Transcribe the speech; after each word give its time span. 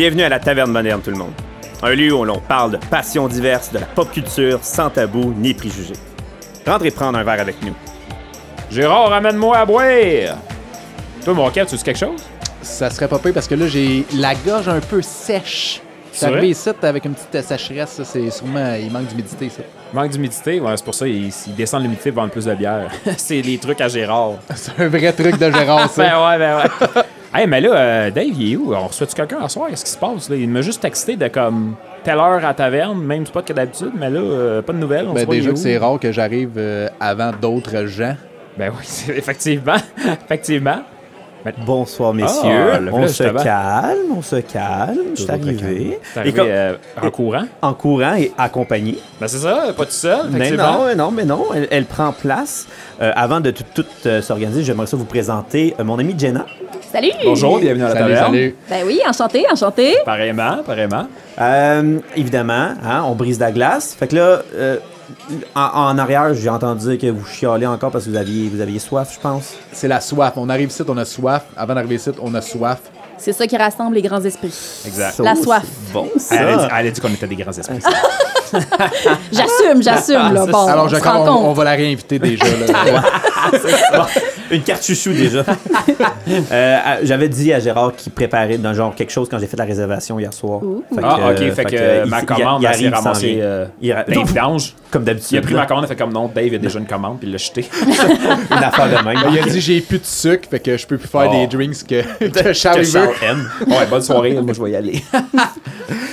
Bienvenue 0.00 0.22
à 0.22 0.30
la 0.30 0.38
Taverne 0.38 0.72
Moderne, 0.72 1.02
tout 1.04 1.10
le 1.10 1.18
monde. 1.18 1.34
Un 1.82 1.90
lieu 1.90 2.10
où 2.14 2.24
l'on 2.24 2.38
parle 2.38 2.70
de 2.70 2.78
passions 2.78 3.28
diverses, 3.28 3.70
de 3.70 3.80
la 3.80 3.84
pop 3.84 4.10
culture, 4.10 4.58
sans 4.62 4.88
tabou 4.88 5.34
ni 5.36 5.52
préjugés. 5.52 5.92
Rentrez 6.66 6.90
prendre 6.90 7.18
un 7.18 7.22
verre 7.22 7.42
avec 7.42 7.62
nous. 7.62 7.74
Gérard, 8.70 9.12
amène-moi 9.12 9.58
à 9.58 9.66
boire! 9.66 10.38
Toi, 11.22 11.34
mon 11.34 11.50
cœur, 11.50 11.66
tu 11.66 11.76
veux 11.76 11.82
quelque 11.82 11.98
chose? 11.98 12.18
Ça 12.62 12.88
serait 12.88 13.08
pas 13.08 13.18
pire 13.18 13.34
parce 13.34 13.46
que 13.46 13.54
là, 13.54 13.66
j'ai 13.66 14.06
la 14.16 14.34
gorge 14.34 14.70
un 14.70 14.80
peu 14.80 15.02
sèche. 15.02 15.82
C'est 16.12 16.24
arrivé 16.24 16.38
vrai? 16.38 16.48
ici 16.48 16.70
avec 16.80 17.04
une 17.04 17.12
petite 17.12 17.46
sécheresse, 17.46 17.90
ça, 17.90 18.04
c'est 18.06 18.30
sûrement. 18.30 18.72
Il 18.80 18.90
manque 18.90 19.08
d'humidité, 19.08 19.50
ça. 19.50 19.64
Manque 19.92 20.12
d'humidité, 20.12 20.60
ouais, 20.60 20.76
c'est 20.78 20.84
pour 20.86 20.94
ça 20.94 21.06
ils, 21.06 21.30
ils 21.46 21.54
descendent 21.54 21.82
l'humidité 21.82 22.10
pour 22.10 22.22
vendre 22.22 22.32
plus 22.32 22.46
de 22.46 22.54
bière. 22.54 22.90
c'est 23.18 23.42
les 23.42 23.58
trucs 23.58 23.82
à 23.82 23.88
Gérard. 23.88 24.36
C'est 24.54 24.80
un 24.80 24.88
vrai 24.88 25.12
truc 25.12 25.38
de 25.38 25.50
Gérard, 25.50 25.90
ça. 25.92 26.02
Ben 26.02 26.26
ouais, 26.26 26.38
ben 26.38 26.56
ouais. 26.56 27.02
Hey, 27.34 27.46
mais 27.46 27.60
là, 27.60 27.74
euh, 27.76 28.10
Dave, 28.10 28.26
il 28.36 28.52
est 28.52 28.56
où? 28.56 28.74
On 28.74 28.86
reçoit-tu 28.86 29.14
quelqu'un 29.14 29.38
à 29.40 29.48
soir? 29.48 29.68
Qu'est-ce 29.70 29.84
qui 29.84 29.90
se 29.90 29.98
passe? 29.98 30.28
Là? 30.28 30.36
Il 30.36 30.48
m'a 30.48 30.62
juste 30.62 30.80
texté 30.82 31.16
de 31.16 31.28
comme 31.28 31.74
telle 32.04 32.18
heure 32.18 32.44
à 32.44 32.54
taverne, 32.54 33.02
même 33.02 33.26
spot 33.26 33.44
que 33.46 33.52
d'habitude, 33.52 33.92
mais 33.94 34.10
là, 34.10 34.20
euh, 34.20 34.62
pas 34.62 34.72
de 34.72 34.78
nouvelles. 34.78 35.06
On 35.08 35.12
Ben, 35.12 35.20
sait 35.20 35.26
pas, 35.26 35.32
déjà 35.32 35.50
que 35.50 35.56
c'est 35.56 35.78
rare 35.78 35.98
que 36.00 36.12
j'arrive 36.12 36.52
euh, 36.56 36.88
avant 36.98 37.30
d'autres 37.40 37.86
gens. 37.86 38.16
Ben 38.58 38.70
oui, 38.76 39.14
effectivement. 39.16 39.76
effectivement. 40.24 40.82
Bonsoir, 41.64 42.12
messieurs. 42.12 42.72
Ah, 42.74 42.78
le 42.80 42.92
on 42.92 43.08
se 43.08 43.22
calme, 43.22 43.98
on 44.16 44.22
se 44.22 44.36
calme. 44.36 44.98
Je 45.14 45.22
suis 45.22 45.30
arrivé. 45.30 45.98
Comme- 46.36 46.46
euh, 46.48 46.74
en 47.00 47.10
courant? 47.10 47.44
en 47.62 47.74
courant 47.74 48.14
et 48.14 48.32
accompagné. 48.36 48.98
Ben 49.20 49.26
c'est 49.28 49.38
ça, 49.38 49.72
pas 49.76 49.84
tout 49.86 49.90
seul. 49.90 50.26
Mais 50.30 50.50
non, 50.50 50.94
non, 50.96 51.10
mais 51.10 51.24
non, 51.24 51.46
elle, 51.54 51.68
elle 51.70 51.84
prend 51.86 52.12
place. 52.12 52.66
Euh, 53.00 53.12
avant 53.16 53.40
de 53.40 53.50
tout, 53.50 53.64
tout, 53.74 53.86
euh, 54.06 54.20
s'organiser, 54.20 54.62
j'aimerais 54.64 54.86
ça 54.86 54.96
vous 54.96 55.04
présenter 55.06 55.74
euh, 55.80 55.84
mon 55.84 55.98
amie 55.98 56.14
Jenna. 56.18 56.44
Salut! 56.92 57.10
Bonjour, 57.24 57.58
bienvenue 57.58 57.84
à 57.84 57.88
la 57.88 57.94
Salut, 57.94 58.14
taverne. 58.14 58.26
salut. 58.32 58.56
Ben 58.68 58.82
oui, 58.86 59.00
enchanté, 59.08 59.44
enchanté. 59.50 59.94
Pareillement, 60.04 60.58
pareillement. 60.66 61.06
Euh, 61.40 61.98
évidemment, 62.16 62.70
hein, 62.84 63.04
on 63.06 63.14
brise 63.14 63.38
la 63.38 63.52
glace. 63.52 63.94
Fait 63.98 64.08
que 64.08 64.16
là, 64.16 64.42
euh, 64.54 64.76
en, 65.54 65.60
en 65.60 65.98
arrière, 65.98 66.34
j'ai 66.34 66.48
entendu 66.48 66.96
dire 66.96 66.98
que 66.98 67.16
vous 67.16 67.26
chialez 67.26 67.66
encore 67.66 67.90
parce 67.90 68.04
que 68.04 68.10
vous 68.10 68.16
aviez, 68.16 68.48
vous 68.48 68.60
aviez 68.60 68.78
soif, 68.78 69.14
je 69.14 69.20
pense. 69.20 69.54
C'est 69.72 69.88
la 69.88 70.00
soif. 70.00 70.32
On 70.36 70.48
arrive 70.48 70.68
ici, 70.70 70.82
on 70.86 70.96
a 70.96 71.04
soif. 71.04 71.44
Avant 71.56 71.74
d'arriver 71.74 71.96
ici, 71.96 72.10
on 72.20 72.34
a 72.34 72.40
soif. 72.40 72.80
C'est 73.18 73.32
ça 73.32 73.46
qui 73.46 73.56
rassemble 73.56 73.96
les 73.96 74.02
grands 74.02 74.22
esprits. 74.24 74.54
Exact. 74.86 75.18
La 75.18 75.34
soif. 75.36 75.64
Bon, 75.92 76.08
Elle 76.30 76.38
a, 76.38 76.56
dit, 76.56 76.62
ça. 76.62 76.68
elle 76.78 76.86
a 76.86 76.90
dit 76.90 77.00
qu'on 77.00 77.08
était 77.08 77.26
des 77.26 77.36
grands 77.36 77.52
esprits. 77.52 77.78
J'assume, 79.32 79.82
j'assume, 79.82 80.32
là. 80.32 80.46
Bon, 80.50 80.66
Alors, 80.66 80.86
on 80.86 80.88
je 80.88 80.96
on, 80.96 81.52
va 81.52 81.64
la 81.64 81.70
réinviter 81.72 82.18
déjà. 82.18 82.44
Là. 82.44 83.02
Bon, 83.92 84.04
une 84.50 84.62
carte 84.62 84.84
chouchou 84.84 85.12
déjà. 85.12 85.44
Euh, 86.52 86.78
J'avais 87.02 87.28
dit 87.28 87.52
à 87.52 87.58
Gérard 87.60 87.94
qu'il 87.96 88.12
préparait 88.12 88.58
dans 88.58 88.72
genre 88.72 88.94
quelque 88.94 89.10
chose 89.10 89.28
quand 89.28 89.38
j'ai 89.38 89.46
fait 89.46 89.56
la 89.56 89.64
réservation 89.64 90.18
hier 90.20 90.32
soir. 90.32 90.60
Fait 90.94 91.00
Ah, 91.02 91.16
que, 91.16 91.32
ok, 91.32 91.40
euh, 91.40 91.52
fait 91.52 91.64
que 91.64 91.76
euh, 91.76 92.02
il- 92.04 92.10
ma 92.10 92.20
il- 92.20 92.26
commande, 92.26 92.62
il 92.62 92.66
arrive 92.66 92.92
euh, 93.24 93.66
Il 93.80 93.92
ra- 93.92 94.04
dans 94.04 94.12
les 94.20 94.24
vidanges. 94.24 94.74
Comme 94.90 95.04
d'habitude. 95.04 95.30
Il 95.32 95.38
a 95.38 95.42
pris 95.42 95.54
ma 95.54 95.66
commande, 95.66 95.84
il 95.84 95.86
a 95.86 95.88
fait 95.88 95.96
comme 95.96 96.12
non, 96.12 96.30
Dave 96.32 96.54
a 96.54 96.58
déjà 96.58 96.78
une 96.78 96.86
commande, 96.86 97.18
puis 97.18 97.28
il 97.28 97.32
l'a 97.32 97.38
jeté. 97.38 97.68
une 97.86 98.64
affaire 98.64 98.88
de 98.88 99.04
même. 99.04 99.18
Il 99.32 99.38
a 99.38 99.42
dit 99.42 99.60
j'ai 99.60 99.80
plus 99.80 99.98
de 99.98 100.04
sucre, 100.04 100.48
fait 100.48 100.60
que 100.60 100.76
je 100.76 100.86
peux 100.86 100.98
plus 100.98 101.08
faire 101.08 101.28
Oh. 101.28 101.32
des 101.32 101.46
drinks 101.46 101.84
que, 101.86 102.28
que 102.28 102.52
Charles 102.52 102.80
Que. 102.80 102.84
Charles 102.86 103.08
aime. 103.22 103.48
ouais, 103.66 103.86
bonne 103.88 104.02
soirée, 104.02 104.32
moi 104.40 104.52
je 104.54 104.62
vais 104.62 104.70
y 104.72 104.76
aller. 104.76 105.02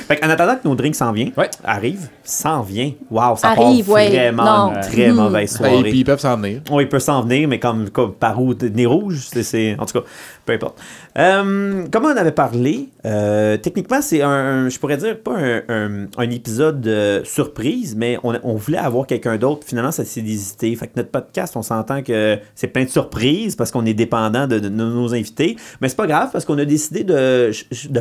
Fait 0.08 0.24
en 0.24 0.30
attendant 0.30 0.56
que 0.56 0.68
nos 0.68 0.76
drinks 0.76 0.96
s'en 0.96 1.12
viennent, 1.12 1.32
Ouais. 1.36 1.50
arrive, 1.64 2.08
s'en 2.24 2.62
vient. 2.62 2.92
Waouh, 3.12 3.36
ça 3.36 3.50
Arrive, 3.50 3.86
part 3.86 3.96
ouais. 3.96 4.10
vraiment 4.10 4.68
Non. 4.70 4.74
une 4.76 4.80
très 4.82 5.08
Mhm. 5.10 5.16
mauvaise 5.16 5.58
Ben, 5.60 5.66
et 5.68 5.70
soirée. 5.72 5.90
puis 5.90 6.00
ils 6.00 6.06
peuvent 6.06 6.20
s'en 6.20 6.38
venir. 6.38 6.62
Oui, 6.72 6.84
il 6.84 6.90
peut 6.90 7.00
s'en 7.00 7.22
venir, 7.24 7.48
mais 7.48 7.60
comme, 7.60 7.90
comme 7.90 8.14
par 8.28 8.88
rouge, 8.88 9.30
c'est-. 9.32 9.76
En 9.80 9.86
tout 9.86 10.00
cas, 10.00 10.06
peu 10.46 10.54
importe. 10.54 10.80
Euh, 11.18 11.86
on 11.94 12.06
avait 12.06 12.32
parlé, 12.32 12.90
euh, 13.06 13.58
techniquement, 13.58 14.02
c'est 14.02 14.22
un. 14.22 14.70
Je 14.70 14.80
pourrais 14.80 14.98
dire 14.98 15.20
pas 15.20 15.38
un, 15.38 15.62
un- 15.68 16.08
un 16.18 16.30
épisode 16.30 16.90
surprise, 17.24 17.96
mais 17.96 18.18
on, 18.24 18.56
voulait 18.56 18.78
avoir 18.78 19.08
quelqu'un 19.08 19.38
d'autre. 19.38 19.66
Finalement, 19.66 19.92
ça 19.92 20.06
s'est 20.06 20.22
désisté. 20.22 20.76
Fait 20.76 20.88
que 20.88 20.94
notre 20.96 21.10
podcast, 21.10 21.56
on 21.56 21.62
s'entend 21.62 22.02
que 22.02 22.38
c'est 22.56 22.68
plein 22.68 22.84
de 22.84 22.90
surprises 22.90 23.56
parce 23.56 23.72
qu'on 23.72 23.86
est 23.86 23.94
dépendant 23.94 24.48
de, 24.48 24.60
nos 24.70 25.14
invités. 25.14 25.58
Mais 25.82 25.90
c'est 25.90 25.96
pas 25.96 26.08
grave 26.08 26.30
parce 26.32 26.46
qu'on 26.46 26.58
a 26.58 26.66
décidé 26.66 27.04
de, 27.04 27.52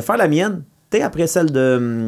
faire 0.01 0.17
la 0.17 0.27
mienne. 0.27 0.63
après 1.01 1.27
celle 1.27 1.51
de 1.51 2.07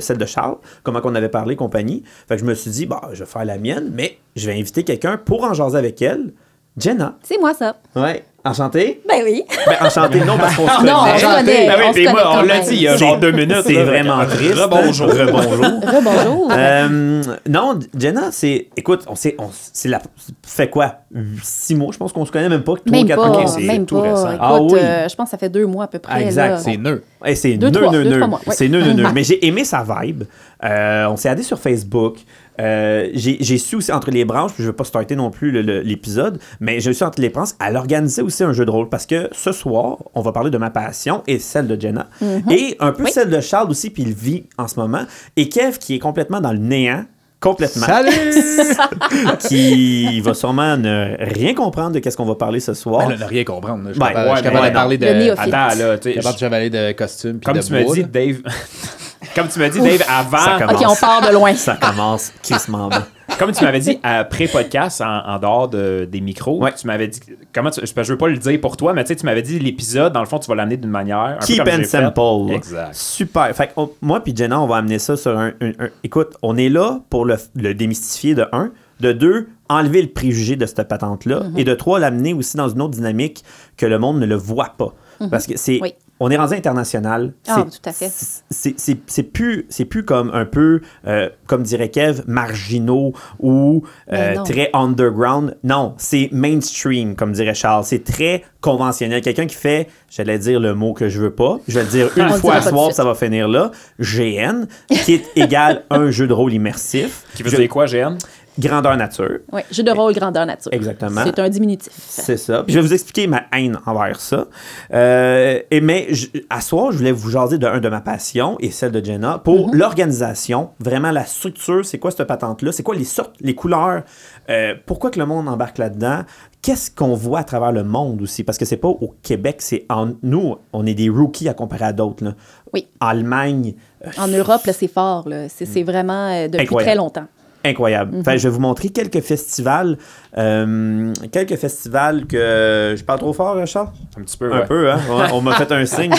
celle 0.00 0.18
de 0.18 0.26
Charles, 0.26 0.56
comment 0.82 1.00
qu'on 1.00 1.14
avait 1.14 1.28
parlé, 1.28 1.56
compagnie. 1.56 2.02
Fait 2.28 2.36
que 2.36 2.40
je 2.40 2.46
me 2.46 2.54
suis 2.54 2.70
dit, 2.70 2.86
bah, 2.86 3.10
je 3.12 3.20
vais 3.20 3.30
faire 3.30 3.44
la 3.44 3.58
mienne, 3.58 3.90
mais 3.92 4.18
je 4.36 4.46
vais 4.48 4.58
inviter 4.58 4.84
quelqu'un 4.84 5.16
pour 5.16 5.44
en 5.44 5.54
jaser 5.54 5.78
avec 5.78 6.00
elle. 6.02 6.32
Jenna. 6.76 7.16
C'est 7.22 7.38
moi, 7.38 7.52
ça. 7.54 7.76
Ouais. 7.94 8.24
Enchanté? 8.44 9.00
Ben 9.08 9.20
oui. 9.22 9.44
Ben, 9.66 9.86
enchanté, 9.86 10.18
non, 10.24 10.36
parce 10.36 10.56
qu'on 10.56 10.66
se 10.66 10.76
connaît. 10.78 10.90
Non, 10.90 10.98
on 11.04 11.16
se 11.16 11.24
connaît. 11.24 11.66
Ben 11.68 11.74
oui, 11.78 11.84
on 11.86 11.92
se 11.92 11.94
puis 11.94 12.08
moi, 12.08 12.22
connaît 12.22 12.36
on 12.38 12.42
l'a 12.42 12.58
dit 12.58 12.74
il 12.74 12.82
y 12.82 12.88
a 12.88 12.92
C'est- 12.94 12.98
genre 12.98 13.16
deux 13.20 13.30
minutes. 13.30 13.62
C'est 13.64 13.84
vraiment 13.84 14.24
triste. 14.26 14.54
Rebonjour. 14.54 15.06
Rebonjour. 15.10 15.52
Rebonjour. 15.86 16.48
Euh, 16.50 17.22
non, 17.48 17.78
Jenna, 17.96 18.32
c'est. 18.32 18.66
Écoute, 18.76 19.04
on 19.06 19.14
sait. 19.14 19.36
On, 19.38 19.48
c'est 19.72 19.88
la. 19.88 20.00
Fait 20.44 20.68
quoi? 20.68 20.96
Six 21.40 21.76
mois, 21.76 21.90
je 21.92 21.98
pense 21.98 22.12
qu'on 22.12 22.24
se 22.26 22.32
connaît 22.32 22.48
même 22.48 22.64
pas. 22.64 22.74
Trois, 22.74 22.90
même 22.90 23.06
quatre 23.06 23.24
mois. 23.28 23.46
c'est 23.46 23.60
même 23.60 23.86
tout 23.86 24.00
pas. 24.00 24.10
récent. 24.10 24.26
Écoute, 24.30 24.38
Ah 24.40 24.60
oui. 24.60 24.78
euh, 24.80 25.08
je 25.08 25.14
pense 25.14 25.26
que 25.26 25.30
ça 25.30 25.38
fait 25.38 25.48
deux 25.50 25.66
mois 25.66 25.84
à 25.84 25.88
peu 25.88 26.00
près. 26.00 26.24
Exact, 26.24 26.48
là. 26.48 26.58
C'est 26.58 26.76
nœud. 26.78 27.04
Hey, 27.24 27.36
c'est 27.36 27.56
nœud, 27.56 27.70
nœud, 27.70 28.02
nœud. 28.02 28.20
C'est 28.50 28.68
nœud, 28.68 28.82
nœud, 28.82 28.92
nœud. 28.94 29.06
Mais 29.14 29.22
j'ai 29.22 29.46
aimé 29.46 29.64
sa 29.64 29.84
vibe. 29.84 30.24
Euh, 30.64 31.06
on 31.06 31.16
s'est 31.16 31.28
aidé 31.28 31.44
sur 31.44 31.60
Facebook. 31.60 32.16
Euh, 32.60 33.08
j'ai 33.14 33.58
su 33.58 33.76
aussi 33.76 33.90
entre 33.92 34.10
les 34.10 34.24
branches, 34.24 34.52
puis 34.52 34.62
je 34.62 34.68
ne 34.68 34.72
veux 34.72 34.76
pas 34.76 34.84
starter 34.84 35.16
non 35.16 35.30
plus 35.30 35.62
l'épisode, 35.82 36.38
mais 36.60 36.80
j'ai 36.80 36.92
su 36.92 37.02
entre 37.02 37.20
les 37.20 37.30
branches, 37.30 37.50
elle 37.66 37.76
organisait 37.76 38.22
aussi 38.22 38.44
un 38.44 38.52
jeu 38.52 38.64
de 38.66 38.70
rôle 38.70 38.88
parce 38.88 39.06
que 39.06 39.28
ce 39.32 39.52
soir, 39.52 39.98
on 40.14 40.20
va 40.20 40.32
parler 40.32 40.50
de 40.50 40.58
ma 40.58 40.70
passion 40.70 41.22
et 41.26 41.38
celle 41.38 41.66
de 41.66 41.80
Jenna, 41.80 42.08
et 42.50 42.76
un 42.78 42.92
peu 42.92 43.04
Oui. 43.04 43.10
celle 43.10 43.30
de 43.30 43.40
Charles 43.40 43.70
aussi, 43.70 43.88
puis 43.90 44.02
il 44.02 44.12
vit 44.12 44.44
en 44.58 44.68
ce 44.68 44.78
moment, 44.78 45.04
et 45.36 45.48
Kev 45.48 45.78
qui 45.78 45.94
est 45.94 45.98
complètement 45.98 46.40
dans 46.40 46.52
le 46.52 46.58
néant. 46.58 47.04
Complètement. 47.40 47.86
Salut! 47.86 48.12
Qui 49.48 50.20
va 50.20 50.32
sûrement 50.32 50.76
ne 50.76 51.16
rien 51.18 51.54
comprendre 51.54 51.90
de 51.92 51.98
qu'est-ce 51.98 52.16
qu'on 52.16 52.24
va 52.24 52.36
parler 52.36 52.60
ce 52.60 52.72
soir. 52.72 53.08
Ben, 53.08 53.18
ne 53.18 53.24
rien 53.24 53.42
comprendre. 53.42 53.82
Je 53.88 53.92
suis 53.94 53.98
Ben, 54.00 54.06
capable, 54.08 54.28
je 54.30 54.36
suis 54.36 54.36
ouais, 54.36 54.42
capable 54.42 54.62
mais 54.62 54.70
de 54.70 54.74
parler 54.74 54.98
de. 54.98 55.30
Attends, 55.32 55.78
là, 55.78 55.98
tu 55.98 56.08
Je 56.08 56.20
suis 56.20 56.20
capable 56.20 56.34
de 56.34 56.38
sais. 56.38 56.38
chevalier 56.38 56.70
de 56.70 56.92
costume. 56.92 57.40
Comme 57.44 57.56
de 57.56 57.62
tu 57.62 57.84
dit, 57.94 58.00
là. 58.02 58.06
Dave. 58.06 58.42
Comme 59.34 59.48
tu 59.48 59.58
m'as 59.58 59.68
dit, 59.70 59.80
Dave, 59.80 60.02
Ça 60.02 60.18
avant. 60.18 60.58
commence. 60.66 60.82
OK, 60.82 60.88
on 60.90 60.94
part 60.96 61.20
de 61.28 61.32
loin. 61.34 61.54
Ça 61.54 61.76
commence 61.76 62.32
crissement. 62.42 62.90
Comme 63.38 63.52
tu 63.52 63.64
m'avais 63.64 63.80
dit, 63.80 63.98
après 64.02 64.46
podcast, 64.46 65.00
en, 65.00 65.06
en 65.26 65.38
dehors 65.38 65.68
de- 65.68 66.06
des 66.10 66.20
micros, 66.20 66.62
Ouais. 66.62 66.72
tu 66.74 66.86
m'avais 66.86 67.08
dit. 67.08 67.18
Comment 67.54 67.70
tu, 67.70 67.80
je, 67.84 68.02
veux 68.12 68.18
pas 68.18 68.28
le 68.28 68.36
dire 68.36 68.60
pour 68.60 68.76
toi, 68.76 68.92
mais 68.92 69.04
tu 69.04 69.08
sais, 69.08 69.16
tu 69.16 69.24
m'avais 69.24 69.40
dit 69.42 69.58
l'épisode, 69.58 70.12
dans 70.12 70.20
le 70.20 70.26
fond, 70.26 70.38
tu 70.38 70.48
vas 70.48 70.54
l'amener 70.54 70.76
d'une 70.76 70.90
manière. 70.90 71.18
Un 71.18 71.36
peu 71.40 71.46
Keep 71.46 71.58
comme 71.64 71.68
and 71.68 71.76
fait. 71.78 71.84
simple. 71.84 72.52
Exact. 72.52 72.94
Super. 72.94 73.56
Fait 73.56 73.68
que, 73.68 73.72
on- 73.78 73.90
moi 74.02 74.20
puis 74.22 74.34
Jenna, 74.36 74.60
on 74.60 74.66
va 74.66 74.76
amener 74.76 74.98
ça 74.98 75.16
sur 75.16 75.36
un, 75.38 75.52
un- 75.62 75.70
un- 75.78 75.88
Écoute, 76.04 76.34
on 76.42 76.56
est 76.58 76.68
là 76.68 77.00
pour 77.08 77.24
le, 77.24 77.36
le 77.56 77.72
démystifier 77.74 78.34
de 78.34 78.44
un. 78.52 78.70
De 79.00 79.10
deux, 79.12 79.48
enlever 79.68 80.00
le 80.02 80.08
préjugé 80.08 80.54
de 80.54 80.64
cette 80.66 80.86
patente-là. 80.86 81.44
Et 81.56 81.64
de 81.64 81.74
trois, 81.74 81.98
l'amener 81.98 82.34
aussi 82.34 82.56
dans 82.56 82.68
une 82.68 82.80
autre 82.82 82.92
dynamique 82.94 83.42
que 83.76 83.86
le 83.86 83.98
monde 83.98 84.20
ne 84.20 84.26
le 84.26 84.36
voit 84.36 84.74
pas. 84.78 84.92
Parce 85.30 85.46
que 85.46 85.56
c'est. 85.56 85.78
Oui. 85.82 85.94
On 86.24 86.30
est 86.30 86.36
rendu 86.36 86.54
international. 86.54 87.32
Ah, 87.48 87.56
C'est- 87.68 87.78
tout 87.78 87.88
à 87.88 87.92
fait. 87.92 88.08
c'est- 88.08 88.74
C'est 88.78 88.96
c'est 89.06 89.22
plus, 89.24 89.66
c'est 89.70 89.84
plus 89.84 90.04
comme 90.04 90.30
un 90.32 90.44
peu, 90.44 90.80
euh, 91.06 91.28
comme 91.46 91.62
dirait 91.64 91.88
Kev, 91.90 92.22
marginaux 92.28 93.12
ou 93.40 93.82
euh, 94.12 94.36
très 94.44 94.70
underground. 94.72 95.56
Non, 95.64 95.94
c'est 95.98 96.28
mainstream, 96.32 97.16
comme 97.16 97.32
dirait 97.32 97.54
Charles. 97.54 97.84
C'est 97.84 98.04
très 98.04 98.44
conventionnel. 98.60 99.20
Quelqu'un 99.20 99.46
qui 99.46 99.56
fait, 99.56 99.88
j'allais 100.10 100.38
dire 100.38 100.60
le 100.60 100.74
mot 100.74 100.92
que 100.92 101.08
je 101.08 101.20
veux 101.20 101.32
pas, 101.32 101.58
je 101.66 101.74
vais 101.78 101.84
le 101.84 101.90
dire 101.90 102.10
une 102.16 102.28
fois 102.38 102.54
à 102.56 102.62
soir, 102.62 102.92
ça 102.92 103.04
va 103.04 103.14
finir 103.16 103.48
là. 103.48 103.72
GN, 103.98 104.66
qui 105.04 105.14
est 105.14 105.24
égal 105.34 105.82
un 105.90 106.10
jeu 106.10 106.26
de 106.28 106.32
rôle 106.32 106.52
immersif. 106.52 107.24
Qui 107.34 107.42
veut 107.42 107.50
Je- 107.50 107.56
dire 107.56 107.68
quoi, 107.68 107.86
GN? 107.86 108.16
Grandeur 108.58 108.96
nature. 108.98 109.38
Oui, 109.50 109.62
jeu 109.70 109.82
de 109.82 109.90
rôle 109.90 110.12
grandeur 110.12 110.44
nature. 110.44 110.72
Exactement. 110.72 111.22
C'est 111.24 111.38
un 111.38 111.48
diminutif. 111.48 111.92
C'est 111.96 112.36
ça. 112.36 112.62
Puis 112.62 112.74
je 112.74 112.78
vais 112.80 112.86
vous 112.86 112.92
expliquer 112.92 113.26
ma 113.26 113.44
haine 113.52 113.78
envers 113.86 114.20
ça. 114.20 114.46
Euh, 114.92 115.58
et 115.70 115.80
mais 115.80 116.08
je- 116.10 116.26
à 116.50 116.60
soir, 116.60 116.92
je 116.92 116.98
voulais 116.98 117.12
vous 117.12 117.30
jaser 117.30 117.56
de 117.58 117.66
un 117.66 117.80
de 117.80 117.88
ma 117.88 118.00
passion 118.02 118.56
et 118.60 118.70
celle 118.70 118.92
de 118.92 119.02
Jenna 119.04 119.38
pour 119.38 119.70
l'organisation, 119.72 120.70
vraiment 120.80 121.10
la 121.12 121.24
structure, 121.24 121.84
c'est 121.86 121.98
quoi 121.98 122.10
cette 122.10 122.26
patente-là, 122.26 122.72
c'est 122.72 122.82
quoi 122.82 122.94
les 122.94 123.04
sortes, 123.04 123.34
les 123.40 123.54
couleurs, 123.54 124.02
euh, 124.50 124.74
pourquoi 124.86 125.10
que 125.10 125.18
le 125.18 125.24
monde 125.26 125.48
embarque 125.48 125.78
là-dedans, 125.78 126.20
qu'est-ce 126.60 126.90
qu'on 126.90 127.14
voit 127.14 127.38
à 127.40 127.44
travers 127.44 127.72
le 127.72 127.84
monde 127.84 128.20
aussi, 128.20 128.44
parce 128.44 128.58
que 128.58 128.64
c'est 128.66 128.76
pas 128.76 128.88
au 128.88 129.14
Québec, 129.22 129.56
c'est 129.60 129.86
en 129.88 130.10
nous, 130.22 130.56
on 130.74 130.84
est 130.86 130.94
des 130.94 131.08
rookies 131.08 131.48
à 131.48 131.54
comparer 131.54 131.86
à 131.86 131.92
d'autres. 131.92 132.34
Oui. 132.74 132.86
Allemagne, 133.00 133.74
euh, 134.06 134.10
En 134.18 134.28
Europe, 134.28 134.64
là, 134.66 134.72
c'est 134.72 134.88
fort. 134.88 135.28
là. 135.28 135.48
C'est 135.48 135.64
c'est 135.66 135.82
vraiment 135.82 136.28
euh, 136.34 136.48
depuis 136.48 136.62
Incroyable. 136.64 136.88
très 136.90 136.96
longtemps. 136.96 137.26
Incroyable. 137.64 138.16
Enfin, 138.20 138.36
je 138.36 138.48
vais 138.48 138.54
vous 138.54 138.60
montrer 138.60 138.88
quelques 138.88 139.20
festivals. 139.20 139.96
euh, 140.38 141.12
quelques 141.30 141.56
festivals 141.56 142.26
que. 142.26 142.94
Je 142.96 143.04
parle 143.04 143.18
trop 143.20 143.32
fort, 143.32 143.56
hein, 143.56 143.66
Charles? 143.66 143.88
Un 144.18 144.22
petit 144.22 144.36
peu, 144.36 144.52
Un 144.52 144.60
ouais. 144.60 144.66
peu, 144.66 144.90
hein? 144.90 144.98
On, 145.08 145.36
on 145.36 145.40
m'a 145.42 145.54
fait 145.54 145.70
un 145.72 145.84
signe. 145.86 146.12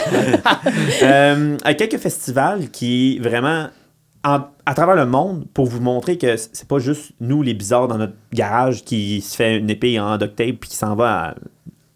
euh, 1.04 1.58
quelques 1.78 1.98
festivals 1.98 2.70
qui 2.70 3.20
vraiment. 3.20 3.68
en- 4.24 4.42
à 4.66 4.74
travers 4.74 4.96
le 4.96 5.06
monde, 5.06 5.46
pour 5.54 5.66
vous 5.66 5.82
montrer 5.82 6.18
que 6.18 6.38
c'est 6.38 6.68
pas 6.68 6.80
juste 6.80 7.12
nous, 7.20 7.42
les 7.42 7.54
bizarres, 7.54 7.90
dans 7.90 7.98
notre 7.98 8.14
garage, 8.32 8.84
qui 8.86 9.20
se 9.20 9.36
fait 9.36 9.58
une 9.58 9.70
épée 9.70 10.00
en 10.00 10.18
duct 10.18 10.38
tape 10.38 10.56
puis 10.62 10.70
qui 10.70 10.78
s'en 10.78 10.96
va 10.96 11.24
à 11.32 11.36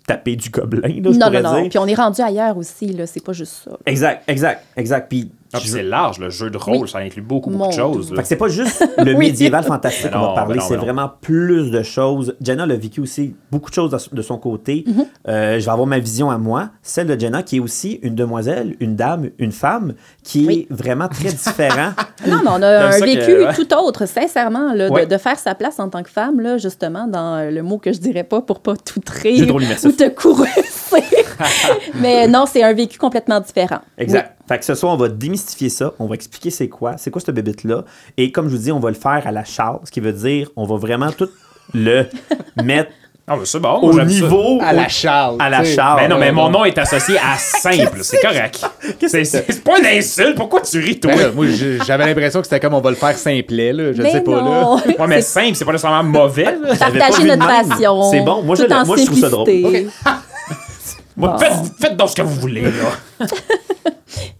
taper 0.05 0.35
du 0.35 0.49
gobelin, 0.49 0.87
là, 0.89 1.11
je 1.11 1.17
Non, 1.17 1.29
non, 1.31 1.41
non. 1.41 1.61
dire. 1.61 1.69
Puis 1.69 1.79
on 1.79 1.87
est 1.87 1.95
rendu 1.95 2.21
ailleurs 2.21 2.57
aussi, 2.57 2.87
là. 2.87 3.07
C'est 3.07 3.23
pas 3.23 3.31
juste 3.33 3.63
ça. 3.63 3.71
là. 3.71 3.77
Exact, 3.85 4.23
exact, 4.29 4.65
exact. 4.75 5.07
Puis, 5.09 5.31
Ah, 5.53 5.59
c'est 5.63 5.83
large, 5.83 6.19
le 6.19 6.29
jeu 6.29 6.49
de 6.49 6.57
rôle, 6.57 6.77
Oui. 6.81 6.89
ça 6.89 6.97
inclut 6.99 7.21
beaucoup, 7.21 7.49
beaucoup 7.49 7.63
Mon 7.63 7.69
de 7.69 7.73
choses. 7.73 8.09
Fait 8.15 8.21
que 8.21 8.27
c'est 8.27 8.35
pas 8.35 8.49
juste 8.49 8.85
le 8.97 9.13
Oui. 9.13 9.27
médiéval 9.27 9.63
fantastique 9.63 10.11
qu'on 10.11 10.19
va 10.19 10.33
parler, 10.33 10.59
c'est 10.59 10.75
vraiment 10.75 11.09
plus 11.21 11.71
de 11.71 11.83
choses. 11.83 12.35
Jenna 12.41 12.65
l'a 12.65 12.75
vécu 12.75 12.99
aussi 13.01 13.35
beaucoup 13.51 13.69
de 13.69 13.75
choses 13.75 14.09
de, 14.11 14.21
son 14.21 14.37
côté. 14.37 14.83
Mhm. 14.85 15.05
Euh, 15.27 15.59
je 15.59 15.65
vais 15.65 15.71
avoir 15.71 15.87
ma 15.87 15.99
vision 15.99 16.29
à 16.29 16.37
moi, 16.37 16.69
celle 16.81 17.07
de 17.07 17.17
Jenna, 17.19 17.43
qui 17.43 17.57
est 17.57 17.59
aussi 17.59 17.99
une 18.03 18.15
demoiselle, 18.15 18.75
une 18.79 18.95
dame, 18.95 19.29
une 19.39 19.51
femme, 19.53 19.93
qui 20.23 20.45
Oui. 20.47 20.67
est 20.69 20.73
vraiment 20.73 21.07
très 21.07 21.29
différent. 21.29 21.91
Non, 22.27 22.39
mais 22.43 22.49
on 22.49 22.61
a 22.63 22.87
un 22.87 22.99
que- 22.99 23.05
vécu 23.05 23.31
ouais. 23.45 23.53
tout 23.53 23.71
autre, 23.75 24.05
sincèrement, 24.07 24.73
là, 24.73 24.89
de- 24.89 24.93
Ouais. 24.93 25.05
de, 25.05 25.17
faire 25.17 25.37
sa 25.37 25.53
place 25.55 25.79
en 25.79 25.87
tant 25.89 26.01
que 26.03 26.09
femme, 26.09 26.41
là, 26.41 26.57
justement, 26.57 27.07
dans 27.07 27.35
euh, 27.37 27.51
le 27.51 27.61
mot 27.61 27.77
que 27.77 27.93
je 27.93 27.99
dirais 27.99 28.23
pas 28.23 28.41
pour 28.41 28.59
pas 28.59 28.75
tout 28.75 28.99
immersif. 29.23 29.85
ou 29.85 29.91
te 29.91 30.09
couresser. 30.09 31.03
mais 31.95 32.27
non, 32.27 32.45
c'est 32.47 32.63
un 32.63 32.73
vécu 32.73 32.97
complètement 32.97 33.39
différent. 33.39 33.79
Exact. 33.97 34.36
Fait 34.47 34.57
que 34.59 34.65
ce 34.65 34.75
soir, 34.75 34.93
on 34.93 34.97
va 34.97 35.09
démystifier 35.09 35.69
ça, 35.69 35.93
on 35.99 36.05
va 36.07 36.15
expliquer 36.15 36.49
c'est 36.51 36.69
quoi, 36.69 36.93
c'est 36.97 37.11
quoi 37.11 37.19
cette 37.21 37.35
bébête-là. 37.35 37.83
Et 38.17 38.31
comme 38.31 38.47
je 38.49 38.55
vous 38.55 38.61
dis, 38.63 38.71
on 38.71 38.79
va 38.79 38.89
le 38.89 38.95
faire 38.95 39.23
à 39.25 39.31
la 39.31 39.43
charge, 39.43 39.79
ce 39.85 39.91
qui 39.91 39.99
veut 39.99 40.13
dire, 40.13 40.49
on 40.55 40.65
va 40.65 40.75
vraiment 40.77 41.11
tout 41.11 41.29
le 41.73 42.05
mettre 42.63 42.91
Ah, 43.27 43.35
mais 43.37 43.45
c'est 43.45 43.59
bon, 43.59 43.79
au 43.81 43.91
ça. 43.91 44.05
niveau. 44.05 44.59
À 44.61 44.71
la 44.71 44.87
Charles. 44.87 45.35
À 45.39 45.49
la. 45.49 45.65
Charles. 45.65 45.99
Ben 45.99 46.09
non, 46.09 46.17
mais 46.17 46.27
Ouais, 46.27 46.31
mon 46.31 46.49
nom 46.49 46.63
est 46.63 46.77
associé 46.77 47.17
à 47.17 47.37
simple, 47.37 47.99
c'est 48.03 48.21
correct. 48.21 48.65
C'est 49.05 49.25
c'est 49.25 49.63
pas 49.65 49.79
une 49.79 49.85
insulte, 49.85 50.35
pourquoi 50.37 50.61
tu 50.61 50.79
ris, 50.79 50.97
toi? 50.97 51.11
Ben 51.13 51.19
là, 51.23 51.31
moi, 51.35 51.45
j'avais 51.85 52.05
l'impression 52.05 52.39
que 52.39 52.47
c'était 52.47 52.61
comme 52.61 52.73
on 52.73 52.79
va 52.79 52.89
le 52.91 52.95
faire 52.95 53.17
simplet, 53.17 53.73
là. 53.73 53.91
Je 53.91 54.01
mais 54.01 54.11
sais 54.13 54.21
pas, 54.21 54.41
non. 54.41 54.77
là. 54.77 54.81
Ouais, 54.97 55.07
mais 55.07 55.21
simple, 55.21 55.55
c'est 55.55 55.65
pas 55.65 55.73
nécessairement 55.73 56.03
mauvais. 56.03 56.55
Partager 56.79 57.25
notre 57.35 57.45
passion. 57.45 58.11
C'est 58.11 58.21
bon. 58.21 58.43
Moi, 58.43 58.55
je 58.55 58.63
tout 58.63 58.69
le- 58.69 58.75
en 58.77 58.85
moi, 58.85 58.95
je 58.97 59.03
trouve 59.05 59.19
ça 59.19 59.29
drôle. 59.29 59.45
simplicité. 59.47 59.87
Moi, 61.17 61.29
Bon. 61.29 61.37
faites, 61.39 61.51
faites 61.81 61.97
donc 61.97 62.09
ce 62.11 62.15
que 62.15 62.21
vous 62.21 62.35
voulez, 62.39 62.61
là. 62.61 63.25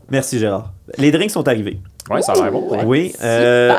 Merci 0.09 0.39
Gérard. 0.39 0.73
Les 0.97 1.11
drinks 1.11 1.31
sont 1.31 1.47
arrivés. 1.47 1.79
Ouais, 2.09 2.21
ça 2.21 2.31
a 2.33 2.35
l'air 2.35 2.51
bon. 2.51 2.69
ouais. 2.69 2.83
Oui. 2.85 3.13
euh, 3.21 3.73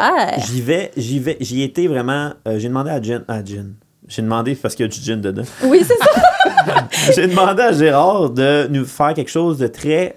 j'y 0.47 0.61
vais, 0.61 0.91
j'y 0.97 1.19
vais, 1.19 1.37
j'y 1.41 1.63
étais 1.63 1.87
vraiment. 1.87 2.33
euh, 2.47 2.59
j'ai 2.59 2.69
demandé 2.69 2.91
à 2.91 3.01
Jen. 3.01 3.25
À 3.29 3.43
Jen. 3.45 3.75
J'ai 4.07 4.23
demandé 4.23 4.55
parce 4.55 4.75
qu'il 4.75 4.85
y 4.85 4.89
a 4.89 4.93
du 4.93 4.99
gin 5.01 5.21
dedans. 5.21 5.43
Oui, 5.65 5.83
c'est 5.87 5.97
ça. 5.99 6.89
J'ai 7.15 7.27
demandé 7.27 7.63
à 7.63 7.73
Gérard 7.73 8.31
de 8.31 8.67
nous 8.71 8.87
faire 8.87 9.13
quelque 9.13 9.31
chose 9.31 9.59
de 9.59 9.67
très. 9.67 10.17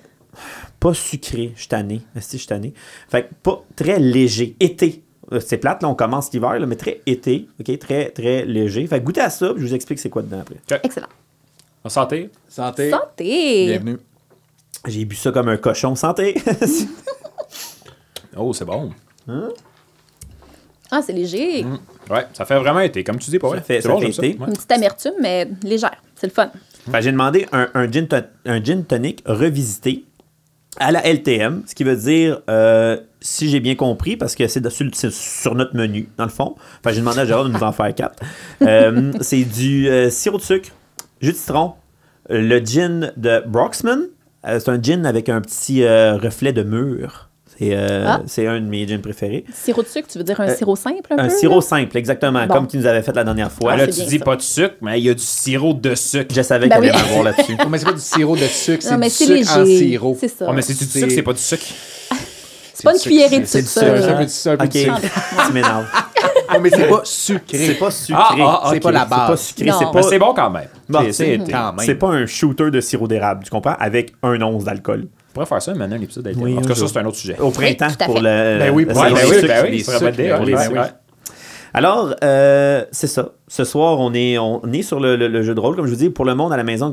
Pas 0.80 0.94
sucré. 0.94 1.52
Je 1.56 1.60
suis 1.62 1.68
tanné. 1.68 2.02
Esti, 2.16 2.38
je 2.38 2.42
suis 2.44 2.48
tanné. 2.48 2.74
Fait 3.10 3.24
que 3.24 3.34
pas 3.44 3.62
très 3.76 4.00
léger. 4.00 4.56
Été. 4.62 5.04
Euh, 5.34 5.40
C'est 5.42 5.58
plate, 5.58 5.84
là, 5.84 5.90
on 5.90 5.96
commence 5.96 6.32
l'hiver, 6.32 6.58
là, 6.58 6.66
mais 6.66 6.76
très 6.78 7.02
été. 7.06 7.48
OK? 7.60 7.78
Très, 7.80 8.10
très 8.12 8.46
léger. 8.46 8.88
Fait 8.88 9.00
que 9.00 9.06
goûtez 9.06 9.22
à 9.22 9.30
ça, 9.30 9.54
puis 9.54 9.62
je 9.62 9.68
vous 9.68 9.76
explique 9.76 10.00
c'est 10.00 10.10
quoi 10.10 10.22
dedans 10.22 10.40
après. 10.42 10.56
Excellent. 10.84 11.08
En 11.84 11.90
santé. 11.90 12.30
Santé. 12.48 12.90
Santé. 12.92 13.66
Bienvenue. 13.68 13.98
J'ai 14.88 15.06
bu 15.06 15.16
ça 15.16 15.32
comme 15.32 15.48
un 15.50 15.58
cochon. 15.58 15.96
Santé! 15.96 16.36
Oh, 18.38 18.54
c'est 18.54 18.64
bon. 18.64 18.92
Ah, 20.90 21.02
c'est 21.06 21.12
léger. 21.12 21.66
Ouais, 22.10 22.26
ça 22.32 22.46
fait 22.46 22.58
vraiment 22.58 22.80
été, 22.80 23.04
comme 23.04 23.18
tu 23.20 23.30
dis, 23.30 23.40
pas 23.40 23.50
vrai. 23.50 23.58
Ça 23.58 23.64
fait- 23.64 23.82
ça 23.82 23.90
bon, 23.90 24.00
fait 24.00 24.06
j'aime 24.06 24.14
ça. 24.14 24.26
été. 24.26 24.40
Ouais. 24.40 24.48
Une 24.48 24.54
petite 24.54 24.72
amertume, 24.72 25.14
mais 25.22 25.50
légère. 25.64 26.02
C'est 26.16 26.28
le 26.28 26.32
fun. 26.34 26.50
J'ai 27.02 27.12
demandé 27.12 27.46
un, 27.52 27.68
un, 27.74 27.92
gin 27.92 28.08
ton- 28.08 28.24
un 28.46 28.64
gin 28.64 28.86
tonic 28.86 29.22
revisité 29.26 30.06
à 30.78 30.94
la 30.94 31.06
LTM, 31.06 31.64
ce 31.68 31.76
qui 31.76 31.84
veut 31.84 31.98
dire, 31.98 32.42
euh, 32.50 32.98
si 33.20 33.50
j'ai 33.50 33.60
bien 33.60 33.76
compris, 33.76 34.16
parce 34.16 34.34
que 34.36 34.48
c'est 34.48 34.64
sur 35.12 35.54
notre 35.56 35.76
menu, 35.76 36.08
dans 36.18 36.24
le 36.24 36.30
fond. 36.32 36.56
J'ai 36.88 36.96
demandé 37.02 37.20
à 37.20 37.26
Gérard 37.26 37.44
de 37.44 37.50
nous 37.50 37.62
en 37.64 37.74
faire 37.74 37.94
quatre. 37.94 38.18
Euh, 38.62 39.12
c'est 39.20 39.44
du 39.44 39.90
euh, 39.90 40.10
sirop 40.10 40.38
de 40.38 40.44
sucre, 40.44 40.70
jus 41.20 41.34
de 41.34 41.38
citron, 41.38 41.74
le 42.30 42.60
gin 42.60 43.12
de 43.18 43.44
Broxman. 43.46 44.08
Euh, 44.48 44.60
c'est 44.60 44.70
un 44.70 44.82
gin 44.82 45.06
avec 45.06 45.30
un 45.30 45.42
petit 45.42 45.84
euh, 45.84 46.18
reflet 46.18 46.52
de 46.54 46.64
mur. 46.64 47.30
C'est 47.60 47.76
euh, 47.76 48.06
Ah. 48.08 48.22
c'est 48.26 48.48
un 48.48 48.60
de 48.60 48.66
mes 48.66 48.88
gins 48.88 48.98
préférés. 48.98 49.46
Sirop 49.54 49.84
de 49.84 49.88
sucre, 49.88 50.08
tu 50.12 50.18
veux 50.18 50.24
dire 50.24 50.40
un 50.42 50.48
Euh, 50.48 50.56
sirop 50.56 50.76
simple 50.76 51.14
un, 51.14 51.18
Un 51.26 51.28
peu? 51.28 51.48
là? 51.50 51.62
simple, 51.62 51.96
exactement, 51.98 52.48
Bon. 52.48 52.54
comme 52.56 52.68
tu 52.68 52.78
nous 52.78 52.88
avais 52.88 53.04
fait 53.04 53.16
la 53.16 53.24
dernière 53.24 53.52
fois. 53.52 53.74
Ah, 53.74 53.78
là, 53.78 53.86
tu 53.88 54.02
dis 54.02 54.18
ça. 54.18 54.26
pas 54.26 54.36
de 54.36 54.42
sucre, 54.42 54.76
mais 54.82 55.00
il 55.00 55.06
y 55.06 55.10
a 55.10 55.14
du 55.14 55.22
sirop 55.22 55.74
de 55.76 55.94
sucre. 55.94 56.34
Je 56.34 56.42
savais 56.42 56.68
Ben 56.70 56.80
qu'il 56.80 56.90
allait 56.90 56.98
oui. 56.98 57.04
m'avoir 57.10 57.24
là-dessus. 57.24 57.56
Oh, 57.64 57.70
mais 57.70 57.78
c'est 57.78 57.86
pas 57.86 57.94
du 57.94 58.00
sirop 58.02 58.36
de 58.36 58.42
sucre, 58.48 58.82
c'est 58.82 58.92
Non, 58.92 58.98
mais 58.98 59.10
du 59.10 59.14
c'est 59.14 59.26
sucre 59.44 59.58
en 59.58 59.64
léger. 59.64 59.78
sirop. 59.90 60.18
C'est 60.20 60.28
ça. 60.30 60.46
Oh, 60.50 60.54
mais 60.54 60.62
c'est 60.64 60.74
du 60.78 60.86
sucre, 60.86 61.08
c'est 61.12 61.22
pas 61.22 61.34
du 61.34 61.40
sucre. 61.42 61.66
C'est 62.82 62.88
pas 62.90 62.94
une 62.96 63.00
cuillerée 63.02 63.40
de 63.40 63.46
C'est 63.46 63.62
sucre, 63.62 63.86
sucre, 63.86 64.28
C'est 64.30 64.50
un 64.50 64.58
peu 64.58 64.66
de 64.68 64.72
de 64.74 64.94
Ok, 64.94 65.00
sucre. 65.02 65.14
tu 65.48 65.54
m'énerves. 65.54 65.86
Oh, 66.54 66.58
mais 66.62 66.70
c'est 66.70 66.90
pas 66.90 67.02
sucré. 67.04 67.58
C'est 67.58 67.74
pas 67.76 67.92
sucré. 67.92 68.22
Ah, 68.44 68.62
ah, 68.64 68.70
C'est 68.74 68.80
pas 68.80 68.92
la 68.92 69.04
C'est 69.04 69.10
pas 69.10 69.28
base. 69.28 69.42
sucré, 69.42 69.66
Non. 69.66 69.76
c'est 69.80 69.92
pas, 69.92 70.04
c'est 70.04 70.20
bon 70.20 70.34
quand 70.34 70.50
même. 70.50 70.68
Bon, 70.90 71.00
C'est- 71.06 71.12
c'est- 71.14 71.40
c'est- 71.46 71.52
Quand 71.52 71.74
même. 71.74 71.86
c'est 71.86 71.96
pas 71.96 72.08
un 72.10 72.26
shooter 72.26 72.72
de 72.72 72.82
sirop 72.82 73.08
d'érable, 73.08 73.44
tu 73.44 73.50
comprends? 73.52 73.76
Avec 73.80 74.14
un 74.24 74.42
once 74.42 74.64
d'alcool. 74.64 75.08
On 75.30 75.34
pourrait 75.34 75.46
faire 75.46 75.62
ça 75.62 75.74
maintenant, 75.74 75.96
un 75.96 76.02
épisode 76.02 76.28
d'ITM. 76.28 76.42
Oui, 76.42 76.58
en 76.58 76.62
tout 76.62 76.68
cas, 76.68 76.76
ça, 76.76 76.88
c'est 76.88 76.98
un 77.00 77.06
autre 77.06 77.18
sujet. 77.18 77.38
Au 77.40 77.52
printemps 77.52 77.88
pour 78.06 78.16
le. 78.20 78.22
Ben 78.60 78.72
oui, 78.74 78.86
ben 78.86 78.94
des 78.94 79.00
oui, 79.00 79.48
ben 79.48 79.66
oui, 79.70 79.84
ça. 79.84 80.92
Alors, 81.74 82.14
euh, 82.24 82.84
c'est 82.92 83.08
ça. 83.08 83.30
Ce 83.48 83.64
soir, 83.64 84.00
on 84.00 84.14
est, 84.14 84.38
on 84.38 84.62
est 84.74 84.82
sur 84.82 85.00
le, 85.00 85.16
le- 85.16 85.30
le 85.30 85.42
jeu 85.44 85.56
de 85.56 85.60
rôle. 85.60 85.76
Comme 85.78 85.86
je 85.86 85.92
vous 85.92 85.98
dis, 85.98 86.10
pour 86.10 86.26
le 86.26 86.36
monde 86.36 86.52
à 86.52 86.58
la 86.58 86.64
maison, 86.64 86.92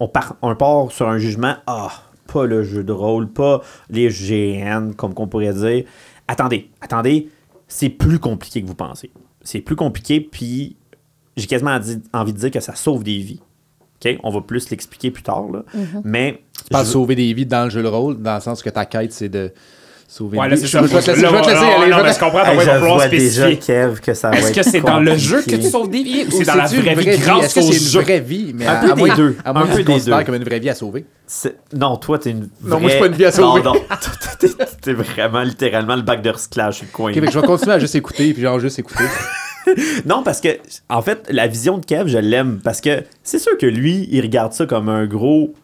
on, 0.00 0.08
part, 0.08 0.34
on 0.42 0.54
part 0.56 0.90
sur 0.90 1.08
un 1.08 1.18
jugement. 1.18 1.54
Ah, 1.66 1.90
pas 2.26 2.46
le 2.46 2.62
jeu 2.62 2.82
de 2.84 2.92
rôle, 2.92 3.28
pas 3.28 3.62
les 3.90 4.08
GN, 4.08 4.92
comme 4.96 5.14
qu'on 5.14 5.26
pourrait 5.28 5.52
dire. 5.54 5.84
Attendez, 6.28 6.70
attendez, 6.80 7.28
c'est 7.68 7.88
plus 7.88 8.18
compliqué 8.18 8.62
que 8.62 8.66
vous 8.66 8.74
pensez. 8.74 9.10
C'est 9.42 9.60
plus 9.60 9.76
compliqué, 9.76 10.20
puis 10.20 10.76
j'ai 11.36 11.46
quasiment 11.46 11.78
envie 12.12 12.32
de 12.32 12.38
dire 12.38 12.50
que 12.50 12.60
ça 12.60 12.74
sauve 12.74 13.04
des 13.04 13.18
vies. 13.18 13.40
OK? 14.04 14.18
On 14.24 14.30
va 14.30 14.40
plus 14.40 14.68
l'expliquer 14.70 15.10
plus 15.10 15.22
tard, 15.22 15.46
là. 15.50 15.64
Mais. 16.04 16.42
Pas 16.70 16.84
je- 16.84 16.90
sauver 16.90 17.14
des 17.14 17.32
vies 17.32 17.46
dans 17.46 17.64
le 17.64 17.70
jeu 17.70 17.82
de 17.82 17.88
rôle, 17.88 18.20
dans 18.20 18.34
le 18.34 18.40
sens 18.40 18.62
que 18.62 18.70
ta 18.70 18.84
quête, 18.86 19.12
c'est 19.12 19.28
de 19.28 19.52
sauver 20.08 20.38
Ouais, 20.38 20.48
là, 20.48 20.56
c'est 20.56 20.66
Je 20.66 20.70
ça. 20.70 20.78
je 20.78 20.84
vais 20.84 20.88
te 20.90 20.94
laisser, 20.96 21.14
je 21.14 21.20
vais 21.26 21.26
te 21.42 21.48
laisser 21.48 21.54
non, 21.54 21.80
aller. 21.82 21.90
non, 21.90 22.02
mais 22.02 22.12
je 22.12 22.18
comprends, 22.18 22.44
Hey, 22.44 22.60
je 22.60 22.78
vois 22.84 23.08
déjà, 23.08 23.42
spécifier. 23.48 23.58
Kev, 23.58 24.00
que 24.00 24.14
ça 24.14 24.30
va 24.30 24.38
Est-ce 24.38 24.52
que 24.52 24.62
c'est 24.62 24.80
dans 24.80 25.00
le 25.00 25.16
jeu 25.16 25.42
que 25.42 25.56
tu 25.56 25.62
sauves 25.70 25.90
des 25.90 26.02
vies 26.02 26.24
ou 26.26 26.30
c'est 26.30 26.44
dans 26.44 26.54
la 26.54 26.66
vraie 26.66 26.94
vie? 26.94 27.18
grâce 27.18 27.44
Est-ce 27.44 27.54
que 27.54 27.60
au 27.60 27.72
c'est 27.72 27.78
jeu? 27.90 27.98
une 28.00 28.04
vraie 28.04 28.20
vie? 28.20 28.52
Mais 28.54 28.66
Un 28.66 28.72
à- 28.72 28.76
peu 28.76 28.90
à 28.92 28.94
des 28.94 29.00
moins- 29.02 29.16
deux. 29.16 29.36
À 29.44 29.52
moins 29.52 29.62
Un 29.62 29.64
que 29.66 29.70
peu 29.72 29.78
tu 29.78 29.84
des 29.84 29.92
considères 29.92 30.18
deux. 30.18 30.24
comme 30.24 30.34
une 30.36 30.44
vraie 30.44 30.58
vie 30.60 30.70
à 30.70 30.74
sauver. 30.74 31.04
C'est- 31.26 31.56
Non, 31.74 31.96
toi, 31.96 32.18
t'es 32.18 32.30
une. 32.30 32.40
Non, 32.40 32.48
moi, 32.62 32.78
vraie- 32.78 32.84
je 32.84 32.90
suis 32.90 33.00
pas 33.00 33.06
une 33.06 33.12
vie 33.14 33.24
à 33.24 33.32
sauver. 33.32 33.62
Non, 33.62 33.74
non. 33.74 33.80
T'es- 34.82 34.92
vraiment 34.92 35.42
littéralement 35.42 35.96
le 35.96 36.02
bac 36.02 36.22
de 36.22 36.30
recyclage 36.30 36.74
sur 36.76 36.84
le 36.86 36.92
coin. 36.92 37.12
Je 37.12 37.20
vais 37.20 37.46
continuer 37.46 37.74
à 37.74 37.78
juste 37.78 37.94
écouter, 37.96 38.32
puis 38.32 38.42
genre 38.42 38.58
juste 38.60 38.78
écouter. 38.78 39.04
Non, 40.06 40.22
parce 40.22 40.40
que, 40.40 40.48
en 40.88 41.02
fait, 41.02 41.26
la 41.28 41.48
vision 41.48 41.78
de 41.78 41.84
Kev, 41.84 42.08
je 42.08 42.18
l'aime. 42.18 42.60
Parce 42.62 42.80
que 42.80 43.02
c'est 43.24 43.40
sûr 43.40 43.58
que 43.58 43.66
lui, 43.66 44.06
il 44.12 44.20
regarde 44.20 44.52
ça 44.52 44.64
comme 44.64 44.88
un 44.88 45.06
gros. 45.06 45.54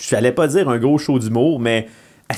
Je 0.00 0.14
n'allais 0.16 0.32
pas 0.32 0.48
dire 0.48 0.68
un 0.68 0.78
gros 0.78 0.98
show 0.98 1.18
d'humour, 1.20 1.60
mais. 1.60 1.86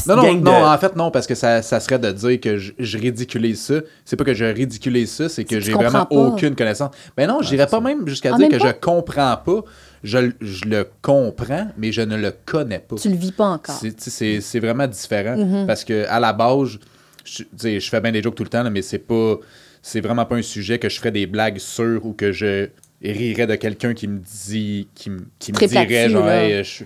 Non, 0.07 0.17
non, 0.17 0.35
de- 0.35 0.41
non, 0.41 0.65
en 0.67 0.79
fait, 0.79 0.97
non, 0.97 1.11
parce 1.11 1.27
que 1.27 1.35
ça, 1.35 1.63
ça 1.63 1.81
serait 1.81 1.99
de 1.99 2.11
dire 2.13 2.41
que 2.41 2.57
je, 2.59 2.73
je 2.79 2.99
ridiculise 2.99 3.61
ça. 3.61 3.75
C'est 4.05 4.17
pas 4.17 4.25
que 4.25 4.35
je 4.35 4.45
ridiculise 4.45 5.11
ça, 5.11 5.29
c'est 5.29 5.45
que 5.45 5.61
j'ai 5.61 5.73
vraiment 5.73 6.07
pas. 6.07 6.15
aucune 6.15 6.55
connaissance. 6.55 6.91
Mais 7.17 7.27
non, 7.27 7.43
j'irais 7.43 7.67
pas 7.67 7.81
même 7.81 8.07
jusqu'à 8.09 8.31
dire 8.31 8.39
même 8.39 8.51
que 8.51 8.57
pas? 8.57 8.67
je 8.69 8.73
comprends 8.73 9.37
pas. 9.37 9.65
Je, 10.03 10.31
je 10.41 10.65
le 10.67 10.87
comprends, 11.01 11.69
mais 11.79 11.91
je 11.93 12.03
ne 12.03 12.17
le 12.17 12.33
connais 12.45 12.79
pas. 12.79 12.97
Tu 12.97 13.09
le 13.09 13.17
vis 13.17 13.33
pas 13.33 13.47
encore. 13.47 13.75
C'est- 13.77 14.59
vraiment 14.61 14.87
différent 14.87 15.37
Mm-hmm. 15.37 15.67
parce 15.67 15.83
que 15.85 16.07
à 16.09 16.21
la 16.21 16.33
base, 16.33 16.79
je, 17.25 17.43
je 17.79 17.89
fais 17.89 18.01
bien 18.01 18.13
des 18.13 18.23
jokes 18.23 18.35
tout 18.35 18.43
le 18.45 18.51
temps, 18.51 18.63
là, 18.63 18.71
mais 18.71 18.83
c'est 18.83 18.99
pas 18.99 19.37
c'est 19.81 20.01
vraiment 20.01 20.25
pas 20.27 20.37
un 20.37 20.43
sujet 20.43 20.79
que 20.79 20.89
je 20.89 20.99
ferais 20.99 21.11
des 21.11 21.27
blagues 21.27 21.59
sur 21.59 22.05
ou 22.07 22.13
que 22.13 22.33
je 22.33 22.69
rirais 23.03 23.47
de 23.47 23.55
quelqu'un 23.57 23.93
qui 23.95 24.09
me 24.09 24.19
dit 24.19 24.89
qui, 24.95 25.11
me- 25.11 25.27
qui 25.39 25.53
me 25.53 25.59
dirait 25.87 26.09
genre. 26.11 26.29
Hey, 26.29 26.65
je- 26.65 26.85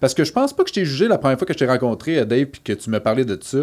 parce 0.00 0.14
que 0.14 0.24
je 0.24 0.32
pense 0.32 0.52
pas 0.54 0.62
que 0.62 0.68
je 0.68 0.74
t'ai 0.74 0.84
jugé 0.84 1.08
la 1.08 1.18
première 1.18 1.38
fois 1.38 1.46
que 1.46 1.52
je 1.52 1.58
t'ai 1.58 1.66
rencontré, 1.66 2.18
euh, 2.18 2.24
Dave, 2.24 2.46
puis 2.46 2.60
que 2.64 2.72
tu 2.72 2.90
me 2.90 3.00
parlais 3.00 3.24
de 3.24 3.38
ça. 3.42 3.58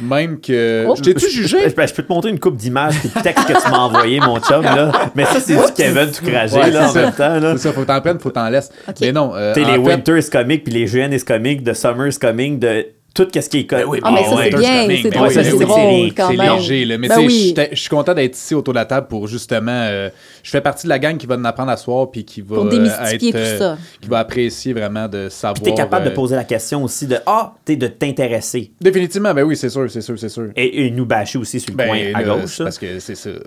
Même 0.00 0.40
que. 0.40 0.84
Oh. 0.88 0.94
Je 0.96 1.02
t'ai-tu 1.02 1.30
jugé? 1.30 1.58
Je, 1.64 1.68
je 1.86 1.94
peux 1.94 2.02
te 2.02 2.12
montrer 2.12 2.30
une 2.30 2.38
coupe 2.40 2.56
d'images 2.56 2.94
et 3.04 3.08
de 3.08 3.22
textes 3.22 3.46
que 3.48 3.52
tu 3.62 3.70
m'as 3.70 3.78
envoyé, 3.78 4.20
mon 4.20 4.38
chum, 4.40 4.62
là. 4.62 5.10
Mais 5.14 5.24
ça, 5.24 5.40
c'est 5.40 5.54
du 5.56 5.72
Kevin 5.76 6.10
tout 6.10 6.24
cragé, 6.24 6.56
Ouais, 6.58 6.70
là, 6.70 6.88
en 6.88 6.92
ça. 6.92 7.00
même 7.02 7.12
temps, 7.12 7.38
là. 7.40 7.52
C'est 7.56 7.68
ça, 7.68 7.72
faut 7.72 7.84
t'en 7.84 8.00
prendre, 8.00 8.20
faut 8.20 8.30
t'en 8.30 8.48
laisser. 8.48 8.70
Mais 9.00 9.12
non, 9.12 9.32
euh, 9.34 9.54
Tu 9.54 9.60
sais, 9.62 9.66
en 9.66 9.72
les 9.76 9.82
fait- 9.84 9.88
Winter 9.94 10.18
is 10.18 10.30
comic, 10.30 10.64
puis 10.64 10.72
les 10.74 10.86
GN 10.86 11.12
is 11.12 11.24
comic, 11.24 11.62
de 11.62 11.72
Summer 11.72 12.06
is 12.08 12.18
coming, 12.18 12.58
de 12.58 12.86
tout 13.14 13.26
ce 13.34 13.48
qui 13.48 13.58
est 13.58 13.66
comic. 13.66 13.86
oui, 13.88 13.98
Ah, 14.04 14.12
mais 14.12 14.24
ça, 14.24 14.36
ouais, 14.36 14.50
c'est 14.52 14.58
bien. 14.58 14.86
C'est 14.88 15.02
Ben 15.02 15.10
drôle, 15.10 15.34
ben 15.34 15.44
c'est 15.44 15.58
drôle 15.58 16.14
quand 16.16 16.28
C'est 16.30 16.36
même. 16.36 16.56
léger, 16.56 16.84
là. 16.84 16.98
Mais 16.98 17.08
Ben 17.08 17.14
tu 17.16 17.20
sais, 17.22 17.26
oui. 17.26 17.54
je 17.72 17.76
suis 17.80 17.88
content 17.88 18.14
d'être 18.14 18.36
ici 18.36 18.54
autour 18.54 18.74
de 18.74 18.78
la 18.78 18.84
table 18.84 19.08
pour 19.08 19.26
justement. 19.26 19.72
euh, 19.72 20.08
je 20.44 20.50
fais 20.50 20.60
partie 20.60 20.84
de 20.84 20.88
la 20.90 20.98
gang 21.00 21.16
qui 21.16 21.26
va 21.26 21.34
en 21.34 21.44
apprendre 21.44 21.70
à 21.72 21.76
soir 21.76 22.10
puis 22.12 22.24
qui 22.24 22.42
va. 22.42 22.54
Pour 22.56 22.66
euh, 22.66 22.70
démystifier 22.70 23.14
être, 23.28 23.32
tout 23.32 23.36
euh, 23.36 23.58
ça. 23.58 23.78
Qui 24.00 24.08
va 24.08 24.18
apprécier 24.20 24.72
vraiment 24.72 25.08
de 25.08 25.28
savoir. 25.30 25.54
Puis 25.54 25.62
t'es 25.64 25.74
capable 25.74 26.06
euh, 26.06 26.10
de 26.10 26.14
poser 26.14 26.36
la 26.36 26.44
question 26.44 26.84
aussi 26.84 27.06
de 27.08 27.16
Ah, 27.26 27.54
t'es 27.64 27.74
de 27.76 27.88
t'intéresser. 27.88 28.70
Définitivement, 28.80 29.34
ben 29.34 29.42
oui, 29.42 29.56
c'est 29.56 29.68
sûr, 29.70 29.90
c'est 29.90 30.00
sûr, 30.00 30.16
c'est 30.18 30.28
sûr. 30.28 30.50
Et, 30.54 30.86
et 30.86 30.90
nous 30.90 31.04
bâcher 31.06 31.38
aussi 31.38 31.58
sur 31.58 31.72
le 31.72 31.76
Ben, 31.76 31.88
coin 31.88 31.98
à 32.14 32.22
gauche. 32.22 32.42
c'est 32.46 32.56
ça. 32.58 32.64
parce 32.64 32.78
que 32.78 32.98
c'est 33.00 33.14
ça. 33.16 33.30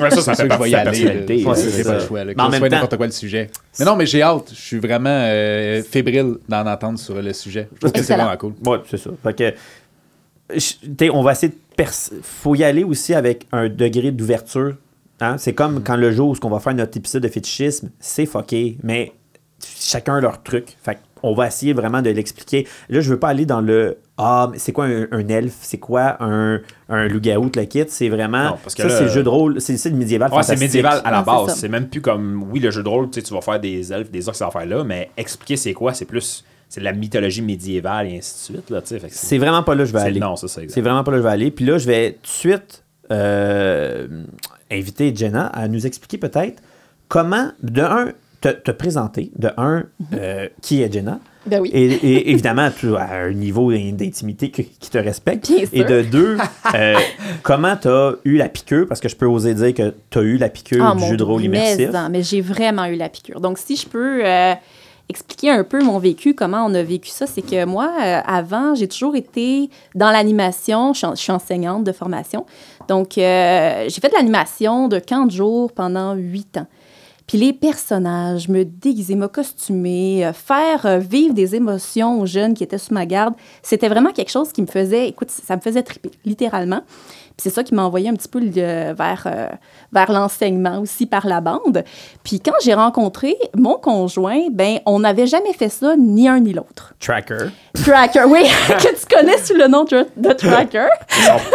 Ouais, 0.00 0.10
ça, 0.10 0.22
ça 0.22 0.34
fait 0.34 0.48
que 0.48 0.54
je 0.54 0.58
partie 0.58 0.70
de 0.70 0.76
aller. 0.76 0.90
personnalité. 0.90 1.44
c'est 1.56 1.84
pas 1.84 1.94
le 1.94 2.00
choix. 2.00 2.24
là. 2.24 2.34
Que 2.34 2.68
n'importe 2.68 2.96
quoi 2.96 3.06
le 3.06 3.12
sujet. 3.12 3.50
Mais 3.78 3.84
non, 3.84 3.94
mais 3.96 4.06
j'ai 4.06 4.22
hâte. 4.22 4.50
Je 4.54 4.60
suis 4.60 4.78
vraiment 4.78 5.26
fébrile 5.90 6.34
d'en 6.48 6.66
entendre 6.66 6.98
sur 6.98 7.20
le 7.20 7.32
sujet. 7.32 7.68
Je 7.74 7.78
trouve 7.80 7.92
que 7.92 8.02
c'est 8.02 8.14
vraiment 8.14 8.36
cool. 8.36 8.52
C'est 8.98 8.98
ça. 8.98 9.10
Fait 9.22 9.34
que, 9.36 9.54
je- 10.58 11.10
on 11.10 11.22
va 11.22 11.32
essayer 11.32 11.48
de. 11.52 11.58
pers- 11.76 11.92
faut 12.22 12.54
y 12.54 12.64
aller 12.64 12.84
aussi 12.84 13.14
avec 13.14 13.46
un 13.52 13.68
degré 13.68 14.10
d'ouverture 14.12 14.74
Hein? 15.20 15.38
C'est 15.38 15.52
comme 15.54 15.84
quand 15.84 15.94
le 15.94 16.10
jour 16.10 16.30
où 16.30 16.36
on 16.46 16.50
va 16.50 16.58
faire 16.58 16.74
notre 16.74 16.96
épisode 16.98 17.22
de 17.22 17.28
fétichisme, 17.28 17.90
c'est 18.00 18.26
fucké, 18.26 18.76
mais 18.82 19.12
chacun 19.64 20.20
leur 20.20 20.42
truc. 20.42 20.76
Fait 20.82 20.98
on 21.22 21.32
va 21.34 21.46
essayer 21.46 21.72
vraiment 21.72 22.02
de 22.02 22.10
l'expliquer. 22.10 22.66
Là, 22.88 23.00
je 23.00 23.10
veux 23.10 23.18
pas 23.20 23.28
aller 23.28 23.46
dans 23.46 23.60
le 23.60 23.98
Ah, 24.18 24.48
mais 24.50 24.58
c'est 24.58 24.72
quoi 24.72 24.86
un, 24.86 25.06
un 25.12 25.28
elfe? 25.28 25.58
C'est 25.60 25.78
quoi 25.78 26.16
un, 26.20 26.60
un 26.88 27.06
loup-garou, 27.06 27.48
le 27.54 27.64
kit 27.66 27.84
C'est 27.86 28.08
vraiment. 28.08 28.42
Non, 28.50 28.56
parce 28.60 28.74
que 28.74 28.82
ça, 28.82 28.88
là- 28.88 28.96
c'est 28.96 29.04
le 29.04 29.10
jeu 29.10 29.22
de 29.22 29.28
rôle. 29.28 29.60
C'est 29.60 29.76
c'est 29.76 29.90
le 29.90 29.96
médiéval. 29.96 30.32
Ouais, 30.32 30.42
c'est 30.42 30.58
médiéval 30.58 31.00
à 31.04 31.12
la 31.12 31.22
base. 31.22 31.54
C'est 31.56 31.68
même 31.68 31.88
plus 31.88 32.00
comme, 32.00 32.42
oui, 32.50 32.58
le 32.58 32.72
jeu 32.72 32.82
de 32.82 32.88
rôle, 32.88 33.08
tu 33.08 33.20
sais, 33.20 33.26
tu 33.26 33.32
vas 33.32 33.40
faire 33.42 33.60
des 33.60 33.92
elfes, 33.92 34.10
des 34.10 34.26
orques, 34.26 34.36
ces 34.38 34.42
affaires-là, 34.44 34.82
mais 34.82 35.10
expliquer 35.16 35.56
c'est 35.56 35.72
quoi, 35.74 35.94
c'est 35.94 36.04
plus, 36.06 36.42
c'est 36.72 36.80
de 36.80 36.86
la 36.86 36.94
mythologie 36.94 37.42
médiévale 37.42 38.06
et 38.06 38.16
ainsi 38.16 38.50
de 38.50 38.56
suite, 38.56 38.70
là, 38.70 38.80
C'est 39.10 39.36
vraiment 39.36 39.62
pas 39.62 39.74
là 39.74 39.82
que 39.82 39.88
je 39.90 39.92
vais 39.92 40.00
aller. 40.00 40.20
Non, 40.20 40.36
c'est 40.36 40.48
ça, 40.48 40.62
exact. 40.62 40.74
C'est 40.74 40.80
vraiment 40.80 41.04
pas 41.04 41.10
là 41.10 41.18
que 41.18 41.22
je 41.22 41.26
vais 41.28 41.32
aller. 41.34 41.50
Puis 41.50 41.66
là, 41.66 41.76
je 41.76 41.86
vais 41.86 42.12
tout 42.12 42.22
de 42.22 42.26
suite 42.28 42.82
euh, 43.10 44.06
inviter 44.70 45.14
Jenna 45.14 45.48
à 45.48 45.68
nous 45.68 45.86
expliquer 45.86 46.16
peut-être 46.16 46.62
comment, 47.08 47.50
de 47.62 47.82
un, 47.82 48.12
te, 48.40 48.48
te 48.48 48.70
présenter, 48.70 49.30
de 49.38 49.50
un, 49.58 49.84
euh, 50.14 50.48
qui 50.62 50.80
est 50.80 50.90
Jenna. 50.90 51.20
Ben 51.44 51.60
oui. 51.60 51.70
Et, 51.74 51.84
et 51.92 52.30
évidemment, 52.30 52.70
tu 52.74 52.96
as 52.96 53.12
un 53.24 53.32
niveau 53.34 53.70
d'in- 53.70 53.92
d'intimité 53.92 54.50
que- 54.50 54.62
qui 54.62 54.88
te 54.90 54.96
respecte. 54.96 55.48
Bien 55.50 55.64
Et 55.72 55.76
sûr. 55.76 55.86
de 55.86 56.00
deux, 56.02 56.38
euh, 56.74 56.94
comment 57.42 57.76
tu 57.76 57.88
as 57.88 58.14
eu 58.24 58.36
la 58.38 58.48
piqûre, 58.48 58.86
parce 58.88 59.00
que 59.00 59.10
je 59.10 59.16
peux 59.16 59.26
oser 59.26 59.52
dire 59.54 59.74
que 59.74 59.92
tu 60.08 60.18
as 60.18 60.22
eu 60.22 60.38
la 60.38 60.48
piqûre 60.48 60.82
Ah, 60.82 60.94
du 60.98 61.04
jeu 61.06 61.18
de 61.18 61.22
rôle 61.22 61.44
immersif. 61.44 61.90
Mais, 61.92 62.00
non, 62.00 62.08
mais 62.10 62.22
j'ai 62.22 62.40
vraiment 62.40 62.86
eu 62.86 62.94
la 62.96 63.10
piqûre. 63.10 63.40
Donc, 63.40 63.58
si 63.58 63.76
je 63.76 63.86
peux 63.86 64.24
euh, 64.24 64.54
expliquer 65.12 65.50
un 65.50 65.62
peu 65.62 65.82
mon 65.82 65.98
vécu, 65.98 66.34
comment 66.34 66.64
on 66.66 66.74
a 66.74 66.82
vécu 66.82 67.10
ça, 67.10 67.26
c'est 67.26 67.42
que 67.42 67.64
moi, 67.64 67.90
euh, 68.00 68.20
avant, 68.26 68.74
j'ai 68.74 68.88
toujours 68.88 69.14
été 69.14 69.70
dans 69.94 70.10
l'animation. 70.10 70.92
Je, 70.94 71.06
suis 71.14 71.32
enseignante 71.32 71.84
de 71.84 71.92
formation. 71.92 72.46
Donc, 72.88 73.18
euh, 73.18 73.84
j'ai 73.88 74.00
fait 74.00 74.08
de 74.08 74.14
l'animation 74.14 74.88
de 74.88 74.98
camp 74.98 75.26
de 75.26 75.30
jour 75.30 75.72
pendant 75.72 76.14
huit 76.14 76.56
ans. 76.56 76.66
Puis 77.26 77.38
les 77.38 77.52
personnages, 77.52 78.48
me 78.48 78.64
déguiser, 78.64 79.14
me 79.14 79.28
costumer, 79.28 80.26
euh, 80.26 80.32
faire 80.32 80.98
vivre 80.98 81.34
des 81.34 81.54
émotions 81.54 82.20
aux 82.20 82.26
jeunes 82.26 82.54
qui 82.54 82.64
étaient 82.64 82.78
sous 82.78 82.94
ma 82.94 83.06
garde, 83.06 83.34
c'était 83.62 83.88
vraiment 83.88 84.10
quelque 84.10 84.30
chose 84.30 84.52
qui 84.52 84.62
me 84.62 84.66
faisait, 84.66 85.08
écoute, 85.08 85.30
ça 85.30 85.56
me 85.56 85.60
faisait 85.60 85.82
triper, 85.82 86.10
littéralement. 86.24 86.82
Puis 87.36 87.44
c'est 87.44 87.50
ça 87.50 87.62
qui 87.62 87.74
m'a 87.74 87.82
envoyé 87.84 88.08
un 88.08 88.14
petit 88.14 88.28
peu 88.28 88.40
le- 88.40 88.92
vers, 88.94 89.22
euh, 89.26 89.46
vers 89.92 90.12
l'enseignement 90.12 90.80
aussi 90.80 91.06
par 91.06 91.26
la 91.26 91.40
bande. 91.40 91.82
Puis 92.24 92.40
quand 92.40 92.52
j'ai 92.62 92.74
rencontré 92.74 93.36
mon 93.56 93.74
conjoint, 93.74 94.46
ben 94.52 94.78
on 94.86 95.00
n'avait 95.00 95.26
jamais 95.26 95.52
fait 95.52 95.68
ça, 95.68 95.94
ni 95.96 96.28
un 96.28 96.40
ni 96.40 96.52
l'autre. 96.52 96.94
Tracker. 97.00 97.46
Tracker, 97.84 98.24
oui, 98.28 98.42
que 98.68 98.88
tu 98.88 99.06
connais 99.14 99.38
sous 99.38 99.54
le 99.54 99.66
nom 99.68 99.84
de, 99.84 100.06
de 100.16 100.32
Tracker. 100.32 100.88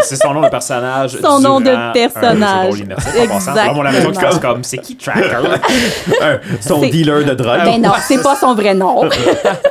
C'est 0.04 0.16
son- 0.16 0.34
nom 0.34 0.42
de 0.42 0.50
personnage. 0.50 1.18
Son 1.22 1.40
nom 1.40 1.60
de 1.62 1.94
personnage. 1.94 2.82
Exactement. 3.16 3.84
La 3.84 3.92
maison 3.92 4.12
qui 4.12 4.20
fasse 4.20 4.40
comme, 4.40 4.64
c'est 4.64 4.78
qui 4.80 4.96
Tracker? 4.98 5.28
Son 6.62 6.82
dealer 6.82 7.24
de 7.26 7.34
drogue. 7.34 7.62
Ben 7.66 7.82
non, 7.82 7.92
c'est 8.02 8.22
pas 8.22 8.36
son 8.36 8.54
vrai 8.56 8.74
nom. 8.74 9.08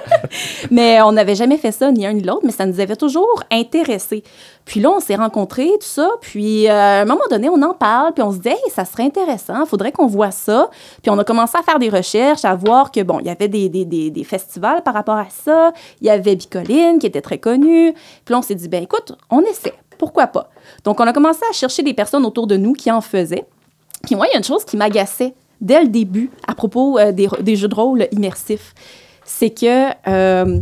mais 0.70 1.00
on 1.02 1.12
n'avait 1.12 1.34
jamais 1.34 1.58
fait 1.58 1.72
ça, 1.72 1.90
ni 1.90 2.06
un 2.06 2.12
ni 2.12 2.22
l'autre, 2.22 2.42
mais 2.44 2.52
ça 2.52 2.66
nous 2.66 2.80
avait 2.80 2.96
toujours 2.96 3.42
intéressés. 3.50 4.22
Puis 4.64 4.80
là, 4.80 4.90
on 4.90 5.00
s'est 5.00 5.14
rencontrés, 5.14 5.68
tout 5.80 5.86
puis 6.20 6.68
euh, 6.68 6.72
à 6.72 7.02
un 7.02 7.04
moment 7.04 7.24
donné, 7.30 7.48
on 7.48 7.60
en 7.62 7.74
parle, 7.74 8.12
puis 8.12 8.22
on 8.22 8.32
se 8.32 8.38
dit, 8.38 8.48
hey, 8.48 8.70
ça 8.70 8.84
serait 8.84 9.04
intéressant, 9.04 9.60
il 9.60 9.66
faudrait 9.66 9.92
qu'on 9.92 10.06
voit 10.06 10.30
ça. 10.30 10.70
Puis 11.02 11.10
on 11.10 11.18
a 11.18 11.24
commencé 11.24 11.56
à 11.58 11.62
faire 11.62 11.78
des 11.78 11.88
recherches, 11.88 12.44
à 12.44 12.54
voir 12.54 12.90
que, 12.90 13.02
bon, 13.02 13.20
il 13.20 13.26
y 13.26 13.30
avait 13.30 13.48
des, 13.48 13.68
des, 13.68 13.84
des, 13.84 14.24
festivals 14.24 14.82
par 14.82 14.94
rapport 14.94 15.16
à 15.16 15.26
ça, 15.30 15.72
il 16.00 16.06
y 16.06 16.10
avait 16.10 16.36
Bicoline 16.36 16.98
qui 16.98 17.06
était 17.06 17.20
très 17.20 17.38
connu. 17.38 17.92
Puis 18.24 18.32
là, 18.32 18.38
on 18.38 18.42
s'est 18.42 18.54
dit, 18.54 18.68
ben 18.68 18.82
écoute, 18.82 19.16
on 19.30 19.40
essaie, 19.42 19.74
pourquoi 19.98 20.26
pas? 20.26 20.50
Donc, 20.84 21.00
on 21.00 21.06
a 21.06 21.12
commencé 21.12 21.40
à 21.48 21.52
chercher 21.52 21.82
des 21.82 21.94
personnes 21.94 22.24
autour 22.24 22.46
de 22.46 22.56
nous 22.56 22.72
qui 22.72 22.90
en 22.90 23.00
faisaient. 23.00 23.46
Puis 24.02 24.14
moi, 24.14 24.26
il 24.28 24.32
y 24.32 24.34
a 24.34 24.38
une 24.38 24.44
chose 24.44 24.64
qui 24.64 24.76
m'agaçait 24.76 25.34
dès 25.60 25.82
le 25.82 25.88
début 25.88 26.30
à 26.46 26.54
propos 26.54 26.98
euh, 26.98 27.12
des, 27.12 27.28
des 27.40 27.56
jeux 27.56 27.68
de 27.68 27.74
rôle 27.74 28.06
immersifs. 28.12 28.74
C'est 29.24 29.50
que 29.50 29.90
euh, 30.08 30.60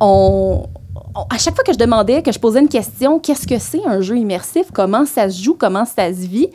on, 0.00 0.66
on- 1.14 1.26
à 1.34 1.38
chaque 1.38 1.54
fois 1.54 1.64
que 1.64 1.72
je 1.72 1.78
demandais, 1.78 2.22
que 2.22 2.32
je 2.32 2.38
posais 2.38 2.60
une 2.60 2.68
question, 2.68 3.18
qu'est-ce 3.18 3.46
que 3.46 3.58
c'est 3.58 3.84
un 3.86 4.00
jeu 4.00 4.16
immersif, 4.16 4.66
comment 4.72 5.04
ça 5.06 5.28
se 5.30 5.42
joue, 5.42 5.54
comment 5.58 5.84
ça 5.84 6.08
se 6.12 6.26
vit, 6.26 6.48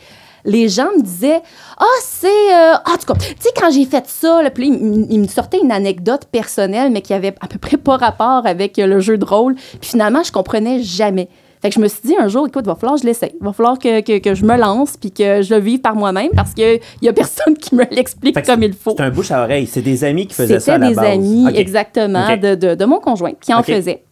les 0.44 0.68
gens 0.68 0.88
me 0.96 1.02
disaient 1.02 1.42
Ah, 1.78 1.84
c'est. 2.02 2.26
euh, 2.28 2.74
ah, 2.84 2.92
en 2.94 2.96
tout 2.96 3.12
cas, 3.12 3.18
tu 3.18 3.26
sais, 3.40 3.50
quand 3.60 3.70
j'ai 3.70 3.84
fait 3.84 4.04
ça, 4.06 4.42
là, 4.42 4.50
puis 4.50 4.68
là, 4.70 4.76
ils, 4.80 5.06
ils 5.10 5.20
me 5.20 5.26
sortaient 5.28 5.60
une 5.62 5.72
anecdote 5.72 6.22
personnelle, 6.32 6.90
mais 6.92 7.02
qui 7.02 7.12
avait 7.14 7.34
à 7.40 7.46
peu 7.48 7.58
près 7.58 7.76
pas 7.76 7.96
rapport 7.96 8.46
avec 8.46 8.76
le 8.78 9.00
jeu 9.00 9.18
de 9.18 9.24
rôle. 9.24 9.54
Puis 9.54 9.90
finalement, 9.90 10.22
je 10.22 10.32
comprenais 10.32 10.82
jamais. 10.82 11.28
Fait 11.60 11.70
que 11.70 11.74
je 11.74 11.80
me 11.80 11.88
suis 11.88 12.00
dit 12.04 12.14
un 12.16 12.28
jour, 12.28 12.46
écoute, 12.46 12.62
il 12.64 12.68
va 12.68 12.76
falloir 12.76 12.94
que 12.94 13.02
je 13.02 13.06
l'essaye. 13.06 13.32
Il 13.40 13.44
va 13.44 13.52
falloir 13.52 13.80
que, 13.80 14.00
que, 14.00 14.18
que 14.18 14.34
je 14.36 14.44
me 14.44 14.56
lance 14.56 14.96
puis 14.96 15.10
que 15.10 15.42
je 15.42 15.52
le 15.54 15.60
vive 15.60 15.80
par 15.80 15.96
moi-même 15.96 16.30
parce 16.36 16.54
qu'il 16.54 16.78
n'y 17.02 17.08
a 17.08 17.12
personne 17.12 17.56
qui 17.58 17.74
me 17.74 17.84
l'explique 17.90 18.40
comme 18.46 18.62
il 18.62 18.74
faut. 18.74 18.94
C'est 18.96 19.02
un 19.02 19.10
bouche 19.10 19.32
à 19.32 19.42
oreille. 19.42 19.66
C'est 19.66 19.82
des 19.82 20.04
amis 20.04 20.28
qui 20.28 20.34
faisaient 20.34 20.60
ça 20.60 20.74
à 20.74 20.76
C'était 20.76 20.78
la 20.78 20.88
des 20.90 20.94
base. 20.94 21.04
amis, 21.06 21.48
exactement, 21.56 22.36
de, 22.36 22.54
de, 22.54 22.74
de 22.76 22.84
mon 22.84 23.00
conjoint 23.00 23.32
qui 23.40 23.52
en 23.52 23.58
Ok. 23.58 23.66
faisait. 23.66 24.04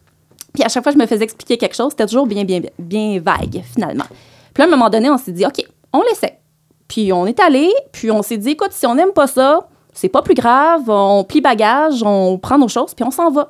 Puis 0.57 0.65
à 0.65 0.69
chaque 0.69 0.81
fois 0.81 0.91
je 0.91 0.97
me 0.97 1.05
faisais 1.05 1.23
expliquer 1.23 1.55
quelque 1.55 1.75
chose, 1.75 1.91
c'était 1.91 2.07
toujours 2.07 2.25
bien, 2.25 2.43
bien, 2.43 2.61
bien 2.79 3.21
vague, 3.23 3.61
finalement. 3.75 4.05
Puis 4.09 4.63
là, 4.63 4.63
à 4.63 4.67
un 4.67 4.71
moment 4.71 4.89
donné, 4.89 5.07
on 5.07 5.17
s'est 5.19 5.31
dit, 5.31 5.45
OK, 5.45 5.63
on 5.93 6.01
l'essaie. 6.01 6.39
Puis 6.87 7.13
on 7.13 7.27
est 7.27 7.39
allé, 7.39 7.71
puis 7.91 8.09
on 8.09 8.23
s'est 8.23 8.37
dit, 8.37 8.49
écoute, 8.49 8.71
si 8.71 8.87
on 8.87 8.95
n'aime 8.95 9.11
pas 9.11 9.27
ça, 9.27 9.67
c'est 9.93 10.09
pas 10.09 10.23
plus 10.23 10.33
grave, 10.33 10.81
on 10.87 11.23
plie 11.23 11.41
bagage, 11.41 12.01
on 12.01 12.39
prend 12.39 12.57
nos 12.57 12.67
choses, 12.67 12.95
puis 12.95 13.05
on 13.05 13.11
s'en 13.11 13.29
va. 13.29 13.47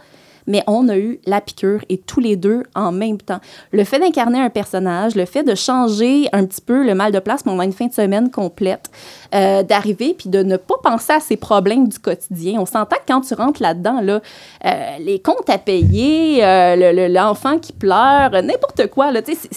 Mais 0.48 0.64
on 0.66 0.88
a 0.90 0.98
eu 0.98 1.20
la 1.26 1.42
piqûre 1.42 1.82
et 1.90 1.98
tous 1.98 2.20
les 2.20 2.36
deux 2.36 2.64
en 2.74 2.92
même 2.92 3.18
temps. 3.18 3.40
Le 3.72 3.84
fait 3.84 4.00
d'incarner 4.00 4.40
un 4.40 4.50
personnage, 4.50 5.16
le 5.16 5.26
fait 5.26 5.44
de 5.44 5.54
changer 5.56 6.30
un 6.34 6.46
petit 6.46 6.62
peu 6.62 6.86
le 6.86 6.96
mal 6.96 7.12
de 7.12 7.20
place 7.20 7.44
pendant 7.44 7.64
une 7.64 7.74
fin 7.74 7.88
de 7.88 7.94
semaine 7.94 8.32
complète, 8.32 8.90
euh, 9.36 9.62
d'arriver 9.64 10.16
puis 10.18 10.30
de 10.30 10.42
ne 10.44 10.58
pas 10.58 10.76
penser 10.82 11.14
à 11.14 11.20
ses 11.20 11.36
problèmes 11.38 11.88
du 11.88 12.00
quotidien. 12.00 12.60
On 12.60 12.66
s'entend 12.66 12.96
que 12.96 13.02
quand 13.08 13.22
tu 13.22 13.34
rentres 13.34 13.62
là-dedans, 13.62 14.00
là, 14.02 14.22
euh, 14.66 14.70
les 15.00 15.20
comptes 15.20 15.50
à 15.50 15.58
payer, 15.58 16.44
euh, 16.44 16.76
le- 16.76 16.92
le- 17.08 17.14
l'enfant 17.14 17.60
qui 17.60 17.74
pleure, 17.74 18.32
n'importe 18.32 18.88
quoi, 18.88 19.12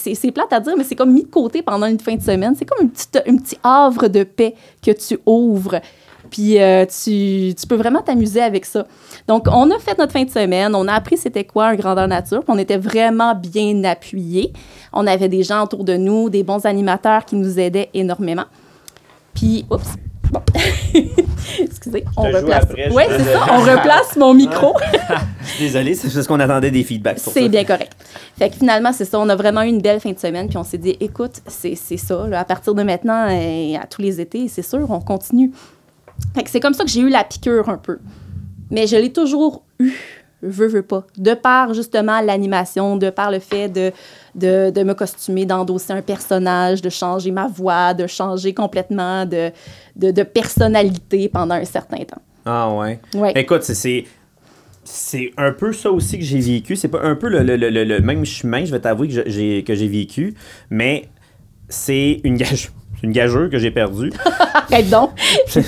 c'est- 0.05 0.31
plate 0.31 0.53
à 0.53 0.59
dire, 0.59 0.73
mais 0.77 0.83
c'est 0.83 0.95
comme 0.95 1.11
mis 1.13 1.23
de 1.23 1.27
côté 1.29 1.61
pendant 1.61 1.87
une 1.87 1.99
fin 1.99 2.15
de 2.15 2.21
semaine. 2.21 2.53
C'est 2.57 2.65
comme 2.65 2.83
une 2.85 2.89
petite, 2.91 3.21
un 3.27 3.35
petit 3.37 3.57
havre 3.63 4.07
de 4.07 4.23
paix 4.23 4.55
que 4.85 4.91
tu 4.91 5.17
ouvres. 5.25 5.79
Puis 6.31 6.59
euh, 6.59 6.85
tu, 6.85 7.53
tu 7.53 7.67
peux 7.67 7.75
vraiment 7.75 8.01
t'amuser 8.01 8.41
avec 8.41 8.65
ça. 8.65 8.87
Donc, 9.27 9.47
on 9.51 9.69
a 9.69 9.77
fait 9.77 9.97
notre 9.99 10.13
fin 10.13 10.23
de 10.23 10.29
semaine, 10.29 10.73
on 10.73 10.87
a 10.87 10.93
appris 10.93 11.17
c'était 11.17 11.43
quoi 11.43 11.67
un 11.67 11.75
grandeur 11.75 12.07
nature, 12.07 12.39
puis 12.39 12.53
on 12.55 12.57
était 12.57 12.77
vraiment 12.77 13.35
bien 13.35 13.83
appuyés. 13.83 14.53
On 14.93 15.05
avait 15.05 15.29
des 15.29 15.43
gens 15.43 15.63
autour 15.63 15.83
de 15.83 15.97
nous, 15.97 16.29
des 16.29 16.43
bons 16.43 16.65
animateurs 16.65 17.25
qui 17.25 17.35
nous 17.35 17.59
aidaient 17.59 17.89
énormément. 17.93 18.45
Puis, 19.33 19.65
oups, 19.69 19.95
bon. 20.31 20.39
Excusez, 21.59 22.05
on 22.15 22.23
replace. 22.23 22.65
Oui, 22.91 23.03
c'est 23.09 23.23
ça, 23.23 23.45
on 23.51 23.59
replace 23.59 24.15
mon 24.15 24.33
micro. 24.33 24.73
Désolé, 25.59 25.95
c'est 25.95 26.13
parce 26.13 26.27
qu'on 26.27 26.39
attendait 26.39 26.71
des 26.71 26.83
feedbacks. 26.83 27.19
C'est 27.19 27.49
bien 27.49 27.65
correct. 27.65 27.93
Fait 28.37 28.49
que 28.49 28.55
finalement, 28.55 28.93
c'est 28.93 29.05
ça. 29.05 29.19
On 29.19 29.27
a 29.27 29.35
vraiment 29.35 29.63
eu 29.63 29.67
une 29.67 29.81
belle 29.81 29.99
fin 29.99 30.11
de 30.11 30.19
semaine. 30.19 30.47
Puis 30.47 30.57
on 30.57 30.63
s'est 30.63 30.77
dit, 30.77 30.95
écoute, 30.99 31.41
c'est 31.45 31.75
c'est 31.75 31.97
ça. 31.97 32.25
là, 32.27 32.39
à 32.39 32.45
partir 32.45 32.73
de 32.73 32.83
maintenant 32.83 33.27
et 33.29 33.75
à 33.75 33.85
tous 33.85 34.01
les 34.01 34.21
étés, 34.21 34.47
c'est 34.47 34.61
sûr, 34.61 34.89
on 34.89 35.01
continue. 35.01 35.51
Fait 36.35 36.43
que 36.43 36.49
c'est 36.49 36.59
comme 36.59 36.73
ça 36.73 36.83
que 36.83 36.89
j'ai 36.89 37.01
eu 37.01 37.09
la 37.09 37.23
piqûre 37.23 37.67
un 37.69 37.77
peu. 37.77 37.99
Mais 38.69 38.87
je 38.87 38.95
l'ai 38.95 39.11
toujours 39.11 39.63
eu, 39.79 39.91
veux, 40.41 40.67
veux 40.67 40.81
pas. 40.81 41.05
De 41.17 41.33
par 41.33 41.73
justement 41.73 42.21
l'animation, 42.21 42.95
de 42.97 43.09
par 43.09 43.31
le 43.31 43.39
fait 43.39 43.67
de, 43.67 43.91
de, 44.35 44.69
de 44.69 44.83
me 44.83 44.93
costumer, 44.93 45.45
d'endosser 45.45 45.91
un 45.93 46.01
personnage, 46.01 46.81
de 46.81 46.89
changer 46.89 47.31
ma 47.31 47.47
voix, 47.47 47.93
de 47.93 48.07
changer 48.07 48.53
complètement 48.53 49.25
de, 49.25 49.51
de, 49.97 50.11
de 50.11 50.23
personnalité 50.23 51.27
pendant 51.27 51.55
un 51.55 51.65
certain 51.65 51.97
temps. 52.05 52.21
Ah 52.45 52.73
ouais. 52.73 52.99
Ouais. 53.13 53.33
Écoute, 53.35 53.63
c'est- 53.63 54.05
c'est. 54.83 55.31
Un 55.37 55.51
peu 55.51 55.73
ça 55.73 55.91
aussi 55.91 56.17
que 56.17 56.23
j'ai 56.25 56.39
vécu. 56.39 56.75
C'est 56.75 56.87
pas 56.87 57.01
un 57.03 57.15
peu 57.15 57.27
le, 57.29 57.43
le- 57.43 57.55
le- 57.57 57.83
le- 57.83 57.99
même 57.99 58.25
chemin, 58.25 58.63
je 58.65 58.71
vais 58.71 58.79
t'avouer, 58.79 59.07
que 59.09 59.13
je- 59.13 59.21
j'ai 59.27 59.63
que 59.63 59.75
j'ai 59.75 59.87
vécu, 59.87 60.33
mais 60.69 61.09
c'est 61.69 62.19
une 62.23 62.35
gage. 62.37 62.71
C'est 63.01 63.07
Une 63.07 63.13
gageure 63.13 63.49
que 63.49 63.57
j'ai 63.57 63.71
perdue. 63.71 64.11
Arrête 64.71 64.89
donc! 64.89 65.11
Tu 65.51 65.61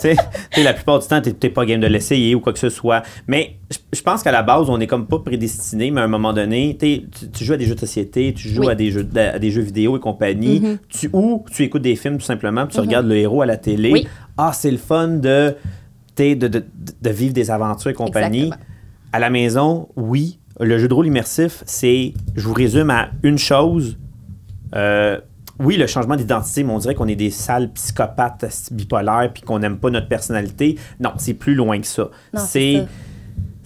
sais, 0.00 0.16
tu 0.52 0.62
la 0.62 0.72
plupart 0.72 1.00
du 1.00 1.06
temps, 1.08 1.20
t'es 1.20 1.32
t'es 1.32 1.50
pas 1.50 1.66
game 1.66 1.80
de 1.80 1.86
l'essayer 1.86 2.34
ou 2.34 2.40
quoi 2.40 2.52
que 2.52 2.58
ce 2.58 2.70
soit. 2.70 3.02
Mais 3.26 3.56
je- 3.92 4.00
pense 4.00 4.22
qu'à 4.22 4.32
la 4.32 4.42
base, 4.42 4.70
on 4.70 4.80
est 4.80 4.86
comme 4.86 5.06
pas 5.06 5.18
prédestiné, 5.18 5.90
mais 5.90 6.00
à 6.00 6.04
un 6.04 6.08
moment 6.08 6.32
donné, 6.32 6.78
tu, 6.80 7.02
tu 7.30 7.44
joues 7.44 7.52
à 7.54 7.56
des 7.56 7.66
jeux 7.66 7.74
de 7.74 7.80
société, 7.80 8.32
tu 8.32 8.48
joues 8.48 8.62
Oui. 8.62 8.70
à, 8.70 8.74
des 8.74 8.90
jeux, 8.90 9.06
à 9.16 9.38
des 9.38 9.50
jeux 9.50 9.60
vidéo 9.60 9.96
et 9.96 10.00
compagnie, 10.00 10.62
tu, 10.88 11.10
ou 11.12 11.44
tu 11.52 11.64
écoutes 11.64 11.82
des 11.82 11.96
films 11.96 12.16
tout 12.18 12.24
simplement, 12.24 12.64
puis 12.66 12.74
tu 12.74 12.80
regardes 12.80 13.06
le 13.06 13.16
héros 13.16 13.42
à 13.42 13.46
la 13.46 13.56
télé. 13.58 13.90
Oui. 13.92 14.08
Ah, 14.38 14.52
c'est 14.54 14.70
le 14.70 14.78
fun 14.78 15.08
de, 15.08 15.54
de, 16.16 16.34
de, 16.34 16.64
de 17.02 17.10
vivre 17.10 17.34
des 17.34 17.50
aventures 17.50 17.90
et 17.90 17.94
compagnie. 17.94 18.44
Exactement. 18.44 18.64
À 19.12 19.18
la 19.18 19.30
maison, 19.30 19.88
oui. 19.96 20.38
Le 20.60 20.78
jeu 20.78 20.88
de 20.88 20.94
rôle 20.94 21.06
immersif, 21.06 21.62
c'est, 21.66 22.14
je 22.34 22.42
vous 22.46 22.54
résume 22.54 22.90
à 22.90 23.10
une 23.22 23.38
chose. 23.38 23.96
Euh, 24.74 25.18
oui, 25.60 25.76
le 25.76 25.86
changement 25.86 26.16
d'identité, 26.16 26.62
mais 26.62 26.72
on 26.72 26.78
dirait 26.78 26.94
qu'on 26.94 27.08
est 27.08 27.16
des 27.16 27.30
sales 27.30 27.70
psychopathes 27.72 28.68
bipolaires 28.70 29.30
puis 29.32 29.42
qu'on 29.42 29.58
n'aime 29.58 29.78
pas 29.78 29.90
notre 29.90 30.08
personnalité. 30.08 30.78
Non, 31.00 31.12
c'est 31.18 31.34
plus 31.34 31.54
loin 31.54 31.80
que 31.80 31.86
ça. 31.86 32.10
C'est 32.34 32.86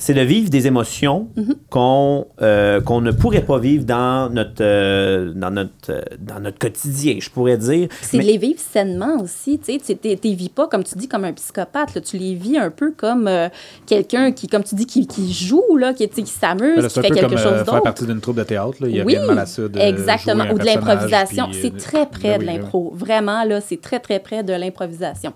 c'est 0.05 0.15
de 0.15 0.21
vivre 0.21 0.51
des 0.51 0.67
émotions 0.67 1.29
Mm-hmm. 1.37 1.55
qu'on 1.71 2.27
euh, 2.43 2.81
qu'on 2.81 3.01
ne 3.01 3.13
pourrait 3.13 3.45
pas 3.45 3.59
vivre 3.59 3.85
dans 3.85 4.29
notre, 4.33 4.61
euh, 4.63 5.33
dans 5.35 5.51
notre, 5.51 5.91
euh, 5.91 6.01
dans 6.19 6.41
notre 6.41 6.59
quotidien, 6.59 7.17
je 7.21 7.31
pourrais 7.31 7.57
dire. 7.57 7.89
C'est 8.01 8.17
Mais- 8.19 8.25
de 8.25 8.29
les 8.31 8.39
vivre 8.39 8.59
sainement 8.59 9.21
aussi. 9.23 9.59
Tu 9.61 9.73
sais, 9.75 9.79
tu 9.79 9.97
t'es- 9.97 10.17
t'es 10.17 10.33
vis 10.35 10.49
pas, 10.49 10.67
comme 10.67 10.83
tu 10.83 10.97
dis, 10.99 11.07
comme 11.09 11.25
un 11.25 11.33
psychopathe. 11.33 11.95
là. 11.95 12.01
Tu 12.01 12.17
les 12.19 12.35
vis 12.35 12.59
un 12.59 12.71
peu 12.71 12.93
comme 12.97 13.29
euh, 13.29 13.49
quelqu'un 13.87 14.33
qui, 14.33 14.49
comme 14.49 14.65
tu 14.65 14.75
dis, 14.75 14.87
qui, 14.87 15.07
qui 15.07 15.33
joue, 15.33 15.77
là, 15.77 15.93
qui, 15.95 16.09
qui 16.09 16.27
s'amuse, 16.27 16.83
là, 16.83 16.89
qui 16.89 17.01
fait 17.01 17.11
quelque 17.11 17.21
comme 17.29 17.39
chose 17.39 17.47
euh, 17.53 17.65
faire 17.65 17.75
d'autre. 17.75 17.83
partie 17.83 18.07
d'une 18.07 18.21
troupe 18.21 18.37
de 18.37 18.45
théâtre. 18.45 18.77
Là. 18.81 18.89
Il 18.89 18.97
y 18.97 19.01
a 19.01 19.05
Oui, 19.05 19.15
rien 19.15 19.23
de 19.23 19.29
mal 19.29 19.39
à 19.39 19.47
ça. 19.47 19.69
De 19.69 19.79
exactement. 19.79 20.43
jouer 20.45 20.51
un 20.51 20.55
Ou 20.55 20.59
de 20.59 20.65
l'improvisation. 20.65 21.47
puis, 21.51 21.59
C'est 21.63 21.77
très 21.77 22.07
près 22.07 22.39
ben 22.39 22.39
de 22.39 22.41
oui, 22.41 22.47
ben 22.47 22.53
oui. 22.55 22.59
l'impro. 22.63 22.93
Vraiment, 22.97 23.45
là, 23.45 23.61
c'est 23.61 23.81
très, 23.81 24.01
très 24.01 24.19
près 24.19 24.43
de 24.43 24.53
l'improvisation. 24.53 25.33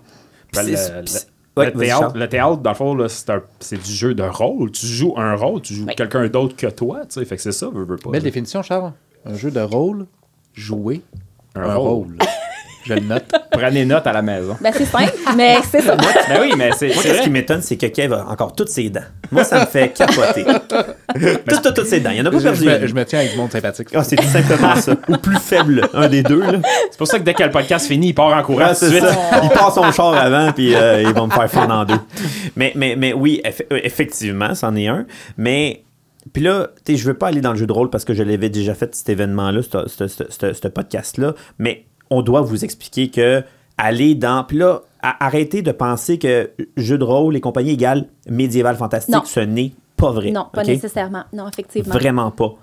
Ben, 0.53 0.65
Le, 1.65 1.71
théâtre, 1.73 2.01
Charles. 2.01 2.19
le 2.19 2.29
théâtre, 2.29 2.57
dans 2.57 2.69
le 2.71 2.75
fond, 2.75 3.07
c'est, 3.07 3.29
un- 3.29 3.41
c'est 3.59 3.81
du 3.81 3.91
jeu 3.91 4.13
de 4.13 4.23
rôle. 4.23 4.71
Tu 4.71 4.85
joues 4.85 5.13
un 5.17 5.35
rôle, 5.35 5.61
tu 5.61 5.73
joues 5.73 5.85
quelqu'un 5.87 6.27
d'autre 6.27 6.55
que 6.55 6.67
toi. 6.67 7.01
tu 7.09 7.19
sais. 7.19 7.25
Fait 7.25 7.35
que 7.35 7.41
c'est 7.41 7.51
ça, 7.51 7.67
veux, 7.73 7.83
veux 7.85 7.97
pas. 7.97 8.11
Belle 8.11 8.23
définition, 8.23 8.61
Charles. 8.63 8.93
Un 9.25 9.33
jeu 9.35 9.51
de 9.51 9.59
rôle, 9.59 10.05
jouer 10.53 11.01
Un 11.55 11.61
un, 11.63 11.75
rôle. 11.75 11.87
rôle. 11.87 12.17
Je 12.87 12.93
le 12.93 13.01
note. 13.01 13.25
Prenez 13.51 13.85
note 13.85 14.07
à 14.07 14.13
la 14.13 14.21
maison. 14.21 14.55
Ben, 14.61 14.71
c'est 14.75 14.85
simple, 14.85 15.13
mais 15.35 15.57
c'est 15.69 15.81
ça. 15.81 15.95
ben 16.29 16.39
oui, 16.41 16.51
mais 16.57 16.71
c'est, 16.77 16.87
Moi, 16.93 17.03
vrai. 17.03 17.21
qui 17.23 17.29
m'étonne, 17.29 17.61
c'est 17.61 17.75
que 17.77 17.85
Kev 17.87 18.13
a 18.13 18.25
encore 18.29 18.55
toutes 18.55 18.69
ses 18.69 18.89
dents. 18.89 19.01
Moi, 19.31 19.43
ça 19.43 19.59
me 19.61 19.65
fait 19.65 19.89
capoter. 19.93 20.45
toutes, 21.45 21.61
toutes, 21.63 21.73
toutes 21.73 21.87
ses 21.87 21.99
dents. 21.99 22.11
Il 22.11 22.17
y 22.17 22.21
en 22.21 22.25
a 22.25 22.31
pas 22.31 22.37
je, 22.39 22.43
perdu. 22.43 22.59
je 22.61 22.65
me, 22.65 22.75
une. 22.81 22.87
je 22.87 22.93
me 22.95 23.03
tiens 23.05 23.19
avec 23.19 23.31
du 23.31 23.37
monde 23.37 23.51
sympathique. 23.51 23.89
Ah, 23.93 24.03
c'est 24.03 24.15
tout 24.15 24.23
simplement 24.27 24.75
ça. 24.75 24.93
Ou 25.09 25.17
plus 25.17 25.37
faible, 25.37 25.81
un 25.93 26.07
des 26.07 26.23
deux. 26.23 26.39
Là. 26.41 26.59
C'est 26.91 26.97
pour 26.97 27.07
ça 27.07 27.19
que 27.19 27.23
dès 27.23 27.33
que 27.33 27.43
le 27.43 27.49
podcast 27.51 27.87
finit, 27.87 28.09
il 28.09 28.13
part 28.13 28.35
en 28.37 28.41
courant 28.43 28.69
tout 28.69 28.85
suite. 28.85 29.01
ça. 29.03 29.41
Il 29.43 29.49
passe 29.49 29.73
son 29.75 29.91
char 29.91 30.13
avant, 30.15 30.51
puis 30.53 30.73
euh, 30.75 31.01
ils 31.01 31.13
vont 31.13 31.27
me 31.27 31.31
faire 31.33 31.49
fendre 31.49 31.73
en 31.73 31.85
deux. 31.85 31.99
Mais, 32.55 32.71
mais, 32.75 32.95
mais 32.97 33.13
oui, 33.13 33.41
eff- 33.43 33.65
euh, 33.71 33.79
effectivement, 33.83 34.55
c'en 34.55 34.75
est 34.75 34.87
un. 34.87 35.05
Mais, 35.37 35.83
puis 36.33 36.43
là, 36.43 36.67
tu 36.85 36.93
sais, 36.93 36.97
je 36.99 37.05
veux 37.07 37.13
pas 37.15 37.27
aller 37.27 37.41
dans 37.41 37.51
le 37.51 37.57
jeu 37.57 37.65
de 37.67 37.71
rôle 37.73 37.89
parce 37.89 38.05
que 38.05 38.13
je 38.13 38.23
l'avais 38.23 38.49
déjà 38.49 38.73
fait, 38.73 38.93
cet 38.95 39.09
événement-là, 39.09 39.61
ce- 39.61 39.87
ce- 39.87 40.07
ce 40.07 40.23
ce- 40.29 40.53
ce 40.53 40.67
podcast-là. 40.67 41.33
Mais 41.59 41.85
on 42.09 42.21
doit 42.21 42.41
vous 42.41 42.63
expliquer 42.63 43.09
que 43.09 43.43
aller 43.77 44.15
dans. 44.15 44.43
Puis 44.43 44.57
là, 44.57 44.81
arrêtez 45.01 45.61
de 45.61 45.71
penser 45.71 46.17
que 46.17 46.49
jeu 46.77 46.97
de 46.97 47.03
rôle 47.03 47.35
et 47.35 47.41
compagnie 47.41 47.71
égale 47.71 48.05
médiéval 48.29 48.75
fantastique. 48.75 49.13
Non. 49.13 49.21
Ce 49.25 49.39
n'est 49.39 49.73
pas 49.95 50.11
vrai. 50.11 50.31
Non, 50.31 50.47
pas 50.53 50.63
nécessairement. 50.63 51.23
Non, 51.33 51.47
effectivement. 51.47 51.93
Vraiment 51.93 52.31
pas. 52.31 52.53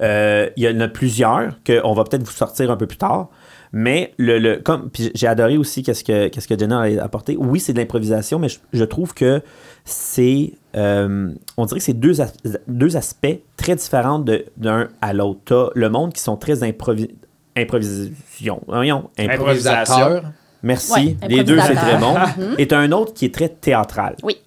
Euh, 0.00 0.48
Il 0.56 0.62
y 0.64 0.68
en 0.68 0.80
a 0.80 0.88
plusieurs 0.88 1.54
qu'on 1.66 1.92
va 1.94 2.04
peut-être 2.04 2.22
vous 2.24 2.30
sortir 2.32 2.70
un 2.70 2.76
peu 2.76 2.86
plus 2.86 2.98
tard. 2.98 3.28
Mais 3.76 4.12
le, 4.18 4.38
le 4.38 4.56
comme 4.58 4.88
j'ai 5.16 5.26
adoré 5.26 5.56
aussi 5.58 5.82
qu'est-ce 5.82 6.04
que 6.04 6.28
qu'est-ce 6.28 6.46
que 6.46 6.56
Jenna 6.56 6.82
a 6.82 7.02
apporté. 7.02 7.36
Oui, 7.36 7.58
c'est 7.58 7.72
de 7.72 7.78
l'improvisation, 7.78 8.38
mais 8.38 8.48
je, 8.48 8.58
je 8.72 8.84
trouve 8.84 9.14
que 9.14 9.42
c'est 9.84 10.52
euh, 10.76 11.32
on 11.56 11.66
dirait 11.66 11.80
que 11.80 11.84
c'est 11.84 11.92
deux, 11.92 12.20
as- 12.20 12.32
deux 12.68 12.96
aspects 12.96 13.36
très 13.56 13.74
différents 13.74 14.20
de- 14.20 14.44
d'un 14.56 14.88
à 15.00 15.12
l'autre. 15.12 15.40
T'as 15.46 15.66
le 15.74 15.88
monde 15.90 16.12
qui 16.12 16.20
sont 16.22 16.36
très 16.36 16.62
improvi 16.62 17.08
improvisation. 17.56 18.62
Voyons, 18.66 19.10
impro- 19.18 19.32
Improvisation. 19.32 20.22
Merci. 20.62 20.92
Ouais, 21.22 21.28
les 21.28 21.44
deux 21.44 21.58
c'est 21.60 21.74
très 21.74 21.98
bon. 21.98 22.16
improvisateur. 22.16 22.54
Et 22.60 22.66
t'as 22.68 22.78
un 22.78 22.92
autre 22.92 23.12
qui 23.12 23.26
est 23.26 23.34
très 23.34 23.48
théâtral. 23.48 24.16
Oui. 24.22 24.38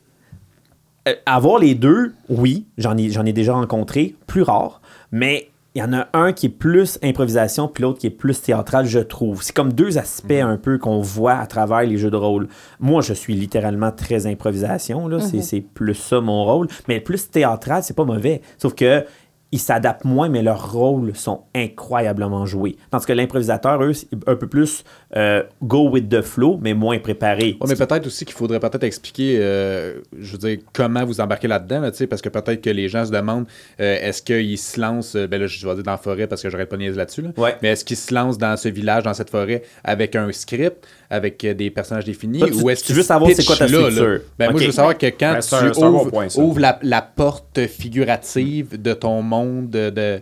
Euh, 1.07 1.13
avoir 1.25 1.59
les 1.59 1.75
deux, 1.75 2.13
oui, 2.27 2.65
j'en 2.77 2.97
ai, 2.97 3.09
j'en 3.09 3.25
ai 3.25 3.33
déjà 3.33 3.53
rencontré, 3.53 4.15
plus 4.25 4.41
rare, 4.41 4.81
mais 5.11 5.49
il 5.75 5.79
y 5.79 5.83
en 5.83 5.93
a 5.93 6.07
un 6.13 6.33
qui 6.33 6.47
est 6.47 6.49
plus 6.49 6.97
improvisation, 7.03 7.67
puis 7.67 7.83
l'autre 7.83 7.99
qui 7.99 8.07
est 8.07 8.09
plus 8.09 8.41
théâtral, 8.41 8.87
je 8.87 8.97
trouve. 8.99 9.43
C'est 9.43 9.53
comme 9.55 9.71
deux 9.73 9.99
aspects 9.99 10.31
un 10.31 10.57
peu 10.57 10.79
qu'on 10.79 11.01
voit 11.01 11.35
à 11.35 11.45
travers 11.45 11.83
les 11.83 11.97
jeux 11.97 12.09
de 12.09 12.15
rôle. 12.17 12.47
Moi, 12.79 13.01
je 13.03 13.13
suis 13.13 13.35
littéralement 13.35 13.91
très 13.91 14.25
improvisation, 14.25 15.07
là, 15.07 15.19
c'est, 15.19 15.41
c'est 15.43 15.61
plus 15.61 15.93
ça 15.93 16.19
mon 16.19 16.43
rôle, 16.45 16.67
mais 16.87 16.99
plus 16.99 17.29
théâtral, 17.29 17.83
c'est 17.83 17.95
pas 17.95 18.05
mauvais. 18.05 18.41
Sauf 18.57 18.73
que 18.73 19.05
ils 19.51 19.59
s'adaptent 19.59 20.05
moins, 20.05 20.29
mais 20.29 20.41
leurs 20.41 20.71
rôles 20.71 21.15
sont 21.15 21.43
incroyablement 21.55 22.45
joués. 22.45 22.77
Tandis 22.91 23.05
que 23.05 23.13
l'improvisateur, 23.13 23.81
eux, 23.83 23.93
un 24.25 24.35
peu 24.35 24.47
plus 24.47 24.83
euh, 25.15 25.41
go 25.63 25.89
with 25.89 26.09
the 26.09 26.21
flow, 26.21 26.59
mais 26.61 26.73
moins 26.73 26.99
préparé. 26.99 27.57
Mais 27.65 27.75
peut-être 27.75 28.05
aussi 28.07 28.25
qu'il 28.25 28.35
faudrait 28.35 28.59
peut-être 28.59 28.83
expliquer, 28.83 29.37
euh, 29.39 30.01
je 30.19 30.33
veux 30.33 30.37
dire, 30.37 30.57
comment 30.73 31.05
vous 31.05 31.21
embarquez 31.21 31.47
là-dedans, 31.47 31.79
là, 31.79 31.91
tu 31.91 31.97
sais, 31.97 32.07
parce 32.07 32.21
que 32.21 32.27
peut-être 32.27 32.61
que 32.61 32.69
les 32.69 32.89
gens 32.89 33.05
se 33.05 33.11
demandent, 33.11 33.45
euh, 33.79 33.97
est-ce 34.01 34.21
qu'ils 34.21 34.57
se 34.57 34.79
lancent, 34.81 35.15
ben 35.15 35.39
là, 35.39 35.47
je 35.47 35.65
vais 35.65 35.75
dire 35.75 35.83
dans 35.83 35.91
la 35.91 35.97
forêt 35.97 36.27
parce 36.27 36.41
que 36.43 36.49
j'aurais 36.49 36.65
pas 36.65 36.75
de 36.75 36.81
niaiser 36.81 36.97
là-dessus, 36.97 37.21
là, 37.21 37.29
Ouais. 37.37 37.55
mais 37.61 37.69
est-ce 37.69 37.85
qu'ils 37.85 37.95
se 37.97 38.13
lancent 38.13 38.37
dans 38.37 38.57
ce 38.57 38.67
village, 38.67 39.03
dans 39.03 39.13
cette 39.13 39.29
forêt, 39.29 39.63
avec 39.83 40.15
un 40.17 40.29
script, 40.33 40.85
avec 41.09 41.45
des 41.45 41.69
personnages 41.71 42.03
définis, 42.03 42.39
Toi, 42.39 42.49
tu- 42.49 42.55
ou 42.61 42.69
est-ce 42.69 42.81
tu 42.81 42.87
qu'ils 42.87 42.95
veux 42.97 43.03
savoir 43.03 43.31
c'est 43.33 43.45
quoi 43.45 43.55
ta 43.55 43.65
pitchent 43.65 43.75
là, 43.77 43.81
là? 43.83 43.91
structure. 43.91 44.19
Ben, 44.37 44.51
moi, 44.51 44.59
je 44.61 44.65
veux 44.65 44.71
savoir 44.73 44.97
que 44.97 45.05
quand 45.07 45.39
Ben, 45.39 45.57
un- 45.67 45.71
tu 45.71 45.79
bon 45.79 46.05
point, 46.09 46.27
ouvres 46.35 46.59
la, 46.59 46.79
la 46.83 47.01
porte 47.01 47.65
figurative 47.67 48.81
de 48.81 48.93
ton 48.93 49.21
monde 49.21 49.69
de... 49.69 50.21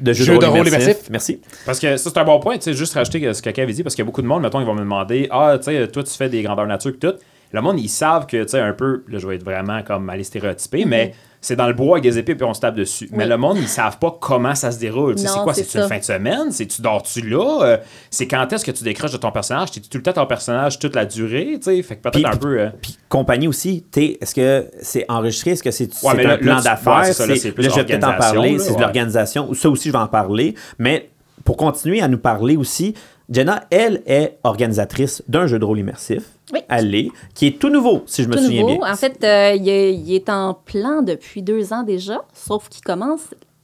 de- 0.00 0.06
de 0.06 0.12
Jeu 0.12 0.38
de 0.38 0.46
rôle 0.46 0.66
immersif. 0.68 0.96
Merci. 1.10 1.40
Parce 1.66 1.78
que 1.78 1.96
ça, 1.96 2.10
c'est 2.10 2.18
un 2.18 2.24
bon 2.24 2.38
point, 2.40 2.56
tu 2.56 2.62
sais, 2.64 2.74
juste 2.74 2.94
rajouter 2.94 3.32
ce 3.34 3.42
que 3.42 3.50
Kev 3.50 3.62
avait 3.64 3.72
dit, 3.72 3.82
parce 3.82 3.94
qu'il 3.94 4.02
y 4.02 4.06
a 4.06 4.06
beaucoup 4.06 4.22
de 4.22 4.26
monde, 4.26 4.42
mettons, 4.42 4.60
ils 4.60 4.66
vont 4.66 4.74
me 4.74 4.80
demander 4.80 5.28
Ah, 5.30 5.56
tu 5.58 5.64
sais, 5.64 5.88
toi, 5.88 6.02
tu 6.02 6.12
fais 6.12 6.28
des 6.28 6.42
grandeurs 6.42 6.66
nature 6.66 6.92
et 6.92 6.98
tout. 6.98 7.14
Le 7.52 7.60
monde, 7.60 7.80
ils 7.80 7.88
savent 7.88 8.26
que, 8.26 8.42
tu 8.44 8.50
sais, 8.50 8.60
un 8.60 8.72
peu, 8.72 9.02
là, 9.08 9.18
je 9.18 9.26
vais 9.26 9.36
être 9.36 9.44
vraiment 9.44 9.82
comme 9.82 10.08
aller 10.08 10.22
stéréotyper, 10.24 10.84
mais 10.84 11.14
c'est 11.40 11.56
dans 11.56 11.66
le 11.66 11.72
bois 11.72 11.96
avec 11.98 12.02
des 12.04 12.18
épées 12.18 12.34
puis 12.34 12.44
on 12.44 12.52
se 12.54 12.60
tape 12.60 12.74
dessus. 12.76 13.08
Mais 13.12 13.26
le 13.26 13.36
monde, 13.38 13.56
ils 13.58 13.66
savent 13.66 13.98
pas 13.98 14.16
comment 14.20 14.54
ça 14.54 14.70
se 14.70 14.78
déroule. 14.78 15.14
Tu 15.16 15.22
c'est 15.26 15.38
quoi? 15.40 15.54
c'est 15.54 15.64
C'est 15.64 15.80
une 15.80 15.88
fin 15.88 15.98
de 15.98 16.04
semaine? 16.04 16.52
C'est-tu 16.52 16.80
dors-tu 16.82 17.22
là? 17.22 17.62
Euh, 17.62 17.76
C'est 18.10 18.28
quand 18.28 18.52
est-ce 18.52 18.64
que 18.64 18.70
tu 18.70 18.84
décroches 18.84 19.12
de 19.12 19.16
ton 19.16 19.32
personnage? 19.32 19.70
T'es 19.72 19.80
tout 19.80 19.96
le 19.96 20.02
temps 20.02 20.12
ton 20.12 20.26
personnage 20.26 20.78
toute 20.78 20.94
la 20.94 21.06
durée, 21.06 21.54
tu 21.56 21.62
sais 21.76 21.82
Fait 21.82 21.96
que 21.96 22.02
peut-être 22.02 22.16
Puis- 22.18 22.26
un 22.26 22.36
peu. 22.36 22.60
euh, 22.60 22.68
Puis 22.80 22.98
compagnie 23.08 23.48
aussi, 23.48 23.84
t'es- 23.90 24.18
est-ce 24.20 24.34
que 24.34 24.66
c'est 24.82 25.06
enregistré? 25.08 25.52
Est-ce 25.52 25.62
que 25.62 25.70
c'est 25.70 25.92
c'est 25.92 26.14
mais 26.14 26.24
un 26.26 26.28
là- 26.28 26.38
plan 26.38 26.56
tu- 26.58 26.64
d'affaires? 26.64 26.98
ouais, 26.98 27.12
c'est 27.12 27.26
là, 27.26 27.34
c'est 27.36 27.48
je 27.56 27.68
vais 27.74 27.84
peut-être 27.84 28.04
en 28.06 28.14
parler, 28.18 28.58
c'est 28.58 28.68
de 28.70 28.74
ouais. 28.74 28.80
l'organisation. 28.82 29.52
Ça 29.54 29.70
aussi, 29.70 29.88
je 29.88 29.92
vais 29.92 29.98
en 29.98 30.06
parler. 30.08 30.54
Mais 30.78 31.10
pour 31.44 31.56
continuer 31.56 32.02
à 32.02 32.06
nous 32.08 32.18
parler 32.18 32.56
aussi, 32.56 32.94
Jenna, 33.30 33.64
elle 33.70 34.02
est 34.06 34.38
organisatrice 34.42 35.22
d'un 35.28 35.46
jeu 35.46 35.58
de 35.58 35.64
rôle 35.64 35.78
immersif. 35.78 36.24
Oui. 36.52 36.60
L'est, 36.82 37.10
qui 37.34 37.46
est 37.46 37.58
tout 37.60 37.68
nouveau, 37.68 38.02
si 38.06 38.24
je 38.24 38.28
me 38.28 38.36
souviens 38.36 38.62
nouveau. 38.62 38.78
bien. 38.78 38.92
En 38.92 38.96
fait, 38.96 39.22
euh, 39.22 39.54
il, 39.54 39.68
est, 39.68 39.94
il 39.94 40.12
est 40.12 40.28
en 40.28 40.54
plan 40.54 41.00
depuis 41.02 41.42
deux 41.42 41.72
ans 41.72 41.84
déjà, 41.84 42.22
sauf 42.34 42.68
qu'il 42.68 42.82
commence 42.82 43.20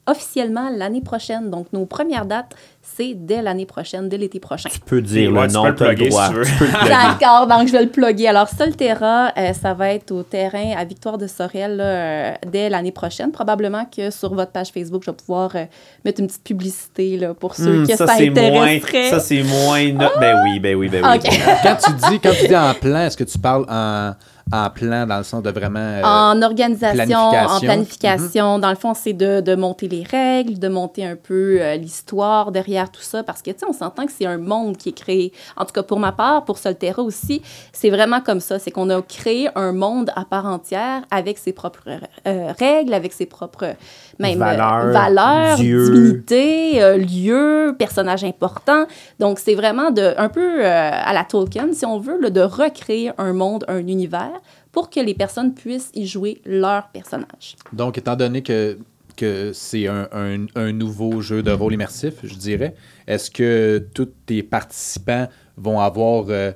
officiellement 0.06 0.70
l'année 0.70 1.00
prochaine. 1.00 1.50
Donc, 1.50 1.72
nos 1.72 1.84
premières 1.84 2.26
dates, 2.26 2.54
c'est 2.96 3.14
dès 3.14 3.42
l'année 3.42 3.66
prochaine, 3.66 4.08
dès 4.08 4.16
l'été 4.16 4.40
prochain. 4.40 4.68
Tu 4.72 4.80
peux 4.80 5.02
dire 5.02 5.32
Ouais, 5.32 5.42
le 5.42 5.48
tu 5.48 5.54
nom, 5.54 5.72
peux 5.74 5.88
le 5.90 6.08
droit. 6.08 6.28
si 6.28 6.32
tu 6.52 6.58
peux 6.58 6.64
le 6.66 6.70
plugger. 6.78 6.88
D'accord, 6.88 7.46
donc 7.46 7.66
je 7.68 7.72
vais 7.72 7.82
le 7.82 7.88
plugger. 7.90 8.28
Alors, 8.28 8.48
Solterra, 8.48 9.32
euh, 9.36 9.52
ça 9.52 9.74
va 9.74 9.90
être 9.92 10.12
au 10.12 10.22
terrain 10.22 10.72
à 10.76 10.84
Victoire 10.84 11.18
de 11.18 11.26
Sorel 11.26 11.76
là, 11.76 11.84
euh, 11.84 12.32
dès 12.50 12.68
l'année 12.70 12.92
prochaine. 12.92 13.32
Probablement 13.32 13.84
que 13.94 14.10
sur 14.10 14.32
votre 14.34 14.52
page 14.52 14.68
Facebook, 14.70 15.02
je 15.04 15.10
vais 15.10 15.16
pouvoir 15.16 15.50
euh, 15.56 15.64
mettre 16.04 16.20
une 16.20 16.26
petite 16.28 16.44
publicité 16.44 17.16
là, 17.18 17.34
pour 17.34 17.54
ceux 17.54 17.82
Hmm, 17.82 17.86
que 17.86 17.96
ça, 17.96 18.06
ça, 18.06 18.14
c'est 18.16 18.30
moins, 18.30 18.42
intéresserait. 18.62 19.10
ça, 19.10 19.20
c'est 19.20 19.42
moins... 19.42 19.92
no- 19.92 20.08
Ben 20.20 20.36
oui, 20.44 20.60
ben 20.60 20.74
oui, 20.76 20.88
ben 20.88 21.02
oui. 21.04 21.18
Quand, 21.62 21.76
tu 21.76 21.92
dis, 22.10 22.20
quand 22.20 22.32
tu 22.40 22.46
dis 22.48 22.56
en 22.56 22.74
plan, 22.74 23.00
est-ce 23.00 23.16
que 23.16 23.24
tu 23.24 23.38
parles 23.38 23.66
en, 23.68 24.12
en 24.52 24.70
plan 24.70 25.06
dans 25.06 25.18
le 25.18 25.24
sens 25.24 25.42
de 25.42 25.50
vraiment... 25.50 25.78
euh, 25.80 26.02
en 26.04 26.40
organisation, 26.42 27.18
en 27.18 27.30
planification? 27.30 27.66
planification. 27.66 28.58
Dans 28.58 28.70
le 28.70 28.76
fond, 28.76 28.94
c'est 28.94 29.12
de, 29.12 29.40
de 29.40 29.54
monter 29.56 29.88
les 29.88 30.04
règles, 30.04 30.58
de 30.58 30.68
monter 30.68 31.04
un 31.04 31.16
peu 31.16 31.58
euh, 31.60 31.76
l'histoire 31.76 32.52
derrière 32.52 32.75
tout 32.84 33.00
ça, 33.00 33.22
parce 33.22 33.42
que, 33.42 33.50
tu 33.50 33.58
sais, 33.58 33.66
on 33.68 33.72
s'entend 33.72 34.06
que 34.06 34.12
c'est 34.12 34.26
un 34.26 34.38
monde 34.38 34.76
qui 34.76 34.90
est 34.90 34.98
créé. 34.98 35.32
En 35.56 35.64
tout 35.64 35.72
cas, 35.72 35.82
pour 35.82 35.98
ma 35.98 36.12
part, 36.12 36.44
pour 36.44 36.58
Solterra 36.58 37.02
aussi, 37.02 37.42
c'est 37.72 37.90
vraiment 37.90 38.20
comme 38.20 38.40
ça. 38.40 38.58
C'est 38.58 38.70
qu'on 38.70 38.90
a 38.90 39.00
créé 39.02 39.48
un 39.54 39.72
monde 39.72 40.10
à 40.14 40.24
part 40.24 40.46
entière 40.46 41.02
avec 41.10 41.38
ses 41.38 41.52
propres 41.52 41.88
euh, 42.26 42.52
règles, 42.58 42.94
avec 42.94 43.12
ses 43.12 43.26
propres 43.26 43.74
même, 44.18 44.42
euh, 44.42 44.44
Valeurs, 44.44 44.92
valeurs 44.92 45.56
dieux. 45.56 45.90
divinités, 45.90 46.82
euh, 46.82 46.96
lieux, 46.96 47.74
personnages 47.78 48.24
importants. 48.24 48.86
Donc, 49.18 49.38
c'est 49.38 49.54
vraiment 49.54 49.90
de, 49.90 50.14
un 50.16 50.28
peu 50.28 50.64
euh, 50.64 50.90
à 50.92 51.12
la 51.12 51.24
Tolkien, 51.24 51.68
si 51.72 51.84
on 51.86 51.98
veut, 51.98 52.20
là, 52.20 52.30
de 52.30 52.40
recréer 52.40 53.12
un 53.18 53.32
monde, 53.32 53.64
un 53.68 53.86
univers 53.86 54.40
pour 54.72 54.90
que 54.90 55.00
les 55.00 55.14
personnes 55.14 55.54
puissent 55.54 55.90
y 55.94 56.06
jouer 56.06 56.40
leur 56.44 56.88
personnage. 56.88 57.56
Donc, 57.72 57.98
étant 57.98 58.16
donné 58.16 58.42
que, 58.42 58.78
que 59.16 59.52
c'est 59.52 59.86
un, 59.88 60.08
un- 60.12 60.72
nouveau 60.72 61.20
jeu 61.20 61.42
de 61.42 61.50
rôle 61.50 61.74
immersif, 61.74 62.14
je 62.24 62.34
dirais, 62.34 62.74
est-ce 63.06 63.30
que 63.30 63.86
tous 63.94 64.08
tes 64.26 64.42
participants 64.42 65.28
vont 65.56 65.80
avoir 65.80 66.26
euh, 66.28 66.52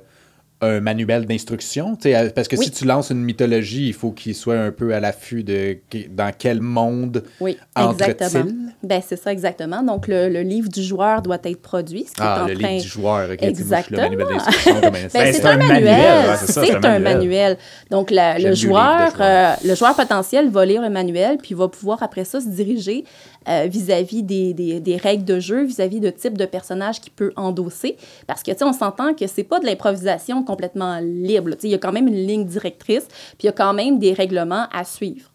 un 0.61 0.79
manuel 0.79 1.25
d'instruction? 1.25 1.95
Tu 1.95 2.11
sais, 2.11 2.31
Parce 2.35 2.47
que 2.47 2.55
Oui. 2.55 2.65
si 2.65 2.71
tu 2.71 2.85
lances 2.85 3.09
une 3.09 3.23
mythologie, 3.23 3.87
il 3.87 3.93
faut 3.93 4.11
qu'il 4.11 4.35
soit 4.35 4.57
un 4.59 4.71
peu 4.71 4.93
à 4.93 4.99
l'affût 4.99 5.43
de 5.43 5.77
dans 6.09 6.31
quel 6.37 6.61
monde 6.61 7.23
Oui, 7.39 7.57
entre-t-il? 7.75 8.11
exactement. 8.11 8.51
Ben, 8.83 9.01
c'est 9.07 9.15
ça 9.17 9.31
exactement. 9.31 9.83
Donc, 9.83 10.07
le, 10.07 10.29
le 10.29 10.41
livre 10.41 10.69
du 10.69 10.83
joueur 10.83 11.21
doit 11.21 11.39
être 11.43 11.61
produit, 11.61 12.05
ce 12.07 12.13
qui 12.13 12.21
est 12.21 12.25
Ah, 12.25 12.43
en 12.43 12.47
le 12.47 12.53
train... 12.57 12.67
livre 12.69 12.81
du 12.83 12.87
joueur. 12.87 13.31
Exactement. 13.39 14.07
le 14.09 14.17
Ben, 14.91 15.09
Ben, 15.13 15.33
c'est 15.33 15.45
un, 15.45 15.51
un 15.51 15.57
manuel. 15.57 15.83
manuel, 15.83 16.29
ouais, 16.29 16.35
c'est 16.45 16.85
un 16.85 16.99
manuel. 16.99 17.57
Donc, 17.89 18.11
la- 18.11 18.37
le, 18.39 18.53
joueur, 18.53 19.11
joueurs. 19.11 19.15
euh, 19.19 19.53
le 19.65 19.75
joueur 19.75 19.95
potentiel 19.95 20.49
va 20.49 20.65
lire 20.65 20.81
le 20.81 20.89
manuel, 20.89 21.37
puis 21.37 21.55
va 21.55 21.67
pouvoir 21.67 22.03
après 22.03 22.23
ça 22.25 22.39
se 22.39 22.47
diriger 22.49 23.03
euh, 23.49 23.67
vis-à-vis 23.69 24.23
des, 24.23 24.53
des- 24.53 24.79
règles 24.97 25.25
de 25.25 25.39
jeu, 25.39 25.63
vis-à-vis 25.63 25.99
de 25.99 26.09
type 26.09 26.37
de 26.37 26.45
personnage 26.45 27.01
qu'il 27.01 27.11
peut 27.11 27.33
endosser. 27.35 27.97
Parce 28.27 28.43
que, 28.43 28.51
tu 28.51 28.57
sais, 28.59 28.63
on 28.63 28.73
s'entend 28.73 29.13
que 29.13 29.25
c'est 29.27 29.43
pas 29.43 29.59
de 29.59 29.65
l'improvisation 29.65 30.43
complètement 30.43 30.99
libre. 31.01 31.51
il 31.63 31.69
y 31.69 31.73
a 31.73 31.77
quand 31.79 31.91
même 31.91 32.07
une 32.07 32.27
ligne 32.27 32.45
directrice, 32.45 33.07
puis 33.07 33.37
il 33.43 33.45
y 33.47 33.49
a 33.49 33.53
quand 33.53 33.73
même 33.73 33.97
des 33.99 34.13
règlements 34.13 34.67
à 34.71 34.83
suivre. 34.83 35.31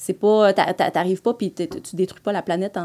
C'est 0.00 0.14
pas, 0.14 0.52
t'a- 0.52 0.72
t'a- 0.74 0.92
t'arrives 0.92 1.22
pas 1.22 1.34
puis 1.34 1.52
tu 1.52 1.96
détruis 1.96 2.20
pas 2.22 2.30
la 2.32 2.40
planète 2.42 2.78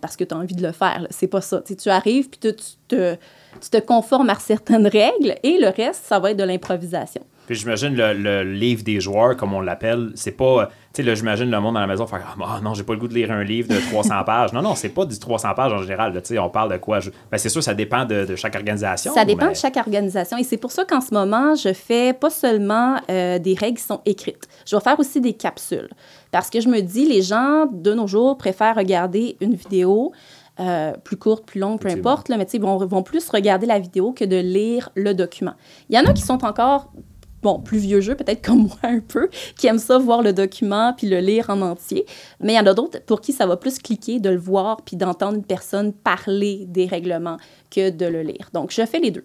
parce 0.00 0.16
que 0.16 0.22
tu 0.22 0.32
as 0.34 0.38
envie 0.38 0.54
de 0.54 0.62
le 0.62 0.70
faire. 0.72 1.04
C'est 1.10 1.26
pas 1.26 1.40
ça. 1.40 1.62
Tu 1.62 1.88
arrives 1.88 2.28
puis 2.30 2.38
tu 2.38 2.52
te, 2.86 3.14
tu 3.60 3.70
te 3.70 3.78
conformes 3.78 4.30
à 4.30 4.36
certaines 4.36 4.86
règles 4.86 5.34
et 5.42 5.58
le 5.58 5.68
reste, 5.68 6.04
ça 6.04 6.20
va 6.20 6.30
être 6.30 6.36
de 6.36 6.44
l'improvisation. 6.44 7.22
Puis 7.50 7.58
j'imagine 7.58 7.96
le, 7.96 8.12
le 8.14 8.44
livre 8.44 8.84
des 8.84 9.00
joueurs, 9.00 9.36
comme 9.36 9.52
on 9.54 9.60
l'appelle, 9.60 10.12
c'est 10.14 10.30
pas. 10.30 10.66
Tu 10.68 10.72
sais, 10.92 11.02
là, 11.02 11.16
j'imagine 11.16 11.50
le 11.50 11.58
monde 11.60 11.76
à 11.76 11.80
la 11.80 11.88
maison 11.88 12.06
faire 12.06 12.36
Ah 12.40 12.60
non, 12.62 12.74
j'ai 12.74 12.84
pas 12.84 12.92
le 12.92 13.00
goût 13.00 13.08
de 13.08 13.14
lire 13.14 13.32
un 13.32 13.42
livre 13.42 13.66
de 13.66 13.76
300 13.90 14.22
pages. 14.24 14.52
Non, 14.52 14.62
non, 14.62 14.76
c'est 14.76 14.90
pas 14.90 15.04
du 15.04 15.18
300 15.18 15.54
pages 15.56 15.72
en 15.72 15.78
général. 15.82 16.14
là. 16.14 16.20
Tu 16.20 16.28
sais, 16.28 16.38
on 16.38 16.48
parle 16.48 16.70
de 16.70 16.76
quoi? 16.76 17.00
Je- 17.00 17.10
ben, 17.10 17.38
C'est 17.38 17.48
sûr, 17.48 17.60
ça 17.60 17.74
dépend 17.74 18.04
de, 18.04 18.24
de 18.24 18.36
chaque 18.36 18.54
organisation. 18.54 19.12
Ça 19.12 19.24
dépend 19.24 19.46
mais- 19.46 19.52
de 19.54 19.56
chaque 19.56 19.76
organisation. 19.76 20.36
Et 20.36 20.44
c'est 20.44 20.58
pour 20.58 20.70
ça 20.70 20.84
qu'en 20.84 21.00
ce 21.00 21.12
moment, 21.12 21.56
je 21.56 21.72
fais 21.72 22.12
pas 22.12 22.30
seulement 22.30 22.98
euh, 23.10 23.40
des 23.40 23.54
règles 23.54 23.78
qui 23.78 23.84
sont 23.84 24.00
écrites. 24.06 24.46
Je 24.64 24.76
vais 24.76 24.82
faire 24.82 25.00
aussi 25.00 25.20
des 25.20 25.32
capsules. 25.32 25.88
Parce 26.30 26.50
que 26.50 26.60
je 26.60 26.68
me 26.68 26.80
dis, 26.82 27.04
les 27.04 27.22
gens 27.22 27.66
de 27.66 27.92
nos 27.94 28.06
jours 28.06 28.36
préfèrent 28.38 28.76
regarder 28.76 29.36
une 29.40 29.54
vidéo 29.54 30.12
euh, 30.60 30.92
plus 31.02 31.16
courte, 31.16 31.46
plus 31.46 31.58
longue, 31.58 31.80
peu 31.80 31.88
importe, 31.88 32.28
là, 32.28 32.36
mais 32.36 32.44
tu 32.44 32.52
sais, 32.52 32.58
vont, 32.58 32.76
vont 32.76 33.02
plus 33.02 33.28
regarder 33.30 33.66
la 33.66 33.80
vidéo 33.80 34.12
que 34.12 34.24
de 34.24 34.36
lire 34.36 34.90
le 34.94 35.14
document. 35.14 35.54
Il 35.88 35.96
y 35.96 35.98
en 35.98 36.04
a 36.04 36.12
qui 36.12 36.20
sont 36.22 36.44
encore, 36.44 36.92
bon, 37.42 37.60
plus 37.60 37.78
vieux 37.78 38.00
jeux, 38.00 38.14
peut-être 38.14 38.44
comme 38.44 38.62
moi 38.68 38.78
un 38.82 39.00
peu, 39.00 39.28
qui 39.56 39.66
aiment 39.66 39.78
ça, 39.78 39.98
voir 39.98 40.22
le 40.22 40.32
document 40.32 40.92
puis 40.96 41.08
le 41.08 41.18
lire 41.20 41.50
en 41.50 41.60
entier. 41.62 42.06
Mais 42.40 42.54
il 42.54 42.56
y 42.56 42.60
en 42.60 42.66
a 42.66 42.74
d'autres 42.74 43.00
pour 43.04 43.20
qui 43.20 43.32
ça 43.32 43.46
va 43.46 43.56
plus 43.56 43.78
cliquer 43.78 44.20
de 44.20 44.30
le 44.30 44.38
voir 44.38 44.82
puis 44.82 44.96
d'entendre 44.96 45.36
une 45.36 45.44
personne 45.44 45.92
parler 45.92 46.64
des 46.66 46.86
règlements 46.86 47.38
que 47.70 47.90
de 47.90 48.06
le 48.06 48.22
lire. 48.22 48.50
Donc, 48.52 48.72
je 48.72 48.84
fais 48.84 49.00
les 49.00 49.10
deux 49.10 49.24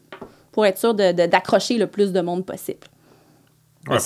pour 0.52 0.66
être 0.66 0.78
sûr 0.78 0.94
d'accrocher 0.94 1.78
le 1.78 1.88
plus 1.88 2.14
de 2.14 2.22
monde 2.22 2.46
possible. 2.46 2.88
Ouais, 3.88 3.98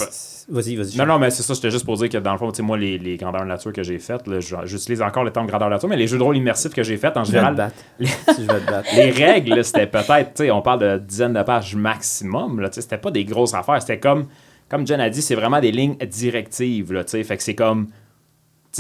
Vas-y, 0.52 0.76
vas-y. 0.76 0.98
Non, 0.98 1.06
non, 1.06 1.20
mais 1.20 1.30
c'est 1.30 1.44
ça, 1.44 1.54
c'était 1.54 1.70
juste 1.70 1.86
pour 1.86 1.96
dire 1.96 2.10
que 2.10 2.18
dans 2.18 2.32
le 2.32 2.38
fond, 2.40 2.50
tu 2.52 2.58
sais, 2.58 2.64
moi, 2.64 2.76
les, 2.78 2.98
les 2.98 3.18
grandeurs 3.18 3.46
nature 3.46 3.72
que 3.72 3.84
j'ai 3.84 4.00
faites, 4.00 4.24
j'utilise 4.66 5.02
encore 5.02 5.24
le 5.24 5.32
terme 5.32 5.46
grandeur 5.46 5.70
nature, 5.70 5.88
mais 5.88 5.96
les 5.96 6.08
jeux 6.08 6.18
de 6.18 6.24
rôle 6.24 6.36
immersifs 6.38 6.74
que 6.74 6.82
j'ai 6.84 6.98
faits, 6.98 7.16
en 7.18 7.24
je 7.24 7.32
vais 7.32 7.38
te 7.40 7.46
général, 7.46 7.72
les- 8.00 8.08
Si 8.08 8.16
je 8.46 8.52
vais 8.52 8.60
te 8.60 8.70
battre. 8.72 8.90
les 8.96 9.12
règles, 9.12 9.64
c'était 9.64 9.86
peut-être, 9.86 10.34
tu 10.34 10.44
sais, 10.46 10.52
on 10.52 10.62
parle 10.64 10.80
de 10.80 10.98
dizaines 10.98 11.34
de 11.34 11.44
pages 11.44 11.76
maximum, 11.76 12.60
là, 12.62 12.70
tu 12.70 12.76
sais, 12.76 12.82
c'était 12.82 12.98
pas 12.98 13.12
des 13.12 13.26
grosses 13.26 13.54
affaires, 13.54 13.80
c'était 13.80 14.00
comme, 14.00 14.26
comme 14.70 14.88
Jen 14.88 15.00
a 15.00 15.10
dit, 15.10 15.22
c'est 15.22 15.36
vraiment 15.36 15.60
des 15.62 15.72
lignes 15.72 15.96
directives, 15.98 16.92
là, 16.94 17.04
tu 17.04 17.12
sais, 17.12 17.24
fait 17.24 17.38
que 17.38 17.44
c'est 17.44 17.56
comme, 17.56 17.88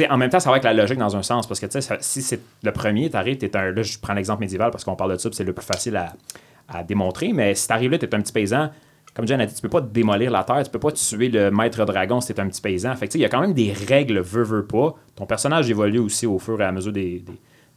en 0.09 0.17
même 0.17 0.29
temps, 0.29 0.39
ça 0.39 0.49
va 0.49 0.55
avec 0.55 0.63
la 0.63 0.73
logique 0.73 0.97
dans 0.97 1.15
un 1.15 1.23
sens, 1.23 1.45
parce 1.45 1.59
que, 1.59 1.81
ça- 1.81 1.97
si 2.01 2.21
c'est 2.23 2.39
le 2.63 2.71
premier, 2.71 3.09
t'arrives, 3.12 3.38
t'es 3.38 3.55
un, 3.55 3.71
là, 3.71 3.83
je 3.83 3.97
prends 3.99 4.13
l'exemple 4.15 4.41
médiéval 4.41 4.71
parce 4.71 4.83
qu'on 4.83 4.95
parle 4.95 5.12
de 5.13 5.17
ça, 5.17 5.29
c'est 5.31 5.43
le 5.43 5.53
plus 5.53 5.65
facile 5.65 5.95
à, 5.97 6.13
à 6.67 6.83
démontrer, 6.83 7.31
mais 7.31 7.53
si 7.55 7.67
t'arrives 7.67 7.91
là, 7.91 7.97
t'es 7.99 8.13
un 8.15 8.21
petit 8.21 8.33
paysan, 8.33 8.69
comme 9.19 9.27
Jen 9.27 9.41
a 9.41 9.45
dit, 9.45 9.53
tu 9.53 9.62
peux 9.62 9.67
pas 9.67 9.82
démolir 9.82 10.32
la 10.32 10.45
terre, 10.45 10.63
tu 10.63 10.71
peux 10.71 10.79
pas 10.79 10.93
tuer 10.93 11.27
le 11.27 11.51
maître 11.51 11.84
dragon 11.84 12.21
si 12.21 12.34
t'es 12.34 12.39
un 12.39 12.47
petit 12.47 12.62
paysan, 12.62 12.95
fait 12.95 13.13
il 13.15 13.19
y 13.19 13.25
a 13.25 13.29
quand 13.29 13.41
même 13.41 13.53
des 13.53 13.73
règles, 13.73 14.19
veux, 14.21 14.43
veux 14.43 14.65
pas, 14.65 14.95
ton 15.17 15.25
personnage 15.25 15.69
évolue 15.69 15.99
aussi 15.99 16.25
au 16.25 16.39
fur 16.39 16.62
et 16.62 16.63
à 16.63 16.71
mesure 16.71 16.93
des- 16.93 17.21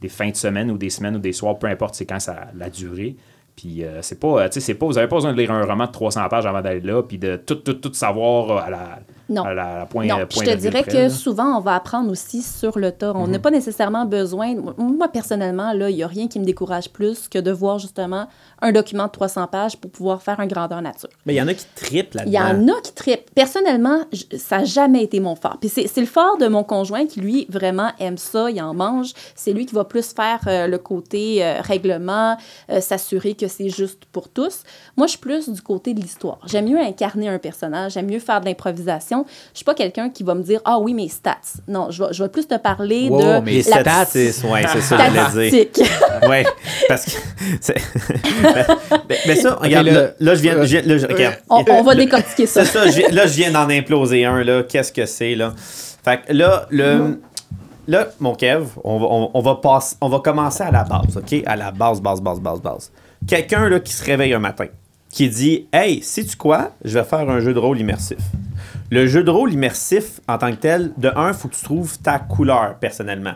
des 0.00 0.08
fins 0.08 0.30
de 0.30 0.36
semaine 0.36 0.70
ou 0.70 0.78
des 0.78 0.88
semaines 0.90 1.16
ou 1.16 1.18
des 1.18 1.32
soirs, 1.32 1.58
peu 1.58 1.66
importe 1.66 1.96
c'est 1.96 2.06
quand 2.06 2.20
ça 2.20 2.46
la 2.56 2.70
durée. 2.70 3.16
Puis 3.56 3.82
euh, 3.84 4.02
c'est 4.02 4.20
pas, 4.20 4.44
euh, 4.44 4.48
c'est 4.50 4.74
pas, 4.74 4.86
vous 4.86 4.96
avez 4.98 5.08
pas 5.08 5.16
besoin 5.16 5.32
de 5.32 5.38
lire 5.38 5.50
un 5.50 5.64
roman 5.64 5.86
de 5.86 5.90
300 5.92 6.28
pages 6.28 6.46
avant 6.46 6.62
d'aller 6.62 6.80
là, 6.80 7.02
puis 7.02 7.18
de 7.18 7.34
tout, 7.36 7.56
tout, 7.56 7.74
tout 7.74 7.92
savoir 7.92 8.50
euh, 8.50 8.60
à 8.66 8.70
la, 8.70 8.98
Non. 9.28 9.44
à 9.44 9.54
la, 9.54 9.64
à 9.66 9.78
la 9.78 9.86
point, 9.86 10.06
Non, 10.06 10.18
euh, 10.20 10.26
je 10.30 10.40
te 10.40 10.54
dirais 10.56 10.82
près, 10.82 10.92
que 10.92 10.96
là. 10.96 11.10
souvent, 11.10 11.56
on 11.56 11.60
va 11.60 11.74
apprendre 11.76 12.10
aussi 12.10 12.42
sur 12.42 12.78
le 12.78 12.92
tas. 12.92 13.12
Mhm. 13.14 13.20
On 13.20 13.26
n'a 13.28 13.38
pas 13.38 13.50
nécessairement 13.50 14.04
besoin. 14.04 14.54
Moi, 14.78 15.08
personnellement, 15.08 15.72
là, 15.72 15.90
il 15.90 15.96
n'y 15.96 16.02
a 16.02 16.06
rien 16.06 16.28
qui 16.28 16.38
me 16.40 16.44
décourage 16.44 16.90
plus 16.90 17.28
que 17.28 17.38
de 17.38 17.50
voir 17.50 17.78
justement 17.78 18.26
un 18.60 18.72
document 18.72 19.06
de 19.06 19.10
300 19.12 19.46
pages 19.46 19.76
pour 19.76 19.90
pouvoir 19.90 20.22
faire 20.22 20.40
un 20.40 20.46
grandeur 20.46 20.82
nature. 20.82 21.08
Mais 21.26 21.34
il 21.34 21.36
y 21.36 21.42
en 21.42 21.48
a 21.48 21.54
qui 21.54 21.66
triplent 21.74 22.22
Il 22.26 22.32
là-dedans. 22.32 22.62
y 22.68 22.70
en 22.72 22.76
a 22.76 22.80
qui 22.80 22.92
trippent. 22.92 23.30
Personnellement, 23.34 24.00
j- 24.12 24.26
ça 24.38 24.58
n'a 24.58 24.64
jamais 24.64 25.02
été 25.02 25.20
mon 25.20 25.34
fort. 25.36 25.56
Puis 25.60 25.68
c'est 25.68 25.86
c'est 25.86 26.00
le 26.00 26.06
fort 26.06 26.38
de 26.38 26.48
mon 26.48 26.64
conjoint 26.64 27.06
qui, 27.06 27.20
lui, 27.20 27.46
vraiment 27.48 27.90
aime 27.98 28.18
ça, 28.18 28.50
il 28.50 28.60
en 28.62 28.74
mange. 28.74 29.12
C'est 29.34 29.52
lui 29.52 29.66
qui 29.66 29.74
va 29.74 29.84
plus 29.84 30.12
faire 30.12 30.40
euh, 30.46 30.66
le 30.66 30.78
côté 30.78 31.44
euh, 31.44 31.60
règlement, 31.60 32.36
euh, 32.70 32.80
s'assurer 32.80 33.34
que 33.34 33.48
c'est 33.48 33.68
juste 33.68 34.04
pour 34.12 34.28
tous. 34.28 34.62
Moi, 34.96 35.06
je 35.06 35.12
suis 35.12 35.20
plus 35.20 35.48
du 35.48 35.60
côté 35.62 35.92
de 35.94 36.00
l'histoire. 36.00 36.38
J'aime 36.46 36.66
mieux 36.68 36.78
incarner 36.80 37.28
un 37.28 37.38
personnage, 37.38 37.92
j'aime 37.92 38.06
mieux 38.06 38.18
faire 38.18 38.40
de 38.40 38.46
l'improvisation. 38.46 39.11
Je 39.52 39.58
suis 39.58 39.64
pas 39.64 39.74
quelqu'un 39.74 40.10
qui 40.10 40.22
va 40.22 40.34
me 40.34 40.42
dire 40.42 40.60
«Ah 40.64 40.78
oui, 40.78 40.94
mes 40.94 41.08
stats». 41.08 41.36
Non, 41.68 41.90
je 41.90 42.02
vais, 42.02 42.12
je 42.12 42.22
vais 42.22 42.28
plus 42.28 42.46
te 42.46 42.56
parler 42.56 43.08
Wow, 43.08 43.18
de 43.20 43.40
mais 43.44 43.50
Les 43.52 43.62
La 43.64 43.80
stats, 43.80 44.04
c'est 44.06 44.26
ouais, 44.46 44.62
c'est 44.72 44.80
ça 44.80 44.96
que 44.96 45.02
je 45.04 45.30
voulais 45.30 45.50
dire. 45.50 45.66
statistique. 45.68 45.90
Ouais, 46.28 46.44
parce 46.88 47.04
que. 47.04 47.10
mais, 49.08 49.16
mais 49.26 49.36
ça, 49.36 49.54
regarde, 49.60 49.86
le- 49.86 49.92
là, 49.92 50.10
là, 50.20 50.34
je 50.34 50.40
viens. 50.42 50.54
je 50.62 50.78
viens- 50.78 50.82
là, 50.82 50.98
je- 50.98 51.06
regarde. 51.06 51.36
on, 51.50 51.64
on 51.68 51.82
va 51.82 51.94
décortiquer 51.94 52.46
ça. 52.46 52.64
Je 52.64 53.12
là, 53.14 53.26
je 53.26 53.34
viens 53.34 53.50
d'en 53.50 53.68
imploser 53.68 54.24
un, 54.24 54.42
là. 54.44 54.62
Qu'est-ce 54.62 54.92
que 54.92 55.06
c'est, 55.06 55.34
là? 55.34 55.52
Fait 56.04 56.20
que 56.26 56.32
là, 56.32 56.66
le. 56.70 57.18
Là, 57.88 58.06
mon 58.20 58.36
Kev, 58.36 58.64
on 58.84 58.98
va, 59.00 59.06
on, 59.10 59.30
on 59.34 59.40
va 59.40 59.56
passer, 59.56 59.96
on 60.00 60.08
va 60.08 60.20
commencer 60.20 60.62
à 60.62 60.70
la 60.70 60.84
base, 60.84 61.16
OK? 61.16 61.42
À 61.44 61.56
la 61.56 61.72
base, 61.72 62.00
base, 62.00 62.20
base, 62.20 62.38
base, 62.40 62.60
base. 62.62 62.92
Quelqu'un, 63.26 63.68
là, 63.68 63.80
qui 63.80 63.92
se 63.92 64.04
réveille 64.04 64.32
un 64.34 64.38
matin, 64.38 64.66
qui 65.10 65.28
dit 65.28 65.66
Hey, 65.72 66.00
sais-tu 66.00 66.36
quoi? 66.36 66.70
Je 66.84 66.96
vais 66.98 67.04
faire 67.04 67.28
un 67.28 67.40
jeu 67.40 67.52
de 67.52 67.58
rôle 67.58 67.80
immersif. 67.80 68.18
Le 68.92 69.06
jeu 69.06 69.24
de 69.24 69.30
rôle 69.30 69.54
immersif, 69.54 70.20
en 70.28 70.36
tant 70.36 70.50
que 70.50 70.56
tel, 70.56 70.92
de 70.98 71.10
un, 71.16 71.32
faut 71.32 71.48
que 71.48 71.54
tu 71.54 71.64
trouves 71.64 71.98
ta 71.98 72.18
couleur, 72.18 72.76
personnellement 72.78 73.32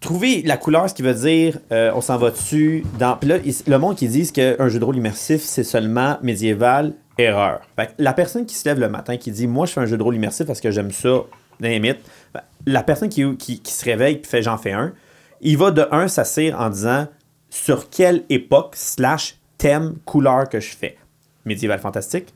trouver 0.00 0.40
la 0.46 0.56
couleur, 0.56 0.88
ce 0.88 0.94
qui 0.94 1.02
veut 1.02 1.12
dire 1.12 1.58
euh, 1.72 1.90
on 1.94 2.00
s'en 2.00 2.16
va 2.16 2.30
dessus. 2.30 2.84
Dans... 2.98 3.16
Puis 3.16 3.28
là, 3.28 3.36
le 3.66 3.78
monde 3.78 3.96
qui 3.96 4.08
dit 4.08 4.32
qu'un 4.32 4.68
jeu 4.68 4.78
de 4.78 4.84
rôle 4.84 4.96
immersif, 4.96 5.42
c'est 5.42 5.62
seulement 5.62 6.16
médiéval, 6.22 6.94
erreur. 7.18 7.60
Fait 7.76 7.88
que 7.88 7.92
la 7.98 8.14
personne 8.14 8.46
qui 8.46 8.54
se 8.54 8.66
lève 8.66 8.80
le 8.80 8.88
matin, 8.88 9.18
qui 9.18 9.30
dit 9.30 9.46
moi, 9.46 9.66
je 9.66 9.72
fais 9.72 9.80
un 9.80 9.86
jeu 9.86 9.98
de 9.98 10.02
rôle 10.02 10.14
immersif 10.14 10.46
parce 10.46 10.62
que 10.62 10.70
j'aime 10.70 10.90
ça, 10.90 11.24
limites, 11.60 11.98
ben, 12.32 12.40
la 12.64 12.82
personne 12.82 13.10
qui 13.10 13.60
se 13.62 13.84
réveille 13.84 14.20
et 14.22 14.26
fait 14.26 14.40
j'en 14.40 14.56
fais 14.56 14.72
un, 14.72 14.94
il 15.42 15.58
va 15.58 15.70
de 15.70 15.86
un 15.90 16.08
s'assire 16.08 16.58
en 16.58 16.70
disant 16.70 17.08
sur 17.50 17.90
quelle 17.90 18.24
époque, 18.30 18.74
slash 18.74 19.36
thème, 19.58 19.96
couleur 20.06 20.48
que 20.48 20.60
je 20.60 20.74
fais? 20.74 20.96
Médiéval 21.44 21.78
fantastique, 21.78 22.32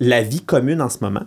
la 0.00 0.22
vie 0.22 0.42
commune 0.42 0.82
en 0.82 0.88
ce 0.88 0.98
moment, 1.00 1.26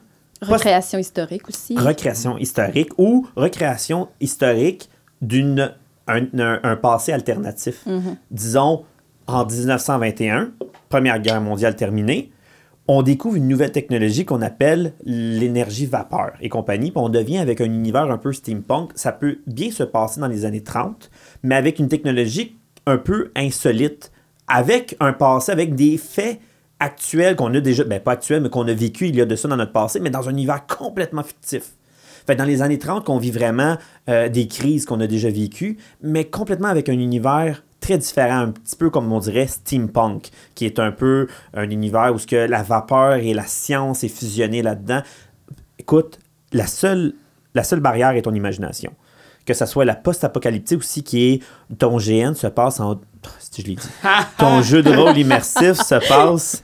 Recréation 0.52 1.00
historique 1.00 1.48
aussi. 1.50 1.78
recréation 1.78 2.38
historique 2.38 2.92
ou 2.98 3.28
recréation 3.36 4.10
historique 4.20 4.90
d'une 5.22 5.74
un, 6.08 6.76
passé 6.76 7.12
alternatif. 7.12 7.86
Disons 8.32 8.84
en 9.28 9.46
1921, 9.46 10.52
Première 10.90 11.20
Guerre 11.20 11.42
mondiale 11.42 11.76
terminée, 11.76 12.32
on 12.88 13.02
découvre 13.02 13.38
une 13.38 13.48
nouvelle 13.48 13.72
technologie 13.72 14.26
qu'on 14.26 14.42
appelle 14.42 14.94
l'énergie 15.06 15.86
vapeur 15.86 16.34
et 16.42 16.50
compagnie, 16.50 16.92
puis 16.92 17.00
on 17.00 17.08
devient 17.08 17.38
avec 17.38 17.62
un 17.62 17.66
univers 17.66 18.12
un 18.12 18.18
peu 18.18 18.34
steampunk. 18.34 18.92
Ça 18.96 19.14
peut 19.14 19.40
bien 19.48 19.72
se 19.72 19.84
passer 19.84 20.20
dans 20.20 20.28
les 20.28 20.44
années 20.44 20.64
30, 20.64 21.10
mais 21.44 21.56
avec 21.56 21.80
une 21.80 21.88
technologie 21.88 22.58
un 22.86 22.98
peu 22.98 23.32
insolite, 23.36 24.12
avec 24.50 24.98
un 25.00 25.14
passé, 25.14 25.54
avec 25.54 25.76
des 25.76 25.98
faits 25.98 26.40
actuels 26.80 27.36
qu'on 27.36 27.54
a 27.54 27.60
déjà, 27.60 27.84
ben 27.84 28.00
pas 28.00 28.14
actuels, 28.14 28.42
mais 28.42 28.50
qu'on 28.50 28.68
a 28.68 28.74
vécu 28.74 29.08
il 29.08 29.16
y 29.16 29.22
a 29.22 29.26
de 29.26 29.36
ça 29.36 29.48
dans 29.48 29.58
notre 29.58 29.72
passé, 29.72 30.00
mais 30.00 30.10
dans 30.10 30.28
un 30.28 30.32
univers 30.32 30.66
complètement 30.68 31.24
fictif. 31.24 31.72
Fait 32.26 32.36
dans 32.36 32.46
les 32.46 32.62
années 32.62 32.80
30, 32.80 33.06
qu'on 33.06 33.18
vit 33.18 33.32
vraiment 33.32 33.78
euh, 34.10 34.30
des 34.30 34.48
crises 34.48 34.86
qu'on 34.86 35.00
a 35.02 35.08
déjà 35.08 35.30
vécues, 35.30 35.78
mais 36.02 36.26
complètement 36.26 36.70
avec 36.70 36.90
un 36.90 36.94
univers 36.94 37.64
très 37.82 37.98
différent, 37.98 38.38
un 38.38 38.52
petit 38.52 38.78
peu 38.78 38.90
comme 38.90 39.12
on 39.12 39.20
dirait 39.20 39.48
steampunk, 39.48 40.30
qui 40.56 40.66
est 40.66 40.80
un 40.80 40.92
peu 40.92 41.28
un 41.54 41.70
univers 41.70 42.14
où 42.14 42.20
ce 42.20 42.26
que 42.26 42.36
la 42.36 42.64
vapeur 42.64 43.16
et 43.16 43.34
la 43.34 43.46
science 43.46 44.06
est 44.06 44.10
fusionnée 44.10 44.62
là-dedans. 44.62 45.02
Écoute, 45.80 46.20
la 46.54 46.66
seule, 46.66 47.14
la 47.56 47.64
seule 47.66 47.82
barrière 47.82 48.12
est 48.12 48.22
ton 48.22 48.34
imagination. 48.34 48.94
Que 49.46 49.54
ce 49.54 49.66
soit 49.66 49.86
la 49.86 49.96
post-apocalyptique 49.96 50.80
aussi, 50.80 51.04
qui 51.04 51.34
est 51.34 51.44
ton 51.78 51.98
GN 51.98 52.34
se 52.34 52.48
passe 52.48 52.80
en. 52.80 53.02
Si 53.40 53.62
je 53.62 53.68
l'ai 53.68 53.76
dit. 53.76 53.90
ton 54.38 54.62
jeu 54.62 54.82
de 54.82 54.92
rôle 54.92 55.18
immersif 55.18 55.74
se 55.74 56.08
passe 56.08 56.64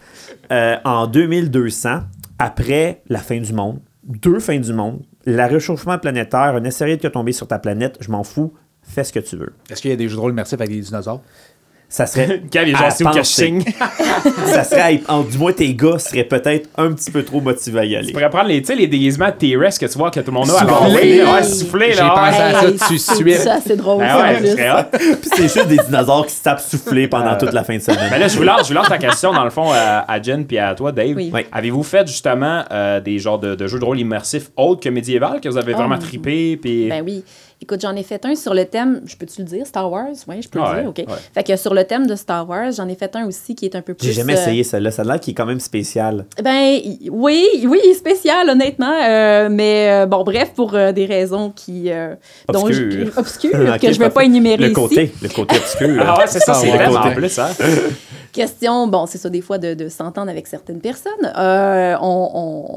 euh, 0.51 0.77
en 0.83 1.07
2200, 1.07 2.01
après 2.37 3.01
la 3.09 3.19
fin 3.19 3.39
du 3.39 3.53
monde. 3.53 3.79
Deux 4.03 4.39
fins 4.39 4.59
du 4.59 4.73
monde. 4.73 5.01
Le 5.25 5.43
réchauffement 5.45 5.97
planétaire, 5.97 6.55
un 6.55 6.65
astéroïde 6.65 6.99
qui 6.99 7.07
a 7.07 7.11
tombé 7.11 7.33
sur 7.33 7.47
ta 7.47 7.59
planète, 7.59 7.97
je 7.99 8.09
m'en 8.09 8.23
fous, 8.23 8.53
fais 8.81 9.03
ce 9.03 9.13
que 9.13 9.19
tu 9.19 9.35
veux. 9.35 9.53
Est-ce 9.69 9.81
qu'il 9.81 9.91
y 9.91 9.93
a 9.93 9.97
des 9.97 10.07
jeux 10.07 10.15
de 10.15 10.21
rôle 10.21 10.31
immersifs 10.31 10.59
avec 10.59 10.69
des 10.69 10.81
dinosaures? 10.81 11.21
Ça 11.91 12.05
serait. 12.05 12.43
Quand 12.53 12.61
les 12.63 12.73
à 12.75 12.89
gens 12.89 13.09
au 13.09 13.13
caching. 13.13 13.63
ça 14.45 14.63
serait. 14.63 15.01
à- 15.07 15.23
Du 15.23 15.37
moins, 15.39 15.51
tes 15.51 15.73
gars 15.73 15.97
seraient 15.97 16.23
peut-être 16.23 16.69
un 16.77 16.91
petit 16.93 17.09
peu 17.09 17.23
trop 17.23 17.41
motivés 17.41 17.79
à 17.79 17.85
y 17.85 17.89
Tu 17.89 17.95
aller. 17.97 18.11
pourrais 18.13 18.29
prendre 18.29 18.47
les, 18.47 18.61
tu 18.61 18.67
sais, 18.67 18.75
les 18.75 18.85
déguisements 18.87 19.27
de 19.29 19.31
T-Rex 19.33 19.79
que 19.79 19.87
tu 19.87 19.97
vois 19.97 20.11
que 20.11 20.19
tout 20.19 20.27
le 20.27 20.33
monde 20.33 20.49
a. 20.51 20.53
Souffler. 20.53 21.21
Alors, 21.21 21.33
ouais, 21.33 21.43
souffler, 21.43 21.91
J'ai 21.93 21.99
là. 21.99 22.09
pensé 22.15 22.37
ouais. 22.37 22.43
à 22.43 22.53
ça 22.53 22.65
tout 22.67 22.71
de 22.73 22.77
c'est 22.77 23.15
suite. 23.15 23.35
ça, 23.37 23.57
c'est 23.65 23.75
drôle. 23.75 23.97
Ben 24.03 24.15
en. 24.15 24.83
Puis 24.97 25.29
c'est 25.35 25.41
juste 25.43 25.67
des 25.67 25.77
dinosaures 25.77 26.25
qui 26.27 26.35
se 26.35 26.43
tapent 26.43 26.59
souffler 26.61 27.07
pendant 27.07 27.35
toute 27.37 27.53
la 27.53 27.63
fin 27.63 27.75
de 27.75 27.81
semaine. 27.81 28.07
Mais 28.11 28.19
là, 28.19 28.27
je 28.27 28.37
vous 28.37 28.43
lance, 28.43 28.63
je 28.63 28.67
vous 28.67 28.73
lance 28.75 28.89
la 28.89 28.97
question, 28.99 29.33
dans 29.33 29.43
le 29.43 29.49
fond, 29.49 29.71
à, 29.71 30.05
à 30.07 30.21
Jen 30.21 30.45
puis 30.45 30.59
à 30.59 30.75
toi, 30.75 30.91
Dave. 30.91 31.17
Avez-vous 31.51 31.83
fait 31.83 32.05
justement 32.07 32.63
euh, 32.71 32.99
des 32.99 33.17
genres 33.17 33.39
de, 33.39 33.55
de 33.55 33.67
jeux 33.67 33.79
de 33.79 33.85
rôle 33.85 33.99
immersifs 33.99 34.51
autres 34.55 34.81
que 34.81 34.89
médiéval, 34.89 35.41
que 35.41 35.49
vous 35.49 35.57
avez 35.57 35.73
Oh, 35.73 35.77
vraiment? 35.77 35.97
Puis... 35.97 36.55
Ben 36.87 37.03
oui. 37.03 37.23
Écoute, 37.61 37.81
j'en 37.81 37.93
ai 37.97 38.03
fait 38.03 38.25
un 38.25 38.35
sur 38.35 38.53
le 38.53 38.63
thème, 38.63 39.01
je 39.05 39.17
peux-tu 39.17 39.41
le 39.41 39.45
dire, 39.45 39.67
Star 39.67 39.91
Wars? 39.91 40.07
Oui, 40.29 40.41
je 40.41 40.47
peux 40.47 40.59
Ouais, 40.61 40.75
le 40.75 40.79
dire, 40.81 40.89
OK. 40.91 40.97
ouais. 40.99 41.05
Fait 41.33 41.43
que 41.43 41.57
sur 41.57 41.73
le 41.73 41.83
thème 41.83 42.07
de 42.07 42.15
Star 42.15 42.47
Wars, 42.47 42.71
j'en 42.71 42.87
ai 42.87 42.95
fait 42.95 43.13
un 43.17 43.25
aussi 43.27 43.53
qui 43.53 43.65
est 43.65 43.75
un 43.75 43.81
peu 43.81 43.93
plus. 43.93 44.07
J'ai 44.07 44.13
jamais 44.13 44.31
euh, 44.37 44.41
essayé 44.41 44.63
celle-là. 44.63 44.91
L'air 45.03 45.19
qui 45.19 45.31
est 45.31 45.33
quand 45.33 45.45
même 45.45 45.59
spécial. 45.59 46.25
Ben 46.41 46.79
oui, 47.11 47.45
oui, 47.67 47.79
il 47.83 47.89
est 47.91 47.93
spécial 47.95 48.49
honnêtement, 48.49 48.93
euh, 49.03 49.49
mais 49.51 49.89
euh, 49.91 50.05
bon 50.05 50.23
bref 50.23 50.53
pour 50.55 50.73
euh, 50.73 50.93
des 50.93 51.05
raisons 51.05 51.51
qui 51.53 51.91
euh, 51.91 52.15
dont 52.47 52.65
je- 52.71 52.81
Obscures. 52.83 53.17
obscures, 53.17 53.69
Ok, 53.75 53.81
que 53.81 53.91
je 53.91 53.99
vais 53.99 54.09
pas 54.09 54.23
énumérer 54.23 54.57
Le 54.63 54.65
ici. 54.67 54.73
côté, 54.73 55.11
le 55.21 55.27
côté 55.29 55.57
obscur. 55.57 56.01
Ah 56.07 56.17
ouais, 56.17 56.27
c'est 56.27 56.39
ça, 56.39 56.53
c'est 56.53 56.69
Ah 56.71 56.77
ouais, 56.77 56.85
vrai, 56.87 56.95
en 56.97 57.03
côté. 57.03 57.15
plus, 57.15 57.39
hein. 57.39 57.49
Question, 58.31 58.87
bon, 58.87 59.05
c'est 59.07 59.17
ça 59.17 59.27
des 59.29 59.41
fois 59.41 59.57
de, 59.57 59.73
de 59.73 59.89
s'entendre 59.89 60.29
avec 60.29 60.45
certaines 60.45 60.79
personnes. 60.81 61.11
Euh, 61.35 61.95
on, 61.99 62.29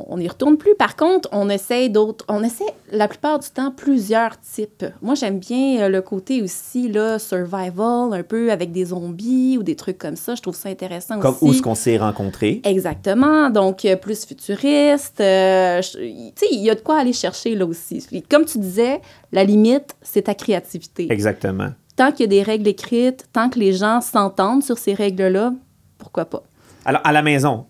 on, 0.09 0.14
on 0.14 0.18
y 0.18 0.27
retourne 0.27 0.57
plus. 0.57 0.75
Par 0.75 0.97
contre, 0.97 1.29
on 1.31 1.51
essaie 1.51 1.90
d'autres, 1.90 2.25
on 2.29 2.42
essaie 2.42 2.64
la 2.90 3.07
plupart 3.07 3.38
du 3.38 3.49
temps 3.51 3.71
plusieurs 3.71 4.40
types. 4.40 4.71
Moi, 5.01 5.15
j'aime 5.15 5.39
bien 5.39 5.83
euh, 5.83 5.89
le 5.89 6.03
côté 6.03 6.43
aussi 6.43 6.89
là 6.89 7.19
survival, 7.19 8.13
un 8.13 8.23
peu 8.23 8.51
avec 8.51 8.73
des 8.73 8.87
zombies 8.87 9.57
ou 9.59 9.63
des 9.63 9.77
trucs 9.77 9.99
comme 9.99 10.17
ça. 10.17 10.35
Je 10.35 10.43
trouve 10.43 10.55
ça 10.57 10.69
intéressant 10.69 11.19
Comme 11.21 11.35
aussi. 11.35 11.45
où 11.45 11.53
est-ce 11.53 11.63
qu'on 11.63 11.75
s'est 11.75 11.97
rencontrés? 11.99 12.61
Exactement, 12.65 13.51
donc 13.51 13.85
euh, 13.85 13.97
plus 13.97 14.25
futuriste. 14.25 15.21
euh, 15.21 15.81
tu 15.83 15.89
sais, 16.37 16.47
il 16.53 16.61
y 16.61 16.71
a 16.71 16.75
de 16.75 16.81
quoi 16.81 16.99
aller 16.99 17.13
chercher 17.13 17.55
là 17.55 17.67
aussi. 17.67 18.05
Comme 18.31 18.45
tu 18.45 18.59
disais, 18.59 19.01
la 19.33 19.45
limite, 19.45 19.95
c'est 20.03 20.23
ta 20.23 20.35
créativité. 20.35 21.07
Exactement. 21.11 21.71
Tant 21.97 22.11
qu'il 22.11 22.21
y 22.21 22.25
a 22.25 22.27
des 22.29 22.43
règles 22.43 22.69
écrites, 22.69 23.27
tant 23.33 23.51
que 23.51 23.59
les 23.59 23.73
gens 23.75 24.01
s'entendent 24.01 24.63
sur 24.63 24.79
ces 24.79 24.95
règles-là, 24.95 25.53
pourquoi 25.99 26.25
pas? 26.25 26.43
Alors, 26.85 27.01
à 27.05 27.13
la 27.13 27.23
maison, 27.23 27.67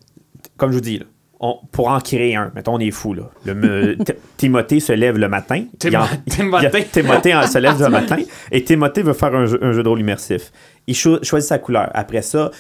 comme 0.57 0.71
je 0.71 0.77
vous 0.77 0.81
dis, 0.81 0.99
là, 0.99 1.05
on, 1.43 1.59
pour 1.73 1.89
en 1.89 1.99
créer 2.01 2.37
un, 2.37 2.53
mettons, 2.55 2.75
on 2.75 2.79
est 2.79 2.91
fou, 2.93 3.15
là. 3.15 3.25
Le, 3.45 3.97
Timothée 4.37 4.79
se 4.81 4.93
lève 4.93 5.19
le 5.19 5.29
matin. 5.29 5.65
En- 5.95 6.07
Timothée. 6.29 6.67
a- 6.67 6.83
Timothée 6.93 7.35
en- 7.35 7.47
se 7.47 7.59
lève 7.59 7.81
le 7.81 7.89
matin. 7.91 8.17
Et 8.53 8.63
Timothée 8.63 9.03
veut 9.03 9.13
faire 9.13 9.35
un 9.35 9.47
jeu, 9.47 9.59
un 9.63 9.73
jeu 9.73 9.83
de 9.83 9.89
rôle 9.89 10.01
immersif. 10.01 10.53
Il 10.87 10.95
cho- 10.95 11.23
choisit 11.23 11.49
sa 11.49 11.59
couleur. 11.59 11.91
Après 11.95 12.23
ça, 12.23 12.51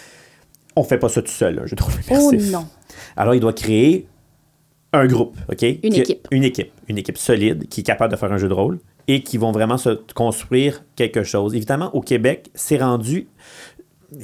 on 0.77 0.83
fait 0.85 0.99
pas 0.99 1.09
ça 1.09 1.23
tout 1.23 1.31
seul, 1.31 1.61
un 1.61 1.67
jeu 1.67 1.77
de 1.77 1.83
rôle 1.83 1.93
Oh 2.11 2.31
immersif. 2.33 2.53
non! 2.53 2.67
Alors, 3.17 3.35
il 3.35 3.41
doit 3.41 3.53
créer 3.53 4.07
un 4.93 5.07
groupe, 5.07 5.37
OK? 5.51 5.63
Une 5.83 5.95
équipe. 5.95 6.29
Une 6.31 6.45
équipe. 6.45 6.73
Une 6.89 6.99
équipe 6.99 7.17
solide 7.19 7.69
qui 7.69 7.81
est 7.81 7.85
capable 7.85 8.13
de 8.13 8.19
faire 8.19 8.33
un 8.33 8.37
jeu 8.39 8.49
de 8.49 8.55
rôle 8.55 8.79
et 9.09 9.23
qui 9.23 9.37
vont 9.39 9.53
vraiment 9.53 9.79
se 9.79 9.91
construire 10.15 10.85
quelque 10.97 11.25
chose. 11.25 11.55
Évidemment, 11.55 11.95
au 11.95 12.01
Québec, 12.01 12.51
c'est 12.55 12.79
rendu... 12.79 13.27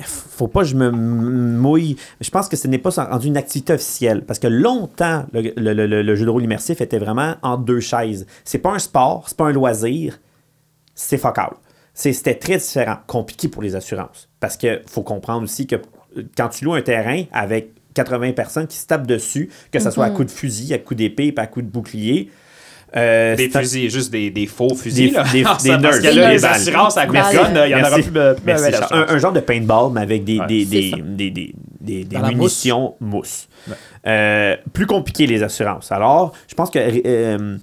Faut 0.05 0.49
pas 0.49 0.61
que 0.61 0.67
je 0.69 0.75
me 0.77 0.91
mouille. 0.91 1.97
Je 2.21 2.31
pense 2.31 2.49
que 2.49 2.57
ce 2.57 2.69
n'est 2.69 2.79
pas 2.79 2.91
rendu 2.91 3.29
une 3.29 3.37
activité 3.37 3.73
officielle. 3.73 4.25
Parce 4.25 4.39
que 4.39 4.47
longtemps, 4.47 5.25
le, 5.33 5.53
le- 5.57 5.87
le- 5.87 6.03
le 6.03 6.15
jeu 6.17 6.25
de 6.27 6.31
rôle 6.31 6.43
immersif 6.45 6.81
était 6.81 6.99
vraiment 6.99 7.37
en 7.43 7.57
deux 7.57 7.81
chaises. 7.81 8.27
C'est 8.45 8.59
pas 8.59 8.73
un 8.73 8.79
sport, 8.79 9.25
c'est 9.29 9.37
pas 9.37 9.47
un 9.47 9.53
loisir, 9.53 10.19
c'est 10.95 11.19
focal. 11.19 11.51
C'est- 11.95 12.13
C'était 12.13 12.35
très 12.35 12.59
différent, 12.59 12.97
compliqué 13.07 13.49
pour 13.49 13.63
les 13.63 13.75
assurances. 13.77 14.29
Parce 14.41 14.57
qu'il 14.57 14.83
faut 14.87 15.03
comprendre 15.03 15.43
aussi 15.45 15.67
que 15.67 15.77
euh, 16.17 16.23
quand 16.37 16.49
tu 16.49 16.65
loues 16.65 16.75
un 16.75 16.83
terrain 16.83 17.25
avec 17.33 17.73
80 17.95 18.33
personnes 18.33 18.67
qui 18.67 18.77
se 18.77 18.87
tapent 18.87 19.07
dessus, 19.07 19.51
que 19.73 19.79
ce 19.81 19.91
soit 19.91 20.05
à 20.05 20.11
coup 20.17 20.25
de 20.25 20.31
fusil, 20.31 20.73
à 20.75 20.79
coup 20.79 20.95
d'épée, 20.95 21.33
à 21.37 21.47
coup 21.47 21.63
de 21.63 21.67
bouclier. 21.69 22.31
Euh, 22.97 23.37
Des 23.37 23.51
fusils, 23.51 23.91
juste 23.91 24.11
des, 24.11 24.31
des 24.31 24.47
faux 24.47 24.75
fusils. 24.75 25.09
Des- 25.11 25.15
là. 25.15 25.25
des- 25.33 25.45
Ça, 25.45 25.77
des 25.77 25.83
parce 25.83 26.01
nerds, 26.01 26.13
que 26.13 26.17
là, 26.19 26.29
des 26.29 26.35
les 26.37 26.41
balles. 26.41 26.53
assurances 26.55 26.97
à 26.97 27.03
coup 27.07 27.09
de 27.09 27.13
Merci. 27.19 27.37
gun, 27.37 27.67
il 27.67 27.71
y 27.71 27.75
en 27.75 27.81
aura 27.81 27.91
plus. 27.99 28.11
euh, 28.17 28.35
plus 28.35 28.43
Merci, 28.47 28.71
un, 28.91 29.07
un 29.09 29.19
genre 29.19 29.33
de 29.33 29.41
paintball, 29.41 29.93
mais 29.93 30.01
avec 30.03 30.25
des, 30.25 30.39
Ouais, 30.41 30.47
des, 30.47 30.65
c'est 30.65 30.71
des, 30.71 30.91
ça. 30.91 30.97
des, 30.97 31.31
des, 31.31 31.55
des- 31.81 32.05
des 32.05 32.17
Dans 32.17 32.23
la 32.23 32.29
munitions 32.29 32.95
mousse. 33.01 33.49
Euh, 34.07 34.57
plus 34.73 34.87
compliqué 34.87 35.27
les 35.27 35.43
assurances. 35.43 35.93
Alors, 35.93 36.33
je 36.49 36.55
pense 36.55 36.71
que 36.71 36.79
euh, 36.79 37.57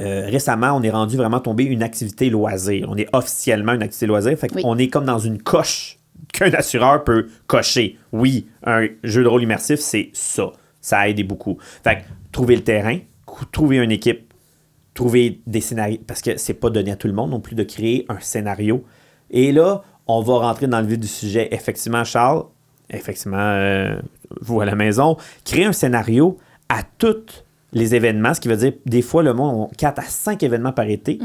euh, 0.00 0.26
récemment, 0.28 0.72
on 0.76 0.82
est 0.82 0.90
rendu 0.90 1.16
vraiment 1.16 1.40
tombé 1.40 1.64
une 1.64 1.82
activité 1.82 2.30
loisir. 2.30 2.86
On 2.90 2.96
est 2.96 3.08
officiellement 3.12 3.72
une 3.72 3.82
activité 3.82 4.06
loisir. 4.06 4.36
Fait 4.38 4.50
Oui. 4.54 4.62
qu'on 4.62 4.78
est 4.78 4.88
comme 4.88 5.04
dans 5.04 5.18
une 5.18 5.40
coche 5.42 5.98
qu'un 6.32 6.52
assureur 6.52 7.04
peut 7.04 7.28
cocher. 7.46 7.98
Oui, 8.12 8.46
un 8.64 8.86
jeu 9.04 9.22
de 9.22 9.28
rôle 9.28 9.42
immersif, 9.42 9.80
c'est 9.80 10.10
ça. 10.12 10.50
Ça 10.80 11.08
aide 11.08 11.26
beaucoup. 11.26 11.58
Fait 11.84 11.96
que 11.96 12.00
trouver 12.32 12.56
le 12.56 12.62
terrain, 12.62 12.98
trouver 13.52 13.76
une 13.78 13.90
équipe, 13.92 14.29
trouver 15.00 15.40
des 15.46 15.62
scénarios, 15.62 15.98
parce 16.06 16.20
que 16.20 16.36
c'est 16.36 16.52
pas 16.52 16.68
donné 16.68 16.92
à 16.92 16.96
tout 16.96 17.06
le 17.06 17.14
monde 17.14 17.30
non 17.30 17.40
plus 17.40 17.56
de 17.56 17.62
créer 17.62 18.04
un 18.10 18.20
scénario. 18.20 18.84
Et 19.30 19.50
là, 19.50 19.82
on 20.06 20.20
va 20.20 20.40
rentrer 20.40 20.66
dans 20.66 20.78
le 20.78 20.86
vif 20.86 20.98
du 20.98 21.06
sujet. 21.06 21.48
Effectivement, 21.52 22.04
Charles, 22.04 22.44
effectivement, 22.90 23.38
euh, 23.38 23.98
vous 24.42 24.60
à 24.60 24.66
la 24.66 24.74
maison, 24.74 25.16
créer 25.42 25.64
un 25.64 25.72
scénario 25.72 26.36
à 26.68 26.82
tous 26.98 27.44
les 27.72 27.94
événements, 27.94 28.34
ce 28.34 28.42
qui 28.42 28.48
veut 28.48 28.58
dire 28.58 28.74
des 28.84 29.00
fois 29.00 29.22
le 29.22 29.32
monde 29.32 29.70
a 29.72 29.74
4 29.74 29.98
à 30.00 30.02
5 30.02 30.42
événements 30.42 30.72
par 30.72 30.86
été. 30.86 31.18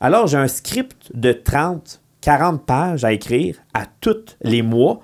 Alors, 0.00 0.26
j'ai 0.26 0.36
un 0.36 0.48
script 0.48 1.10
de 1.14 1.32
30, 1.32 2.02
40 2.20 2.66
pages 2.66 3.04
à 3.06 3.12
écrire 3.14 3.56
à 3.72 3.86
tous 4.02 4.36
les 4.42 4.60
mois 4.60 5.00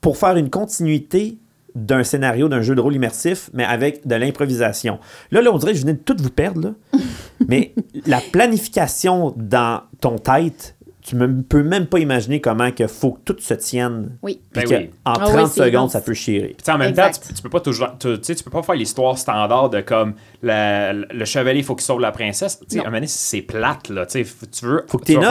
pour 0.00 0.16
faire 0.16 0.36
une 0.38 0.48
continuité 0.48 1.36
d'un 1.74 2.02
scénario, 2.04 2.48
d'un 2.48 2.62
jeu 2.62 2.74
de 2.74 2.80
rôle 2.80 2.94
immersif, 2.94 3.50
mais 3.52 3.64
avec 3.64 4.06
de 4.06 4.14
l'improvisation. 4.14 4.98
Là, 5.30 5.42
là, 5.42 5.50
on 5.52 5.58
dirait 5.58 5.72
que 5.72 5.78
je 5.78 5.82
venais 5.82 5.94
de 5.94 5.98
tout 6.02 6.16
vous 6.18 6.30
perdre, 6.30 6.60
là. 6.62 6.98
mais 7.48 7.72
la 8.06 8.20
planification 8.60 9.32
dans 9.36 9.82
ton 10.00 10.18
tête, 10.18 10.76
tu 11.02 11.16
ne 11.16 11.26
peux 11.42 11.62
même 11.62 11.86
pas 11.86 11.98
imaginer 11.98 12.40
comment 12.42 12.68
il 12.78 12.86
faut 12.88 13.12
que 13.12 13.32
tout 13.32 13.36
se 13.40 13.54
tienne. 13.54 14.16
Oui. 14.22 14.40
Puis 14.52 14.62
Ben 14.64 14.68
que 14.68 14.74
oui. 14.82 14.90
en 15.06 15.12
Ah 15.14 15.24
30 15.24 15.34
oui, 15.34 15.42
c'est 15.52 15.64
secondes, 15.64 15.90
ça 15.90 16.02
peut 16.02 16.12
chier. 16.12 16.54
En 16.68 16.76
même 16.76 16.90
Exact. 16.90 17.14
temps, 17.14 17.20
tu, 17.28 17.34
tu 17.34 17.42
peux 17.42 17.48
pas 17.48 17.60
toujours, 17.60 17.88
tu, 17.98 18.08
tu 18.14 18.18
sais, 18.22 18.34
tu 18.34 18.44
peux 18.44 18.50
pas 18.50 18.62
faire 18.62 18.74
l'histoire 18.74 19.16
standard 19.16 19.70
de 19.70 19.80
comme 19.80 20.12
la- 20.42 20.92
le 20.92 21.24
chevalier, 21.24 21.60
il 21.60 21.64
faut 21.64 21.74
qu'il 21.74 21.86
sauve 21.86 22.00
la 22.00 22.12
princesse. 22.12 22.60
Tu 22.60 22.66
sais, 22.68 22.78
à 22.78 22.82
un 22.82 22.84
moment 22.86 22.96
donné, 22.98 23.06
c'est 23.06 23.40
plate, 23.42 23.88
là. 23.88 24.04
Tu 24.04 24.22
veux. 24.62 24.84
Faut 24.88 24.98
que 24.98 25.04
tu 25.06 25.14
de- 25.14 25.20
Faut 25.20 25.24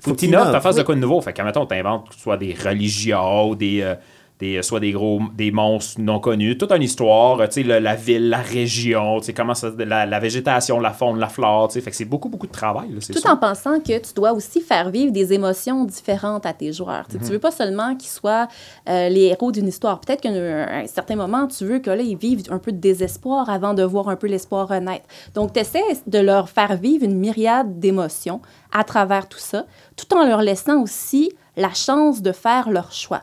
Faut 0.00 0.10
que 0.10 0.16
que 0.16 0.20
tu 0.20 0.26
innoves, 0.26 0.60
fasses 0.60 0.76
de 0.76 0.82
quoi 0.82 0.96
de 0.96 1.00
nouveau. 1.00 1.20
Fait 1.20 1.32
qu'à 1.32 1.44
mettons, 1.44 1.66
t'inventes 1.66 2.08
soit 2.18 2.36
des 2.36 2.54
religions, 2.54 3.54
des. 3.54 3.80
euh, 3.82 3.94
des, 4.42 4.62
soit 4.62 4.80
des 4.80 4.90
gros 4.90 5.20
des 5.36 5.52
monstres 5.52 6.00
non 6.00 6.18
connus, 6.18 6.58
toute 6.58 6.72
une 6.72 6.82
histoire, 6.82 7.40
euh, 7.40 7.46
tu 7.46 7.62
sais, 7.62 7.80
la 7.80 7.94
ville, 7.94 8.28
la 8.28 8.38
région, 8.42 9.20
tu 9.20 9.26
sais, 9.26 9.32
comment 9.32 9.54
ça, 9.54 9.70
la, 9.78 10.04
la 10.04 10.18
végétation, 10.18 10.80
la 10.80 10.92
faune, 10.92 11.18
la 11.20 11.28
flore, 11.28 11.68
tu 11.68 11.74
sais, 11.74 11.80
fait 11.80 11.90
que 11.90 11.96
c'est 11.96 12.04
beaucoup, 12.04 12.28
beaucoup 12.28 12.48
de 12.48 12.52
travail, 12.52 12.88
là, 12.90 12.98
Tout 13.00 13.26
en 13.28 13.36
pensant 13.36 13.78
que 13.78 13.98
tu 13.98 14.12
dois 14.14 14.32
aussi 14.32 14.60
faire 14.60 14.90
vivre 14.90 15.12
des 15.12 15.32
émotions 15.32 15.84
différentes 15.84 16.44
à 16.44 16.52
tes 16.52 16.72
joueurs. 16.72 17.06
Tu 17.06 17.12
sais, 17.12 17.18
Mhm. 17.18 17.26
Tu 17.26 17.32
veux 17.32 17.38
pas 17.38 17.52
seulement 17.52 17.94
qu'ils 17.94 18.10
soient 18.10 18.48
euh, 18.88 19.08
les 19.08 19.26
héros 19.26 19.52
d'une 19.52 19.68
histoire. 19.68 20.00
Peut-être 20.00 20.20
qu'à 20.20 20.30
un, 20.30 20.82
un 20.82 20.86
certain 20.86 21.14
moment, 21.16 21.46
tu 21.46 21.64
veux 21.64 21.78
que 21.78 21.90
là, 21.90 22.02
ils 22.02 22.16
vivent 22.16 22.42
un 22.50 22.58
peu 22.58 22.72
de 22.72 22.78
désespoir 22.78 23.48
avant 23.48 23.74
de 23.74 23.84
voir 23.84 24.08
un 24.08 24.16
peu 24.16 24.26
l'espoir 24.26 24.66
renaître. 24.68 25.06
Donc, 25.34 25.52
tu 25.52 25.60
essaies 25.60 25.80
de 26.06 26.18
leur 26.18 26.48
faire 26.48 26.76
vivre 26.76 27.04
une 27.04 27.16
myriade 27.16 27.78
d'émotions 27.78 28.40
à 28.72 28.82
travers 28.82 29.28
tout 29.28 29.38
ça, 29.38 29.66
tout 29.96 30.12
en 30.16 30.26
leur 30.26 30.42
laissant 30.42 30.82
aussi 30.82 31.32
la 31.56 31.72
chance 31.72 32.22
de 32.22 32.32
faire 32.32 32.70
leur 32.70 32.90
choix. 32.92 33.22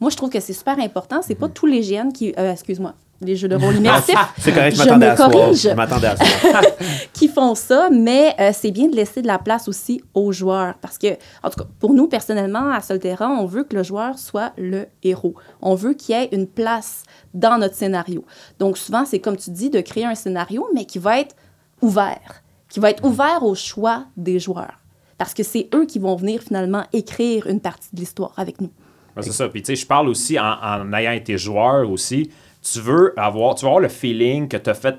Moi, 0.00 0.10
je 0.10 0.16
trouve 0.16 0.30
que 0.30 0.40
c'est 0.40 0.52
super 0.52 0.78
important. 0.78 1.20
C'est 1.22 1.34
Mhm. 1.34 1.40
pas 1.40 1.48
tous 1.48 1.66
les 1.66 1.80
GN 1.80 2.10
qui... 2.12 2.32
euh, 2.38 2.52
excuse-moi. 2.52 2.94
Les 3.20 3.34
jeux 3.34 3.48
de 3.48 3.56
rôle 3.56 3.74
immersifs. 3.78 4.14
C'est 4.38 4.52
correct, 4.52 4.76
je 4.76 4.82
m'attendais 4.84 5.06
à 5.06 5.16
ça. 5.16 5.52
Je 5.52 5.68
m'attendais 5.74 6.06
à 6.06 6.16
ça. 6.16 6.24
qui 7.12 7.26
font 7.26 7.56
ça, 7.56 7.88
mais 7.90 8.32
euh, 8.38 8.50
c'est 8.54 8.70
bien 8.70 8.86
de 8.86 8.94
laisser 8.94 9.22
de 9.22 9.26
la 9.26 9.40
place 9.40 9.66
aussi 9.66 10.00
aux 10.14 10.30
joueurs. 10.30 10.74
Parce 10.80 10.98
que, 10.98 11.08
en 11.42 11.50
tout 11.50 11.58
cas, 11.58 11.66
pour 11.80 11.94
nous, 11.94 12.06
personnellement, 12.06 12.70
à 12.70 12.80
Solterra, 12.80 13.28
on 13.28 13.44
veut 13.46 13.64
que 13.64 13.74
le 13.74 13.82
joueur 13.82 14.18
soit 14.20 14.52
le 14.56 14.86
héros. 15.02 15.34
On 15.60 15.74
veut 15.74 15.94
qu'il 15.94 16.14
y 16.14 16.18
ait 16.18 16.28
une 16.30 16.46
place 16.46 17.02
dans 17.34 17.58
notre 17.58 17.74
scénario. 17.74 18.24
Donc, 18.60 18.78
souvent, 18.78 19.04
c'est 19.04 19.18
comme 19.18 19.36
tu 19.36 19.50
dis, 19.50 19.68
de 19.68 19.80
créer 19.80 20.04
un 20.04 20.14
scénario, 20.14 20.68
mais 20.72 20.84
qui 20.84 21.00
va 21.00 21.18
être 21.18 21.34
ouvert. 21.82 22.42
Qui 22.68 22.78
va 22.78 22.90
être 22.90 23.04
ouvert 23.04 23.42
au 23.42 23.56
choix 23.56 24.04
des 24.16 24.38
joueurs. 24.38 24.78
Parce 25.16 25.34
que 25.34 25.42
c'est 25.42 25.68
eux 25.74 25.86
qui 25.86 25.98
vont 25.98 26.14
venir 26.14 26.40
finalement 26.40 26.84
écrire 26.92 27.48
une 27.48 27.58
partie 27.58 27.88
de 27.92 27.98
l'histoire 27.98 28.32
avec 28.36 28.60
nous. 28.60 28.70
Ouais, 29.18 29.22
c'est 29.24 29.32
ça. 29.32 29.48
Puis 29.48 29.62
tu 29.62 29.66
sais, 29.66 29.76
je 29.76 29.86
parle 29.86 30.08
aussi 30.08 30.38
en, 30.38 30.44
en 30.62 30.92
ayant 30.92 31.12
été 31.12 31.36
joueur 31.38 31.90
aussi. 31.90 32.30
Tu 32.62 32.80
veux 32.80 33.12
avoir, 33.18 33.54
tu 33.54 33.62
veux 33.64 33.68
avoir 33.68 33.80
le 33.82 33.88
feeling 33.88 34.48
que 34.48 34.56
tu 34.56 34.70
as 34.70 34.74
fait 34.74 34.96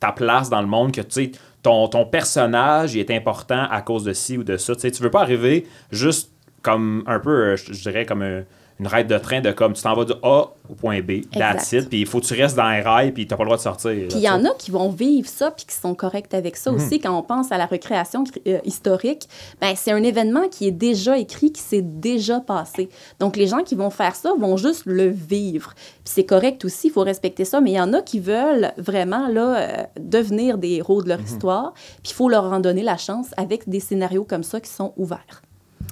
ta 0.00 0.12
place 0.12 0.48
dans 0.50 0.60
le 0.62 0.66
monde, 0.68 0.92
que 0.92 1.00
tu 1.02 1.06
sais, 1.10 1.32
ton, 1.62 1.88
ton 1.88 2.06
personnage 2.06 2.94
il 2.94 3.00
est 3.00 3.10
important 3.10 3.66
à 3.70 3.82
cause 3.82 4.04
de 4.04 4.12
ci 4.12 4.38
ou 4.38 4.44
de 4.44 4.56
ça. 4.56 4.74
Tu 4.74 4.80
sais, 4.82 4.90
tu 4.90 5.02
veux 5.02 5.10
pas 5.10 5.20
arriver 5.22 5.66
juste 5.92 6.32
comme 6.62 7.02
un 7.06 7.18
peu, 7.20 7.30
euh, 7.52 7.56
je 7.56 7.72
je 7.72 7.82
dirais, 7.82 8.06
comme 8.06 8.22
un- 8.22 8.44
une 8.80 8.86
raide 8.86 9.08
de 9.08 9.18
train 9.18 9.42
de 9.42 9.52
comme 9.52 9.74
tu 9.74 9.82
t'en 9.82 9.94
vas 9.94 10.06
de 10.06 10.14
A 10.22 10.46
au 10.70 10.74
point 10.74 11.00
B, 11.02 11.20
that's 11.32 11.72
it, 11.72 11.88
puis 11.90 12.00
il 12.00 12.06
faut 12.06 12.18
que 12.20 12.24
tu 12.24 12.34
restes 12.34 12.56
dans 12.56 12.70
les 12.70 12.80
rails, 12.80 13.12
puis 13.12 13.26
t'as 13.26 13.36
pas 13.36 13.42
le 13.42 13.48
droit 13.48 13.58
de 13.58 13.62
sortir. 13.62 13.90
Puis 13.90 14.16
il 14.16 14.20
y 14.22 14.28
en 14.30 14.42
a 14.44 14.54
qui 14.58 14.70
vont 14.70 14.88
vivre 14.88 15.28
ça 15.28 15.50
puis 15.50 15.66
qui 15.66 15.74
sont 15.74 15.94
corrects 15.94 16.32
avec 16.32 16.56
ça 16.56 16.72
aussi. 16.72 16.98
Quand 16.98 17.16
on 17.16 17.22
pense 17.22 17.52
à 17.52 17.58
la 17.58 17.66
recréation 17.66 18.24
euh, 18.46 18.58
historique, 18.64 19.28
ben, 19.60 19.74
c'est 19.76 19.92
un 19.92 20.02
événement 20.02 20.48
qui 20.48 20.66
est 20.66 20.72
déjà 20.72 21.18
écrit, 21.18 21.52
qui 21.52 21.60
s'est 21.60 21.82
déjà 21.82 22.40
passé. 22.40 22.88
Donc 23.18 23.36
les 23.36 23.46
gens 23.48 23.62
qui 23.64 23.74
vont 23.74 23.90
faire 23.90 24.14
ça 24.16 24.32
vont 24.38 24.56
juste 24.56 24.84
le 24.86 25.08
vivre. 25.08 25.74
Puis 25.74 25.86
c'est 26.04 26.24
correct 26.24 26.64
aussi, 26.64 26.86
il 26.86 26.90
faut 26.90 27.02
respecter 27.02 27.44
ça. 27.44 27.60
Mais 27.60 27.72
il 27.72 27.76
y 27.76 27.80
en 27.80 27.92
a 27.92 28.00
qui 28.00 28.18
veulent 28.18 28.72
vraiment 28.78 29.28
là, 29.28 29.56
euh, 29.58 29.82
devenir 30.00 30.56
des 30.56 30.76
héros 30.76 31.02
de 31.02 31.08
leur 31.08 31.20
histoire. 31.20 31.74
Puis 32.02 32.12
il 32.12 32.14
faut 32.14 32.30
leur 32.30 32.44
en 32.44 32.60
donner 32.60 32.82
la 32.82 32.96
chance 32.96 33.26
avec 33.36 33.68
des 33.68 33.80
scénarios 33.80 34.24
comme 34.24 34.42
ça 34.42 34.58
qui 34.60 34.70
sont 34.70 34.94
ouverts. 34.96 35.42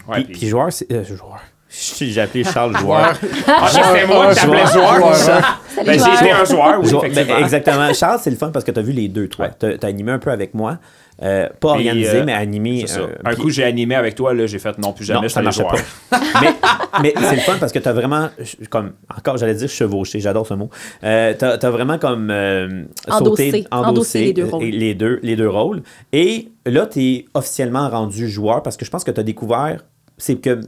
Ouais, 0.09 0.25
puis, 0.25 0.33
puis 0.33 0.47
joueur, 0.49 0.73
c'est. 0.73 0.91
euh, 0.91 1.05
joueur. 1.05 1.41
J'ai 1.71 2.21
appelé 2.21 2.45
Charles 2.45 2.77
Joueur. 2.81 3.13
Ah, 3.47 3.69
c'était 3.69 4.07
moi 4.07 4.33
qui 4.33 4.41
t'appelais 4.41 4.67
joueur. 4.67 4.97
Joueur, 4.97 5.15
ça. 5.15 5.41
Salut, 5.75 5.87
Ben, 5.87 6.01
j'ai 6.01 6.25
été 6.27 6.33
un 6.33 6.45
joueur, 6.45 6.81
oui, 6.81 6.89
Joueur- 6.89 7.05
effectivement. 7.05 7.35
ben, 7.37 7.45
exactement. 7.45 7.93
Charles, 7.95 8.21
c'est 8.23 8.31
le 8.31 8.37
fun 8.37 8.51
parce 8.51 8.65
que 8.65 8.71
tu 8.71 8.79
as 8.79 8.83
vu 8.83 8.93
les 8.93 9.09
deux, 9.09 9.29
toi. 9.29 9.49
Tu 9.49 9.67
as, 9.67 9.87
animé 9.87 10.13
un 10.13 10.19
peu 10.19 10.31
avec 10.31 10.55
moi. 10.55 10.79
Euh, 11.21 11.49
pas 11.61 11.75
Puis, 11.75 11.89
organisé, 11.89 12.19
euh, 12.19 12.25
mais 12.25 12.33
animé. 12.33 12.85
C'est 12.87 12.95
ça. 12.95 13.01
euh, 13.01 13.09
un 13.25 13.33
puis- 13.35 13.43
coup, 13.43 13.51
j'ai 13.51 13.65
animé 13.65 13.97
avec 13.97 14.15
toi, 14.15 14.33
là, 14.33 14.47
j'ai 14.47 14.59
fait 14.61 14.79
non 14.79 14.93
plus 14.93 15.05
jamais, 15.05 15.23
non, 15.23 15.29
je 15.29 15.33
ça 15.35 15.43
marchait 15.43 15.65
pas. 15.65 15.75
mais 16.43 16.55
mais 17.03 17.15
c'est 17.21 17.35
le 17.35 17.41
fun 17.41 17.57
parce 17.59 17.73
que 17.73 17.81
tu 17.81 17.89
as 17.89 17.93
vraiment, 17.93 18.29
comme, 18.71 18.93
encore, 19.17 19.37
j'allais 19.37 19.55
dire 19.55 19.69
chevauché, 19.69 20.21
j'adore 20.21 20.47
ce 20.47 20.55
mot. 20.55 20.71
Euh, 21.03 21.35
tu 21.37 21.45
as, 21.45 21.71
vraiment 21.71 21.99
comme 21.99 22.31
euh, 22.31 22.85
Endossé. 23.09 23.47
sauté, 23.51 23.67
Endossé 23.73 24.21
les 24.27 24.33
deux 24.33 24.45
rôles. 24.45 24.63
les, 24.65 24.95
deux, 24.95 25.19
les 25.25 25.35
deux 25.37 25.49
rôles. 25.49 25.83
Et 26.13 26.49
là, 26.65 26.87
tu 26.87 27.03
es 27.03 27.25
officiellement 27.35 27.89
rendu 27.89 28.29
joueur 28.29 28.63
parce 28.63 28.77
que 28.77 28.85
je 28.85 28.91
pense 28.91 29.03
que 29.03 29.11
tu 29.11 29.19
as 29.19 29.25
découvert, 29.25 29.85
c'est 30.19 30.37
que 30.37 30.61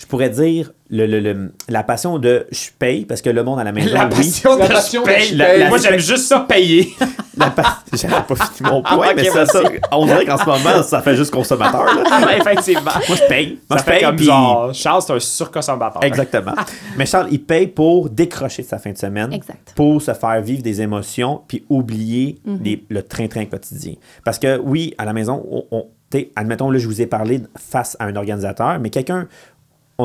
je 0.00 0.06
pourrais 0.06 0.30
dire 0.30 0.72
le, 0.88 1.04
le- 1.06 1.20
le- 1.20 1.52
la 1.68 1.82
passion 1.84 2.18
de 2.18 2.46
je 2.50 2.70
paye 2.78 3.04
parce 3.04 3.20
que 3.20 3.28
le 3.30 3.44
monde 3.44 3.60
à 3.60 3.64
la 3.64 3.70
maison, 3.70 3.92
La 3.94 4.06
oui. 4.06 4.10
passion 4.16 4.54
de 4.54 4.60
La 4.60 4.66
je 4.66 4.72
passion 4.72 5.02
de 5.02 5.06
paye. 5.06 5.24
je 5.26 5.36
paye. 5.36 5.68
Moi, 5.68 5.76
La- 5.76 5.82
j'aime 5.90 5.98
juste 6.00 6.24
ça 6.26 6.40
payer. 6.40 6.88
La 7.36 7.50
pa- 7.50 7.78
J'avais 7.92 8.14
pas 8.26 8.34
fini 8.34 8.70
mon 8.70 8.82
point, 8.82 9.08
Ok, 9.10 9.12
mais 9.16 9.24
ça, 9.24 9.44
ça, 9.46 9.60
on 9.92 10.06
dirait 10.06 10.24
qu'en 10.24 10.38
ce 10.38 10.46
moment, 10.46 10.82
ça 10.82 11.00
fait 11.02 11.14
juste 11.14 11.30
consommateur. 11.30 11.84
là. 11.84 12.02
Ah, 12.10 12.36
Effectivement. 12.36 12.90
Moi, 13.08 13.16
je 13.22 13.28
paye. 13.28 13.58
Moi, 13.68 13.78
Ça 13.78 13.84
je 13.86 13.90
fait 13.92 13.98
paye. 13.98 14.02
comme 14.08 14.18
genre, 14.18 14.74
Charles, 14.74 15.02
c'est 15.02 15.12
un 15.12 15.20
surconsommateur. 15.20 16.02
Exactement. 16.02 16.54
Mais 16.96 17.04
Charles, 17.06 17.28
il 17.30 17.42
paye 17.42 17.66
pour 17.68 18.08
décrocher 18.08 18.62
sa 18.62 18.78
fin 18.78 18.92
de 18.92 18.98
semaine. 18.98 19.32
Exact. 19.32 19.72
Pour 19.76 20.00
se 20.00 20.14
faire 20.14 20.40
vivre 20.40 20.62
des 20.62 20.80
émotions, 20.80 21.42
puis 21.46 21.64
oublier 21.68 22.38
Mhm. 22.46 22.58
les- 22.64 22.84
le 22.88 23.02
train-train 23.02 23.44
quotidien. 23.44 23.94
Parce 24.24 24.38
que 24.38 24.58
oui, 24.58 24.94
à 24.98 25.04
la 25.04 25.12
maison, 25.12 25.46
on, 25.50 25.64
on- 25.70 25.86
t'sais, 26.10 26.30
admettons, 26.34 26.70
là, 26.72 26.78
je 26.80 26.86
vous 26.88 27.00
ai 27.00 27.06
parlé 27.06 27.40
face 27.56 27.96
à 28.00 28.06
un 28.06 28.16
organisateur, 28.16 28.80
mais 28.80 28.90
quelqu'un, 28.90 29.28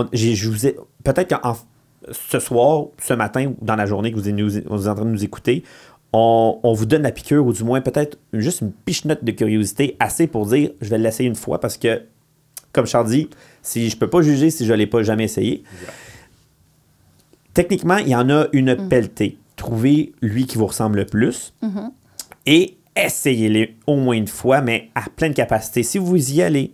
on- 0.01 0.09
je 0.13 0.49
vous 0.49 0.65
ai, 0.67 0.75
peut-être 1.03 1.29
qu'en 1.41 1.55
ce 2.11 2.39
soir, 2.39 2.85
ce 3.01 3.13
matin, 3.13 3.47
ou 3.59 3.65
dans 3.65 3.75
la 3.75 3.85
journée 3.85 4.11
que 4.11 4.17
vous 4.17 4.27
êtes, 4.29 4.35
nous- 4.35 4.49
vous 4.49 4.59
êtes 4.59 4.87
en 4.87 4.95
train 4.95 5.05
de 5.05 5.09
nous 5.09 5.23
écouter, 5.23 5.63
on, 6.13 6.59
on 6.63 6.73
vous 6.73 6.85
donne 6.85 7.01
la 7.01 7.11
piqûre, 7.11 7.45
ou 7.45 7.51
du 7.53 7.63
moins 7.63 7.81
peut-être 7.81 8.17
juste 8.33 8.61
une 8.61 8.71
piche-note 8.71 9.23
de 9.23 9.31
curiosité, 9.31 9.95
assez 9.99 10.27
pour 10.27 10.45
dire, 10.45 10.69
je 10.81 10.89
vais 10.89 10.97
l'essayer 10.97 11.27
une 11.27 11.35
fois, 11.35 11.59
parce 11.59 11.77
que, 11.77 12.03
comme 12.73 12.85
Charles 12.85 13.09
dit, 13.09 13.29
si 13.61 13.89
je 13.89 13.97
peux 13.97 14.09
pas 14.09 14.21
juger 14.21 14.49
si 14.51 14.65
je 14.65 14.73
l'ai 14.73 14.85
pas 14.87 15.01
jamais 15.03 15.23
essayé, 15.25 15.63
techniquement, 17.53 17.97
il 17.97 18.09
y 18.09 18.15
en 18.15 18.29
a 18.29 18.47
une 18.53 18.75
Mm. 18.75 18.89
pelletée. 18.89 19.37
Trouvez 19.55 20.13
lui 20.21 20.45
qui 20.45 20.57
vous 20.57 20.67
ressemble 20.67 20.97
le 20.99 21.05
plus 21.05 21.53
Mm-hmm. 21.63 21.89
et 22.45 22.77
essayez-les 22.95 23.75
au 23.87 23.95
moins 23.95 24.15
une 24.15 24.27
fois, 24.27 24.61
mais 24.61 24.89
à 24.95 25.03
pleine 25.15 25.33
capacité. 25.33 25.83
Si 25.83 25.97
vous 25.97 26.31
y 26.33 26.41
allez, 26.41 26.73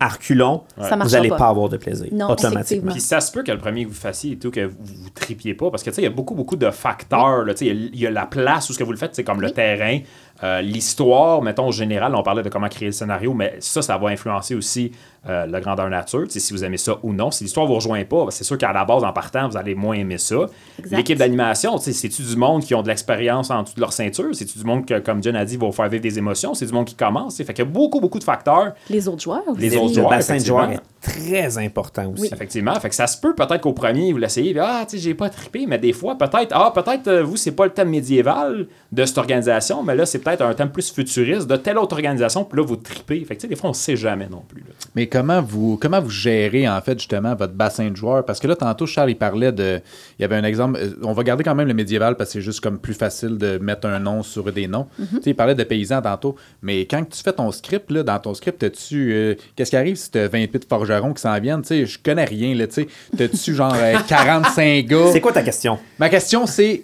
à 0.00 0.08
reculons, 0.08 0.64
Ça 0.80 0.96
vous 0.96 1.08
n'allez 1.10 1.28
pas. 1.28 1.36
pas. 1.36 1.48
avoir 1.48 1.68
de 1.68 1.76
plaisir 1.76 2.06
Non, 2.12 2.30
automatiquement. 2.30 2.92
Puis 2.92 3.00
ça 3.00 3.20
se 3.20 3.30
peut 3.32 3.42
que 3.42 3.52
le 3.52 3.58
premier 3.58 3.84
que 3.84 3.88
vous 3.88 3.94
fassiez 3.94 4.32
et 4.32 4.38
tout, 4.38 4.50
que 4.50 4.66
vous, 4.66 4.76
vous 4.84 5.10
tripiez 5.10 5.54
pas, 5.54 5.70
parce 5.70 5.82
que 5.82 5.90
tu 5.90 5.96
sais, 5.96 6.02
il 6.02 6.04
y 6.04 6.08
a 6.08 6.10
beaucoup, 6.10 6.34
beaucoup 6.34 6.56
de 6.56 6.70
facteurs. 6.70 7.44
là. 7.44 7.54
Tu 7.54 7.66
sais, 7.66 7.66
Il 7.66 7.80
y, 7.82 7.86
a- 7.86 7.90
il 7.94 8.00
y 8.00 8.06
a 8.06 8.10
la 8.10 8.26
place 8.26 8.68
où 8.70 8.72
ce 8.72 8.78
que 8.78 8.84
vous 8.84 8.92
le 8.92 8.98
faites, 8.98 9.14
c'est 9.14 9.24
comme 9.24 9.40
le 9.40 9.48
Oui. 9.48 9.52
terrain, 9.54 9.98
euh, 10.42 10.62
l'histoire, 10.62 11.42
mettons, 11.42 11.68
au 11.68 11.72
général, 11.72 12.14
on 12.14 12.22
parlait 12.22 12.42
de 12.42 12.48
comment 12.48 12.68
créer 12.68 12.86
le 12.86 12.92
scénario, 12.92 13.34
mais 13.34 13.56
ça, 13.60 13.82
ça 13.82 13.98
va 13.98 14.08
influencer 14.08 14.54
aussi 14.54 14.92
euh, 15.28 15.44
la 15.46 15.60
grandeur 15.60 15.90
nature, 15.90 16.24
tu 16.24 16.30
sais, 16.30 16.40
si 16.40 16.54
vous 16.54 16.64
aimez 16.64 16.78
ça 16.78 16.96
ou 17.02 17.12
non. 17.12 17.30
Si 17.30 17.44
l'histoire 17.44 17.66
vous 17.66 17.74
rejoint 17.74 18.02
pas, 18.04 18.24
ben, 18.24 18.30
c'est 18.30 18.44
sûr 18.44 18.56
qu'à 18.56 18.72
la 18.72 18.86
base, 18.86 19.04
en 19.04 19.12
partant, 19.12 19.48
vous 19.48 19.56
allez 19.58 19.74
moins 19.74 19.96
aimer 19.96 20.16
ça. 20.16 20.46
L'équipe 20.90 21.18
d'animation, 21.18 21.76
tu 21.76 21.84
sais, 21.84 21.92
c'est-tu 21.92 22.22
du 22.22 22.36
monde 22.36 22.64
qui 22.64 22.74
ont 22.74 22.82
de 22.82 22.88
l'expérience 22.88 23.50
en 23.50 23.62
dessous 23.62 23.74
de 23.74 23.80
leur 23.80 23.92
ceinture? 23.92 24.30
C'est-tu 24.32 24.58
du 24.58 24.64
monde 24.64 24.86
que, 24.86 24.98
comme 25.00 25.22
John 25.22 25.36
a 25.36 25.44
dit, 25.44 25.58
va 25.58 25.66
vous 25.66 25.72
faire 25.72 25.90
vivre 25.90 26.02
des 26.02 26.16
émotions? 26.16 26.54
C'est 26.54 26.64
du 26.64 26.72
monde 26.72 26.86
qui 26.86 26.94
commence? 26.94 27.36
Fait 27.36 27.44
qu'il 27.44 27.58
y 27.58 27.68
a 27.68 27.70
beaucoup, 27.70 28.00
beaucoup 28.00 28.18
de 28.18 28.24
facteurs. 28.24 28.72
Les 28.88 29.06
autres 29.08 29.22
joueurs 29.22 29.42
aussi. 29.46 29.60
Les 29.60 29.76
autres 29.76 29.88
Le 29.88 29.94
joueurs, 29.94 30.08
bassin 30.08 30.36
de 30.38 30.44
joueurs 30.44 30.70
effectivement. 30.70 31.34
est 31.34 31.40
très 31.42 31.58
important 31.58 32.12
aussi. 32.12 32.32
Effectivement. 32.32 32.74
Fait 32.80 32.88
que 32.88 32.94
ça 32.94 33.06
se 33.06 33.20
peut 33.20 33.34
peut-être 33.34 33.60
qu'au 33.60 33.74
premier, 33.74 34.12
vous 34.12 34.18
l'essayez, 34.18 34.58
ah, 34.58 34.84
tu 34.88 34.96
sais, 34.96 35.02
j'ai 35.02 35.14
pas 35.14 35.28
trippé, 35.28 35.66
mais 35.66 35.78
des 35.78 35.92
fois, 35.92 36.16
peut-être, 36.16 36.52
ah, 36.52 36.72
peut-être, 36.74 37.08
euh, 37.08 37.22
vous, 37.22 37.36
c'est 37.36 37.52
pas 37.52 37.66
le 37.66 37.72
thème 37.72 37.90
médiéval 37.90 38.68
de 38.90 39.04
cette 39.04 39.18
organisation, 39.18 39.82
mais 39.82 39.94
là, 39.94 40.06
c'est 40.06 40.18
peut-être 40.18 40.29
un 40.40 40.54
thème 40.54 40.70
plus 40.70 40.90
futuriste 40.92 41.46
de 41.46 41.56
telle 41.56 41.78
autre 41.78 41.94
organisation, 41.94 42.44
puis 42.44 42.58
là, 42.58 42.64
vous 42.66 42.76
tripez. 42.76 43.24
Fait 43.24 43.34
que, 43.34 43.40
tu 43.40 43.42
sais, 43.42 43.48
des 43.48 43.56
fois, 43.56 43.70
on 43.70 43.74
sait 43.74 43.96
jamais 43.96 44.28
non 44.28 44.42
plus. 44.48 44.60
là. 44.60 44.74
Mais 44.94 45.06
comment 45.06 45.40
vous, 45.42 45.76
comment 45.80 46.00
vous 46.00 46.10
gérez, 46.10 46.68
en 46.68 46.80
fait, 46.80 46.98
justement, 46.98 47.34
votre 47.34 47.54
bassin 47.54 47.88
de 47.90 47.96
joueurs? 47.96 48.24
Parce 48.24 48.38
que 48.40 48.46
là, 48.46 48.56
tantôt, 48.56 48.86
Charles, 48.86 49.10
il 49.10 49.16
parlait 49.16 49.52
de. 49.52 49.80
Il 50.18 50.22
y 50.22 50.24
avait 50.24 50.36
un 50.36 50.44
exemple. 50.44 50.78
euh, 50.80 50.90
On 51.02 51.12
va 51.12 51.22
garder 51.22 51.44
quand 51.44 51.54
même 51.54 51.68
le 51.68 51.74
médiéval 51.74 52.16
parce 52.16 52.30
que 52.30 52.32
c'est 52.34 52.40
juste 52.42 52.60
comme 52.60 52.78
plus 52.78 52.94
facile 52.94 53.38
de 53.38 53.58
mettre 53.58 53.86
un 53.86 53.98
nom 53.98 54.22
sur 54.22 54.50
des 54.52 54.66
noms. 54.68 54.86
Tu 54.96 55.04
sais, 55.22 55.30
il 55.30 55.34
parlait 55.34 55.54
de 55.54 55.64
paysans 55.64 56.02
tantôt. 56.02 56.36
Mais 56.62 56.82
quand 56.86 57.04
tu 57.08 57.22
fais 57.22 57.32
ton 57.32 57.50
script, 57.52 57.90
là, 57.90 58.02
dans 58.02 58.18
ton 58.18 58.34
script, 58.34 58.62
as-tu. 58.62 59.12
euh, 59.12 59.34
Qu'est-ce 59.56 59.70
qui 59.70 59.76
arrive 59.76 59.96
si 59.96 60.10
tu 60.10 60.18
as 60.18 60.28
28 60.28 60.66
forgerons 60.68 61.12
qui 61.12 61.22
s'en 61.22 61.38
viennent? 61.40 61.62
Tu 61.62 61.68
sais, 61.68 61.86
je 61.86 61.98
connais 61.98 62.24
rien, 62.24 62.54
là. 62.54 62.66
Tu 62.66 62.74
sais, 62.74 62.88
t'as-tu 63.16 63.54
genre 63.54 63.74
euh, 63.76 63.94
45 64.08 64.86
gars? 64.86 65.12
C'est 65.12 65.20
quoi 65.20 65.32
ta 65.32 65.42
question? 65.42 65.78
Ma 65.98 66.08
question, 66.08 66.46
c'est 66.46 66.82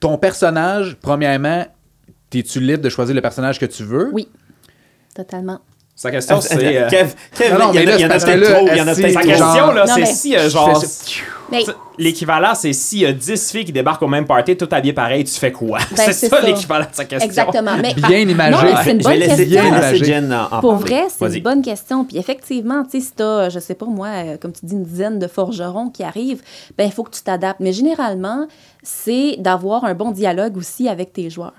ton 0.00 0.16
personnage, 0.18 0.96
premièrement, 1.00 1.66
es-tu 2.34 2.60
libre 2.60 2.82
de 2.82 2.88
choisir 2.88 3.14
le 3.14 3.20
personnage 3.22 3.58
que 3.58 3.66
tu 3.66 3.84
veux? 3.84 4.10
Oui, 4.12 4.28
totalement. 5.14 5.58
Sa 5.96 6.12
question, 6.12 6.40
c'est. 6.40 6.54
euh, 6.76 6.88
Kev, 6.88 7.12
Kev, 7.36 7.52
Non, 7.54 7.58
non, 7.58 7.72
il 7.72 7.80
y 7.80 7.82
en 7.82 7.86
mais 7.86 7.88
a- 7.88 7.90
là, 7.90 7.96
il 7.96 8.00
y 8.02 8.06
en 8.06 8.10
a 8.10 8.18
c'est 8.20 8.22
parce 8.22 8.24
que 8.24 8.30
peut-être 8.30 8.50
là, 8.50 8.56
trop. 8.56 8.68
Il 8.70 8.76
y 8.76 8.80
en 8.80 8.86
a 8.86 8.94
peut-être 8.94 9.12
Sa 9.14 9.20
question, 9.22 9.72
là, 9.72 9.86
c'est 9.88 10.06
si, 10.06 10.36
euh, 10.36 10.48
genre. 10.48 10.82
L'équivalent, 11.98 12.54
c'est 12.54 12.72
s'il 12.72 13.00
y 13.00 13.06
a 13.06 13.12
10 13.12 13.50
filles 13.50 13.64
qui 13.64 13.72
débarquent 13.72 14.02
au 14.02 14.06
même 14.06 14.26
party, 14.26 14.56
tout 14.56 14.68
habillées 14.70 14.92
pareil, 14.92 15.24
tu 15.24 15.34
fais 15.34 15.50
quoi? 15.50 15.78
Ben, 15.96 15.96
c'est 16.12 16.28
ça, 16.28 16.40
ça. 16.40 16.46
l'équivalent 16.46 16.84
de 16.88 16.94
sa 16.94 17.04
question. 17.04 17.26
exactement. 17.28 17.72
Mais, 17.82 17.94
Bien 17.94 18.18
imagé. 18.20 18.50
Non, 18.52 18.62
mais 18.62 18.74
c'est 18.84 18.92
une 18.92 19.02
Je 19.02 19.08
vais 19.08 19.14
bonne 19.18 19.18
laisser, 19.18 19.44
je 19.44 19.50
vais 19.50 19.56
question. 19.56 20.18
Imagé. 20.18 20.60
Pour 20.60 20.78
parler. 20.78 20.84
vrai, 20.84 21.06
c'est 21.08 21.36
une 21.38 21.42
bonne 21.42 21.62
question. 21.62 22.04
Puis 22.04 22.18
effectivement, 22.18 22.84
tu 22.84 22.90
sais, 22.90 23.00
si 23.00 23.12
t'as, 23.16 23.48
je 23.48 23.58
sais 23.58 23.74
pas 23.74 23.86
moi, 23.86 24.08
euh, 24.08 24.36
comme 24.36 24.52
tu 24.52 24.64
dis, 24.66 24.74
une 24.74 24.84
dizaine 24.84 25.18
de 25.18 25.26
forgerons 25.26 25.88
qui 25.90 26.04
arrivent, 26.04 26.42
ben 26.76 26.84
il 26.84 26.92
faut 26.92 27.02
que 27.02 27.10
tu 27.10 27.22
t'adaptes. 27.22 27.58
Mais 27.60 27.72
généralement, 27.72 28.46
c'est 28.84 29.34
d'avoir 29.40 29.84
un 29.84 29.94
bon 29.94 30.12
dialogue 30.12 30.56
aussi 30.56 30.88
avec 30.88 31.12
tes 31.12 31.28
joueurs. 31.30 31.54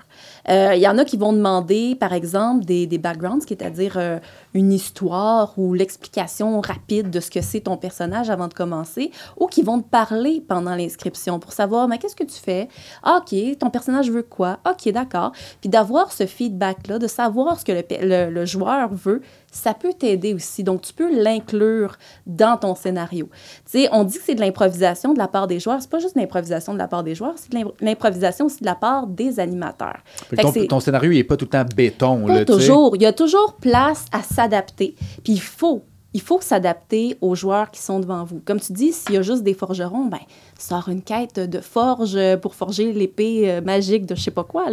Euh, 0.48 0.72
Il 0.74 0.80
y 0.80 0.88
en 0.88 0.98
a 0.98 1.04
qui 1.04 1.16
vont 1.16 1.32
demander, 1.32 1.94
par 1.94 2.12
exemple, 2.12 2.64
des, 2.64 2.86
backgrounds, 2.98 3.44
c'est-à-dire 3.46 3.96
euh, 3.96 4.18
une 4.54 4.72
histoire 4.72 5.54
ou 5.58 5.74
l'explication 5.74 6.60
rapide 6.60 7.10
de 7.10 7.20
ce 7.20 7.30
que 7.30 7.40
c'est 7.40 7.60
ton 7.60 7.76
personnage 7.76 8.30
avant 8.30 8.48
de 8.48 8.54
commencer, 8.54 9.10
ou 9.36 9.46
qui 9.46 9.62
vont 9.62 9.80
te 9.80 9.88
parler 9.88 10.42
pendant 10.46 10.74
l'inscription 10.74 11.38
pour 11.38 11.52
savoir, 11.52 11.88
mais 11.88 11.98
qu'est-ce 11.98 12.16
que 12.16 12.24
tu 12.24 12.38
fais? 12.38 12.68
Ah, 13.02 13.20
OK, 13.20 13.58
ton 13.58 13.70
personnage 13.70 14.10
veut 14.10 14.22
quoi? 14.22 14.58
OK, 14.68 14.92
d'accord. 14.92 15.32
Puis 15.60 15.70
d'avoir 15.70 16.12
ce 16.12 16.26
feedback-là, 16.26 16.98
de 16.98 17.06
savoir 17.06 17.58
ce 17.58 17.64
que 17.64 17.72
le 18.02 18.44
joueur 18.44 18.92
veut, 18.92 19.22
ça 19.52 19.74
peut 19.74 19.92
t'aider 19.92 20.32
aussi. 20.34 20.62
Donc, 20.64 20.82
tu 20.82 20.92
peux 20.92 21.10
l'inclure 21.22 21.96
dans 22.26 22.56
ton 22.56 22.74
scénario. 22.74 23.28
Tu 23.70 23.80
sais, 23.82 23.88
on 23.92 24.04
dit 24.04 24.16
que 24.18 24.24
c'est 24.24 24.34
de 24.34 24.40
l'improvisation 24.40 25.12
de 25.12 25.18
la 25.18 25.28
part 25.28 25.46
des 25.46 25.58
joueurs. 25.58 25.78
C'est 25.80 25.90
pas 25.90 25.98
juste 25.98 26.14
de 26.14 26.20
l'improvisation 26.20 26.72
de 26.72 26.78
la 26.78 26.88
part 26.88 27.02
des 27.02 27.14
joueurs, 27.14 27.34
c'est 27.36 27.50
de 27.50 27.56
l'im- 27.56 27.72
l'improvisation 27.80 28.46
aussi 28.46 28.60
de 28.60 28.66
la 28.66 28.74
part 28.76 29.06
des 29.06 29.40
animateurs. 29.40 29.98
Fait 30.30 30.36
que 30.36 30.48
Fait 30.50 30.60
que 30.62 30.66
ton, 30.66 30.80
scénario, 30.80 31.10
il 31.10 31.16
n'est 31.16 31.24
pas 31.24 31.36
tout 31.36 31.46
le 31.46 31.50
temps 31.50 31.64
béton. 31.74 32.26
pas 32.26 32.34
là, 32.34 32.44
toujours. 32.44 32.94
Il 32.96 33.02
y 33.02 33.06
a 33.06 33.12
toujours 33.12 33.54
place 33.54 34.06
à 34.12 34.22
s'adapter. 34.22 34.94
Puis 35.24 35.32
il 35.34 35.40
faut, 35.40 35.82
il 36.12 36.20
faut 36.20 36.40
s'adapter 36.40 37.16
aux 37.20 37.34
joueurs 37.34 37.70
qui 37.70 37.80
sont 37.80 38.00
devant 38.00 38.24
vous. 38.24 38.40
Comme 38.44 38.60
tu 38.60 38.72
dis, 38.72 38.92
s'il 38.92 39.14
y 39.14 39.18
a 39.18 39.22
juste 39.22 39.42
des 39.42 39.54
forgerons, 39.54 40.06
ben 40.06 40.18
sors 40.58 40.88
une 40.88 41.02
quête 41.02 41.38
de 41.38 41.60
forge 41.60 42.18
pour 42.42 42.54
forger 42.54 42.92
l'épée 42.92 43.50
euh, 43.50 43.60
magique 43.60 44.06
de 44.06 44.14
je 44.14 44.22
sais 44.22 44.30
pas 44.30 44.44
quoi. 44.44 44.66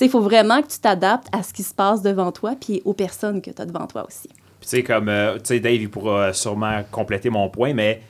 il 0.00 0.08
faut 0.08 0.20
vraiment 0.20 0.62
que 0.62 0.68
tu 0.68 0.78
t'adaptes 0.78 1.28
à 1.32 1.42
ce 1.42 1.52
qui 1.52 1.62
se 1.62 1.74
passe 1.74 2.02
devant 2.02 2.32
toi 2.32 2.54
puis 2.58 2.82
aux 2.84 2.94
personnes 2.94 3.42
que 3.42 3.50
tu 3.50 3.60
as 3.60 3.66
devant 3.66 3.86
toi 3.86 4.06
aussi. 4.06 4.28
Tu 4.28 4.68
sais, 4.68 4.82
comme, 4.82 5.08
euh, 5.08 5.34
tu 5.34 5.44
sais, 5.44 5.60
Dave, 5.60 5.74
il 5.74 5.90
pourra 5.90 6.32
sûrement 6.32 6.82
compléter 6.90 7.30
mon 7.30 7.48
point, 7.48 7.74
mais, 7.74 8.00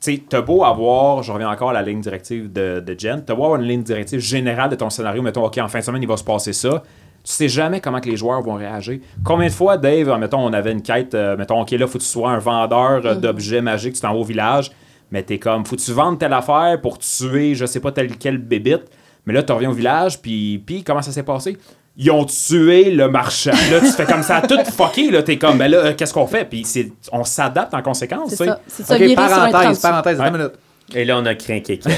tu 0.00 0.20
t'as 0.20 0.42
beau 0.42 0.64
avoir, 0.64 1.22
je 1.22 1.32
reviens 1.32 1.48
encore 1.48 1.70
à 1.70 1.72
la 1.72 1.82
ligne 1.82 2.00
directive 2.00 2.52
de, 2.52 2.80
de 2.80 2.98
Jen, 2.98 3.24
t'as 3.24 3.34
beau 3.34 3.44
avoir 3.44 3.60
une 3.60 3.66
ligne 3.66 3.82
directive 3.82 4.20
générale 4.20 4.70
de 4.70 4.76
ton 4.76 4.90
scénario, 4.90 5.22
mettons, 5.22 5.44
OK, 5.44 5.58
en 5.58 5.68
fin 5.68 5.78
de 5.78 5.84
semaine, 5.84 6.02
il 6.02 6.08
va 6.08 6.16
se 6.16 6.24
passer 6.24 6.52
ça. 6.52 6.82
Tu 7.26 7.32
sais 7.32 7.48
jamais 7.48 7.80
comment 7.80 8.00
que 8.00 8.08
les 8.08 8.16
joueurs 8.16 8.40
vont 8.40 8.54
réagir. 8.54 9.00
Combien 9.24 9.48
de 9.48 9.52
fois, 9.52 9.76
Dave, 9.76 10.08
euh, 10.08 10.16
mettons, 10.16 10.38
on 10.46 10.52
avait 10.52 10.70
une 10.70 10.82
quête, 10.82 11.12
euh, 11.14 11.36
mettons, 11.36 11.60
OK, 11.60 11.72
là, 11.72 11.86
faut 11.88 11.98
que 11.98 12.04
tu 12.04 12.08
sois 12.08 12.30
un 12.30 12.38
vendeur 12.38 13.04
euh, 13.04 13.14
d'objets 13.16 13.60
magiques, 13.60 13.94
tu 13.94 14.00
t'en 14.00 14.12
vas 14.12 14.20
au 14.20 14.24
village, 14.24 14.70
mais 15.10 15.24
t'es 15.24 15.38
comme, 15.38 15.66
faut 15.66 15.74
que 15.74 15.80
tu 15.80 15.90
vendes 15.92 16.18
telle 16.20 16.32
affaire 16.32 16.80
pour 16.80 16.98
tuer, 16.98 17.56
je 17.56 17.66
sais 17.66 17.80
pas, 17.80 17.90
telle 17.90 18.16
quelle 18.16 18.38
bébite. 18.38 18.84
Mais 19.26 19.32
là, 19.34 19.42
tu 19.42 19.52
reviens 19.52 19.70
au 19.70 19.74
village, 19.74 20.22
puis, 20.22 20.62
puis 20.64 20.84
comment 20.84 21.02
ça 21.02 21.10
s'est 21.10 21.24
passé? 21.24 21.56
Ils 21.96 22.10
ont 22.12 22.24
tué 22.26 22.90
le 22.92 23.08
marchand. 23.08 23.50
Là, 23.72 23.80
tu 23.80 23.86
fais 23.86 24.04
comme 24.04 24.22
ça, 24.22 24.42
tout 24.42 24.58
fucké. 24.70 25.10
Là, 25.10 25.22
t'es 25.24 25.36
comme, 25.38 25.58
ben 25.58 25.68
là, 25.68 25.78
euh, 25.78 25.94
qu'est-ce 25.96 26.14
qu'on 26.14 26.26
fait? 26.28 26.44
Puis 26.44 26.62
c'est- 26.64 26.92
on 27.10 27.24
s'adapte 27.24 27.74
en 27.74 27.82
conséquence. 27.82 28.30
C'est 28.30 28.36
tu 28.36 28.44
sais. 28.44 28.50
ça. 28.50 28.60
C'est 28.68 28.82
ça, 28.86 28.94
OK, 28.94 29.00
virer 29.00 29.14
sur 29.14 29.22
un 29.22 29.50
parenthèse, 29.50 29.80
36. 29.80 29.82
parenthèse. 29.82 30.52
Et 30.94 31.04
là, 31.04 31.18
on 31.18 31.26
a 31.26 31.34
craqué. 31.34 31.80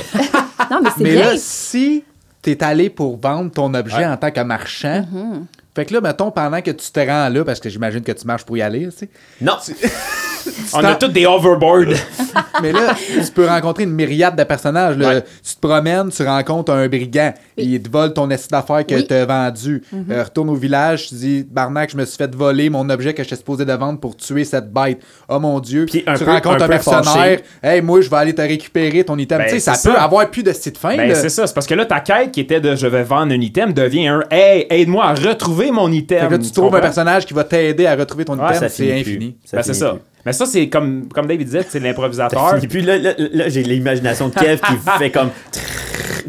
Non, 0.70 0.80
mais 0.82 0.90
c'est 0.96 1.02
Mais 1.02 1.12
bien. 1.12 1.24
là, 1.24 1.32
si 1.36 2.04
tu 2.42 2.50
es 2.50 2.62
allé 2.62 2.90
pour 2.90 3.18
vendre 3.20 3.50
ton 3.50 3.72
objet 3.74 3.98
Ouais. 3.98 4.06
en 4.06 4.16
tant 4.16 4.30
que 4.30 4.40
marchand, 4.40 5.06
Mm-hmm. 5.12 5.42
fait 5.74 5.86
que 5.86 5.94
là, 5.94 6.00
mettons, 6.00 6.30
pendant 6.30 6.60
que 6.62 6.70
tu 6.70 6.90
te 6.90 7.00
rends 7.00 7.28
là, 7.28 7.44
parce 7.44 7.60
que 7.60 7.68
j'imagine 7.68 8.02
que 8.02 8.12
tu 8.12 8.26
marches 8.26 8.44
pour 8.44 8.56
y 8.56 8.62
aller, 8.62 8.86
tu 8.86 8.90
sais, 8.98 9.10
non. 9.40 9.56
On 10.74 10.84
a 10.84 10.94
tous 10.96 11.08
des 11.08 11.26
overboard. 11.26 11.94
Mais 12.62 12.72
là, 12.72 12.94
tu 12.94 13.30
peux 13.32 13.46
rencontrer 13.46 13.84
une 13.84 13.92
myriade 13.92 14.36
de 14.36 14.44
personnages. 14.44 14.96
là. 14.96 15.08
Ouais. 15.08 15.22
Tu 15.46 15.54
te 15.54 15.60
promènes, 15.66 16.10
tu 16.10 16.22
rencontres 16.24 16.72
un 16.72 16.88
brigand. 16.88 17.32
Il 17.56 17.80
te 17.80 17.88
vole 17.90 18.12
ton 18.12 18.28
essai 18.30 18.48
d'affaires 18.50 18.84
que 18.86 18.94
Oui. 18.94 19.06
tu 19.06 19.14
as 19.14 19.24
vendu. 19.24 19.82
Euh, 20.10 20.22
retourne 20.24 20.50
au 20.50 20.54
village, 20.54 21.08
tu 21.08 21.14
dis 21.14 21.46
Barnac, 21.48 21.90
je 21.90 21.96
me 21.96 22.04
suis 22.04 22.16
fait 22.16 22.32
voler 22.34 22.68
mon 22.70 22.88
objet 22.90 23.14
que 23.14 23.22
j'étais 23.22 23.36
supposé 23.36 23.64
de 23.64 23.72
vendre 23.72 23.98
pour 24.00 24.16
tuer 24.16 24.44
cette 24.44 24.72
bête. 24.72 25.00
Oh 25.28 25.38
mon 25.38 25.58
Dieu. 25.60 25.86
Puis 25.90 26.02
un 26.06 26.14
tu 26.14 26.24
peu- 26.24 26.30
rencontres 26.32 26.48
un 26.62 26.64
un, 26.64 26.66
peu 26.66 26.68
mercenaire. 26.68 27.04
fâché. 27.04 27.40
Hey, 27.62 27.80
moi, 27.80 28.00
je 28.00 28.10
vais 28.10 28.16
aller 28.16 28.34
te 28.34 28.42
récupérer 28.42 29.04
ton 29.04 29.16
item. 29.18 29.38
Ben, 29.38 29.44
tu 29.44 29.50
sais, 29.54 29.60
ça 29.60 29.74
c'est 29.74 29.88
peut 29.90 29.94
ça. 29.96 30.02
avoir 30.02 30.28
plus 30.30 30.42
de 30.42 30.52
site 30.52 30.78
fin. 30.78 30.96
Ben, 30.96 31.08
là. 31.08 31.14
c'est 31.14 31.28
ça. 31.28 31.46
C'est 31.46 31.54
parce 31.54 31.66
que 31.66 31.74
là, 31.74 31.84
ta 31.86 32.00
quête 32.00 32.32
qui 32.32 32.40
était 32.40 32.60
de 32.60 32.74
je 32.76 32.86
vais 32.86 33.02
vendre 33.04 33.32
un 33.32 33.40
item 33.40 33.72
devient 33.72 34.08
un 34.08 34.22
Hey, 34.30 34.66
aide-moi 34.70 35.04
à 35.04 35.14
retrouver 35.14 35.70
mon 35.70 35.90
item. 35.92 36.20
Fait 36.20 36.26
que 36.26 36.32
là, 36.32 36.38
tu 36.38 36.44
Tu 36.46 36.52
trouves 36.52 36.66
un 36.66 36.68
comprends? 36.68 36.80
personnage 36.82 37.26
qui 37.26 37.34
va 37.34 37.44
t'aider 37.44 37.86
à 37.86 37.94
retrouver 37.96 38.24
ton 38.24 38.38
Ah, 38.40 38.48
item. 38.50 38.60
ça 38.60 38.68
C'est 38.68 38.84
finit 38.84 39.02
plus. 39.02 39.12
infini. 39.12 39.36
Ben, 39.52 39.62
c'est 39.62 39.62
finit 39.62 39.78
ça. 39.78 39.90
plus. 39.92 40.00
Mais 40.26 40.32
ça, 40.32 40.46
c'est 40.46 40.68
comme, 40.68 41.08
comme 41.12 41.26
David 41.26 41.46
disait, 41.46 41.66
c'est 41.68 41.80
l'improvisateur. 41.80 42.62
Et 42.62 42.66
puis 42.68 42.82
là, 42.82 42.98
là, 42.98 43.12
là, 43.16 43.48
j'ai 43.48 43.62
l'imagination 43.62 44.28
de 44.28 44.34
Kev 44.34 44.60
qui 44.60 44.74
fait 44.98 45.10
comme. 45.10 45.30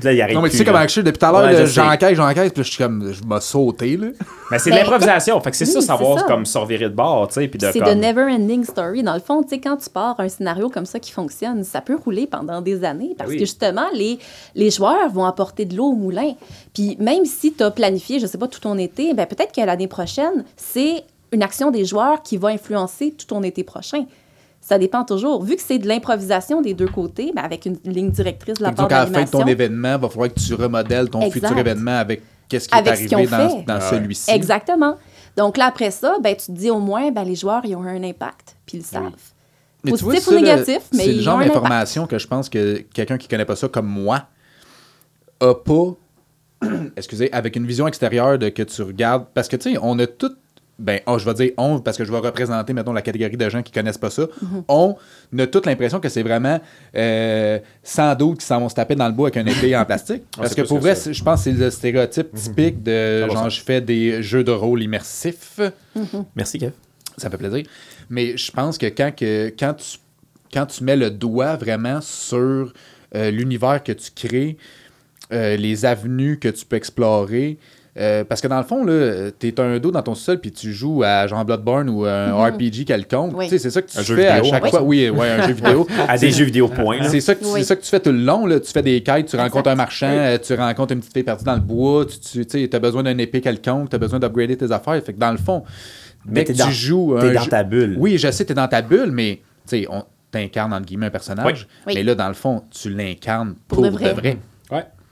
Là, 0.02 0.14
il 0.14 0.22
arrive. 0.22 0.36
Non, 0.36 0.42
mais 0.42 0.50
tu 0.50 0.56
sais 0.58 0.64
je 0.66 0.88
suis 0.88 1.04
depuis 1.04 1.18
tout 1.20 1.26
à 1.26 1.32
l'heure, 1.32 1.42
Ouais, 1.42 1.52
là, 1.52 1.62
je 1.62 1.66
sais. 1.66 1.74
j'enquête, 1.74 2.16
j'enquête, 2.16 2.54
puis 2.54 2.64
je 2.64 2.70
suis 2.70 2.78
comme, 2.82 3.12
je 3.12 3.22
m'ai 3.24 3.42
sauté, 3.42 3.98
là. 3.98 4.08
Mais 4.50 4.58
c'est 4.58 4.70
Ben, 4.70 4.78
l'improvisation. 4.78 5.40
Fait 5.42 5.52
que 5.52 5.58
c'est 5.58 5.66
oui, 5.66 5.74
ça, 5.74 5.82
savoir 5.82 6.20
ça. 6.20 6.26
comme 6.26 6.46
se 6.46 6.58
revirer 6.58 6.86
de 6.86 6.96
bord, 6.96 7.28
tu 7.28 7.34
sais. 7.34 7.48
Puis 7.50 7.60
de 7.60 7.70
C'est 7.70 7.80
comme... 7.80 7.90
de 7.90 7.94
never 7.96 8.22
ending 8.32 8.64
story. 8.64 9.04
Dans 9.04 9.14
le 9.14 9.20
fond, 9.20 9.44
tu 9.44 9.50
sais, 9.50 9.60
quand 9.60 9.76
tu 9.76 9.90
pars 9.90 10.16
un 10.20 10.30
scénario 10.30 10.70
comme 10.70 10.86
ça 10.86 11.00
qui 11.00 11.12
fonctionne, 11.12 11.66
ça 11.66 11.82
peut 11.82 11.98
rouler 12.02 12.28
pendant 12.28 12.62
des 12.62 12.86
années 12.86 13.14
parce 13.18 13.30
Ben 13.30 13.34
oui. 13.34 13.40
que 13.42 13.46
justement, 13.46 13.88
les, 13.94 14.20
les 14.56 14.72
joueurs 14.72 15.10
vont 15.10 15.26
apporter 15.26 15.66
de 15.66 15.76
l'eau 15.76 15.88
au 15.88 15.96
moulin. 15.96 16.34
Puis 16.74 16.96
même 17.02 17.26
si 17.26 17.52
tu 17.52 17.62
as 17.64 17.72
planifié, 17.72 18.20
je 18.20 18.26
sais 18.28 18.38
pas, 18.38 18.48
tout 18.48 18.62
ton 18.62 18.78
été, 18.78 19.14
ben 19.14 19.26
peut-être 19.26 19.54
que 19.54 19.62
l'année 19.62 19.88
prochaine, 19.88 20.46
c'est 20.56 21.04
une 21.32 21.44
action 21.44 21.72
des 21.72 21.86
joueurs 21.86 22.22
qui 22.24 22.38
va 22.38 22.50
influencer 22.50 23.12
tout 23.18 23.26
ton 23.28 23.44
été 23.44 23.64
prochain. 23.64 24.06
Ça 24.62 24.78
dépend 24.78 25.06
toujours. 25.06 25.44
Vu 25.44 25.56
que 25.56 25.62
c'est 25.62 25.78
de 25.80 25.88
l'improvisation 25.88 26.62
des 26.62 26.74
deux 26.74 26.88
côtés, 26.88 27.32
ben 27.36 27.44
avec 27.44 27.66
une 27.66 27.78
ligne 27.86 28.12
directrice 28.12 28.56
de 28.58 28.64
la 28.64 28.72
part 28.72 28.88
donc, 28.88 28.92
à 28.92 29.06
la 29.06 29.12
fin 29.12 29.24
de 29.24 29.30
ton 29.30 29.46
événement, 29.46 29.96
il 29.96 30.02
va 30.02 30.10
falloir 30.10 30.34
que 30.34 30.40
tu 30.40 30.54
remodèles 30.54 31.10
ton 31.10 31.22
Exact. 31.22 31.40
futur 31.48 31.58
événement 31.58 31.98
avec 31.98 32.22
qu'est-ce 32.50 32.68
qui 32.68 32.76
Avec 32.76 32.94
est 32.94 32.96
ce 32.98 33.04
qu'ils 33.04 33.14
arrivé 33.16 33.36
ont 33.36 33.38
dans, 33.38 33.50
fait. 33.50 33.64
dans 33.64 33.74
Ah 33.76 33.78
ouais. 33.92 33.98
celui-ci. 33.98 34.32
Exactement. 34.32 34.98
Donc 35.38 35.56
là, 35.58 35.66
après 35.68 35.92
ça, 35.92 36.18
ben, 36.22 36.36
tu 36.36 36.48
te 36.48 36.52
dis 36.52 36.70
au 36.70 36.80
moins, 36.80 37.10
ben, 37.12 37.24
les 37.24 37.36
joueurs, 37.36 37.62
ils 37.64 37.76
ont 37.76 37.84
un 37.84 38.04
impact, 38.04 38.58
puis 38.66 38.78
ils 38.78 38.82
le 38.82 38.86
savent. 38.86 39.04
Mais 39.86 39.94
tu 39.94 40.04
vois, 40.04 40.14
Positif 40.14 40.34
ou 40.34 40.40
négatif, 40.42 40.80
mais 40.92 41.04
c'est 41.04 41.08
le 41.08 41.14
ils 41.14 41.22
genre 41.22 41.36
ont 41.36 41.38
un 41.38 41.42
impact. 41.44 41.54
d'information 41.56 42.06
que 42.08 42.18
je 42.20 42.28
pense 42.28 42.50
que 42.50 42.80
quelqu'un 42.94 43.18
qui 43.18 43.30
connaît 43.30 43.46
pas 43.46 43.56
ça 43.56 43.70
comme 43.70 43.88
moi 43.88 44.24
a 45.40 45.54
pas, 45.54 45.94
excusez, 46.98 47.32
avec 47.32 47.56
une 47.56 47.66
vision 47.66 47.88
extérieure 47.88 48.38
de 48.38 48.50
que 48.50 48.64
tu 48.64 48.82
regardes, 48.82 49.28
parce 49.34 49.48
que 49.48 49.56
tu 49.56 49.72
sais, 49.72 49.80
on 49.82 49.98
a 50.00 50.08
tout, 50.08 50.34
ben, 50.80 51.02
oh, 51.06 51.18
je 51.20 51.26
vais 51.26 51.34
dire 51.34 51.52
on, 51.58 51.80
parce 51.80 51.98
que 51.98 52.06
je 52.06 52.12
vais 52.12 52.18
représenter, 52.18 52.74
mettons, 52.74 52.94
la 52.94 53.02
catégorie 53.02 53.38
de 53.38 53.50
gens 53.50 53.62
qui 53.62 53.72
connaissent 53.72 53.98
pas 53.98 54.10
ça. 54.10 54.24
Mhm. 54.42 54.64
On 54.68 54.96
a 55.38 55.48
toute 55.48 55.66
l'impression 55.66 56.00
que 56.00 56.10
c'est 56.10 56.24
vraiment 56.24 56.60
euh, 56.96 57.60
sans 57.84 58.16
doute 58.16 58.40
qui 58.40 58.46
s'en 58.46 58.60
vont 58.60 58.70
se 58.70 58.76
taper 58.76 58.96
dans 58.96 59.08
le 59.08 59.14
bois 59.14 59.28
avec 59.28 59.38
un 59.38 59.46
épée 59.46 59.76
en 59.76 59.86
plastique. 59.86 60.24
Parce 60.36 60.50
c'est 60.50 60.62
que 60.62 60.68
pour 60.68 60.78
que 60.78 60.84
vrai, 60.84 60.96
je 60.96 61.24
pense 61.24 61.44
que 61.44 61.52
c'est 61.52 61.58
le 61.58 61.70
stéréotype 61.70 62.34
typique 62.34 62.82
de 62.82 63.28
genre, 63.30 63.50
je 63.50 63.62
fais 63.62 63.82
des 63.82 64.24
jeux 64.24 64.44
de 64.44 64.52
rôle 64.52 64.82
immersifs. 64.82 65.60
Merci, 66.36 66.60
Kev. 66.60 66.72
Ça 67.18 67.28
me 67.28 67.32
fait 67.32 67.38
plaisir. 67.38 67.66
Mais 68.10 68.38
je 68.38 68.52
pense 68.52 68.78
que 68.78 68.86
quand, 68.86 69.14
que, 69.16 69.54
quand, 69.60 69.74
tu, 69.74 69.98
quand 70.54 70.66
tu 70.66 70.84
mets 70.84 70.96
le 70.96 71.12
doigt 71.12 71.58
vraiment 71.58 72.00
sur 72.02 72.74
euh, 73.16 73.32
l'univers 73.32 73.84
que 73.84 73.92
tu 73.92 74.12
crées, 74.16 74.58
euh, 75.32 75.58
les 75.58 75.86
avenues 75.86 76.40
que 76.40 76.48
tu 76.48 76.66
peux 76.66 76.78
explorer, 76.78 77.58
euh, 77.98 78.24
parce 78.24 78.40
que 78.40 78.48
dans 78.48 78.58
le 78.60 78.64
fond, 78.64 78.86
tu 78.86 79.48
es 79.48 79.60
un 79.60 79.80
dos 79.80 79.92
dans 79.92 80.02
ton 80.04 80.16
sol 80.16 80.40
puis 80.40 80.52
tu 80.52 80.72
joues 80.74 81.04
à 81.04 81.26
genre 81.28 81.44
Bloodborne 81.44 81.90
ou 81.90 82.06
un 82.06 82.32
RPG 82.46 82.86
quelconque. 82.86 83.34
Oui. 83.36 83.46
Tu 83.46 83.52
sais, 83.52 83.58
C'est 83.60 83.70
ça 83.72 83.82
que 83.82 83.90
tu 83.92 83.98
Un 83.98 84.04
fais 84.04 84.28
à 84.28 84.44
chaque 84.44 84.68
fois. 84.68 84.82
Oui, 84.84 85.10
ouais, 85.10 85.30
un 85.30 85.48
jeu 85.48 85.54
vidéo. 85.56 85.88
À 86.08 86.18
des 86.18 86.32
jeux 86.32 86.46
vidéo 86.46 86.68
point. 86.68 87.04
C'est 87.10 87.20
ça, 87.22 87.34
Oui. 87.42 87.64
ça 87.64 87.76
que 87.76 87.82
tu 87.82 87.90
fais 87.90 88.00
tout 88.00 88.12
le 88.12 88.20
long. 88.20 88.46
Là. 88.46 88.60
Tu 88.60 88.72
fais 88.72 88.82
des 88.84 89.02
quêtes, 89.02 89.28
tu 89.28 89.36
rencontres 89.36 89.58
Exact. 89.58 89.72
un 89.72 89.76
marchand, 89.76 90.08
euh, 90.10 90.38
tu 90.38 90.54
rencontres 90.54 90.94
une 90.94 91.00
petite 91.00 91.14
fille 91.14 91.24
perdue 91.24 91.44
dans 91.44 91.56
le 91.56 91.62
bois, 91.62 92.06
tu, 92.06 92.46
tu 92.46 92.70
as 92.72 92.80
besoin 92.80 93.04
d'un 93.04 93.18
épée 93.18 93.42
quelconque, 93.42 93.90
tu 93.90 93.96
as 93.96 94.00
besoin 94.00 94.20
d'upgrader 94.20 94.56
tes 94.56 94.72
affaires. 94.72 95.02
Fait 95.04 95.14
que 95.14 95.20
dans 95.20 95.32
le 95.32 95.38
fond, 95.38 95.64
Mais 96.26 96.34
dès 96.36 96.44
que 96.44 96.48
t'es 96.54 96.60
dans- 96.60 96.68
tu 96.68 96.74
joues. 96.74 97.16
T'es 97.20 97.30
un 97.30 97.34
dans 97.34 97.42
jeu- 97.42 97.50
ta 97.50 97.64
bulle. 97.64 97.96
Oui, 97.98 98.18
je 98.18 98.30
sais, 98.32 98.46
tu 98.46 98.52
es 98.52 98.56
dans 98.56 98.68
ta 98.68 98.82
bulle, 98.82 99.12
mais 99.12 99.42
tu 99.68 99.80
sais, 99.82 99.88
on 99.90 100.04
t'incarne 100.32 100.72
entre 100.74 100.86
guillemets 100.86 101.08
un 101.08 101.12
personnage. 101.12 101.68
Oui. 101.88 101.94
Mais 101.96 102.04
là, 102.04 102.14
dans 102.14 102.28
le 102.28 102.36
fond, 102.36 102.62
tu 102.70 102.90
l'incarnes 102.92 103.56
Pour 103.68 103.78
pour, 103.82 103.86
de 103.86 103.90
de 103.90 104.10
vrai. 104.14 104.38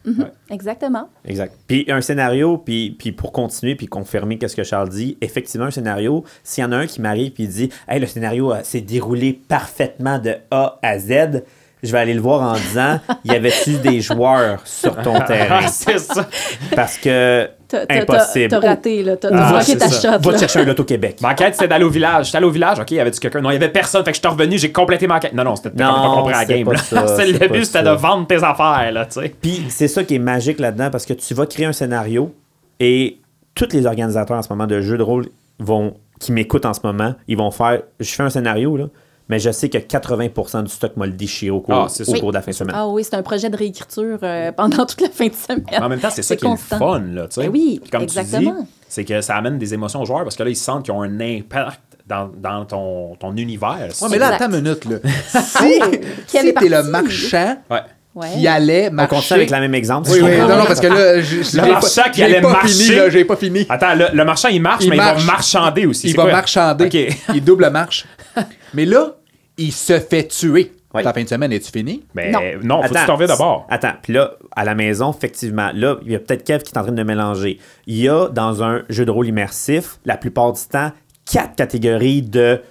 Ouais. 0.08 0.32
Exactement. 0.50 1.10
Exact. 1.26 1.54
Puis 1.68 1.86
un 1.90 2.02
scénario, 2.02 2.58
puis, 2.58 2.96
puis 2.98 3.12
pour 3.12 3.32
continuer, 3.32 3.76
puis 3.76 3.88
confirmer 3.88 4.38
qu'est-ce 4.38 4.56
que 4.56 4.64
Charles 4.64 4.90
dit, 4.90 5.18
effectivement, 5.22 5.68
un 5.68 5.72
scénario, 5.72 6.24
s'il 6.44 6.64
y 6.64 6.68
en 6.68 6.72
a 6.72 6.78
un 6.78 6.88
qui 6.88 7.02
m'arrive 7.02 7.32
puis 7.32 7.44
il 7.44 7.50
dit 7.50 7.70
Hey, 7.88 8.00
le 8.00 8.08
scénario 8.08 8.54
euh, 8.54 8.62
s'est 8.64 8.82
déroulé 8.82 9.40
parfaitement 9.48 10.20
de 10.20 10.36
A 10.52 10.80
à 10.82 10.98
Z, 10.98 11.44
je 11.84 11.92
vais 11.92 12.00
aller 12.00 12.14
le 12.14 12.22
voir 12.22 12.42
en 12.42 12.54
disant 12.56 13.00
Y 13.26 13.32
avait-tu 13.32 13.78
des 13.80 14.02
joueurs 14.02 14.66
sur 14.66 14.96
ton 15.02 15.20
terrain 15.28 15.68
c'est 15.68 16.00
ça. 16.00 16.28
Parce 16.76 16.98
que 16.98 17.50
impossible. 17.90 18.48
T'as 18.50 18.60
raté, 18.60 19.04
là. 19.04 19.18
T'as 19.18 19.30
Ah, 19.34 19.52
manqué 19.54 19.78
ta 19.78 19.88
ça. 19.90 20.14
shot. 20.18 20.30
Va 20.32 20.38
chercher 20.38 20.60
un 20.60 20.66
loto 20.66 20.84
Québec. 20.84 21.18
Ma 21.22 21.34
quête, 21.34 21.56
c'était 21.56 21.68
d'aller 21.68 21.84
au 21.86 21.90
village. 21.90 22.28
J'étais 22.28 22.38
allé 22.38 22.48
au 22.48 22.52
village, 22.52 22.80
OK, 22.80 22.92
y 22.92 23.00
avait-tu 23.00 23.20
quelqu'un? 23.20 23.42
Non, 23.42 23.50
il 23.50 23.54
y 23.54 23.58
avait 23.58 23.70
personne. 23.70 24.04
Fait 24.06 24.12
que 24.12 24.18
je 24.18 24.22
suis 24.22 24.28
revenu, 24.30 24.58
j'ai 24.58 24.72
complété 24.72 25.08
ma 25.08 25.20
quête. 25.20 25.34
Non, 25.34 25.44
non, 25.44 25.56
c'était 25.56 25.70
pas 25.72 26.12
compris 26.14 26.34
la 26.34 26.40
c'est 26.46 26.46
game. 26.54 26.66
pas 26.66 26.74
là. 26.74 26.78
ça, 26.80 27.08
C'est 27.08 27.16
c'est 27.26 27.32
le 27.34 27.40
pas 27.40 27.48
but, 27.48 27.66
c'était 27.66 27.84
de 27.84 27.90
vendre 27.90 28.28
tes 28.28 28.44
affaires, 28.44 28.92
là, 28.92 29.06
tu 29.06 29.22
sais. 29.22 29.34
Puis 29.42 29.66
c'est 29.70 29.88
ça 29.88 30.04
qui 30.04 30.16
est 30.16 30.20
magique 30.20 30.60
là-dedans 30.60 30.90
parce 30.92 31.06
que 31.06 31.14
tu 31.14 31.34
vas 31.34 31.46
créer 31.46 31.66
un 31.66 31.74
scénario 31.74 32.34
et 32.80 33.18
tous 33.56 33.70
les 33.74 33.86
organisateurs 33.86 34.38
en 34.38 34.42
ce 34.42 34.50
moment 34.50 34.68
de 34.68 34.82
jeux 34.82 34.98
de 34.98 35.04
rôle 35.04 35.26
vont 35.60 35.96
qui 36.20 36.32
m'écoutent 36.32 36.66
en 36.66 36.74
ce 36.74 36.80
moment, 36.84 37.14
ils 37.28 37.38
vont 37.38 37.52
faire 37.52 37.82
je 38.00 38.10
fais 38.10 38.24
un 38.24 38.30
scénario 38.30 38.78
là, 38.78 38.86
mais 39.30 39.40
je 39.40 39.52
sais 39.52 39.70
que 39.70 39.78
80% 39.78 40.64
du 40.64 40.70
stock 40.72 40.96
m'a 40.98 41.06
le 41.06 41.12
déchiré 41.14 41.52
au 41.52 41.60
cours, 41.62 41.76
Ah, 41.76 41.88
c'est 41.90 42.08
au 42.08 42.14
cours 42.14 42.30
de 42.32 42.36
la 42.38 42.42
fin 42.42 42.52
de 42.52 42.56
semaine. 42.56 42.76
Ah 42.78 42.88
oui, 42.88 43.04
c'est 43.04 43.16
un 43.16 43.22
projet 43.24 43.50
de 43.50 43.58
réécriture 43.58 44.18
euh, 44.24 44.52
pendant 44.52 44.86
toute 44.86 45.02
la 45.02 45.10
fin 45.10 45.28
de 45.28 45.34
semaine. 45.34 45.64
Mais 45.72 45.78
en 45.80 45.90
même 45.90 46.00
temps, 46.00 46.10
c'est 46.12 46.22
ça 46.24 46.36
qui 46.36 46.46
est 46.46 46.50
le 46.50 46.56
fun, 46.56 47.00
là, 47.14 47.28
tu 47.28 47.36
sais. 47.36 47.42
Ben 47.44 47.50
oui, 47.52 47.80
Puis 47.82 47.90
comme 47.92 48.06
tu 48.06 48.18
exactement. 48.18 48.62
dis, 48.62 48.68
c'est 48.88 49.04
que 49.06 49.20
ça 49.22 49.36
amène 49.36 49.58
des 49.58 49.74
émotions 49.74 50.02
aux 50.02 50.06
joueurs 50.06 50.24
parce 50.24 50.36
que 50.36 50.44
là, 50.44 50.50
ils 50.50 50.56
sentent 50.56 50.86
qu'ils 50.86 50.94
ont 50.94 51.02
un 51.02 51.20
impact 51.20 51.82
dans, 52.08 52.30
dans 52.38 52.64
ton, 52.66 53.16
ton 53.20 53.36
univers. 53.36 53.90
Ouais, 54.02 54.08
mais 54.10 54.18
là, 54.18 54.34
attends 54.36 54.50
une 54.50 54.62
minute. 54.62 54.86
Là. 54.86 54.98
Si, 55.28 55.82
si 56.28 56.54
t'es 56.54 56.70
le 56.70 56.84
marchand 56.84 57.58
Ouais. 57.70 57.80
Ouais. 58.16 58.30
qui 58.34 58.48
allait 58.48 58.88
On 58.90 58.94
marcher... 58.94 59.16
continue 59.16 59.38
avec 59.42 59.52
le 59.52 59.60
même 59.60 59.76
exemple. 59.76 60.10
Oui, 60.12 60.20
oui, 60.24 60.38
non, 60.40 60.48
non, 60.58 60.66
parce 60.66 60.80
que 60.80 60.88
là, 60.88 61.22
je- 61.22 61.44
je- 61.44 61.58
Le 61.58 61.64
j'ai 61.66 61.72
marchand 61.72 62.02
pas- 62.04 62.10
qui 62.10 62.24
allait 62.24 62.42
pas 62.42 62.50
marcher. 62.52 62.68
fini, 62.74 62.96
là, 62.96 63.10
j'ai 63.12 63.26
pas 63.26 63.36
fini. 63.36 63.66
Attends, 63.70 63.94
le, 63.94 64.06
le 64.12 64.26
marchand, 64.26 64.48
il 64.48 64.60
marche, 64.60 64.86
Il 64.86 64.90
mais 64.90 64.96
marche. 64.96 65.22
il 65.22 65.26
va 65.28 65.32
marchander 65.34 65.86
aussi. 65.86 66.08
Il 66.08 66.12
C'est 66.12 66.18
va 66.18 66.24
quoi? 66.24 66.32
marchander. 66.32 66.86
OK. 66.86 67.18
Il 67.36 67.44
double 67.44 67.70
marche. 67.70 68.06
Mais 68.74 68.86
là, 68.86 69.16
il 69.58 69.72
se 69.72 70.00
fait 70.00 70.28
tuer. 70.28 70.74
Oui. 70.94 71.04
La 71.04 71.14
fin 71.14 71.22
de 71.24 71.28
semaine, 71.28 71.52
es-tu 71.52 71.72
fini? 71.72 72.06
Mais 72.16 72.32
Non. 72.32 72.40
non, 72.64 72.82
faut 72.84 72.94
que 72.94 73.22
tu 73.22 73.28
d'abord? 73.28 73.68
Attends, 73.70 73.94
puis 74.02 74.14
là, 74.14 74.34
à 74.56 74.64
la 74.64 74.74
maison, 74.74 75.12
effectivement, 75.12 75.70
là, 75.74 75.98
il 76.06 76.12
y 76.12 76.16
a 76.16 76.20
peut-être 76.20 76.44
Kev 76.44 76.64
qui 76.64 76.74
est 76.74 76.78
en 76.78 76.84
train 76.84 76.92
de 76.92 77.04
mélanger. 77.04 77.60
Il 77.88 77.98
y 77.98 78.08
a 78.08 78.30
dans 78.30 78.64
un 78.64 78.84
jeu 78.90 79.06
de 79.06 79.12
rôle 79.12 79.28
immersif, 79.28 80.00
la 80.06 80.18
plupart 80.18 80.54
du 80.54 80.62
temps, 80.62 80.92
quatre 81.30 81.56
catégories 81.56 82.22
de, 82.22 82.62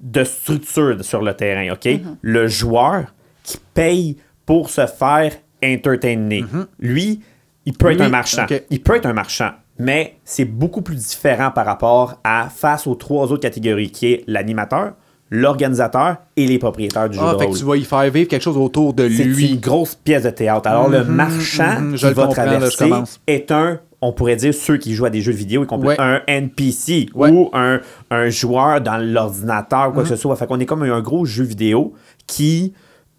de 0.00 0.24
structure 0.24 1.04
sur 1.04 1.22
le 1.22 1.34
terrain, 1.34 1.72
OK? 1.72 1.88
Le 2.22 2.46
joueur 2.46 3.06
qui 3.42 3.58
paye 3.74 4.16
pour 4.46 4.70
se 4.70 4.86
faire 4.86 5.32
entertainer. 5.62 6.44
Lui, 6.78 7.20
il 7.64 7.76
peut 7.76 7.90
être 7.90 7.98
Lui, 7.98 8.04
un 8.06 8.08
marchand. 8.10 8.46
Il 8.70 8.80
peut 8.82 8.94
être 8.96 9.06
un 9.06 9.12
marchand, 9.12 9.50
mais 9.78 10.18
c'est 10.24 10.44
beaucoup 10.44 10.82
plus 10.82 10.96
différent 11.08 11.50
par 11.50 11.66
rapport 11.66 12.20
à 12.22 12.48
face 12.48 12.86
aux 12.86 12.94
trois 12.94 13.32
autres 13.32 13.42
catégories, 13.42 13.90
qui 13.90 14.12
est 14.12 14.24
l'animateur, 14.28 14.94
l'organisateur 15.30 16.16
et 16.36 16.46
les 16.46 16.58
propriétaires 16.58 17.08
du 17.08 17.16
jeu 17.16 17.22
Ah, 17.24 17.34
de 17.34 17.38
fait 17.38 17.44
rôle. 17.46 17.54
que 17.54 17.58
tu 17.58 17.64
vas 17.64 17.76
y 17.76 17.84
faire 17.84 18.10
vivre 18.10 18.28
quelque 18.28 18.42
chose 18.42 18.56
autour 18.56 18.94
de 18.94 19.08
C'est 19.08 19.24
lui. 19.24 19.52
une 19.54 19.60
grosse 19.60 19.94
pièce 19.94 20.22
de 20.24 20.30
théâtre. 20.30 20.68
Alors, 20.68 20.88
le 20.88 21.04
marchand 21.04 21.80
mhm, 21.80 21.96
je 21.96 22.06
qui 22.08 22.14
va 22.14 22.26
comprends, 22.26 22.44
là, 22.44 22.60
je 22.60 22.76
traverser 22.76 23.12
est 23.26 23.50
un, 23.50 23.80
on 24.00 24.12
pourrait 24.12 24.36
dire, 24.36 24.54
ceux 24.54 24.76
qui 24.76 24.94
jouent 24.94 25.06
à 25.06 25.10
des 25.10 25.20
jeux 25.22 25.32
vidéo, 25.32 25.64
compris 25.66 25.88
Ouais. 25.88 25.96
un 25.98 26.20
NPC 26.26 27.08
Ouais. 27.14 27.30
ou 27.30 27.50
un, 27.52 27.80
un 28.10 28.28
joueur 28.28 28.80
dans 28.80 28.98
l'ordinateur 28.98 29.88
ou 29.88 29.92
quoi 29.92 30.02
que 30.04 30.08
ce 30.08 30.16
soit. 30.16 30.36
Fait 30.36 30.46
qu'on 30.46 30.60
est 30.60 30.66
comme 30.66 30.82
un 30.82 31.00
gros 31.00 31.24
jeu 31.24 31.44
vidéo 31.44 31.94
qui 32.26 32.72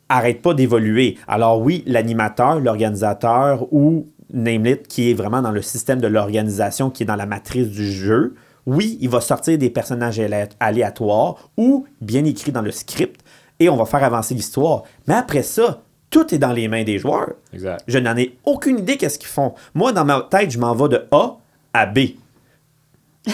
arrête 0.09 0.41
pas 0.41 0.53
d'évoluer. 0.53 1.17
Alors 1.27 1.61
oui, 1.61 1.83
l'animateur, 1.85 2.59
l'organisateur 2.61 3.67
ou 3.73 4.07
Namelit 4.33 4.79
qui 4.87 5.11
est 5.11 5.13
vraiment 5.13 5.41
dans 5.41 5.51
le 5.51 5.61
système 5.61 5.99
de 6.01 6.07
l'organisation, 6.07 6.89
qui 6.89 7.03
est 7.03 7.05
dans 7.05 7.15
la 7.15 7.25
matrice 7.25 7.69
du 7.69 7.89
jeu, 7.91 8.35
oui, 8.67 8.97
il 9.01 9.09
va 9.09 9.21
sortir 9.21 9.57
des 9.57 9.71
personnages 9.71 10.19
alé- 10.19 10.49
aléatoires 10.59 11.49
ou 11.57 11.87
bien 12.01 12.23
écrits 12.25 12.51
dans 12.51 12.61
le 12.61 12.69
script 12.71 13.21
et 13.59 13.69
on 13.69 13.75
va 13.77 13.85
faire 13.85 14.03
avancer 14.03 14.35
l'histoire. 14.35 14.83
Mais 15.07 15.15
après 15.15 15.41
ça, 15.41 15.81
tout 16.11 16.33
est 16.35 16.37
dans 16.37 16.51
les 16.53 16.67
mains 16.67 16.83
des 16.83 16.99
joueurs. 16.99 17.31
Exact. 17.53 17.83
Je 17.87 17.97
n'en 17.97 18.15
ai 18.15 18.37
aucune 18.45 18.77
idée 18.79 18.97
qu'est-ce 18.97 19.17
qu'ils 19.17 19.27
font. 19.29 19.53
Moi, 19.73 19.91
dans 19.93 20.05
ma 20.05 20.27
tête, 20.29 20.51
je 20.51 20.59
m'en 20.59 20.75
vais 20.75 20.89
de 20.89 21.05
A 21.11 21.37
à 21.73 21.85
B. 21.87 21.99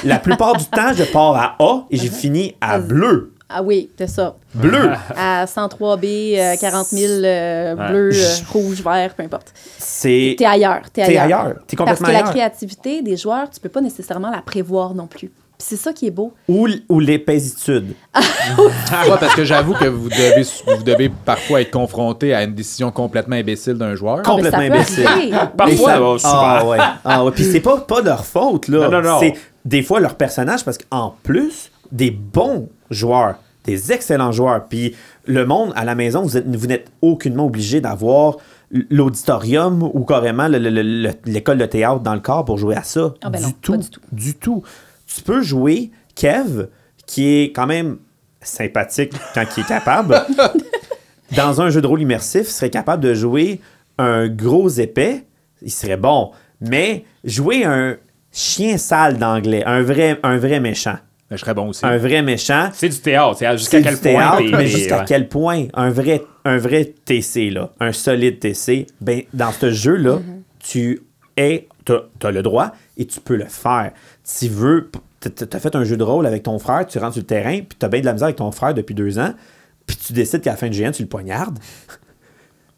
La 0.04 0.18
plupart 0.20 0.56
du 0.56 0.66
temps, 0.72 0.94
je 0.94 1.04
pars 1.04 1.36
à 1.36 1.56
A 1.60 1.86
et 1.92 1.98
j'ai 1.98 2.10
fini 2.10 2.56
à 2.62 2.80
bleu. 2.80 3.33
Ah 3.56 3.62
oui, 3.62 3.90
c'est 3.98 4.08
ça. 4.08 4.36
Bleu. 4.56 4.90
À 5.16 5.46
103B, 5.46 6.36
euh, 6.38 6.56
40 6.60 6.88
000, 6.88 7.12
euh, 7.24 7.76
Ouais. 7.76 7.88
bleu, 7.90 8.10
euh, 8.14 8.36
rouge, 8.52 8.82
vert, 8.84 9.14
peu 9.16 9.24
importe. 9.24 9.54
C'est. 9.78 10.36
T'es 10.38 10.46
ailleurs. 10.46 10.82
T'es 10.92 11.06
T'es 11.06 11.18
ailleurs. 11.18 11.42
ailleurs. 11.42 11.56
T'es 11.68 11.76
Parce 11.76 11.90
complètement 12.00 12.08
que 12.08 12.12
la 12.12 12.18
ailleurs. 12.20 12.32
créativité 12.32 13.02
des 13.02 13.16
joueurs, 13.18 13.50
tu 13.50 13.60
peux 13.60 13.70
pas 13.70 13.82
nécessairement 13.82 14.32
la 14.32 14.42
prévoir 14.42 14.94
non 14.96 15.08
plus. 15.08 15.30
Puis 15.56 15.68
c'est 15.70 15.76
ça 15.76 15.94
qui 15.94 16.08
est 16.08 16.12
beau. 16.12 16.34
Ou, 16.50 16.68
ou 16.90 17.00
l'épaisitude. 17.00 17.94
Ouais, 18.58 19.18
parce 19.20 19.36
que 19.36 19.44
j'avoue 19.46 19.74
que 19.74 19.86
vous 19.86 20.10
devez, 20.10 20.44
vous 20.78 20.84
devez 20.84 21.10
parfois 21.10 21.62
être 21.62 21.72
confronté 21.72 22.34
à 22.34 22.44
une 22.44 22.54
décision 22.54 22.92
complètement 22.92 23.36
imbécile 23.36 23.76
d'un 23.76 23.96
joueur. 23.96 24.18
Ah, 24.20 24.36
ben, 24.36 24.44
ça 24.44 24.52
Complètement 24.52 24.76
imbécile. 24.76 25.40
Parfois, 25.58 26.20
ça- 26.20 26.30
souvent. 26.30 26.42
Ah 26.44 26.66
ouais. 26.66 26.78
Ah 27.06 27.24
ouais. 27.26 27.32
Puis 27.32 27.44
c'est 27.46 27.60
pas, 27.60 27.78
pas 27.78 28.02
leur 28.02 28.26
faute, 28.26 28.68
là. 28.68 28.90
Non, 28.90 29.02
non, 29.02 29.02
non. 29.02 29.20
C'est 29.20 29.34
des 29.66 29.82
fois 29.82 30.00
leur 30.00 30.16
personnage, 30.16 30.64
parce 30.66 30.78
qu'en 30.78 31.16
plus, 31.24 31.72
des 31.94 32.12
bons 32.12 32.68
joueurs, 32.90 33.36
des 33.64 33.94
excellents 33.94 34.34
joueurs, 34.34 34.66
puis 34.68 34.94
le 35.26 35.46
monde 35.46 35.72
à 35.78 35.86
la 35.86 35.96
maison, 35.96 36.22
vous 36.24 36.36
êtes- 36.36 36.48
vous 36.54 36.68
n'êtes 36.68 36.92
aucunement 37.02 37.46
obligé 37.46 37.80
d'avoir 37.80 38.36
l'auditorium 38.90 39.84
ou 39.84 40.04
carrément 40.04 40.48
le- 40.48 40.58
le- 40.58 40.70
le- 40.70 40.82
le- 40.82 41.12
l'école 41.26 41.58
de 41.58 41.66
théâtre 41.66 42.02
dans 42.02 42.14
le 42.16 42.20
corps 42.20 42.44
pour 42.46 42.58
jouer 42.58 42.76
à 42.76 42.84
ça. 42.84 43.14
Ah 43.22 43.30
ben 43.30 43.40
du 43.40 43.46
non, 43.46 43.52
tout. 43.62 43.78
du 43.78 43.90
tout. 43.90 44.02
Du 44.12 44.34
tout. 44.36 44.64
Tu 45.08 45.22
peux 45.22 45.42
jouer 45.42 45.92
Kev, 46.16 46.68
qui 47.06 47.28
est 47.42 47.52
quand 47.52 47.68
même 47.68 47.98
sympathique 48.42 49.14
quand 49.34 49.46
il 49.58 49.62
est 49.62 49.68
capable. 49.68 50.22
dans 51.36 51.62
un 51.62 51.70
jeu 51.70 51.82
de 51.82 51.88
rôle 51.88 52.02
immersif, 52.02 52.48
serait 52.48 52.70
capable 52.70 53.04
de 53.04 53.14
jouer 53.14 53.60
un 53.98 54.28
gros 54.28 54.70
épais, 54.70 55.24
il 55.62 55.72
serait 55.72 55.98
bon. 55.98 56.32
Mais 56.62 57.06
jouer 57.24 57.66
un 57.66 57.98
chien 58.32 58.78
sale 58.78 59.18
d'anglais, 59.18 59.64
un 59.66 59.82
vrai, 59.84 60.20
un 60.24 60.38
vrai 60.38 60.60
méchant. 60.60 60.98
Mais 61.34 61.38
je 61.38 61.42
serais 61.42 61.56
bon 61.56 61.70
aussi. 61.70 61.84
Un 61.84 61.98
vrai 61.98 62.22
méchant. 62.22 62.70
C'est 62.74 62.90
du 62.90 63.00
théâtre. 63.00 63.38
c'est 63.40 63.58
Jusqu'à 63.58 63.82
quel 63.82 63.96
du 63.96 64.02
théâtre, 64.02 64.38
point 64.38 64.52
t'es- 64.52 64.56
mais 64.58 64.68
jusqu'à 64.68 65.00
ouais. 65.00 65.06
quel 65.08 65.28
point 65.28 65.66
un 65.74 65.90
vrai, 65.90 66.22
un 66.46 66.58
vrai 66.60 66.94
TC, 67.06 67.50
là, 67.50 67.72
un 67.80 67.92
solide 67.92 68.40
TC, 68.40 68.86
ben, 69.02 69.24
dans 69.34 69.52
ce 69.52 69.72
jeu-là, 69.72 70.20
tu 70.60 71.02
es, 71.36 71.68
as, 71.90 72.30
le 72.32 72.42
droit 72.44 72.72
et 72.98 73.08
tu 73.08 73.20
peux 73.20 73.36
le 73.36 73.46
faire. 73.46 73.94
Tu 74.40 74.48
veux, 74.48 74.92
tu 75.22 75.30
as 75.52 75.60
fait 75.60 75.76
un 75.76 75.84
jeu 75.84 75.98
de 75.98 76.04
rôle 76.04 76.28
avec 76.28 76.44
ton 76.44 76.60
frère, 76.60 76.86
tu 76.86 77.00
rentres 77.00 77.14
sur 77.14 77.22
le 77.24 77.26
terrain, 77.26 77.58
puis 77.62 77.76
tu 77.80 77.84
as 77.84 77.90
bien 77.90 78.02
de 78.02 78.06
la 78.06 78.14
misère 78.14 78.26
avec 78.28 78.36
ton 78.36 78.52
frère 78.52 78.76
depuis 78.76 78.94
deux 78.94 79.18
ans, 79.18 79.34
puis 79.88 79.98
tu 79.98 80.14
décides 80.14 80.42
qu'à 80.42 80.52
la 80.52 80.58
fin 80.58 80.68
de 80.68 80.74
géant, 80.74 80.92
tu 80.92 81.02
le 81.02 81.08
poignardes. 81.10 81.58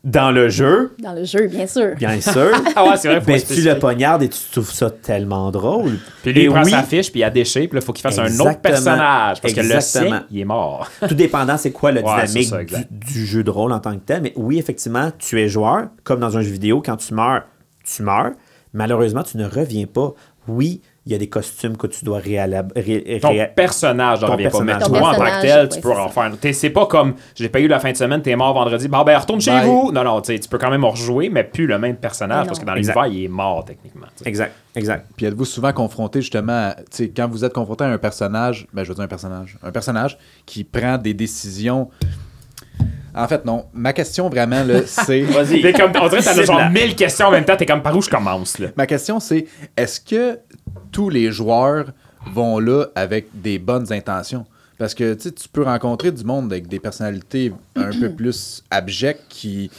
Dans 0.06 0.30
le 0.32 0.50
jeu, 0.50 0.94
Dans 1.00 1.14
le 1.14 1.24
jeu, 1.26 1.48
bien 1.48 1.66
sûr. 1.66 1.96
bien 1.96 2.22
sûr. 2.22 2.52
Ah 2.76 2.88
ouais, 2.88 2.96
c'est 2.96 3.08
vrai, 3.08 3.20
faut 3.22 3.26
ben, 3.26 3.42
tu 3.42 3.62
le 3.62 3.80
poignardes 3.80 4.22
et 4.22 4.30
tu 4.30 4.40
trouves 4.52 4.72
ça 4.72 4.92
tellement 4.92 5.50
drôle. 5.50 5.98
Puis 6.22 6.32
lui, 6.32 6.42
Et 6.42 6.44
il 6.44 6.50
prend 6.52 6.64
oui, 6.64 6.70
sa 6.70 6.84
fiche, 6.84 7.10
puis 7.12 7.22
il 7.22 7.24
a 7.24 7.32
déchire, 7.32 7.68
puis 7.68 7.76
là, 7.76 7.82
il 7.82 7.86
faut 7.86 7.92
qu'il 7.92 8.04
fasse 8.04 8.20
un 8.20 8.40
autre 8.40 8.60
personnage. 8.62 9.42
Parce 9.42 9.54
que 9.54 9.62
le 9.62 9.82
sien, 9.82 10.26
il 10.30 10.40
est 10.42 10.46
mort. 10.46 10.92
tout 11.08 11.16
dépendant 11.16 11.58
c'est 11.58 11.72
quoi 11.72 11.92
la 11.92 12.02
Ouais, 12.02 12.26
dynamique 12.28 12.48
ça, 12.50 12.64
du, 12.64 12.86
du 12.92 13.26
jeu 13.26 13.44
de 13.44 13.50
rôle 13.50 13.72
en 13.72 13.80
tant 13.80 13.94
que 13.94 14.04
tel. 14.06 14.22
Mais 14.22 14.34
oui, 14.36 14.60
effectivement, 14.60 15.12
tu 15.18 15.42
es 15.42 15.48
joueur, 15.50 15.88
comme 16.04 16.20
dans 16.20 16.38
un 16.38 16.42
jeu 16.42 16.52
vidéo, 16.52 16.84
quand 16.86 16.98
tu 16.98 17.14
meurs, 17.16 17.44
tu 17.84 18.04
meurs. 18.04 18.32
Malheureusement, 18.74 19.24
tu 19.24 19.38
ne 19.38 19.46
reviens 19.48 19.86
pas. 19.88 20.14
Oui, 20.48 20.82
il 21.08 21.12
y 21.12 21.16
a 21.16 21.20
des 21.20 21.30
costumes 21.30 21.78
que 21.78 21.86
tu 21.86 22.04
dois 22.04 22.18
réélaborer. 22.18 23.20
Ton 23.22 23.36
personnage 23.56 24.22
n'en 24.22 24.28
revient 24.32 24.50
pas. 24.50 24.60
Mais 24.62 24.74
personnage. 24.74 25.00
toi, 25.02 25.10
en 25.10 25.14
tant 25.16 25.26
que 25.26 25.42
tel, 25.42 25.70
tu 25.70 25.76
ouais, 25.76 25.82
peux 25.82 25.90
c'est 25.94 26.00
en 26.00 26.10
faire. 26.10 26.54
C'est 26.54 26.70
pas 26.72 26.86
comme 26.88 27.14
j'ai 27.36 27.50
pas 27.50 27.60
eu 27.60 27.68
la 27.68 27.80
fin 27.80 27.92
de 27.92 27.98
semaine, 27.98 28.22
t'es 28.24 28.36
mort 28.36 28.54
vendredi. 28.56 28.88
Bon, 28.88 29.04
ben, 29.04 29.16
retourne 29.18 29.40
chez 29.40 29.52
Bye. 29.52 29.66
vous. 29.68 29.92
Non, 29.92 30.04
non, 30.04 30.22
tu 30.22 30.40
peux 30.50 30.58
quand 30.58 30.72
même 30.72 30.84
rejouer, 30.84 31.30
mais 31.30 31.44
plus 31.44 31.68
le 31.68 31.78
même 31.78 31.98
personnage, 31.98 32.48
parce 32.48 32.58
que 32.60 32.66
dans 32.66 32.74
l'univers, 32.74 33.06
il 33.08 33.26
est 33.26 33.28
mort, 33.28 33.64
techniquement. 33.66 34.08
Exact, 34.26 34.54
exact. 34.76 35.06
Puis 35.16 35.28
êtes-vous 35.28 35.46
souvent 35.46 35.72
confronté 35.74 36.22
justement, 36.22 36.70
à- 36.70 36.76
tu 36.76 36.84
sais, 36.92 37.10
quand 37.16 37.28
vous 37.30 37.46
êtes 37.46 37.54
confronté 37.54 37.84
à 37.84 37.88
un 37.88 37.98
personnage, 38.00 38.66
ben 38.74 38.84
je 38.84 38.90
veux 38.90 38.96
dire 38.96 39.04
un 39.04 39.08
personnage, 39.08 39.58
un 39.62 39.72
personnage 39.72 40.18
qui 40.46 40.64
prend 40.64 40.98
des 40.98 41.14
décisions. 41.14 41.90
En 43.18 43.28
fait, 43.30 43.46
non. 43.46 43.66
Ma 43.74 43.94
question 43.94 44.28
vraiment, 44.28 44.62
là, 44.64 44.82
c'est. 44.86 45.22
Vas-y. 45.22 45.56
On 45.56 45.58
dirait 45.58 45.74
que 45.74 46.22
t'as 46.22 46.34
C'est 46.34 46.46
genre. 46.46 46.70
1000 46.70 46.96
questions 46.96 47.28
en 47.28 47.32
même 47.32 47.46
temps, 47.46 47.56
t'es 47.56 47.66
comme 47.66 47.82
par 47.82 47.96
où 47.96 48.02
je 48.02 48.10
commence, 48.10 48.60
là? 48.60 48.68
Ma 48.76 48.86
question, 48.86 49.22
c'est 49.22 49.46
est-ce 49.78 50.02
que 50.02 50.38
tous 50.96 51.10
les 51.10 51.30
joueurs 51.30 51.88
vont 52.34 52.58
là 52.60 52.86
avec 52.96 53.28
des 53.34 53.60
bonnes 53.60 53.92
intentions? 53.92 54.46
Parce 54.78 54.94
que 54.94 55.14
tu 55.14 55.32
peux 55.52 55.64
rencontrer 55.64 56.12
du 56.12 56.24
monde 56.24 56.52
avec 56.52 56.68
des 56.68 56.80
personnalités 56.80 57.52
un 57.76 57.92
peu 57.92 58.10
plus 58.16 58.64
abjectes 58.72 59.26
qui. 59.28 59.70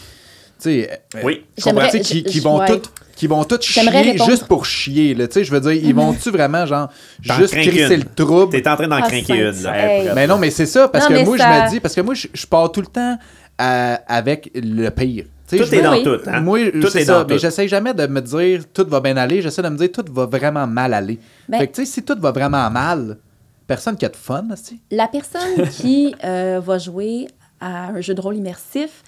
Tu 0.59 0.71
sais, 0.71 1.01
euh, 1.15 1.21
Oui. 1.25 1.45
qui, 1.57 2.41
vont 2.41 2.59
ouais. 2.59 2.67
toutes 2.69 2.93
qui 3.15 3.27
vont 3.27 3.47
chier 3.61 3.83
répondre. 3.89 4.31
juste 4.31 4.47
pour 4.47 4.65
chier 4.67 5.15
là, 5.15 5.27
tu 5.27 5.35
sais, 5.35 5.45
je 5.45 5.51
veux 5.51 5.61
dire, 5.61 5.73
ils 5.73 5.95
vont-tu 5.95 6.31
vraiment 6.31 6.65
genre 6.67 6.91
juste 7.23 7.55
crisser 7.55 7.97
le 7.97 8.05
trouble? 8.05 8.53
T'es 8.53 8.69
en 8.69 8.77
train 8.77 8.89
d'en 8.89 8.97
Ah, 8.97 9.03
craquer 9.09 9.37
une, 9.39 9.63
là. 9.63 9.75
Hey. 10.03 10.11
mais 10.15 10.27
non, 10.27 10.37
mais 10.39 10.51
c'est 10.51 10.67
ça, 10.67 10.89
parce 10.89 11.09
Non, 11.11 11.17
que 11.17 11.25
moi, 11.25 11.39
ça- 11.39 11.61
je 11.61 11.65
me 11.65 11.71
dis, 11.71 11.81
parce 11.81 11.95
que 11.95 12.01
moi, 12.03 12.15
je, 12.15 12.27
je 12.33 12.47
pars 12.47 12.71
tout 12.73 12.81
le 12.83 12.87
temps 12.89 13.19
avec 13.59 14.51
le 14.55 14.89
pire. 14.91 15.25
Tout 15.49 15.75
est 15.75 15.83
dans 15.83 15.93
Oui. 15.93 16.03
tout. 16.03 16.19
Hein? 16.27 16.41
Moi, 16.41 16.71
tout 16.73 16.89
c'est 16.89 17.03
est 17.03 17.05
ça, 17.05 17.23
dans 17.25 17.29
mais 17.29 17.39
j'essaie 17.39 17.69
jamais 17.69 17.95
de 17.95 18.07
me 18.07 18.21
dire 18.21 18.65
tout 18.73 18.87
va 18.89 19.01
bien 19.01 19.17
aller, 19.17 19.43
j'essaie 19.43 19.63
de 19.63 19.69
me 19.69 19.77
dire 19.77 19.91
tout 19.93 20.05
va 20.13 20.27
vraiment 20.27 20.67
mal 20.67 20.93
aller. 20.95 21.19
Ben- 21.49 21.59
fait 21.59 21.69
que, 21.69 21.77
tu 21.77 21.85
sais, 21.85 21.93
si 21.93 22.03
tout 22.03 22.17
va 22.19 22.33
vraiment 22.33 22.69
mal, 22.71 23.19
personne 23.67 23.97
qui 23.97 24.05
a 24.05 24.09
de 24.09 24.17
fun, 24.17 24.45
tu 24.67 24.77
La 24.91 25.09
personne 25.09 25.69
qui 25.71 26.15
euh, 26.25 26.61
va 26.65 26.79
jouer 26.79 27.29
à 27.61 27.89
un 27.89 28.01
jeu 28.01 28.15
de 28.15 28.21
rôle 28.21 28.37
immersif, 28.37 29.03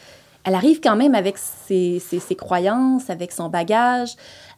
elle 0.44 0.54
arrive 0.54 0.80
quand 0.80 0.96
même 0.96 1.14
avec 1.14 1.36
ses, 1.38 1.98
ses- 1.98 2.20
ses 2.20 2.34
croyances, 2.36 3.10
avec 3.10 3.32
son 3.32 3.48
bagage, 3.48 4.10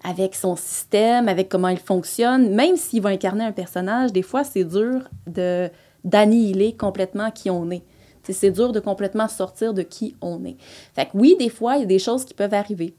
avec 0.05 0.35
son 0.35 0.55
système, 0.57 1.28
avec 1.28 1.49
comment 1.49 1.68
il 1.68 1.78
fonctionne. 1.78 2.55
Même 2.55 2.76
s'il 2.76 3.03
va 3.03 3.09
incarner 3.11 3.45
un 3.45 3.53
personnage, 3.53 4.12
des 4.12 4.22
fois, 4.22 4.45
c'est 4.45 4.64
dur 4.64 5.01
de 5.26 5.68
d'annihiler 6.05 6.74
complètement 6.76 7.31
qui 7.31 7.51
on 7.51 7.70
est. 7.70 7.83
C'est 8.33 8.51
dur 8.51 8.72
de 8.72 8.81
complètement 8.81 9.28
sortir 9.28 9.74
de 9.74 9.83
qui 9.83 10.14
on 10.20 10.45
est. 10.45 10.57
Fait 10.95 11.07
que 11.07 11.11
oui, 11.14 11.37
des 11.39 11.49
fois, 11.49 11.76
il 11.76 11.81
y 11.81 11.85
a 11.85 11.87
des 11.87 11.99
choses 11.99 12.24
qui 12.24 12.35
peuvent 12.35 12.55
arriver. 12.55 12.95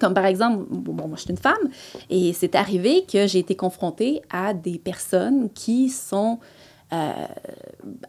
Comme 0.00 0.14
par 0.14 0.26
exemple, 0.26 0.64
bon, 0.70 1.06
moi 1.06 1.16
je 1.16 1.22
suis 1.22 1.30
une 1.30 1.36
femme, 1.36 1.68
et 2.10 2.32
c'est 2.32 2.56
arrivé 2.56 3.04
que 3.04 3.28
j'ai 3.28 3.38
été 3.38 3.54
confrontée 3.54 4.22
à 4.28 4.52
des 4.52 4.78
personnes 4.78 5.50
qui 5.50 5.88
sont 5.88 6.40
euh, 6.92 7.12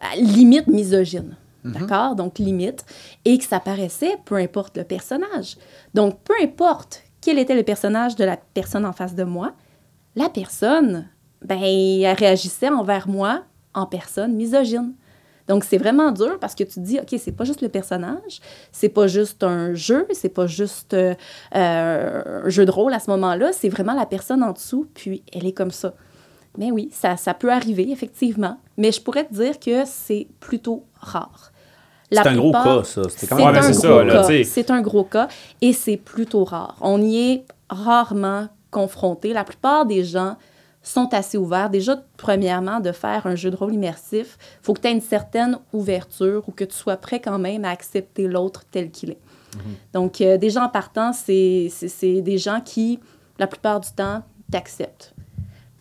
à 0.00 0.16
limite 0.16 0.66
misogyne. 0.66 1.36
D'accord? 1.64 2.14
Donc, 2.14 2.38
limite. 2.38 2.84
Et 3.24 3.38
que 3.38 3.44
ça 3.44 3.60
paraissait, 3.60 4.16
peu 4.24 4.36
importe 4.36 4.76
le 4.76 4.84
personnage. 4.84 5.56
Donc, 5.94 6.20
peu 6.20 6.34
importe 6.42 7.02
quel 7.20 7.38
était 7.38 7.56
le 7.56 7.64
personnage 7.64 8.14
de 8.14 8.24
la 8.24 8.36
personne 8.36 8.86
en 8.86 8.92
face 8.92 9.14
de 9.14 9.24
moi, 9.24 9.52
la 10.14 10.28
personne, 10.28 11.08
ben, 11.42 11.60
elle 11.60 12.14
réagissait 12.14 12.68
envers 12.68 13.08
moi 13.08 13.42
en 13.74 13.86
personne 13.86 14.34
misogyne. 14.34 14.94
Donc, 15.48 15.64
c'est 15.64 15.78
vraiment 15.78 16.10
dur 16.12 16.38
parce 16.40 16.54
que 16.54 16.64
tu 16.64 16.74
te 16.74 16.80
dis, 16.80 16.98
OK, 16.98 17.14
c'est 17.18 17.32
pas 17.32 17.44
juste 17.44 17.62
le 17.62 17.68
personnage, 17.68 18.40
c'est 18.72 18.88
pas 18.88 19.06
juste 19.06 19.44
un 19.44 19.74
jeu, 19.74 20.06
c'est 20.12 20.28
pas 20.28 20.46
juste 20.46 20.94
euh, 20.94 21.14
euh, 21.54 22.42
un 22.44 22.48
jeu 22.48 22.64
de 22.64 22.70
rôle 22.70 22.92
à 22.92 22.98
ce 22.98 23.10
moment-là, 23.10 23.52
c'est 23.52 23.68
vraiment 23.68 23.94
la 23.94 24.06
personne 24.06 24.42
en 24.42 24.52
dessous, 24.52 24.86
puis 24.94 25.22
elle 25.32 25.46
est 25.46 25.52
comme 25.52 25.70
ça. 25.70 25.94
Mais 26.58 26.70
oui, 26.70 26.88
ça, 26.92 27.16
ça 27.16 27.34
peut 27.34 27.52
arriver, 27.52 27.90
effectivement. 27.90 28.58
Mais 28.76 28.90
je 28.90 29.00
pourrais 29.00 29.24
te 29.24 29.34
dire 29.34 29.60
que 29.60 29.84
c'est 29.84 30.26
plutôt 30.40 30.84
rare. 31.00 31.52
C'est 32.10 32.26
un 32.26 32.36
gros 32.36 32.52
cas, 32.52 32.84
ça. 32.84 33.02
C'est 33.08 33.26
quand 33.26 33.36
Ouais, 33.36 33.52
même 33.52 33.54
mais 33.54 34.38
un. 34.38 34.44
C'est 34.44 34.70
un 34.70 34.80
gros 34.80 35.04
cas 35.04 35.28
et 35.60 35.72
c'est 35.72 35.96
plutôt 35.96 36.44
rare. 36.44 36.76
On 36.80 37.02
y 37.02 37.32
est 37.32 37.44
rarement 37.68 38.48
confronté. 38.70 39.32
La 39.32 39.44
plupart 39.44 39.86
des 39.86 40.04
gens 40.04 40.36
sont 40.90 41.12
assez 41.12 41.36
ouverts. 41.38 41.70
Déjà, 41.70 41.96
premièrement, 42.16 42.80
de 42.80 42.92
faire 42.92 43.26
un 43.26 43.34
jeu 43.34 43.50
de 43.50 43.56
rôle 43.56 43.74
immersif, 43.74 44.38
il 44.40 44.64
faut 44.64 44.72
que 44.74 44.80
tu 44.80 44.88
aies 44.88 44.92
une 44.92 45.00
certaine 45.00 45.58
ouverture 45.72 46.42
ou 46.48 46.52
que 46.52 46.64
tu 46.64 46.74
sois 46.76 46.96
prêt 46.96 47.20
quand 47.20 47.38
même 47.38 47.64
à 47.64 47.70
accepter 47.70 48.26
l'autre 48.28 48.64
tel 48.70 48.90
qu'il 48.90 49.10
est. 49.10 49.18
Donc, 49.94 50.20
euh, 50.20 50.36
des 50.36 50.50
gens 50.50 50.68
partant, 50.68 51.12
c'est 51.14 51.70
des 52.02 52.38
gens 52.38 52.60
qui, 52.64 52.98
la 53.38 53.46
plupart 53.46 53.80
du 53.80 53.88
temps, 53.90 54.22
t'acceptent. 54.50 55.14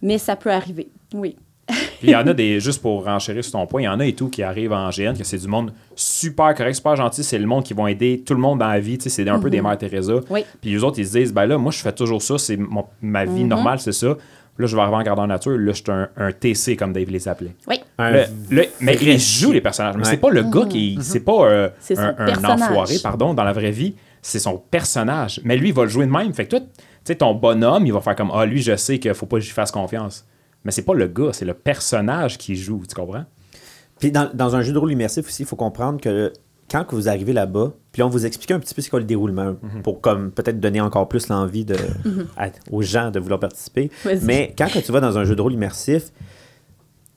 Mais 0.02 0.18
ça 0.18 0.36
peut 0.36 0.52
arriver, 0.52 0.90
oui. 1.14 1.36
Puis 1.68 2.08
il 2.08 2.10
y 2.12 2.16
en 2.16 2.26
a 2.28 2.34
des, 2.34 2.60
juste 2.60 2.82
pour 2.82 3.04
renchérir 3.04 3.44
sur 3.44 3.54
ton 3.54 3.66
point, 3.66 3.82
il 3.82 3.86
y 3.86 3.88
en 3.88 4.00
a 4.00 4.06
et 4.06 4.14
tout 4.14 4.30
qui 4.30 4.44
arrivent 4.44 4.72
en 4.72 4.90
GN, 4.92 5.14
que 5.18 5.24
c'est 5.24 5.40
du 5.40 5.48
monde 5.48 5.74
super 5.96 6.54
correct, 6.54 6.76
super 6.76 6.96
gentil, 6.96 7.24
c'est 7.24 7.40
le 7.40 7.48
monde 7.48 7.64
qui 7.64 7.74
vont 7.74 7.88
aider 7.88 8.22
tout 8.26 8.34
le 8.36 8.40
monde 8.40 8.60
dans 8.60 8.68
la 8.68 8.80
vie, 8.80 8.98
tu 8.98 9.04
sais, 9.06 9.10
c'est 9.10 9.28
un 9.30 9.40
peu 9.40 9.50
des 9.50 9.62
mères 9.62 9.78
Teresa. 9.78 10.20
Oui. 10.30 10.46
Puis 10.62 10.70
les 10.72 10.84
autres, 10.84 11.00
ils 11.00 11.08
se 11.08 11.18
disent, 11.18 11.34
ben 11.34 11.46
là, 11.48 11.58
moi, 11.58 11.72
je 11.72 11.80
fais 11.80 11.92
toujours 11.92 12.22
ça, 12.22 12.38
c'est 12.38 12.58
ma 13.02 13.26
vie 13.26 13.44
Mhm. 13.44 13.48
normale, 13.50 13.80
c'est 13.80 13.92
ça. 13.94 14.16
Là, 14.58 14.68
je 14.68 14.76
vais 14.76 14.82
arriver 14.82 14.98
en 14.98 15.04
grandeur 15.04 15.28
nature, 15.28 15.52
là, 15.58 15.72
je 15.74 15.82
suis 15.84 15.92
un, 15.92 16.08
un 16.16 16.32
TC, 16.32 16.78
comme 16.78 16.94
Dave 16.94 17.10
les 17.10 17.28
appelait. 17.28 17.56
Oui. 17.68 17.82
Un 17.98 18.12
Le- 18.12 18.24
le- 18.52 18.66
mais 18.80 18.96
il 19.02 19.20
joue 19.20 19.52
les 19.52 19.60
personnages. 19.62 19.96
Mais 19.98 20.04
Ouais. 20.06 20.12
c'est 20.12 20.18
pas 20.18 20.30
le 20.30 20.44
gars 20.44 20.66
qui. 20.66 20.98
C'est 21.02 21.20
pas 21.20 21.46
euh, 21.50 21.70
un, 21.98 22.16
un 22.20 22.44
enfoiré, 22.46 22.96
pardon, 23.04 23.34
dans 23.34 23.44
la 23.44 23.52
vraie 23.54 23.72
vie. 23.72 23.96
C'est 24.22 24.40
son 24.40 24.58
personnage. 24.58 25.42
Mais 25.44 25.58
lui, 25.58 25.70
il 25.70 25.74
va 25.76 25.84
le 25.84 25.90
jouer 25.90 26.06
de 26.06 26.12
même. 26.12 26.34
Fait 26.34 26.46
que 26.46 26.52
toi, 26.52 26.60
tu 26.62 26.66
sais, 27.04 27.16
ton 27.16 27.34
bonhomme, 27.36 27.86
il 27.86 27.92
va 27.94 28.00
faire 28.02 28.16
comme 28.16 28.32
Ah, 28.34 28.46
lui, 28.46 28.62
je 28.62 28.76
sais 28.76 28.98
qu'il 28.98 29.14
faut 29.14 29.26
pas 29.26 29.38
que 29.38 29.44
j'y 29.44 29.52
fasse 29.52 29.72
confiance. 29.72 30.26
Mais 30.64 30.72
c'est 30.72 30.82
pas 30.84 30.94
le 30.96 31.08
gars, 31.08 31.30
c'est 31.34 31.46
le 31.46 31.54
personnage 31.54 32.38
qui 32.38 32.56
joue. 32.56 32.82
Tu 32.88 32.96
comprends? 32.96 33.26
Puis 34.00 34.12
dans, 34.12 34.30
dans 34.34 34.56
un 34.56 34.62
jeu 34.62 34.74
de 34.74 34.78
rôle 34.78 34.92
immersif 34.94 35.28
aussi, 35.28 35.44
il 35.44 35.46
faut 35.48 35.56
comprendre 35.56 36.00
que 36.02 36.32
quand 36.70 36.84
que 36.84 36.96
vous 36.96 37.08
arrivez 37.08 37.32
là-bas, 37.34 37.74
puis 37.92 38.02
on 38.04 38.10
vous 38.10 38.26
explique 38.26 38.52
un 38.52 38.60
petit 38.60 38.74
peu 38.74 38.82
c'est 38.82 38.90
quoi 38.90 39.00
le 39.00 39.06
déroulement 39.06 39.56
pour 39.84 40.02
comme 40.02 40.32
peut-être 40.32 40.60
donner 40.60 40.82
encore 40.82 41.08
plus 41.08 41.28
l'envie 41.30 41.64
de, 41.66 41.76
à- 42.38 42.50
aux 42.72 42.82
gens 42.82 43.12
de 43.12 43.20
vouloir 43.20 43.40
participer. 43.40 43.92
Mais 44.26 44.54
quand 44.58 44.68
que 44.72 44.80
tu 44.80 44.92
vas 44.92 45.00
dans 45.00 45.18
un 45.18 45.26
jeu 45.26 45.36
de 45.36 45.42
rôle 45.42 45.54
immersif, 45.54 46.12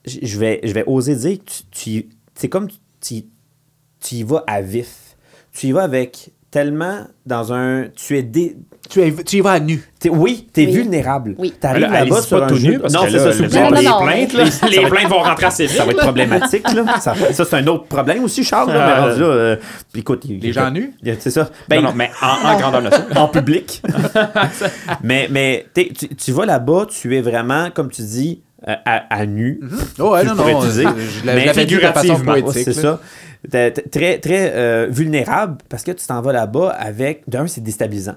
j- 0.05 0.19
je 0.23 0.39
vais, 0.39 0.59
je 0.63 0.71
vais 0.73 0.83
oser 0.87 1.15
dire 1.15 1.37
que 1.39 1.43
tu, 1.51 1.63
tu- 1.71 2.09
c'est 2.35 2.49
comme 2.49 2.67
tu, 3.01 3.23
tu 3.99 4.15
y 4.15 4.23
vas 4.23 4.43
à 4.47 4.61
vif. 4.61 5.15
Tu 5.51 5.67
y 5.67 5.71
vas 5.71 5.83
avec 5.83 6.31
tellement 6.51 7.05
dans 7.25 7.51
un. 7.53 7.87
Tu 7.95 8.17
es 8.17 8.23
dé- 8.23 8.55
Tu, 8.89 9.01
es- 9.01 9.23
tu 9.23 9.37
y 9.37 9.41
vas 9.41 9.51
à 9.51 9.59
nu. 9.59 9.83
t'es- 9.99 10.09
oui, 10.09 10.47
tu 10.53 10.63
es 10.63 10.65
Oui. 10.65 10.71
vulnérable. 10.73 11.35
Oui. 11.37 11.53
T'arrives 11.59 11.81
Là, 11.81 12.03
là-bas 12.05 12.21
sur 12.21 12.39
pas 12.39 12.45
un 12.45 12.47
tout 12.47 12.57
nu, 12.57 12.79
parce 12.79 12.93
non, 12.93 13.03
que 13.03 13.09
c'est 13.09 13.17
là, 13.17 13.31
ça, 13.31 13.41
le-. 13.43 13.47
Non, 13.49 13.69
non, 13.71 13.77
les 13.79 13.85
non. 13.85 14.01
plaintes, 14.03 14.33
là, 14.33 14.43
les 14.69 14.81
plaintes 14.89 15.07
vont 15.09 15.19
rentrer 15.19 15.45
assez 15.45 15.65
vite. 15.67 15.77
Ça 15.77 15.85
va 15.85 15.91
être 15.91 15.99
problématique, 15.99 16.73
là. 16.73 16.99
Ça, 16.99 17.13
ça, 17.33 17.45
c'est 17.45 17.55
un 17.55 17.67
autre 17.67 17.85
problème 17.85 18.23
aussi, 18.23 18.43
Charles. 18.43 18.71
Mais 18.71 18.79
Ah. 18.79 19.05
euh, 19.09 19.55
puis 19.91 20.01
écoute, 20.01 20.23
il- 20.27 20.39
Les 20.39 20.53
gens 20.53 20.71
nus? 20.71 20.93
C'est 21.19 21.29
ça. 21.29 21.49
Ben, 21.67 21.81
non, 21.81 21.89
non, 21.89 21.93
mais 21.95 22.09
en, 22.21 22.47
en 22.49 22.57
grandeur 22.59 22.81
nature. 22.81 23.03
en 23.15 23.27
public. 23.27 23.81
mais 25.03 25.27
mais 25.29 25.65
t'es- 25.73 25.91
tu, 25.97 26.07
tu 26.15 26.31
vas 26.31 26.45
là-bas, 26.45 26.87
tu 26.89 27.15
es 27.15 27.21
vraiment, 27.21 27.69
comme 27.71 27.89
tu 27.91 28.01
dis, 28.01 28.41
euh, 28.67 28.73
à, 28.85 29.13
à 29.15 29.25
nu. 29.25 29.59
Oh, 29.99 30.11
ouais, 30.13 30.21
Tu 30.21 30.27
non, 30.27 30.35
pourrais 30.35 30.53
non. 30.53 30.59
utiliser. 30.61 30.83
Je 30.83 31.25
l'a- 31.25 31.33
je 31.33 31.37
Mais 31.37 31.41
de 31.45 31.47
façon 31.53 31.67
figurativement, 31.67 32.41
poétique. 32.41 32.63
c'est 32.73 32.75
là. 32.75 32.81
ça. 32.81 32.99
T'es- 33.49 33.71
t'es 33.71 33.81
Très, 33.89 34.17
très 34.19 34.51
euh, 34.55 34.87
vulnérable 34.89 35.57
parce 35.69 35.83
que 35.83 35.91
tu 35.91 36.05
t'en 36.05 36.21
vas 36.21 36.33
là-bas 36.33 36.69
avec. 36.77 37.23
D'un, 37.27 37.47
c'est 37.47 37.61
déstabilisant. 37.61 38.15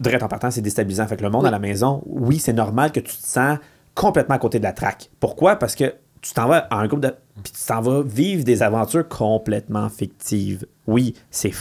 Direct 0.00 0.22
en 0.22 0.28
partant, 0.28 0.50
c'est 0.50 0.60
déstabilisant. 0.60 1.06
Fait 1.06 1.16
que 1.16 1.22
le 1.22 1.30
monde 1.30 1.46
à 1.46 1.50
la 1.50 1.58
maison, 1.58 2.02
oui, 2.06 2.38
c'est 2.38 2.52
normal 2.52 2.92
que 2.92 3.00
tu 3.00 3.16
te 3.16 3.26
sens 3.26 3.58
complètement 3.94 4.36
à 4.36 4.38
côté 4.38 4.58
de 4.58 4.64
la 4.64 4.72
traque. 4.72 5.10
Pourquoi? 5.18 5.56
Parce 5.56 5.74
que 5.74 5.94
tu 6.20 6.32
t'en 6.32 6.48
vas 6.48 6.66
à 6.70 6.76
un 6.76 6.86
groupe 6.86 7.00
de. 7.00 7.12
Puis 7.42 7.52
tu 7.52 7.66
t'en 7.66 7.80
vas 7.80 8.02
vivre 8.02 8.44
des 8.44 8.62
aventures 8.62 9.08
complètement 9.08 9.88
fictives. 9.88 10.66
Oui, 10.86 11.14
c'est. 11.30 11.52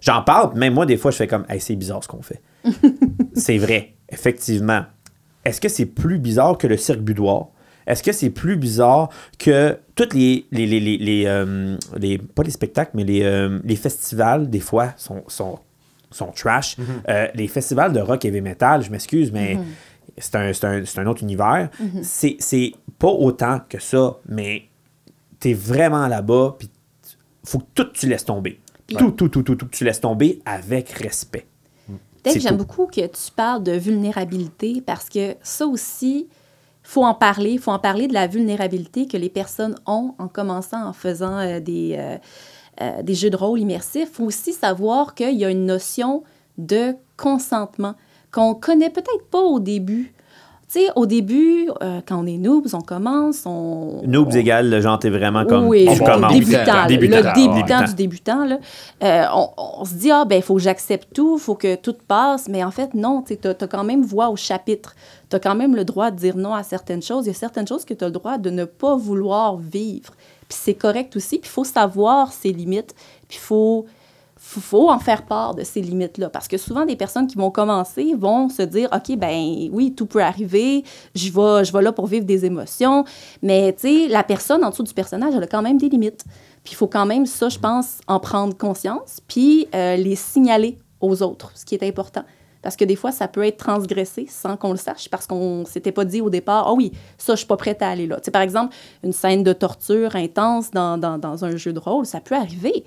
J'en 0.00 0.22
parle, 0.22 0.56
même 0.56 0.74
moi, 0.74 0.86
des 0.86 0.96
fois, 0.96 1.10
je 1.10 1.16
fais 1.16 1.26
comme, 1.26 1.44
hey, 1.48 1.60
c'est 1.60 1.76
bizarre 1.76 2.02
ce 2.02 2.08
qu'on 2.08 2.22
fait. 2.22 2.40
c'est 3.34 3.58
vrai, 3.58 3.94
effectivement. 4.08 4.84
Est-ce 5.44 5.60
que 5.60 5.68
c'est 5.68 5.86
plus 5.86 6.18
bizarre 6.18 6.56
que 6.56 6.66
le 6.66 6.76
cirque 6.76 7.00
budoir? 7.00 7.48
Est-ce 7.86 8.02
que 8.02 8.12
c'est 8.12 8.30
plus 8.30 8.56
bizarre 8.56 9.08
que 9.38 9.78
toutes 9.94 10.14
les. 10.14 10.46
les, 10.52 10.66
les, 10.66 10.80
les, 10.80 10.98
les, 10.98 11.24
euh, 11.26 11.76
pas 12.34 12.42
les 12.42 12.50
spectacles, 12.50 12.90
mais 12.94 13.04
les, 13.04 13.22
euh, 13.22 13.58
les 13.64 13.76
festivals, 13.76 14.50
des 14.50 14.60
fois, 14.60 14.92
sont, 14.96 15.24
sont, 15.26 15.58
sont 16.10 16.32
trash. 16.32 16.76
Euh, 17.08 17.26
les 17.34 17.48
festivals 17.48 17.92
de 17.92 18.00
rock 18.00 18.24
et 18.24 18.28
heavy 18.28 18.40
metal, 18.40 18.82
je 18.82 18.90
m'excuse, 18.90 19.30
mais 19.32 19.58
c'est 20.16 20.34
un, 20.36 20.52
c'est 20.52 20.64
un- 20.66 20.84
c'est 20.84 20.98
un 21.00 21.06
autre 21.06 21.22
univers. 21.22 21.68
C'est- 22.02 22.36
C'est 22.40 22.72
pas 22.98 23.08
autant 23.08 23.60
que 23.68 23.78
ça, 23.80 24.16
mais 24.28 24.64
t'es 25.38 25.52
vraiment 25.54 26.08
là-bas, 26.08 26.56
puis 26.58 26.68
faut 27.44 27.58
que 27.60 27.66
tout 27.74 27.84
tu 27.92 28.08
laisses 28.08 28.24
tomber. 28.24 28.58
Tout, 28.98 29.10
tout, 29.10 29.28
tout, 29.28 29.42
tout, 29.42 29.54
tout, 29.54 29.66
que 29.66 29.76
tu 29.76 29.84
laisses 29.84 30.00
tomber 30.00 30.40
avec 30.46 30.88
respect. 30.90 31.46
Dave, 32.24 32.32
C'est 32.34 32.40
j'aime 32.40 32.56
beaucoup 32.56 32.86
que 32.86 33.06
tu 33.06 33.30
parles 33.36 33.62
de 33.62 33.72
vulnérabilité 33.72 34.82
parce 34.84 35.08
que 35.08 35.36
ça 35.42 35.66
aussi, 35.66 36.26
faut 36.82 37.04
en 37.04 37.14
parler. 37.14 37.50
Il 37.52 37.58
faut 37.60 37.70
en 37.70 37.78
parler 37.78 38.08
de 38.08 38.14
la 38.14 38.26
vulnérabilité 38.26 39.06
que 39.06 39.16
les 39.16 39.28
personnes 39.28 39.76
ont 39.86 40.14
en 40.18 40.26
commençant 40.26 40.84
en 40.86 40.92
faisant 40.94 41.38
euh, 41.38 41.60
des, 41.60 41.94
euh, 41.98 42.16
euh, 42.80 43.02
des 43.02 43.14
jeux 43.14 43.30
de 43.30 43.36
rôle 43.36 43.60
immersifs. 43.60 44.08
Il 44.12 44.14
faut 44.14 44.24
aussi 44.24 44.52
savoir 44.52 45.14
qu'il 45.14 45.34
y 45.38 45.44
a 45.44 45.50
une 45.50 45.66
notion 45.66 46.22
de 46.58 46.94
consentement 47.16 47.94
qu'on 48.32 48.54
connaît 48.54 48.90
peut-être 48.90 49.24
pas 49.30 49.40
au 49.40 49.58
début. 49.60 50.12
Tu 50.70 50.80
sais, 50.80 50.88
au 50.96 51.06
début, 51.06 51.70
euh, 51.82 52.00
quand 52.06 52.22
on 52.22 52.26
est 52.26 52.36
noobs, 52.36 52.74
on 52.74 52.82
commence, 52.82 53.44
on... 53.46 54.02
Noobs 54.06 54.28
on- 54.28 54.36
égale, 54.36 54.68
le 54.68 54.82
genre, 54.82 54.98
t'es 54.98 55.08
vraiment 55.08 55.46
comme. 55.46 55.66
oui, 55.66 55.88
tu 55.90 55.98
le 55.98 56.04
commences. 56.04 56.30
débutant, 56.30 56.82
le 56.82 56.88
débutant 56.88 57.32
Débutant. 57.34 57.84
du 57.84 57.94
débutant. 57.94 58.44
Là. 58.44 58.58
Euh, 59.02 59.24
on, 59.34 59.48
on 59.80 59.84
se 59.86 59.94
dit, 59.94 60.10
ah, 60.10 60.26
ben, 60.26 60.36
il 60.36 60.42
faut 60.42 60.56
que 60.56 60.60
j'accepte 60.60 61.08
tout, 61.14 61.36
il 61.38 61.40
faut 61.40 61.54
que 61.54 61.74
tout 61.76 61.94
passe. 62.06 62.48
Mais 62.50 62.62
en 62.62 62.70
fait, 62.70 62.92
non, 62.92 63.22
tu 63.22 63.38
as, 63.48 63.54
quand 63.66 63.82
même 63.84 64.02
voix 64.02 64.28
au 64.28 64.36
chapitre. 64.36 64.94
Tu 65.30 65.36
as 65.36 65.40
quand 65.40 65.54
même 65.54 65.74
le 65.74 65.86
droit 65.86 66.10
de 66.10 66.16
dire 66.16 66.36
non 66.36 66.52
à 66.52 66.62
certaines 66.62 67.02
choses. 67.02 67.24
Il 67.24 67.28
y 67.28 67.30
a 67.30 67.34
certaines 67.38 67.66
choses 67.66 67.86
que 67.86 67.94
tu 67.94 68.04
as 68.04 68.08
le 68.08 68.12
droit 68.12 68.36
de 68.36 68.50
ne 68.50 68.66
pas 68.66 68.94
vouloir 68.94 69.56
vivre. 69.56 70.12
Puis 70.48 70.58
c'est 70.60 70.74
correct 70.74 71.14
aussi. 71.16 71.38
Puis 71.38 71.48
il 71.48 71.52
faut 71.52 71.64
savoir 71.64 72.32
ses 72.32 72.52
limites. 72.52 72.94
Puis 73.28 73.38
il 73.38 73.44
faut, 73.44 73.86
faut, 74.36 74.90
en 74.90 74.98
faire 74.98 75.26
part 75.26 75.54
de 75.54 75.62
ces 75.62 75.80
limites-là. 75.80 76.30
Parce 76.30 76.48
que 76.48 76.56
souvent, 76.56 76.86
des 76.86 76.96
personnes 76.96 77.26
qui 77.26 77.36
vont 77.36 77.50
commencer 77.50 78.14
vont 78.16 78.48
se 78.48 78.62
dire, 78.62 78.88
OK, 78.92 79.16
ben 79.16 79.68
oui, 79.72 79.94
tout 79.94 80.06
peut 80.06 80.22
arriver, 80.22 80.84
je 81.14 81.30
vais, 81.30 81.64
je 81.64 81.72
vais 81.72 81.82
là 81.82 81.92
pour 81.92 82.06
vivre 82.06 82.24
des 82.24 82.44
émotions. 82.44 83.04
Mais, 83.42 83.72
tu 83.74 83.80
sais, 83.80 84.08
la 84.08 84.24
personne 84.24 84.64
en 84.64 84.70
dessous 84.70 84.84
du 84.84 84.94
personnage, 84.94 85.34
elle 85.36 85.42
a 85.42 85.46
quand 85.46 85.62
même 85.62 85.78
des 85.78 85.88
limites. 85.88 86.24
Puis 86.64 86.72
il 86.72 86.76
faut 86.76 86.86
quand 86.86 87.06
même, 87.06 87.26
ça, 87.26 87.48
je 87.48 87.58
pense, 87.58 87.98
en 88.06 88.20
prendre 88.20 88.56
conscience, 88.56 89.20
puis 89.26 89.68
euh, 89.74 89.96
les 89.96 90.16
signaler 90.16 90.78
aux 91.00 91.22
autres, 91.22 91.52
ce 91.54 91.64
qui 91.64 91.74
est 91.74 91.82
important. 91.82 92.24
Parce 92.62 92.76
que 92.76 92.84
des 92.84 92.96
fois, 92.96 93.12
ça 93.12 93.28
peut 93.28 93.44
être 93.46 93.56
transgressé 93.56 94.26
sans 94.28 94.56
qu'on 94.56 94.72
le 94.72 94.76
sache, 94.76 95.08
parce 95.08 95.26
qu'on 95.26 95.64
s'était 95.64 95.92
pas 95.92 96.04
dit 96.04 96.20
au 96.20 96.30
départ, 96.30 96.66
ah 96.66 96.72
oui, 96.72 96.92
ça, 97.16 97.34
je 97.34 97.38
suis 97.38 97.46
pas 97.46 97.56
prête 97.56 97.82
à 97.82 97.88
aller 97.88 98.06
là. 98.06 98.18
Par 98.32 98.42
exemple, 98.42 98.74
une 99.04 99.12
scène 99.12 99.42
de 99.44 99.52
torture 99.52 100.16
intense 100.16 100.70
dans, 100.70 100.98
dans, 100.98 101.18
dans 101.18 101.44
un 101.44 101.56
jeu 101.56 101.72
de 101.72 101.78
rôle, 101.78 102.04
ça 102.06 102.20
peut 102.20 102.34
arriver. 102.34 102.84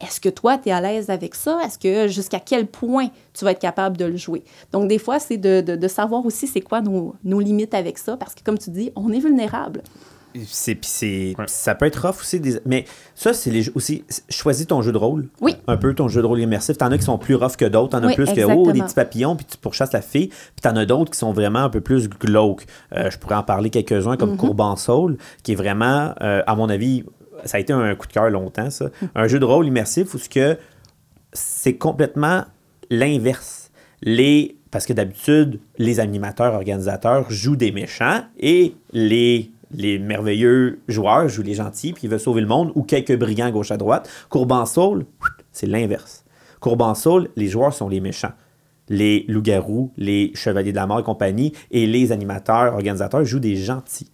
Est-ce 0.00 0.18
que 0.18 0.30
toi, 0.30 0.56
tu 0.56 0.70
es 0.70 0.72
à 0.72 0.80
l'aise 0.80 1.10
avec 1.10 1.34
ça? 1.34 1.60
Est-ce 1.62 1.78
que 1.78 2.08
jusqu'à 2.08 2.40
quel 2.40 2.66
point 2.66 3.08
tu 3.34 3.44
vas 3.44 3.50
être 3.50 3.60
capable 3.60 3.98
de 3.98 4.06
le 4.06 4.16
jouer? 4.16 4.42
Donc, 4.72 4.88
des 4.88 4.98
fois, 4.98 5.18
c'est 5.18 5.36
de, 5.36 5.60
de, 5.60 5.76
de 5.76 5.88
savoir 5.88 6.24
aussi 6.24 6.46
c'est 6.46 6.62
quoi 6.62 6.80
nos, 6.80 7.14
nos 7.22 7.40
limites 7.40 7.74
avec 7.74 7.98
ça, 7.98 8.16
parce 8.16 8.34
que, 8.34 8.42
comme 8.42 8.58
tu 8.58 8.70
dis, 8.70 8.90
on 8.96 9.12
est 9.12 9.20
vulnérable. 9.20 9.82
C'est, 10.46 11.34
Ouais. 11.38 11.44
ça 11.46 11.74
peut 11.74 11.86
être 11.86 12.06
rough 12.06 12.20
aussi. 12.20 12.40
Des, 12.40 12.60
mais 12.66 12.84
ça, 13.14 13.32
c'est 13.32 13.50
les, 13.50 13.62
jeux- 13.62 13.72
aussi. 13.74 14.04
Choisis 14.28 14.66
ton 14.66 14.82
jeu 14.82 14.92
de 14.92 14.98
rôle. 14.98 15.28
Oui. 15.40 15.56
Un 15.66 15.76
peu 15.76 15.94
ton 15.94 16.08
jeu 16.08 16.22
de 16.22 16.26
rôle 16.26 16.40
immersif. 16.40 16.78
T'en 16.78 16.90
as 16.92 16.98
qui 16.98 17.04
sont 17.04 17.18
plus 17.18 17.34
rough 17.34 17.56
que 17.56 17.64
d'autres. 17.64 17.90
T'en 17.98 18.02
as 18.04 18.08
Oui, 18.08 18.14
plus 18.14 18.32
que, 18.32 18.40
oh, 18.44 18.70
des 18.72 18.80
petits 18.80 18.94
papillons, 18.94 19.36
puis 19.36 19.46
tu 19.46 19.56
pourchasses 19.56 19.92
la 19.92 20.02
fille. 20.02 20.28
Puis 20.28 20.62
t'en 20.62 20.76
as 20.76 20.86
d'autres 20.86 21.10
qui 21.10 21.18
sont 21.18 21.32
vraiment 21.32 21.60
un 21.60 21.70
peu 21.70 21.80
plus 21.80 22.08
glauques. 22.08 22.66
Euh, 22.96 23.10
je 23.10 23.18
pourrais 23.18 23.34
en 23.36 23.42
parler 23.42 23.70
quelques-uns, 23.70 24.14
Mm-hmm. 24.14 24.16
comme 24.18 24.36
Courban 24.36 24.76
Soul, 24.76 25.16
qui 25.42 25.52
est 25.52 25.56
vraiment, 25.56 26.14
euh, 26.22 26.42
à 26.46 26.54
mon 26.54 26.68
avis, 26.68 27.04
ça 27.44 27.56
a 27.56 27.60
été 27.60 27.72
un 27.72 27.94
coup 27.94 28.06
de 28.06 28.12
cœur 28.12 28.28
longtemps, 28.30 28.70
ça. 28.70 28.86
un 29.14 29.26
jeu 29.28 29.38
de 29.38 29.44
rôle 29.44 29.66
immersif 29.66 30.14
où 30.14 30.18
ce 30.18 30.28
que 30.28 30.56
c'est 31.32 31.76
complètement 31.76 32.44
l'inverse. 32.90 33.70
Les, 34.02 34.56
parce 34.70 34.86
que 34.86 34.92
d'habitude, 34.92 35.60
les 35.78 36.00
animateurs, 36.00 36.54
organisateurs 36.54 37.30
jouent 37.30 37.56
des 37.56 37.70
méchants 37.72 38.22
et 38.38 38.74
les, 38.92 39.50
les 39.72 39.98
merveilleux 39.98 40.80
joueurs 40.88 41.28
jouent 41.28 41.42
les 41.42 41.54
gentils 41.54 41.92
puis 41.92 42.04
ils 42.04 42.10
veulent 42.10 42.20
sauver 42.20 42.40
le 42.40 42.46
monde 42.46 42.72
ou 42.74 42.82
quelques 42.82 43.16
brillants 43.18 43.50
gauche 43.50 43.70
à 43.70 43.76
droite. 43.76 44.08
Courban 44.28 44.66
Soul, 44.66 45.06
c'est 45.52 45.66
l'inverse. 45.66 46.24
Courban 46.60 46.94
Soul, 46.94 47.28
les 47.36 47.48
joueurs 47.48 47.72
sont 47.72 47.88
les 47.88 48.00
méchants. 48.00 48.32
Les 48.88 49.24
loups-garous, 49.28 49.92
les 49.96 50.32
chevaliers 50.34 50.72
de 50.72 50.76
la 50.76 50.86
mort 50.86 51.00
et 51.00 51.04
compagnie 51.04 51.52
et 51.70 51.86
les 51.86 52.12
animateurs, 52.12 52.74
organisateurs 52.74 53.24
jouent 53.24 53.38
des 53.38 53.56
gentils. 53.56 54.10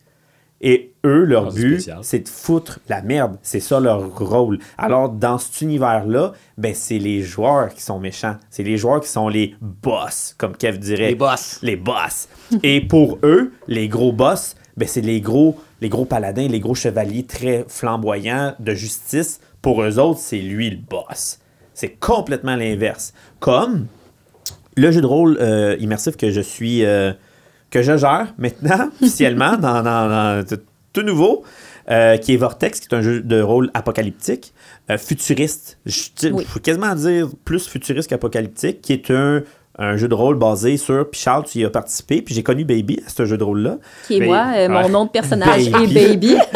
Et 0.60 0.94
eux, 1.04 1.24
leur 1.24 1.46
Ah, 1.46 1.50
c'est 1.52 1.60
but, 1.60 1.90
c'est 2.02 2.18
de 2.20 2.28
foutre 2.28 2.80
la 2.88 3.02
merde. 3.02 3.36
C'est 3.42 3.60
ça 3.60 3.78
leur 3.78 4.16
rôle. 4.18 4.58
Alors, 4.78 5.10
dans 5.10 5.36
cet 5.38 5.60
univers-là, 5.60 6.32
ben, 6.56 6.74
c'est 6.74 6.98
les 6.98 7.20
joueurs 7.20 7.74
qui 7.74 7.82
sont 7.82 7.98
méchants. 7.98 8.36
C'est 8.48 8.62
les 8.62 8.78
joueurs 8.78 9.00
qui 9.00 9.08
sont 9.08 9.28
les 9.28 9.54
boss, 9.60 10.34
comme 10.38 10.56
Kev 10.56 10.78
dirait. 10.78 11.08
Les 11.10 11.14
boss. 11.14 11.58
Les 11.62 11.76
boss. 11.76 12.28
Et 12.62 12.80
pour 12.80 13.18
eux, 13.22 13.52
les 13.68 13.88
gros 13.88 14.12
boss, 14.12 14.56
ben, 14.76 14.86
c'est 14.88 15.00
les 15.00 15.20
gros, 15.20 15.58
les 15.80 15.88
gros 15.88 16.04
paladins, 16.04 16.46
les 16.48 16.60
gros 16.60 16.74
chevaliers 16.74 17.24
très 17.24 17.64
flamboyants 17.68 18.54
de 18.58 18.74
justice. 18.74 19.40
Pour 19.62 19.82
eux 19.82 19.98
autres, 19.98 20.20
c'est 20.20 20.38
lui 20.38 20.70
le 20.70 20.76
boss. 20.76 21.38
C'est 21.74 21.98
complètement 21.98 22.56
l'inverse. 22.56 23.12
Comme 23.40 23.86
le 24.76 24.90
jeu 24.90 25.00
de 25.00 25.06
rôle 25.06 25.38
euh, 25.40 25.76
immersif 25.80 26.16
que 26.16 26.30
je 26.30 26.40
suis 26.40 26.84
euh, 26.84 27.12
que 27.70 27.82
je 27.82 27.96
gère 27.96 28.34
maintenant 28.38 28.90
officiellement 29.00 29.56
dans, 29.56 29.82
dans- 29.82 30.08
dans- 30.08 30.44
tout- 30.92 31.02
nouveau 31.02 31.44
euh, 31.90 32.16
qui 32.16 32.32
est 32.32 32.36
Vortex 32.38 32.80
qui 32.80 32.88
est 32.90 32.94
un 32.96 33.02
jeu 33.02 33.20
de 33.20 33.40
rôle 33.40 33.70
apocalyptique 33.74 34.54
futuriste 34.98 35.78
je 35.86 36.28
Oui. 36.32 36.44
faut 36.44 36.58
quasiment 36.60 36.94
dire 36.94 37.28
plus 37.44 37.66
futuriste 37.68 38.08
qu'apocalyptique 38.08 38.80
qui 38.80 38.92
est 38.94 39.10
un, 39.10 39.42
un 39.78 39.96
jeu 39.96 40.08
de 40.08 40.14
rôle 40.14 40.36
basé 40.38 40.76
sur 40.76 41.10
puis 41.10 41.20
Charles 41.20 41.44
tu 41.44 41.58
y 41.58 41.64
as 41.64 41.70
participé 41.70 42.22
puis 42.22 42.34
j'ai 42.34 42.42
connu 42.42 42.64
Baby 42.64 43.00
à 43.06 43.10
ce 43.10 43.26
jeu 43.26 43.36
de 43.36 43.44
rôle 43.44 43.60
là 43.60 43.76
Qui 44.06 44.16
est 44.16 44.20
Mais- 44.20 44.26
moi, 44.26 44.46
euh, 44.56 44.68
mon 44.68 44.82
ouais. 44.84 44.88
nom 44.88 45.04
de 45.04 45.10
personnage 45.10 45.70
Baby. 45.70 45.98
est 45.98 46.08
Baby. 46.16 46.36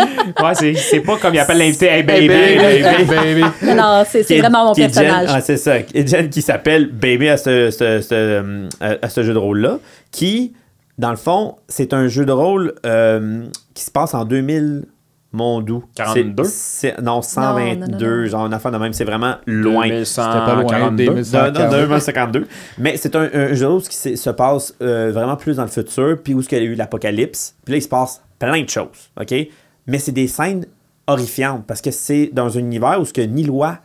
Ouais, 0.42 0.54
c'est, 0.54 1.00
pas 1.00 1.16
comme 1.16 1.34
il 1.34 1.38
appelle 1.40 1.58
l'invité 1.58 1.86
Hey 1.86 2.02
baby, 2.02 2.28
baby, 2.28 2.82
baby. 2.82 3.04
baby. 3.10 3.40
non, 3.66 3.74
non, 3.76 4.02
c'est 4.06 4.38
vraiment 4.38 4.66
mon 4.66 4.74
personnage. 4.74 5.28
ah, 5.32 5.40
c'est 5.40 5.56
ça. 5.56 5.78
Et 5.94 6.06
Jen 6.06 6.28
qui 6.28 6.42
s'appelle 6.42 6.90
Baby 6.90 7.28
à 7.30 7.36
ce, 7.38 7.70
ce- 7.70 8.00
ce, 8.02 8.14
euh, 8.14 8.66
à 8.80 9.08
ce 9.08 9.22
jeu 9.22 9.32
de 9.32 9.38
rôle-là, 9.38 9.78
qui, 10.10 10.52
dans 10.98 11.10
le 11.10 11.16
fond, 11.16 11.56
c'est 11.68 11.94
un 11.94 12.06
jeu 12.08 12.24
de 12.26 12.32
rôle 12.32 12.74
euh, 12.84 13.44
qui 13.74 13.82
se 13.84 13.90
passe 13.90 14.12
en 14.14 14.24
2000. 14.24 14.84
Mon 15.32 15.60
doux. 15.60 15.84
42? 15.94 16.42
C'est- 16.44 16.50
c'est- 16.96 17.00
Non, 17.02 17.22
122, 17.22 18.16
non, 18.16 18.22
non. 18.22 18.26
genre 18.26 18.46
une 18.46 18.54
affaire 18.54 18.72
de 18.72 18.78
même. 18.78 18.92
C'est 18.92 19.04
vraiment 19.04 19.36
loin. 19.46 19.86
2142. 19.88 21.04
Non, 21.06 21.14
2142. 21.14 21.62
non, 21.64 21.70
2052. 21.86 22.46
Mais 22.78 22.96
c'est 22.96 23.14
un, 23.14 23.28
un 23.32 23.54
jeu 23.54 23.68
rôle 23.68 23.82
qui 23.82 23.94
se, 23.96 24.16
se 24.16 24.30
passe 24.30 24.74
euh, 24.82 25.12
vraiment 25.12 25.36
plus 25.36 25.56
dans 25.56 25.62
le 25.62 25.68
futur, 25.68 26.18
puis 26.22 26.34
où 26.34 26.40
il 26.40 26.52
y 26.52 26.54
a 26.56 26.62
eu 26.62 26.74
l'apocalypse. 26.74 27.54
Puis 27.64 27.72
là, 27.72 27.78
il 27.78 27.82
se 27.82 27.88
passe 27.88 28.22
plein 28.38 28.62
de 28.62 28.68
choses, 28.68 29.10
OK? 29.20 29.34
Mais 29.86 29.98
c'est 29.98 30.12
des 30.12 30.26
scènes 30.26 30.66
horrifiantes 31.06 31.64
parce 31.66 31.80
que 31.80 31.90
c'est 31.90 32.30
dans 32.32 32.56
un 32.56 32.60
univers 32.60 33.00
où 33.00 33.04
ce 33.04 33.12
que 33.12 33.20
ni 33.20 33.44
loi, 33.44 33.78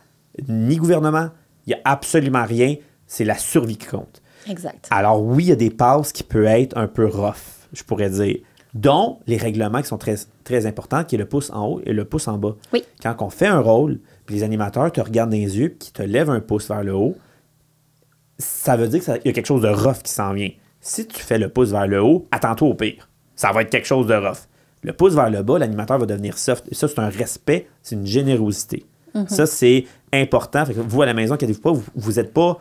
ni 0.48 0.76
gouvernement, 0.76 1.28
il 1.66 1.70
n'y 1.70 1.74
a 1.74 1.80
absolument 1.84 2.44
rien. 2.44 2.74
C'est 3.06 3.24
la 3.24 3.36
survie 3.38 3.76
qui 3.76 3.86
compte. 3.86 4.20
Exact. 4.48 4.86
Alors 4.90 5.22
oui, 5.22 5.44
il 5.44 5.48
y 5.48 5.52
a 5.52 5.56
des 5.56 5.70
passes 5.70 6.12
qui 6.12 6.22
peuvent 6.22 6.44
être 6.44 6.76
un 6.76 6.86
peu 6.88 7.06
rough, 7.06 7.34
je 7.72 7.82
pourrais 7.84 8.10
dire. 8.10 8.38
Dont 8.80 9.18
les 9.26 9.36
règlements 9.36 9.80
qui 9.80 9.88
sont 9.88 9.98
très, 9.98 10.16
très 10.44 10.66
importants, 10.66 11.04
qui 11.04 11.14
est 11.14 11.18
le 11.18 11.26
pouce 11.26 11.50
en 11.50 11.66
haut 11.66 11.80
et 11.84 11.92
le 11.92 12.04
pouce 12.04 12.28
en 12.28 12.38
bas. 12.38 12.56
Oui. 12.72 12.84
Quand 13.02 13.14
on 13.20 13.30
fait 13.30 13.46
un 13.46 13.60
rôle, 13.60 14.00
puis 14.26 14.36
les 14.36 14.42
animateurs 14.42 14.90
te 14.92 15.00
regardent 15.00 15.30
dans 15.30 15.36
les 15.36 15.58
yeux, 15.58 15.70
puis 15.70 15.88
qui 15.88 15.92
te 15.92 16.02
lèvent 16.02 16.30
un 16.30 16.40
pouce 16.40 16.68
vers 16.68 16.82
le 16.82 16.94
haut, 16.94 17.16
ça 18.38 18.76
veut 18.76 18.88
dire 18.88 19.02
qu'il 19.02 19.20
y 19.24 19.28
a 19.28 19.32
quelque 19.32 19.46
chose 19.46 19.62
de 19.62 19.68
rough 19.68 20.02
qui 20.02 20.12
s'en 20.12 20.32
vient. 20.32 20.50
Si 20.80 21.06
tu 21.06 21.20
fais 21.20 21.38
le 21.38 21.48
pouce 21.48 21.70
vers 21.70 21.86
le 21.86 22.02
haut, 22.02 22.26
attends-toi 22.30 22.68
au 22.68 22.74
pire. 22.74 23.08
Ça 23.34 23.52
va 23.52 23.62
être 23.62 23.70
quelque 23.70 23.86
chose 23.86 24.06
de 24.06 24.14
rough. 24.14 24.46
Le 24.82 24.92
pouce 24.92 25.14
vers 25.14 25.30
le 25.30 25.42
bas, 25.42 25.58
l'animateur 25.58 25.98
va 25.98 26.06
devenir 26.06 26.38
soft. 26.38 26.64
Et 26.70 26.74
ça, 26.74 26.86
c'est 26.86 26.98
un 26.98 27.08
respect, 27.08 27.66
c'est 27.82 27.94
une 27.96 28.06
générosité. 28.06 28.86
Ça, 29.28 29.46
c'est 29.46 29.86
important. 30.12 30.66
Fait 30.66 30.74
que 30.74 30.80
vous, 30.80 31.00
à 31.00 31.06
la 31.06 31.14
maison, 31.14 31.34
inquiétez-vous 31.34 31.60
pas, 31.60 31.72
vous 31.72 32.12
n'êtes 32.12 32.34
pas. 32.34 32.60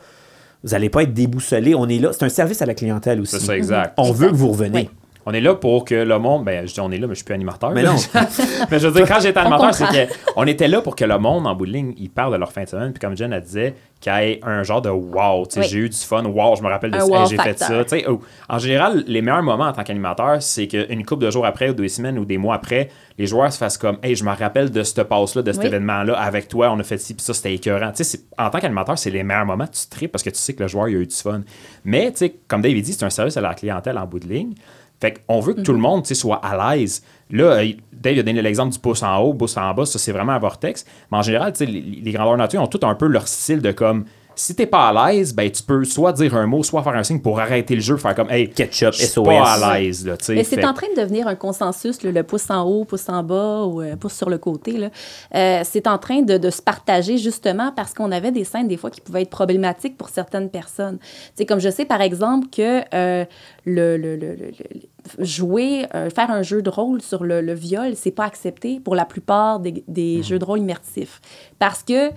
Vous 0.63 0.69
n'allez 0.71 0.89
pas 0.89 1.03
être 1.03 1.13
déboussolé. 1.13 1.75
On 1.75 1.87
est 1.89 1.99
là. 1.99 2.13
C'est 2.13 2.23
un 2.23 2.29
service 2.29 2.61
à 2.61 2.65
la 2.65 2.73
clientèle 2.73 3.19
aussi. 3.19 3.37
C'est 3.37 3.45
ça, 3.45 3.57
exact. 3.57 3.93
On 3.97 4.13
veut 4.13 4.29
que 4.29 4.35
vous 4.35 4.49
reveniez. 4.51 4.89
Oui. 4.89 4.89
On 5.27 5.33
est 5.33 5.41
là 5.41 5.55
pour 5.55 5.85
que 5.85 5.95
le 5.95 6.19
monde. 6.19 6.43
Ben, 6.45 6.67
je 6.67 6.73
dis 6.73 6.79
on 6.79 6.91
est 6.91 6.97
là, 6.97 7.07
mais 7.07 7.13
je 7.15 7.19
suis 7.19 7.25
plus 7.25 7.33
animateur. 7.33 7.71
Mais 7.71 7.81
là. 7.81 7.93
non. 7.93 8.21
mais 8.71 8.79
je 8.79 8.87
veux 8.87 8.93
dire, 8.93 9.07
quand 9.07 9.19
j'étais 9.19 9.39
animateur, 9.39 9.73
c'est 9.73 10.07
qu'on 10.35 10.45
était 10.45 10.67
là 10.67 10.81
pour 10.81 10.95
que 10.95 11.03
le 11.05 11.17
monde, 11.17 11.47
en 11.47 11.55
bout 11.55 11.65
de 11.65 11.71
ligne, 11.71 11.93
il 11.97 12.09
parle 12.09 12.33
de 12.33 12.37
leur 12.37 12.51
fin 12.51 12.63
de 12.63 12.69
semaine. 12.69 12.93
Puis 12.93 12.99
comme 12.99 13.17
Jen, 13.17 13.33
elle 13.33 13.41
disait, 13.41 13.73
qu'il 14.01 14.13
y 14.13 14.15
ait 14.15 14.39
un 14.43 14.61
genre 14.61 14.81
de 14.83 14.89
wow. 14.89 15.45
tu 15.47 15.53
sais, 15.55 15.59
Oui. 15.61 15.67
J'ai 15.67 15.77
eu 15.79 15.89
du 15.89 15.97
fun. 15.97 16.23
Wow, 16.23 16.55
je 16.57 16.61
me 16.61 16.67
rappelle 16.69 16.91
de 16.91 16.99
ça. 16.99 17.05
wow 17.07 17.21
Hey, 17.21 17.27
j'ai 17.27 17.37
fait 17.37 17.57
ça. 17.57 17.83
Tu 17.83 17.89
sais, 17.89 18.05
oh, 18.07 18.21
en 18.47 18.59
général, 18.59 19.03
les 19.07 19.21
meilleurs 19.23 19.41
moments 19.41 19.65
en 19.65 19.73
tant 19.73 19.83
qu'animateur, 19.83 20.43
c'est 20.43 20.67
qu'une 20.67 21.03
couple 21.05 21.25
de 21.25 21.31
jours 21.31 21.45
après, 21.45 21.69
ou 21.69 21.73
deux 21.73 21.87
semaines, 21.87 22.19
ou 22.19 22.25
des 22.25 22.37
mois 22.37 22.55
après, 22.55 22.89
les 23.17 23.25
joueurs 23.25 23.51
se 23.51 23.57
fassent 23.57 23.77
comme 23.79 23.97
Hey, 24.03 24.15
je 24.15 24.23
me 24.23 24.31
rappelle 24.35 24.69
de 24.69 24.83
cette 24.83 25.03
passe-là, 25.03 25.41
de 25.41 25.51
cet 25.51 25.61
Oui. 25.61 25.67
événement-là, 25.67 26.13
avec 26.19 26.47
toi, 26.47 26.69
on 26.71 26.79
a 26.79 26.83
fait 26.83 26.99
ci, 26.99 27.15
puis 27.15 27.23
ça, 27.23 27.33
c'était 27.33 27.55
écœurant. 27.55 27.89
Tu 27.91 27.97
sais, 27.97 28.03
c'est- 28.03 28.25
en 28.37 28.49
tant 28.51 28.59
qu'animateur, 28.59 28.97
c'est 28.99 29.09
les 29.09 29.23
meilleurs 29.23 29.45
moments. 29.45 29.65
Tu 29.67 29.87
tripes 29.89 30.11
parce 30.11 30.23
que 30.23 30.29
tu 30.29 30.37
sais 30.37 30.53
que 30.53 30.61
le 30.61 30.67
joueur, 30.67 30.87
il 30.89 30.97
a 30.97 30.99
eu 30.99 31.07
du 31.07 31.15
fun. 31.15 31.41
Mais, 31.83 32.11
tu 32.11 32.17
sais, 32.17 32.35
comme 32.47 32.61
Dave 32.61 32.73
dit, 32.79 32.93
c'est 32.93 33.05
un 33.05 33.09
service 33.09 33.37
à 33.37 33.41
la 33.41 33.55
clientèle 33.55 33.97
en 33.97 34.05
bout 34.05 34.19
de 34.19 34.27
ligne. 34.27 34.53
Fait 35.01 35.21
qu'on 35.27 35.39
veut 35.39 35.53
que 35.53 35.61
tout 35.61 35.73
le 35.73 35.79
monde 35.79 36.03
tu 36.03 36.09
sais, 36.09 36.15
soit 36.15 36.37
à 36.37 36.75
l'aise. 36.75 37.03
Là, 37.29 37.57
euh, 37.57 37.73
Dave 37.91 38.19
a 38.19 38.23
donné 38.23 38.41
l'exemple 38.41 38.71
du 38.71 38.79
pouce 38.79 39.03
en 39.03 39.17
haut, 39.17 39.33
pouce 39.33 39.57
en 39.57 39.73
bas, 39.73 39.85
ça 39.85 39.99
c'est 39.99 40.11
vraiment 40.11 40.33
un 40.33 40.39
vortex. 40.39 40.85
Mais 41.11 41.17
en 41.17 41.21
général, 41.21 41.53
les, 41.59 41.65
les 41.65 42.11
grandeurs 42.11 42.37
nature 42.37 42.61
ont 42.61 42.67
tout 42.67 42.79
un 42.83 42.95
peu 42.95 43.07
leur 43.07 43.27
style 43.27 43.61
de 43.61 43.71
comme 43.71 44.05
si 44.35 44.55
t'es 44.55 44.65
pas 44.65 44.89
à 44.89 45.11
l'aise, 45.13 45.33
ben 45.33 45.49
tu 45.49 45.63
peux 45.63 45.83
soit 45.85 46.13
dire 46.13 46.35
un 46.35 46.45
mot, 46.45 46.63
soit 46.63 46.83
faire 46.83 46.93
un 46.95 47.03
signe 47.03 47.19
pour 47.19 47.39
arrêter 47.39 47.75
le 47.75 47.81
jeu, 47.81 47.97
faire 47.97 48.15
comme 48.15 48.29
hey, 48.29 48.49
Ketchup, 48.49 48.93
je 48.93 49.05
suis 49.05 49.21
pas 49.23 49.43
à 49.53 49.79
l'aise 49.79 50.05
là, 50.05 50.17
tu 50.17 50.25
sais. 50.25 50.35
Mais 50.35 50.43
c'est 50.43 50.55
Fait- 50.57 50.65
en 50.65 50.73
train 50.73 50.87
de 50.95 51.01
devenir 51.01 51.27
un 51.27 51.35
consensus, 51.35 52.03
là, 52.03 52.11
le 52.11 52.23
pouce 52.23 52.49
en 52.49 52.63
haut, 52.63 52.85
pouce 52.85 53.07
en 53.09 53.23
bas 53.23 53.63
ou 53.63 53.81
euh, 53.81 53.95
pouce 53.95 54.13
sur 54.13 54.29
le 54.29 54.37
côté. 54.37 54.73
là. 54.77 54.89
Euh, 55.35 55.61
c'est 55.63 55.87
en 55.87 55.97
train 55.97 56.21
de, 56.21 56.37
de 56.37 56.49
se 56.49 56.61
partager 56.61 57.17
justement 57.17 57.71
parce 57.75 57.93
qu'on 57.93 58.11
avait 58.11 58.31
des 58.31 58.43
scènes 58.43 58.67
des 58.67 58.77
fois 58.77 58.89
qui 58.89 59.01
pouvaient 59.01 59.21
être 59.23 59.29
problématiques 59.29 59.97
pour 59.97 60.09
certaines 60.09 60.49
personnes. 60.49 60.97
C'est 61.35 61.45
comme 61.45 61.59
je 61.59 61.69
sais 61.69 61.85
par 61.85 62.01
exemple 62.01 62.47
que 62.51 62.81
euh, 62.93 63.25
le, 63.65 63.97
le- 63.97 64.15
le- 64.15 64.35
le- 64.35 64.45
le- 64.45 65.25
jouer, 65.25 65.85
euh, 65.93 66.09
faire 66.09 66.31
un 66.31 66.41
jeu 66.41 66.61
de 66.61 66.69
rôle 66.69 67.01
sur 67.01 67.23
le, 67.23 67.41
le 67.41 67.53
viol, 67.53 67.93
c'est 67.95 68.11
pas 68.11 68.25
accepté 68.25 68.79
pour 68.79 68.95
la 68.95 69.05
plupart 69.05 69.59
des, 69.59 69.83
des 69.87 70.23
jeux 70.23 70.39
de 70.39 70.45
rôle 70.45 70.59
immersifs 70.59 71.21
parce 71.59 71.83
que 71.83 72.09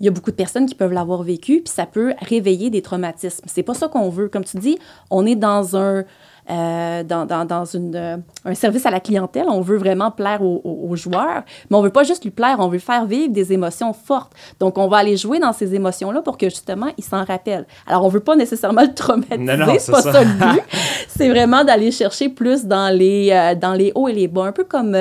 il 0.00 0.06
y 0.06 0.08
a 0.08 0.12
beaucoup 0.12 0.30
de 0.30 0.36
personnes 0.36 0.66
qui 0.66 0.74
peuvent 0.74 0.92
l'avoir 0.92 1.22
vécu, 1.22 1.60
puis 1.64 1.72
ça 1.72 1.86
peut 1.86 2.14
réveiller 2.20 2.68
des 2.70 2.82
traumatismes. 2.82 3.44
C'est 3.46 3.62
pas 3.62 3.74
ça 3.74 3.88
qu'on 3.88 4.08
veut. 4.10 4.28
Comme 4.28 4.44
tu 4.44 4.56
dis, 4.58 4.78
on 5.10 5.24
est 5.24 5.36
dans 5.36 5.76
un, 5.76 6.04
euh, 6.50 7.02
dans, 7.04 7.24
dans, 7.26 7.44
dans 7.46 7.64
une, 7.64 7.94
euh, 7.94 8.16
un 8.44 8.54
service 8.54 8.84
à 8.86 8.90
la 8.90 9.00
clientèle. 9.00 9.46
On 9.48 9.60
veut 9.62 9.78
vraiment 9.78 10.10
plaire 10.10 10.42
aux, 10.42 10.60
aux- 10.64 10.88
aux 10.90 10.96
joueurs, 10.96 11.42
mais 11.70 11.76
on 11.76 11.80
veut 11.80 11.90
pas 11.90 12.02
juste 12.02 12.24
lui 12.24 12.30
plaire, 12.32 12.56
on 12.58 12.68
veut 12.68 12.80
faire 12.80 13.06
vivre 13.06 13.32
des 13.32 13.52
émotions 13.52 13.92
fortes. 13.94 14.32
Donc, 14.60 14.76
on 14.78 14.88
va 14.88 14.98
aller 14.98 15.16
jouer 15.16 15.38
dans 15.38 15.52
ces 15.54 15.74
émotions-là 15.74 16.20
pour 16.22 16.36
que 16.36 16.50
justement, 16.50 16.88
il 16.98 17.04
s'en 17.04 17.24
rappelle. 17.24 17.64
Alors, 17.86 18.04
on 18.04 18.08
veut 18.08 18.20
pas 18.20 18.36
nécessairement 18.36 18.82
le 18.82 18.92
traumatiser, 18.94 19.78
c'est 19.78 19.92
pas 19.92 20.02
ça. 20.02 20.12
ça, 20.12 20.24
le 20.24 20.30
but. 20.54 20.62
c'est 21.08 21.28
vraiment 21.30 21.64
d'aller 21.64 21.92
chercher 21.92 22.28
plus 22.28 22.64
dans 22.66 22.92
les, 22.94 23.30
euh, 23.30 23.54
dans 23.54 23.72
les 23.72 23.92
hauts 23.94 24.08
et 24.08 24.12
les 24.12 24.28
bas, 24.28 24.44
un 24.44 24.52
peu 24.52 24.64
comme... 24.64 24.96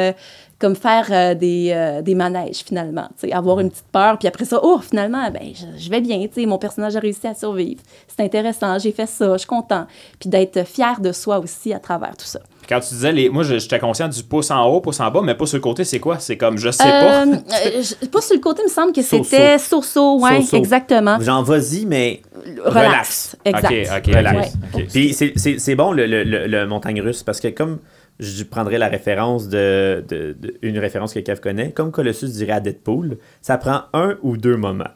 euh, 0.63 0.67
comme 0.67 0.75
faire 0.75 1.07
euh, 1.11 1.35
des, 1.35 1.71
euh, 1.73 2.01
des 2.01 2.15
manèges, 2.15 2.63
finalement. 2.65 3.07
Avoir 3.31 3.59
une 3.59 3.69
petite 3.69 3.85
peur, 3.91 4.17
puis 4.17 4.27
après 4.27 4.45
ça, 4.45 4.59
oh, 4.63 4.79
finalement, 4.79 5.29
ben, 5.31 5.51
je, 5.53 5.65
je 5.83 5.89
vais 5.89 5.99
bien. 6.01 6.25
Mon 6.47 6.57
personnage 6.57 6.95
a 6.95 6.99
réussi 6.99 7.27
à 7.27 7.33
survivre. 7.33 7.81
C'est 8.07 8.23
intéressant, 8.23 8.79
j'ai 8.79 8.91
fait 8.91 9.05
ça, 9.07 9.33
je 9.33 9.39
suis 9.39 9.47
content. 9.47 9.85
Puis 10.19 10.29
d'être 10.29 10.65
fier 10.67 10.99
de 11.01 11.11
soi 11.11 11.39
aussi 11.39 11.73
à 11.73 11.79
travers 11.79 12.15
tout 12.15 12.25
ça. 12.25 12.39
Quand 12.69 12.79
tu 12.79 12.93
disais 12.93 13.11
les 13.11 13.27
moi 13.29 13.43
je- 13.43 13.57
j'étais 13.59 13.77
conscient 13.77 14.07
du 14.07 14.23
pouce 14.23 14.49
en 14.49 14.65
haut, 14.67 14.79
pouce 14.79 15.01
en 15.01 15.11
bas, 15.11 15.19
mais 15.21 15.35
pas 15.35 15.45
sur 15.45 15.57
le 15.57 15.61
côté, 15.61 15.83
c'est 15.83 15.99
quoi? 15.99 16.17
C'est 16.19 16.37
comme 16.37 16.57
je 16.57 16.71
sais 16.71 16.81
pas. 16.81 17.23
Euh, 17.25 17.35
euh, 17.35 17.81
je- 18.01 18.07
pas 18.07 18.21
sur 18.21 18.35
le 18.35 18.41
côté, 18.41 18.61
il 18.61 18.69
me 18.69 18.71
semble 18.71 18.93
que 18.93 19.01
c'était 19.01 19.57
so-so, 19.57 20.17
ouais, 20.21 20.41
So-so. 20.43 20.55
exactement. 20.57 21.19
Genre, 21.19 21.43
vas-y, 21.43 21.85
mais 21.85 22.21
Relax. 22.63 23.35
Exact. 23.43 23.65
OK, 23.67 23.87
OK, 24.07 24.15
Relax. 24.15 24.53
Ouais. 24.75 24.87
Puis 24.91 25.13
c'est- 25.13 25.33
c'est 25.35 25.59
c'est 25.59 25.75
bon 25.75 25.91
le, 25.91 26.05
le- 26.05 26.23
le- 26.23 26.47
le 26.47 26.65
montagne 26.65 27.01
russe 27.01 27.21
parce 27.23 27.41
que 27.41 27.49
comme 27.49 27.79
je 28.19 28.43
prendrais 28.43 28.77
la 28.77 28.87
référence 28.87 29.47
de, 29.49 30.03
de- 30.07 30.35
de- 30.39 30.57
une 30.61 30.77
référence 30.79 31.13
que 31.13 31.19
Kev 31.19 31.39
connaît, 31.41 31.71
comme 31.71 31.91
Colossus 31.91 32.29
dirait 32.29 32.53
à 32.53 32.59
Deadpool, 32.59 33.17
ça 33.41 33.57
prend 33.57 33.83
un 33.93 34.17
ou 34.21 34.37
deux 34.37 34.55
moments. 34.57 34.91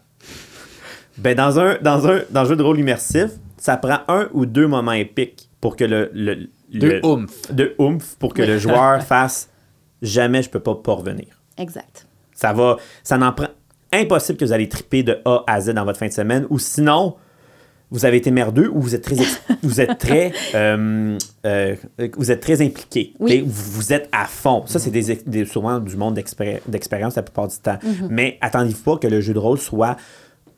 Ben 1.17 1.35
dans 1.35 1.59
un 1.59 1.77
dans 1.81 2.07
un 2.07 2.21
dans 2.29 2.41
un 2.41 2.45
jeu 2.45 2.55
de 2.55 2.63
rôle 2.63 2.79
immersif, 2.79 3.31
ça 3.57 3.77
prend 3.77 3.99
un 4.07 4.29
ou 4.33 4.45
deux 4.45 4.67
moments 4.67 4.91
épiques 4.91 5.49
pour 5.61 5.75
que 5.75 5.83
le, 5.83 6.11
le, 6.13 6.35
De 6.73 6.87
le- 6.87 7.05
oomph. 7.05 7.51
de 7.51 7.73
oomph 7.79 8.15
pour 8.19 8.33
que 8.35 8.43
le 8.43 8.59
joueur 8.59 9.01
fasse 9.03 9.49
jamais 10.03 10.43
je 10.43 10.49
peux 10.49 10.59
pas 10.59 10.75
pas 10.75 10.93
revenir. 10.93 11.41
Exact. 11.57 12.05
Ça 12.33 12.53
va, 12.53 12.77
ça 13.03 13.17
n'en 13.17 13.33
prend 13.33 13.47
impossible 13.91 14.37
que 14.37 14.45
vous 14.45 14.51
allez 14.53 14.69
triper 14.69 15.01
de 15.01 15.17
A 15.25 15.43
à 15.47 15.59
Z 15.59 15.71
dans 15.73 15.85
votre 15.85 15.97
fin 15.97 16.07
de 16.07 16.13
semaine, 16.13 16.45
ou 16.51 16.59
sinon 16.59 17.15
vous 17.91 18.05
avez 18.05 18.17
été 18.17 18.31
merdeux 18.31 18.69
ou 18.73 18.81
vous 18.81 18.95
êtes 18.95 19.03
très, 19.03 19.15
vous 19.63 19.79
êtes 19.81 19.97
très, 19.97 20.31
euh, 20.55 21.17
euh, 21.45 21.75
vous 22.17 22.31
êtes 22.31 22.41
très 22.41 22.61
impliqué. 22.61 23.13
Oui. 23.19 23.41
Vous, 23.45 23.71
vous 23.71 23.93
êtes 23.93 24.09
à 24.11 24.25
fond. 24.25 24.63
Ça, 24.65 24.79
c'est 24.79 24.91
des, 24.91 25.45
souvent 25.45 25.79
du 25.79 25.95
monde 25.95 26.15
d'expé- 26.15 26.59
d'expérience 26.67 27.15
la 27.15 27.23
plupart 27.23 27.47
du 27.47 27.57
temps. 27.57 27.77
Mais 28.09 28.37
attendez-vous 28.41 28.83
pas 28.83 28.97
que 28.97 29.07
le 29.07 29.21
jeu 29.21 29.33
de 29.33 29.39
rôle 29.39 29.57
soit 29.59 29.95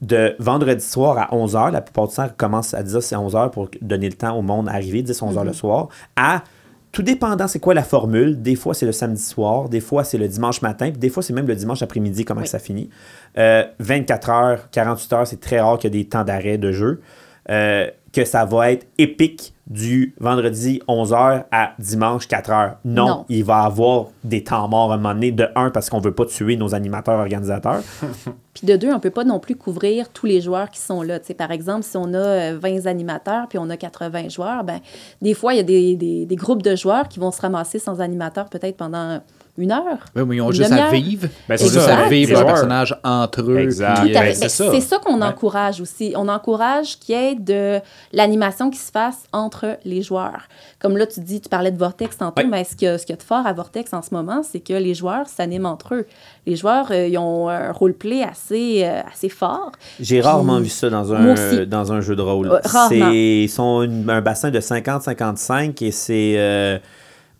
de 0.01 0.33
vendredi 0.39 0.83
soir 0.83 1.17
à 1.17 1.35
11h, 1.35 1.71
la 1.71 1.81
plupart 1.81 2.07
du 2.07 2.15
temps, 2.15 2.29
commence 2.37 2.73
à 2.73 2.83
10 2.83 2.95
à 3.13 3.17
11h 3.17 3.51
pour 3.51 3.69
donner 3.81 4.07
le 4.07 4.15
temps 4.15 4.35
au 4.37 4.41
monde 4.41 4.67
d'arriver, 4.67 5.03
10-11h 5.03 5.43
le 5.43 5.51
soir, 5.53 5.89
à 6.15 6.43
tout 6.91 7.03
dépendant 7.03 7.47
c'est 7.47 7.59
quoi 7.59 7.73
la 7.73 7.83
formule. 7.83 8.41
Des 8.41 8.55
fois, 8.55 8.73
c'est 8.73 8.85
le 8.85 8.91
samedi 8.91 9.21
soir, 9.21 9.69
des 9.69 9.79
fois, 9.79 10.03
c'est 10.03 10.17
le 10.17 10.27
dimanche 10.27 10.61
matin, 10.61 10.89
puis 10.89 10.99
des 10.99 11.09
fois, 11.09 11.21
c'est 11.23 11.33
même 11.33 11.47
le 11.47 11.55
dimanche 11.55 11.81
après-midi, 11.81 12.25
comment 12.25 12.39
Oui. 12.41 12.45
que 12.45 12.49
ça 12.49 12.59
finit. 12.59 12.89
Euh, 13.37 13.63
24 13.79 14.29
heures, 14.29 14.69
48 14.71 15.13
heures, 15.13 15.27
c'est 15.27 15.39
très 15.39 15.59
rare 15.59 15.77
qu'il 15.77 15.93
y 15.93 15.97
ait 15.99 16.03
des 16.03 16.09
temps 16.09 16.23
d'arrêt 16.23 16.57
de 16.57 16.71
jeu. 16.71 17.01
Euh, 17.49 17.89
que 18.11 18.25
ça 18.25 18.45
va 18.45 18.71
être 18.71 18.87
épique 18.97 19.53
du 19.69 20.15
vendredi 20.19 20.81
11h 20.87 21.45
à 21.51 21.71
dimanche 21.77 22.27
4h. 22.27 22.77
Non, 22.85 23.05
Non. 23.07 23.25
il 23.29 23.43
va 23.43 23.59
avoir 23.63 24.07
des 24.23 24.43
temps 24.43 24.67
morts 24.67 24.91
à 24.91 24.95
un 24.95 24.97
moment 24.97 25.13
donné. 25.13 25.31
De 25.31 25.47
un, 25.55 25.69
parce 25.69 25.89
qu'on 25.89 25.99
veut 25.99 26.13
pas 26.13 26.25
tuer 26.25 26.55
nos 26.57 26.73
animateurs 26.73 27.19
organisateurs. 27.19 27.81
Puis 28.55 28.65
de 28.67 28.75
deux, 28.75 28.91
on 28.91 28.99
peut 28.99 29.11
pas 29.11 29.23
non 29.23 29.39
plus 29.39 29.55
couvrir 29.55 30.09
tous 30.09 30.25
les 30.25 30.41
joueurs 30.41 30.69
qui 30.69 30.79
sont 30.79 31.01
là. 31.03 31.19
Tu 31.19 31.27
sais, 31.27 31.33
par 31.35 31.51
exemple, 31.51 31.83
si 31.83 31.95
on 31.97 32.13
a 32.13 32.17
euh, 32.17 32.59
20 32.61 32.87
animateurs 32.87 33.47
puis 33.47 33.57
on 33.59 33.69
a 33.69 33.77
80 33.77 34.29
joueurs, 34.29 34.63
ben 34.63 34.79
des 35.21 35.33
fois, 35.35 35.53
il 35.53 35.57
y 35.57 35.59
a 35.59 35.63
des, 35.63 35.95
des- 35.95 36.25
des 36.25 36.35
groupes 36.35 36.63
de 36.63 36.75
joueurs 36.75 37.07
qui 37.07 37.19
vont 37.19 37.31
se 37.31 37.41
ramasser 37.41 37.77
sans 37.79 38.01
animateur 38.01 38.49
peut-être 38.49 38.75
pendant 38.75 39.21
une 39.59 39.71
heure? 39.71 39.99
Oui, 40.15 40.23
mais 40.25 40.35
ils 40.37 40.41
ont 40.41 40.47
Une 40.51 40.55
juste 40.55 40.71
à 40.71 40.89
vivre. 40.89 41.27
Ben, 41.47 41.55
ils 41.55 41.59
c'est 41.59 41.65
ont 41.65 41.67
juste 41.69 41.85
ça. 41.85 41.99
à 41.99 42.09
vivre 42.09 42.29
Les 42.29 42.33
leur 42.33 42.41
joueurs. 42.41 42.53
personnage 42.53 42.97
entre 43.03 43.41
eux. 43.41 43.57
Euh, 43.57 43.65
fait. 43.65 43.71
c'est 43.71 44.39
Ben, 44.41 44.49
ça. 44.49 44.71
C'est 44.71 44.81
ça 44.81 44.97
qu'on 44.99 45.19
Ouais. 45.19 45.25
encourage 45.27 45.81
aussi. 45.81 46.13
On 46.15 46.27
encourage 46.27 46.97
qu'il 46.99 47.15
y 47.15 47.17
ait 47.17 47.35
de 47.35 47.79
l'animation 48.13 48.69
qui 48.69 48.77
se 48.79 48.91
fasse 48.91 49.23
entre 49.33 49.77
les 49.85 50.01
joueurs. 50.01 50.43
Comme 50.79 50.95
là, 50.97 51.05
tu 51.05 51.19
dis, 51.19 51.41
tu 51.41 51.49
parlais 51.49 51.71
de 51.71 51.77
Vortex 51.77 52.17
tantôt, 52.17 52.41
Ouais. 52.41 52.47
mais 52.47 52.63
ce 52.63 52.75
qu'il 52.75 52.87
y, 52.87 52.91
a- 52.91 52.95
y 52.95 53.13
de 53.17 53.21
fort 53.23 53.45
à 53.45 53.51
Vortex 53.53 53.93
en 53.93 54.01
ce 54.01 54.13
moment, 54.13 54.41
c'est 54.43 54.59
que 54.61 54.73
les 54.73 54.93
joueurs 54.93 55.27
s'animent 55.27 55.65
entre 55.65 55.95
eux. 55.95 56.05
Les 56.47 56.55
joueurs, 56.55 56.87
euh, 56.91 57.07
ils 57.07 57.17
ont 57.17 57.49
un 57.49 57.71
roleplay 57.71 58.23
assez, 58.23 58.81
euh, 58.85 59.01
assez 59.13 59.29
fort. 59.29 59.71
J'ai 59.99 60.21
rarement 60.21 60.59
vu 60.59 60.69
ça 60.69 60.89
dans 60.89 61.13
un, 61.13 61.35
dans 61.65 61.91
un 61.91 62.01
jeu 62.01 62.15
de 62.15 62.21
rôle. 62.21 62.49
Ouais, 62.49 62.59
rarement. 62.63 63.09
C'est, 63.11 63.43
ils 63.43 63.49
sont 63.49 63.83
une- 63.83 64.09
un 64.09 64.21
bassin 64.21 64.49
de 64.51 64.59
50-55 64.59 65.81
et 65.81 65.91
c'est 65.91 66.35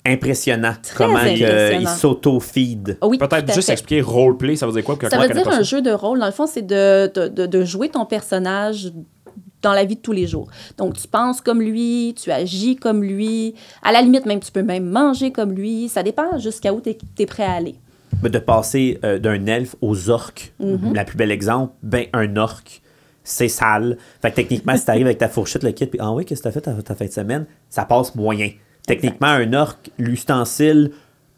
impressionnant 0.09 0.73
comment 0.97 1.17
impressionnant. 1.17 1.79
ils 1.79 1.87
s'auto-feed. 1.87 2.97
Ah 3.01 3.07
Oui, 3.07 3.17
Peut-être 3.17 3.53
juste 3.53 3.67
fait. 3.67 3.73
expliquer 3.73 4.01
roleplay, 4.01 4.55
ça 4.55 4.65
veut 4.67 4.73
dire 4.73 4.83
quoi? 4.83 4.97
Ça 5.09 5.17
veut 5.17 5.29
dire 5.33 5.47
un 5.47 5.61
jeu 5.63 5.81
de 5.81 5.91
rôle. 5.91 6.19
Dans 6.19 6.25
le 6.25 6.31
fond, 6.31 6.47
c'est 6.47 6.65
de, 6.65 7.11
de, 7.13 7.27
de- 7.27 7.45
de 7.45 7.63
jouer 7.63 7.89
ton 7.89 8.05
personnage 8.05 8.91
dans 9.61 9.73
la 9.73 9.83
vie 9.83 9.95
de 9.95 10.01
tous 10.01 10.13
les 10.13 10.25
jours. 10.27 10.47
Donc, 10.77 10.95
tu 10.97 11.07
penses 11.07 11.41
comme 11.41 11.61
lui, 11.61 12.15
tu 12.21 12.31
agis 12.31 12.75
comme 12.77 13.03
lui. 13.03 13.55
À 13.83 13.91
la 13.91 14.01
limite, 14.01 14.25
même, 14.25 14.39
tu 14.39 14.51
peux 14.51 14.63
même 14.63 14.85
manger 14.85 15.31
comme 15.31 15.51
lui. 15.51 15.89
Ça 15.89 16.01
dépend 16.03 16.37
jusqu'à 16.39 16.73
où 16.73 16.79
tu 16.81 16.91
es, 17.19 17.25
prêt 17.25 17.43
à 17.43 17.53
aller. 17.53 17.75
Mais 18.23 18.29
de 18.29 18.39
passer 18.39 18.99
euh, 19.03 19.19
d'un 19.19 19.45
elfe 19.47 19.75
aux 19.81 20.09
orques, 20.09 20.53
Mm-hmm. 20.61 20.93
la 20.95 21.03
plus 21.05 21.17
belle 21.17 21.31
exemple, 21.31 21.73
ben 21.83 22.05
un 22.13 22.35
orque, 22.37 22.81
c'est 23.23 23.47
sale. 23.49 23.97
Fait 24.21 24.31
que 24.31 24.35
techniquement, 24.37 24.75
si 24.77 24.85
t'arrives 24.85 25.05
avec 25.05 25.17
ta 25.19 25.27
fourchette, 25.29 25.63
le 25.63 25.71
kit, 25.71 25.85
puis 25.87 25.99
ah 26.01 26.11
oui, 26.13 26.25
qu'est-ce 26.25 26.39
que 26.41 26.45
t'as 26.45 26.51
fait 26.51 26.61
ta, 26.61 26.73
ta 26.73 26.95
fin 26.95 27.05
de 27.05 27.11
semaine, 27.11 27.45
ça 27.69 27.83
passe 27.85 28.15
moyen. 28.15 28.49
Techniquement, 28.89 29.27
un 29.27 29.53
orque, 29.53 29.89
l'ustensile 29.97 30.91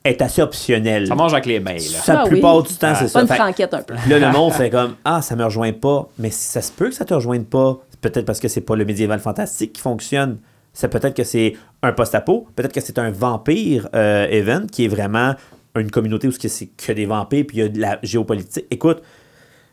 est 0.03 0.21
assez 0.21 0.41
optionnel. 0.41 1.05
Ça 1.07 1.13
mange 1.15 1.33
avec 1.33 1.45
les 1.45 1.59
mains, 1.59 1.73
là. 1.75 1.99
La 2.07 2.19
Ah 2.19 2.23
oui. 2.23 2.29
plupart 2.31 2.63
du 2.63 2.73
temps, 2.73 2.93
c'est 2.95 3.03
Pas 3.03 3.07
ça. 3.09 3.21
une 3.21 3.27
franquette 3.27 3.73
un 3.73 3.81
peu. 3.83 3.93
Là, 4.09 4.19
le 4.19 4.31
monde 4.31 4.51
fait 4.53 4.69
comme 4.71 4.95
Ah, 5.05 5.21
ça 5.21 5.35
me 5.35 5.43
rejoint 5.43 5.73
pas. 5.73 6.09
Mais 6.17 6.31
si 6.31 6.45
ça 6.45 6.61
se 6.61 6.71
peut 6.71 6.89
que 6.89 6.95
ça 6.95 7.05
te 7.05 7.13
rejoigne 7.13 7.43
pas. 7.43 7.77
C'est 7.91 7.99
Peut-être 7.99 8.25
parce 8.25 8.39
que 8.39 8.47
c'est 8.47 8.61
pas 8.61 8.75
le 8.75 8.83
médiéval 8.85 9.19
fantastique 9.19 9.73
qui 9.73 9.81
fonctionne. 9.81 10.37
C'est 10.73 10.87
peut-être 10.87 11.13
que 11.15 11.23
c'est 11.23 11.53
un 11.83 11.91
post-apo, 11.91 12.47
peut-être 12.55 12.73
que 12.73 12.79
c'est 12.81 12.97
un 12.97 13.11
vampire 13.11 13.89
euh, 13.93 14.25
event 14.29 14.65
qui 14.71 14.85
est 14.85 14.87
vraiment 14.87 15.35
une 15.75 15.91
communauté 15.91 16.27
où 16.27 16.31
c'est 16.31 16.65
que 16.67 16.91
des 16.93 17.05
vampires, 17.05 17.45
puis 17.47 17.57
il 17.57 17.59
y 17.59 17.63
a 17.63 17.69
de 17.69 17.79
la 17.79 17.99
géopolitique. 18.01 18.65
Écoute, 18.71 19.01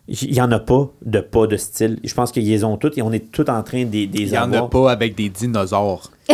il 0.08 0.32
n'y 0.32 0.40
en 0.40 0.50
a 0.52 0.58
pas 0.58 0.90
de 1.04 1.20
pas 1.20 1.46
de 1.46 1.56
style. 1.56 2.00
Je 2.02 2.12
pense 2.14 2.32
qu'ils 2.32 2.46
les 2.48 2.64
ont 2.64 2.76
toutes 2.76 2.98
et 2.98 3.02
on 3.02 3.12
est 3.12 3.30
tous 3.30 3.48
en 3.50 3.62
train 3.62 3.84
de 3.84 3.92
les 3.92 4.02
Il 4.12 4.30
n'y 4.30 4.36
en 4.38 4.52
a 4.52 4.68
pas 4.68 4.90
avec 4.90 5.14
des 5.14 5.28
dinosaures. 5.28 6.10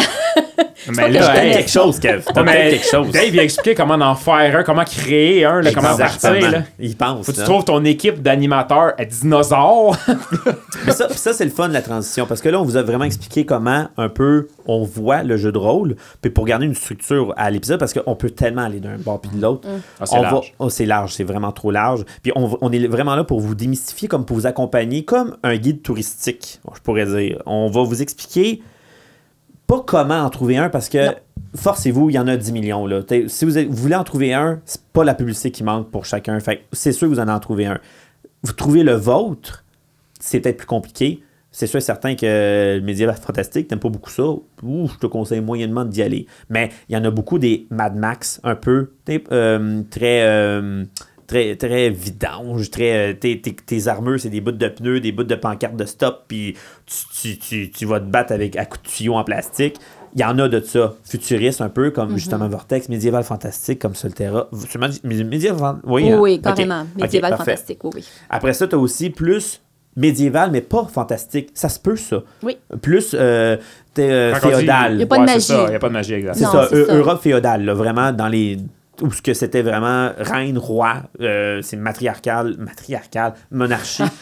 Mais 0.88 1.08
que 1.08 1.12
là, 1.14 1.22
je 1.22 1.30
hey, 1.30 1.36
connais. 1.36 1.52
quelque 1.56 1.70
chose, 1.70 1.98
Kev. 1.98 2.22
T'as 2.32 2.44
quelque 2.44 2.86
chose. 2.86 3.10
Dave, 3.10 3.28
il 3.32 3.40
a 3.40 3.42
expliqué 3.42 3.74
comment 3.74 3.94
en 3.94 4.14
faire 4.14 4.56
un, 4.56 4.62
comment 4.62 4.84
créer 4.84 5.44
un, 5.44 5.60
là, 5.60 5.72
comment 5.72 5.96
partir. 5.96 6.50
Là. 6.50 6.62
Il 6.78 6.96
pense. 6.96 7.26
Faut 7.26 7.32
que 7.32 7.38
tu 7.38 7.44
trouves 7.44 7.64
ton 7.64 7.84
équipe 7.84 8.22
d'animateurs 8.22 8.92
à 8.98 9.04
dinosaures. 9.04 9.96
Mais 10.86 10.92
ça, 10.92 11.08
ça 11.10 11.32
c'est 11.32 11.44
le 11.44 11.50
fun 11.50 11.68
de 11.68 11.72
la 11.74 11.82
transition 11.82 12.26
parce 12.26 12.40
que 12.40 12.48
là, 12.48 12.60
on 12.60 12.64
vous 12.64 12.76
a 12.76 12.82
vraiment 12.82 13.04
expliqué 13.04 13.46
comment 13.46 13.88
un 13.96 14.08
peu 14.08 14.48
on 14.66 14.84
voit 14.84 15.22
le 15.22 15.36
jeu 15.36 15.52
de 15.52 15.58
rôle, 15.58 15.96
puis 16.20 16.30
pour 16.30 16.46
garder 16.46 16.66
une 16.66 16.74
structure 16.74 17.34
à 17.36 17.50
l'épisode 17.50 17.78
parce 17.78 17.92
qu'on 17.92 18.16
peut 18.16 18.30
tellement 18.30 18.62
aller 18.62 18.80
d'un 18.80 18.96
bord 18.96 19.20
puis 19.20 19.30
de 19.34 19.40
l'autre. 19.40 19.68
Ah, 20.00 20.06
c'est 20.06 20.16
va- 20.16 20.22
large. 20.22 20.54
oh, 20.58 20.70
c'est 20.70 20.86
large, 20.86 21.12
c'est 21.12 21.24
vraiment 21.24 21.52
trop 21.52 21.70
large. 21.70 22.04
Puis 22.22 22.32
on 22.34 22.72
est 22.72 22.86
vraiment 22.86 23.14
là 23.14 23.24
pour 23.24 23.40
vous 23.40 23.54
démystifier, 23.54 24.08
comme 24.08 24.24
pour 24.24 24.36
vous 24.36 24.46
accompagner, 24.46 25.04
comme 25.04 25.36
un 25.42 25.56
guide 25.56 25.82
touristique, 25.82 26.60
je 26.74 26.80
pourrais 26.80 27.06
dire. 27.06 27.42
On 27.46 27.68
va 27.70 27.82
vous 27.82 28.02
expliquer 28.02 28.62
pas 29.66 29.82
comment 29.86 30.20
en 30.22 30.30
trouver 30.30 30.56
un 30.56 30.68
parce 30.68 30.88
que 30.88 30.98
forcez-vous, 31.56 32.10
il 32.10 32.14
y 32.14 32.18
en 32.18 32.26
a 32.26 32.36
10 32.36 32.52
millions. 32.52 32.86
Là. 32.86 33.02
Si 33.28 33.44
vous, 33.44 33.58
êtes- 33.58 33.68
vous 33.68 33.76
voulez 33.76 33.94
en 33.94 34.04
trouver 34.04 34.34
un, 34.34 34.60
c'est 34.64 34.82
pas 34.92 35.04
la 35.04 35.14
publicité 35.14 35.50
qui 35.50 35.62
manque 35.64 35.90
pour 35.90 36.04
chacun. 36.04 36.38
Fait 36.40 36.64
c'est 36.72 36.92
sûr 36.92 37.08
que 37.08 37.14
vous 37.14 37.20
en 37.20 37.28
en 37.28 37.38
trouvez 37.40 37.66
un. 37.66 37.78
Vous 38.42 38.52
trouvez 38.52 38.82
le 38.82 38.94
vôtre, 38.94 39.64
c'est 40.20 40.40
peut-être 40.40 40.58
plus 40.58 40.66
compliqué. 40.66 41.22
C'est 41.50 41.68
sûr 41.68 41.78
et 41.78 41.82
certain 41.82 42.16
que 42.16 42.76
le 42.78 42.80
médiéval 42.84 43.14
fantastique, 43.14 43.68
t'aimes 43.68 43.78
pas 43.78 43.88
beaucoup 43.88 44.10
ça. 44.10 44.24
Ouh, 44.24 44.88
je 44.92 44.98
te 44.98 45.06
conseille 45.06 45.40
moyennement 45.40 45.84
d'y 45.84 46.02
aller. 46.02 46.26
Mais 46.50 46.70
il 46.88 46.96
y 46.96 46.98
en 46.98 47.04
a 47.04 47.10
beaucoup 47.12 47.38
des 47.38 47.68
Mad 47.70 47.94
Max, 47.94 48.40
un 48.42 48.56
peu, 48.56 48.90
euh, 49.08 49.82
très, 49.88 50.22
euh, 50.22 50.84
très, 51.26 51.56
très 51.56 51.90
vidange, 51.90 52.70
très, 52.70 53.10
euh, 53.10 53.14
tes, 53.14 53.40
tes- 53.40 53.54
tes 53.54 53.88
armures, 53.88 54.20
c'est 54.20 54.28
des 54.30 54.40
bouts 54.40 54.52
de 54.52 54.68
pneus, 54.68 55.00
des 55.00 55.12
bouts 55.12 55.24
de 55.24 55.34
pancartes 55.34 55.76
de 55.76 55.84
stop, 55.84 56.24
puis 56.28 56.56
tu, 56.86 57.32
tu, 57.32 57.38
tu, 57.38 57.70
tu 57.70 57.86
vas 57.86 58.00
te 58.00 58.06
battre 58.06 58.32
avec 58.32 58.56
à 58.56 58.64
coups 58.66 58.82
de 58.84 58.88
tuyau 58.88 59.14
en 59.14 59.24
plastique. 59.24 59.76
Il 60.16 60.20
y 60.20 60.24
en 60.24 60.38
a 60.38 60.48
de 60.48 60.60
ça, 60.60 60.94
futuriste 61.04 61.60
un 61.60 61.68
peu, 61.68 61.90
comme 61.90 62.16
justement 62.16 62.48
Vortex, 62.48 62.88
médiéval 62.88 63.24
fantastique, 63.24 63.80
comme 63.80 63.96
Solterra. 63.96 64.48
Tu 64.70 64.78
m'as 64.78 64.86
dit 64.88 65.00
médiéval 65.24 65.78
Oui, 65.84 66.04
Oui, 66.04 66.12
hein? 66.12 66.18
oui, 66.20 66.40
carrément. 66.40 66.82
Ok, 66.94 67.02
Médiéval 67.02 67.36
fantastique, 67.36 67.82
oui, 67.82 67.90
oui. 67.96 68.04
Après 68.30 68.52
ça, 68.52 68.68
tu 68.68 68.76
as 68.76 68.78
aussi 68.78 69.10
plus 69.10 69.60
médiéval, 69.96 70.50
mais 70.52 70.60
pas 70.60 70.84
fantastique. 70.86 71.50
Ça 71.54 71.68
se 71.68 71.80
peut, 71.80 71.96
ça. 71.96 72.22
Oui. 72.44 72.56
Plus 72.80 73.14
euh, 73.18 73.56
t'es, 73.92 74.08
euh, 74.10 74.34
féodal. 74.36 74.94
Il 74.94 75.00
y 75.00 75.02
a 75.02 75.06
pas 75.06 75.16
de 75.16 75.20
Ouais, 75.22 75.26
magie. 75.26 75.52
Il 75.52 75.68
n'y 75.70 75.74
a 75.74 75.78
pas 75.80 75.88
de 75.88 75.92
magie, 75.92 76.14
exact. 76.14 76.34
C'est 76.34 76.44
ça. 76.44 76.68
Europe 76.72 77.20
féodale, 77.20 77.64
là, 77.64 77.74
vraiment 77.74 78.12
dans 78.12 78.28
les 78.28 78.58
où 79.02 79.12
ce 79.12 79.22
que 79.22 79.34
c'était 79.34 79.62
vraiment 79.62 80.10
reine, 80.18 80.58
roi, 80.58 80.96
euh, 81.20 81.60
c'est 81.62 81.76
matriarcal, 81.76 82.56
matriarcal, 82.58 83.34
monarchie. 83.50 84.02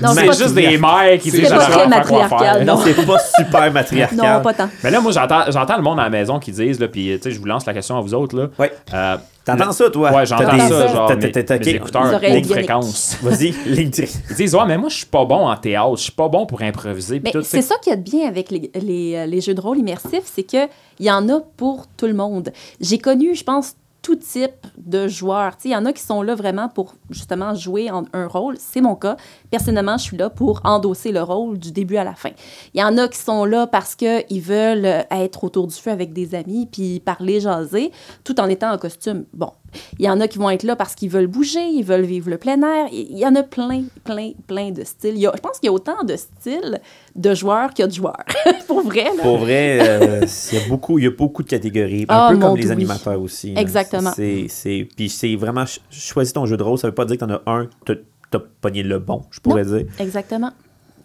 Non, 0.00 0.10
c'est 0.12 0.20
c'est 0.20 0.26
pas 0.26 0.32
juste 0.32 0.54
des 0.54 0.78
mères 0.78 1.18
qui 1.20 1.30
C'est 1.30 1.40
disent 1.40 1.50
pas 1.50 1.66
à 1.66 1.70
très 1.70 1.86
matriarcal, 1.86 2.64
non, 2.64 2.78
c'est 2.78 3.06
pas 3.06 3.18
super 3.18 3.72
matriarcal. 3.72 4.16
Non, 4.18 4.42
pas 4.42 4.54
tant. 4.54 4.68
Mais 4.82 4.90
là, 4.90 5.00
moi, 5.00 5.12
j'entends 5.12 5.76
le 5.76 5.82
monde 5.82 6.00
à 6.00 6.04
la 6.04 6.10
maison 6.10 6.38
qui 6.38 6.50
disent, 6.50 6.80
là, 6.80 6.88
puis 6.88 7.12
tu 7.16 7.22
sais, 7.22 7.30
je 7.30 7.38
vous 7.38 7.46
lance 7.46 7.66
la 7.66 7.74
question 7.74 7.96
à 7.98 8.00
vous 8.00 8.14
autres. 8.14 8.36
Là. 8.36 8.48
Ouais. 8.58 8.72
Euh, 8.94 9.16
T'entends 9.44 9.72
ça, 9.72 9.90
toi? 9.90 10.12
Ouais, 10.12 10.26
j'entends 10.26 10.58
ça, 10.58 10.86
genre, 10.88 11.08
t'as- 11.08 11.56
écouteurs, 11.76 12.20
fréquence. 12.44 13.16
Vas-y, 13.22 13.54
ligne. 13.66 13.90
Ils 14.30 14.36
disent, 14.36 14.54
ouais, 14.54 14.66
mais 14.66 14.78
moi, 14.78 14.88
je 14.88 14.96
suis 14.96 15.06
pas 15.06 15.24
bon 15.24 15.46
en 15.48 15.56
théâtre, 15.56 15.96
je 15.96 16.02
suis 16.04 16.12
pas 16.12 16.28
bon 16.28 16.46
pour 16.46 16.62
improviser. 16.62 17.20
Mais 17.22 17.30
tout, 17.30 17.42
c'est 17.42 17.62
ça 17.62 17.76
qu'il 17.82 17.90
y 17.90 17.92
a 17.92 17.96
de 17.96 18.02
bien 18.02 18.26
avec 18.26 18.50
les, 18.50 18.70
les, 18.74 19.14
euh, 19.16 19.26
les 19.26 19.40
jeux 19.40 19.54
de 19.54 19.60
rôle 19.60 19.78
immersifs, 19.78 20.24
c'est 20.24 20.44
qu'il 20.44 20.68
y 21.00 21.10
en 21.10 21.28
a 21.28 21.40
pour 21.56 21.86
tout 21.96 22.06
le 22.06 22.14
monde. 22.14 22.52
J'ai 22.80 22.98
connu, 22.98 23.34
je 23.34 23.44
pense, 23.44 23.74
tout 24.04 24.16
type 24.16 24.66
de 24.76 25.08
joueurs. 25.08 25.56
Il 25.64 25.70
y 25.70 25.76
en 25.76 25.86
a 25.86 25.92
qui 25.92 26.02
sont 26.02 26.20
là 26.20 26.34
vraiment 26.34 26.68
pour 26.68 26.94
justement 27.08 27.54
jouer 27.54 27.88
un 27.88 28.26
rôle. 28.28 28.56
C'est 28.58 28.82
mon 28.82 28.94
cas. 28.96 29.16
Personnellement, 29.50 29.96
je 29.96 30.02
suis 30.04 30.16
là 30.18 30.28
pour 30.28 30.60
endosser 30.62 31.10
le 31.10 31.22
rôle 31.22 31.58
du 31.58 31.72
début 31.72 31.96
à 31.96 32.04
la 32.04 32.14
fin. 32.14 32.30
Il 32.74 32.80
y 32.80 32.84
en 32.84 32.98
a 32.98 33.08
qui 33.08 33.18
sont 33.18 33.46
là 33.46 33.66
parce 33.66 33.94
qu'ils 33.94 34.42
veulent 34.42 35.06
être 35.10 35.44
autour 35.44 35.66
du 35.66 35.74
feu 35.74 35.90
avec 35.90 36.12
des 36.12 36.34
amis, 36.34 36.68
puis 36.70 37.00
parler, 37.00 37.40
jaser, 37.40 37.92
tout 38.24 38.38
en 38.40 38.48
étant 38.48 38.72
en 38.72 38.78
costume. 38.78 39.24
Bon. 39.32 39.52
Il 39.98 40.04
y 40.04 40.08
en 40.10 40.20
a 40.20 40.28
qui 40.28 40.38
vont 40.38 40.50
être 40.50 40.62
là 40.62 40.76
parce 40.76 40.94
qu'ils 40.94 41.10
veulent 41.10 41.26
bouger, 41.26 41.64
ils 41.66 41.82
veulent 41.84 42.04
vivre 42.04 42.30
le 42.30 42.38
plein 42.38 42.60
air. 42.62 42.88
Il 42.92 43.18
y 43.18 43.26
en 43.26 43.34
a 43.34 43.42
plein, 43.42 43.84
plein, 44.04 44.32
plein 44.46 44.70
de 44.70 44.84
styles. 44.84 45.14
Il 45.14 45.20
y 45.20 45.26
a- 45.26 45.32
je 45.34 45.40
pense 45.40 45.58
qu'il 45.58 45.66
y 45.66 45.70
a 45.70 45.72
autant 45.72 46.02
de 46.04 46.16
styles 46.16 46.80
de 47.16 47.34
joueurs 47.34 47.70
qu'il 47.74 47.82
y 47.82 47.84
a 47.84 47.88
de 47.88 47.92
joueurs. 47.94 48.24
Pour 48.66 48.82
vrai, 48.82 49.04
là. 49.16 49.22
Pour 49.22 49.38
vrai, 49.38 49.78
euh, 49.80 50.26
il 50.52 50.58
y 50.58 50.62
a 50.62 50.68
beaucoup, 50.68 50.98
il 50.98 51.04
y 51.04 51.08
a 51.08 51.10
beaucoup 51.10 51.42
de 51.42 51.48
catégories. 51.48 52.02
Un 52.08 52.16
Ah, 52.16 52.28
peu 52.32 52.38
comme 52.38 52.56
les 52.56 52.66
oui. 52.66 52.72
animateurs 52.72 53.20
aussi. 53.20 53.54
Exactement. 53.56 54.10
C'est, 54.14 54.46
c'est, 54.48 54.88
puis 54.96 55.08
c'est 55.08 55.36
vraiment 55.36 55.66
ch- 55.66 55.80
choisis 55.90 56.32
ton 56.32 56.46
jeu 56.46 56.56
de 56.56 56.62
rôle. 56.62 56.78
Ça 56.78 56.88
veut 56.88 56.94
pas 56.94 57.04
dire 57.04 57.16
que 57.18 57.24
t'en 57.24 57.30
as 57.34 57.42
un, 57.46 57.68
t'as, 57.84 57.94
t'as 58.30 58.40
pogné 58.60 58.82
le 58.82 58.98
bon, 58.98 59.22
je 59.30 59.40
pourrais 59.40 59.64
dire. 59.64 59.84
Exactement. 59.98 60.50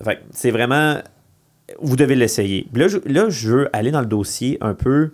Fait 0.04 0.20
c'est 0.32 0.52
vraiment. 0.52 0.96
Vous 1.82 1.96
devez 1.96 2.16
l'essayer. 2.16 2.68
Là 2.74 2.88
je, 2.88 2.98
là, 3.06 3.30
je 3.30 3.50
veux 3.50 3.70
aller 3.76 3.92
dans 3.92 4.00
le 4.00 4.08
dossier 4.08 4.58
un 4.62 4.74
peu 4.74 5.12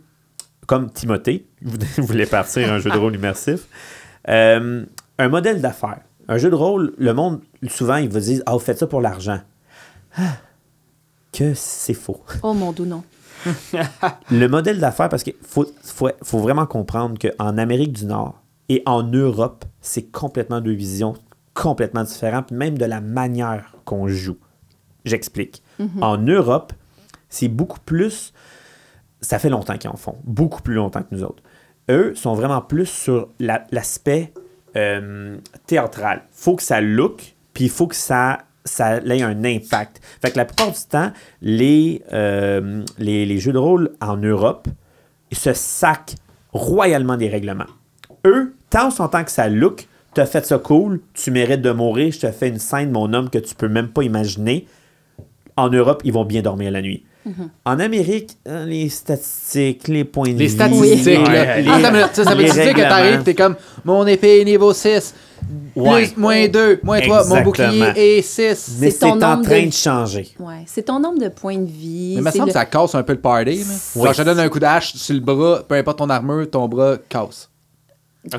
comme 0.68 0.92
Timothée. 0.92 1.48
Vous 1.62 2.06
voulez 2.06 2.26
partir 2.26 2.72
un 2.72 2.80
jeu 2.80 2.90
de 2.90 2.98
rôle 2.98 3.16
immersif. 3.16 3.68
Euh, 4.28 4.86
un 5.18 5.30
modèle 5.30 5.62
d'affaires. 5.62 6.02
Un 6.28 6.38
jeu 6.38 6.50
de 6.50 6.56
rôle, 6.56 6.94
le 6.98 7.14
monde, 7.14 7.42
souvent, 7.68 7.98
il 7.98 8.10
va 8.10 8.20
dire 8.20 8.42
Ah, 8.46 8.54
vous 8.54 8.60
faites 8.60 8.80
ça 8.80 8.88
pour 8.88 9.02
l'argent. 9.02 9.40
Ah, 10.18 10.38
que 11.32 11.54
c'est 11.54 11.94
faux. 11.94 12.24
Oh 12.44 12.54
mon 12.54 12.72
doux 12.72 12.86
non. 12.86 13.04
Le 14.32 14.48
modèle 14.48 14.80
d'affaires, 14.80 15.10
parce 15.10 15.22
qu'il 15.22 15.36
faut, 15.44 15.68
faut, 15.84 16.10
faut 16.24 16.40
vraiment 16.40 16.66
comprendre 16.66 17.20
qu'en 17.20 17.58
Amérique 17.60 17.94
du 17.94 18.06
Nord 18.06 18.42
et 18.70 18.82
en 18.88 19.04
Europe, 19.04 19.66
c'est 19.82 20.12
complètement 20.12 20.62
deux 20.62 20.72
visions 20.74 21.14
complètement 21.54 22.04
différentes, 22.04 22.52
même 22.52 22.78
de 22.78 22.86
la 22.86 23.02
manière 23.02 23.76
qu'on 23.86 24.08
joue. 24.08 24.38
J'explique. 25.06 25.64
En 26.02 26.18
Europe, 26.18 26.74
c'est 27.30 27.48
beaucoup 27.48 27.80
plus. 27.80 28.34
Ça 29.22 29.40
fait 29.40 29.50
longtemps 29.50 29.78
qu'ils 29.78 29.90
en 29.90 29.96
font, 29.98 30.18
beaucoup 30.24 30.62
plus 30.62 30.76
longtemps 30.76 31.02
que 31.02 31.14
nous 31.16 31.24
autres. 31.24 31.42
Eux 31.90 32.14
sont 32.16 32.34
vraiment 32.34 32.62
plus 32.62 32.86
sur 32.88 33.30
la- 33.40 33.66
l'aspect 33.72 34.34
euh, 34.76 35.38
théâtral. 35.68 36.24
faut 36.32 36.56
que 36.56 36.64
ça 36.64 36.82
look, 36.82 37.36
puis 37.54 37.66
il 37.66 37.70
faut 37.70 37.88
que 37.88 37.96
ça, 37.96 38.40
ça 38.66 38.98
ait 38.98 39.22
un 39.22 39.44
impact. 39.46 40.02
Fait 40.22 40.32
que 40.32 40.38
la 40.38 40.46
plupart 40.46 40.72
du 40.72 40.84
temps, 40.90 41.12
les, 41.42 42.04
euh, 42.12 42.84
les, 42.98 43.38
jeux 43.38 43.54
de 43.54 43.58
rôle 43.58 43.92
en 44.02 44.18
Europe 44.18 44.68
se 45.32 45.54
sacent 45.54 46.16
royalement 46.52 47.18
des 47.18 47.30
règlements. 47.30 47.66
Eux, 48.26 48.54
tant 48.70 48.90
en 49.00 49.08
tant 49.08 49.24
que 49.24 49.32
ça 49.32 49.48
look, 49.48 49.88
t'as 50.14 50.26
fait 50.26 50.46
ça 50.46 50.58
cool, 50.58 51.02
tu 51.14 51.32
mérites 51.32 51.62
de 51.62 51.72
mourir, 51.72 52.12
je 52.12 52.20
te 52.20 52.32
fais 52.32 52.50
une 52.50 52.60
scène, 52.60 52.92
mon 52.92 53.14
homme, 53.14 53.30
que 53.30 53.38
tu 53.38 53.56
peux 53.56 53.68
même 53.68 53.90
pas 53.90 54.04
imaginer. 54.04 54.66
En 55.58 55.70
Europe, 55.70 56.02
ils 56.06 56.12
vont 56.14 56.26
bien 56.26 56.42
dormir 56.42 56.72
la 56.72 56.82
nuit. 56.82 57.06
En 57.66 57.80
Amérique, 57.80 58.38
euh, 58.48 58.66
les 58.66 58.88
statistiques, 58.90 59.88
les 59.88 60.04
points 60.04 60.30
de 60.34 60.38
Les 60.38 60.46
vie, 60.46 60.50
statistiques, 60.54 61.06
Oui. 61.08 61.24
là. 61.34 61.58
Ouais, 61.58 61.66
Ah, 61.68 61.82
ça 61.82 61.92
veut- 61.92 62.00
ça, 62.14 62.24
ça 62.24 62.36
veut 62.36 62.44
les 62.44 62.52
dire 62.52 62.74
que 62.74 62.82
t'arrives, 62.82 63.24
t'es 63.24 63.34
comme 63.34 63.56
mon 63.84 64.06
épée 64.06 64.42
est 64.42 64.46
niveau 64.46 64.74
6, 64.74 65.14
Ouais. 65.76 66.06
plus, 66.08 66.18
moins 66.18 66.48
2, 66.48 66.80
moins 66.84 67.02
3, 67.02 67.26
mon 67.28 67.42
bouclier 67.42 67.92
est 67.96 68.22
6. 68.22 68.78
Mais 68.80 68.92
C'est 68.92 69.06
en 69.06 69.18
train 69.18 69.38
de- 69.38 69.66
de 69.68 69.72
changer. 69.72 70.28
Ouais. 70.40 70.64
C'est 70.68 70.84
ton 70.84 71.00
nombre 71.00 71.20
de 71.20 71.30
points 71.30 71.58
de 71.58 71.66
vie. 71.66 72.14
Mais 72.16 72.22
il 72.22 72.22
me 72.22 72.32
semble 72.32 72.44
le- 72.46 72.48
que 72.48 72.54
ça 72.54 72.66
casse 72.66 72.94
un 72.96 73.04
peu 73.04 73.14
le 73.14 73.20
party. 73.22 73.64
Genre, 73.96 74.14
je 74.14 74.18
te 74.18 74.22
donne 74.22 74.40
un 74.40 74.50
coup 74.50 74.60
d'hache 74.60 74.94
sur 74.96 75.14
le 75.16 75.22
bras, 75.22 75.64
peu 75.68 75.76
importe 75.76 75.98
ton 75.98 76.10
armure, 76.10 76.50
ton 76.50 76.68
bras 76.68 76.98
casse. 77.10 77.50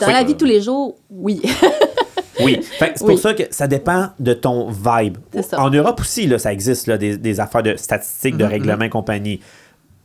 Dans 0.01 0.07
la 0.09 0.23
vie 0.25 0.35
de 0.35 0.39
tous 0.39 0.45
les 0.47 0.61
jours, 0.61 0.97
oui. 1.11 1.41
Oui. 2.41 2.61
C'est 2.79 3.01
Oui. 3.03 3.07
pour 3.07 3.19
ça 3.19 3.35
que 3.35 3.43
ça 3.51 3.67
dépend 3.67 4.09
de 4.19 4.33
ton 4.35 4.71
vibe. 4.71 5.19
En 5.57 5.71
Europe 5.71 6.01
aussi, 6.01 6.27
là, 6.27 6.39
ça 6.39 6.53
existe, 6.53 6.87
là, 6.87 6.99
des, 6.99 7.17
des 7.17 7.41
affaires 7.41 7.63
de 7.63 7.77
statistiques, 7.77 8.37
de 8.37 8.45
Mhm, 8.45 8.51
règlements 8.51 8.85
et 8.85 8.91
compagnie. 8.91 9.41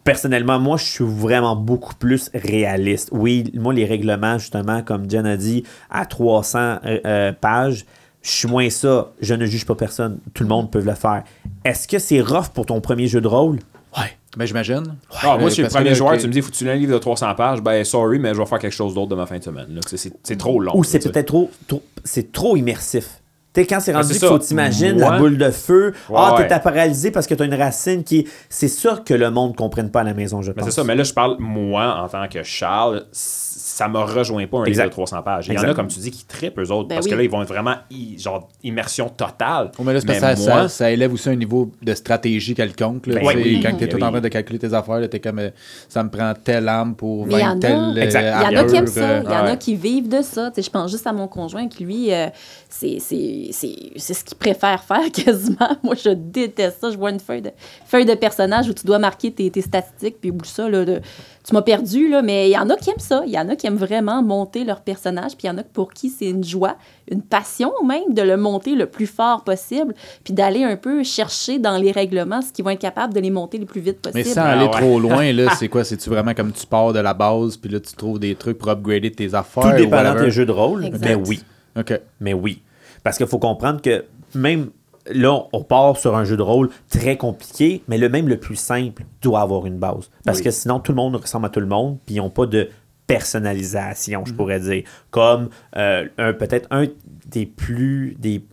Personnellement, 0.03 0.57
moi, 0.59 0.77
je 0.77 0.85
suis 0.85 1.05
vraiment 1.05 1.55
beaucoup 1.55 1.93
plus 1.93 2.31
réaliste. 2.33 3.09
Oui, 3.11 3.51
moi, 3.53 3.71
les 3.73 3.85
règlements, 3.85 4.39
justement, 4.39 4.81
comme 4.81 5.09
Jen 5.09 5.25
a 5.27 5.37
dit, 5.37 5.63
à 5.91 6.05
300 6.07 6.59
euh, 6.85 6.99
euh, 7.05 7.31
pages, 7.33 7.85
je 8.23 8.29
suis 8.31 8.47
moins 8.47 8.69
ça. 8.71 9.11
Je 9.21 9.33
ne 9.35 9.45
juge 9.45 9.65
pas 9.65 9.75
personne. 9.75 10.17
Tout 10.33 10.43
le 10.43 10.49
monde 10.49 10.71
peut 10.71 10.81
le 10.81 10.93
faire. 10.95 11.23
Est-ce 11.65 11.87
que 11.87 11.99
c'est 11.99 12.19
rough 12.21 12.49
pour 12.53 12.65
ton 12.65 12.81
premier 12.81 13.07
jeu 13.07 13.21
de 13.21 13.27
rôle? 13.27 13.59
Ouais. 13.97 14.03
Ben, 14.37 14.45
j'imagine. 14.45 14.95
Ah, 15.21 15.37
moi, 15.37 15.43
Euh, 15.43 15.47
je 15.49 15.53
suis 15.55 15.63
le 15.63 15.67
premier 15.69 15.89
que- 15.89 15.95
joueur, 15.95 16.17
tu 16.17 16.25
me 16.27 16.31
dis, 16.31 16.41
faut 16.41 16.51
que 16.51 16.55
tu 16.55 16.63
lis 16.63 16.69
un 16.69 16.75
livre 16.75 16.93
de 16.93 16.97
300 16.99 17.33
pages. 17.35 17.61
Ben, 17.61 17.83
sorry, 17.83 18.17
mais 18.17 18.33
je 18.33 18.39
vais 18.39 18.45
faire 18.45 18.59
quelque 18.59 18.71
chose 18.73 18.93
d'autre 18.93 19.09
de 19.09 19.15
ma 19.15 19.25
fin 19.25 19.37
de 19.37 19.43
semaine. 19.43 19.67
là. 19.75 19.81
C'est 19.85 20.13
c'est 20.23 20.37
trop 20.37 20.59
long. 20.61 20.73
Ou 20.75 20.83
là, 20.83 20.89
c'est 20.89 20.99
tu 20.99 21.03
sais. 21.07 21.11
peut-être 21.11 21.27
trop, 21.27 21.51
trop- 21.67 21.83
c'est 22.05 22.31
trop 22.31 22.55
immersif. 22.55 23.17
Tu 23.53 23.59
sais, 23.59 23.67
quand 23.67 23.81
c'est 23.81 23.91
Ben, 23.91 23.97
rendu 23.97 24.13
c'est 24.13 24.19
qu'il 24.19 24.27
ça. 24.29 24.33
faut 24.33 24.39
t'imaginer 24.39 24.93
la 24.93 25.11
Ouais. 25.11 25.17
boule 25.19 25.37
de 25.37 25.51
feu, 25.51 25.93
Ouais, 26.09 26.15
ah, 26.17 26.35
ouais. 26.37 26.47
t'es 26.47 26.57
paralysé 26.61 27.11
parce 27.11 27.27
que 27.27 27.33
t'as 27.35 27.43
une 27.43 27.53
racine 27.53 28.05
qui. 28.05 28.25
C'est 28.47 28.69
sûr 28.69 29.03
que 29.03 29.13
le 29.13 29.29
monde 29.29 29.51
ne 29.51 29.55
comprenne 29.57 29.91
pas 29.91 29.99
à 29.99 30.03
la 30.05 30.13
maison, 30.13 30.41
je 30.41 30.51
Mais 30.51 30.55
pense. 30.61 30.65
c'est 30.69 30.71
ça, 30.71 30.85
mais 30.85 30.95
là, 30.95 31.03
je 31.03 31.11
parle, 31.13 31.35
moi, 31.39 32.01
en 32.01 32.07
tant 32.07 32.29
que 32.29 32.43
Charles, 32.43 33.03
c'est 33.11 33.50
ça 33.71 33.87
me 33.87 33.99
rejoint 33.99 34.45
pas 34.47 34.59
un 34.59 34.63
Exact. 34.65 34.83
livre 34.83 34.89
de 34.89 34.93
300 34.95 35.21
pages. 35.23 35.47
Il 35.47 35.53
y 35.53 35.57
en 35.59 35.63
a, 35.63 35.73
comme 35.73 35.87
tu 35.87 35.99
dis, 35.99 36.11
qui 36.11 36.25
trippent 36.25 36.59
eux 36.59 36.71
autres, 36.71 36.89
Ben 36.89 36.95
parce 36.95 37.05
oui. 37.05 37.11
que 37.11 37.15
là, 37.17 37.23
ils 37.23 37.29
vont 37.29 37.41
être 37.41 37.47
vraiment, 37.47 37.75
genre, 38.17 38.49
immersion 38.63 39.09
totale. 39.09 39.71
Oh, 39.79 39.83
mais 39.83 39.93
là, 39.93 39.99
Mais 40.07 40.19
ça, 40.19 40.35
moi- 40.35 40.35
ça, 40.35 40.67
ça 40.69 40.91
élève 40.91 41.13
aussi 41.13 41.29
un 41.29 41.35
niveau 41.35 41.71
de 41.81 41.93
stratégie 41.93 42.53
quelconque. 42.53 43.07
là. 43.07 43.15
Ben 43.15 43.21
Tu 43.21 43.27
sais, 43.27 43.35
oui. 43.43 43.61
Quand 43.63 43.77
tu 43.77 43.83
es 43.83 43.87
tout 43.87 44.01
en 44.03 44.09
train 44.11 44.21
de 44.21 44.27
calculer 44.27 44.59
tes 44.59 44.73
affaires, 44.73 44.99
là, 44.99 45.07
t'es 45.07 45.19
comme 45.19 45.39
euh, 45.39 45.49
ça 45.89 46.03
me 46.03 46.09
prend 46.09 46.33
telle 46.33 46.67
arme 46.67 46.95
pour 46.95 47.25
Mais 47.27 47.35
il 47.35 47.39
y 47.39 47.43
en 47.43 47.49
vaincre 47.53 47.57
a. 47.67 47.69
telle 47.69 48.15
euh. 48.15 48.47
Il 48.49 48.53
y 48.53 48.57
en 48.57 48.61
a 48.61 48.63
qui 48.65 48.75
aiment 48.75 48.87
ça. 48.87 48.99
euh, 49.01 49.21
Il 49.25 49.31
y 49.31 49.35
en 49.35 49.43
ouais. 49.43 49.49
a 49.51 49.55
qui 49.55 49.75
vivent 49.75 50.09
de 50.09 50.21
ça. 50.21 50.51
Tu 50.53 50.61
je 50.61 50.69
pense 50.69 50.91
juste 50.91 51.07
à 51.07 51.13
mon 51.13 51.27
conjoint 51.27 51.67
qui, 51.67 51.83
lui, 51.83 52.13
euh, 52.13 52.27
c'est 52.69 52.97
c'est- 52.99 53.49
c'est- 53.51 53.91
c'est 53.95 54.13
ce 54.13 54.23
qu'il 54.23 54.37
préfère 54.37 54.83
faire 54.83 55.11
quasiment. 55.13 55.77
Moi, 55.83 55.95
je 55.95 56.09
déteste 56.09 56.81
ça. 56.81 56.89
Je 56.91 56.97
vois 56.97 57.11
une 57.11 57.19
feuille 57.19 57.41
de, 57.41 57.51
feuille 57.85 58.05
de 58.05 58.15
personnage 58.15 58.67
où 58.69 58.73
tu 58.73 58.85
dois 58.85 58.99
marquer 58.99 59.31
tes, 59.31 59.49
tes 59.49 59.61
statistiques, 59.61 60.17
puis 60.19 60.29
oublie 60.31 60.49
ça. 60.49 60.67
Là, 60.69 60.85
de- 60.85 61.01
tu 61.47 61.53
m'as 61.55 61.61
perdu, 61.63 62.07
là, 62.09 62.21
mais 62.21 62.49
il 62.49 62.53
y 62.53 62.57
en 62.57 62.69
a 62.69 62.75
qui 62.75 62.89
aiment 62.91 62.99
ça. 62.99 63.23
Il 63.25 63.31
y 63.33 63.39
en 63.39 63.49
a 63.49 63.55
qui 63.55 63.60
aiment 63.67 63.75
vraiment 63.77 64.21
monter 64.23 64.63
leur 64.63 64.81
personnage, 64.81 65.31
puis 65.37 65.45
il 65.45 65.47
y 65.47 65.49
en 65.49 65.57
a 65.57 65.63
pour 65.63 65.93
qui 65.93 66.09
c'est 66.09 66.29
une 66.29 66.43
joie, 66.43 66.75
une 67.11 67.21
passion 67.21 67.71
même 67.85 68.13
de 68.13 68.21
le 68.21 68.37
monter 68.37 68.75
le 68.75 68.85
plus 68.85 69.07
fort 69.07 69.43
possible, 69.43 69.93
puis 70.23 70.33
d'aller 70.33 70.63
un 70.63 70.75
peu 70.77 71.03
chercher 71.03 71.59
dans 71.59 71.77
les 71.77 71.91
règlements 71.91 72.41
ce 72.41 72.51
qu'ils 72.51 72.63
vont 72.65 72.71
être 72.71 72.79
capables 72.79 73.13
de 73.13 73.19
les 73.19 73.29
monter 73.29 73.57
le 73.57 73.65
plus 73.65 73.81
vite 73.81 74.01
possible. 74.01 74.23
Mais 74.25 74.33
sans 74.33 74.41
Ah 74.41 74.51
aller 74.51 74.65
ouais. 74.65 74.71
trop 74.71 74.99
loin, 74.99 75.31
là, 75.33 75.53
c'est 75.59 75.67
quoi? 75.67 75.83
C'est-tu 75.83 76.09
vraiment 76.09 76.33
comme 76.33 76.51
tu 76.51 76.65
pars 76.65 76.93
de 76.93 76.99
la 76.99 77.13
base, 77.13 77.57
puis 77.57 77.69
là, 77.71 77.79
tu 77.79 77.93
trouves 77.95 78.19
des 78.19 78.35
trucs 78.35 78.57
pour 78.57 78.69
upgrader 78.69 79.11
tes 79.11 79.33
affaires? 79.33 79.63
Tout 79.63 79.69
ou 79.69 79.77
dépendant 79.77 80.09
whatever? 80.09 80.25
des 80.25 80.31
jeux 80.31 80.45
de 80.45 80.51
rôle, 80.51 80.85
Exact. 80.85 81.05
mais 81.05 81.15
oui. 81.15 81.43
OK. 81.77 81.99
Mais 82.19 82.33
oui. 82.33 82.61
Parce 83.03 83.17
qu'il 83.17 83.27
faut 83.27 83.39
comprendre 83.39 83.81
que 83.81 84.05
même 84.35 84.69
là, 85.11 85.45
on 85.51 85.63
part 85.63 85.97
sur 85.97 86.15
un 86.15 86.23
jeu 86.25 86.37
de 86.37 86.43
rôle 86.43 86.69
très 86.89 87.17
compliqué, 87.17 87.81
mais 87.87 87.97
le 87.97 88.07
même 88.07 88.27
le 88.27 88.37
plus 88.37 88.55
simple 88.55 89.03
doit 89.23 89.41
avoir 89.41 89.65
une 89.65 89.79
base. 89.79 90.11
Parce 90.23 90.37
Oui. 90.37 90.43
que 90.43 90.51
sinon, 90.51 90.79
tout 90.79 90.91
le 90.91 90.97
monde 90.97 91.15
ressemble 91.15 91.47
à 91.47 91.49
tout 91.49 91.59
le 91.59 91.65
monde, 91.65 91.97
puis 92.05 92.15
ils 92.15 92.17
n'ont 92.19 92.29
pas 92.29 92.45
de 92.45 92.69
personnalisation, 93.15 94.23
je 94.25 94.33
pourrais 94.33 94.59
dire. 94.59 94.83
Comme 95.09 95.49
euh, 95.77 96.07
un- 96.17 96.33
peut-être 96.33 96.67
un 96.71 96.85
des 97.27 97.45
plus. 97.45 98.15
Des, 98.19 98.43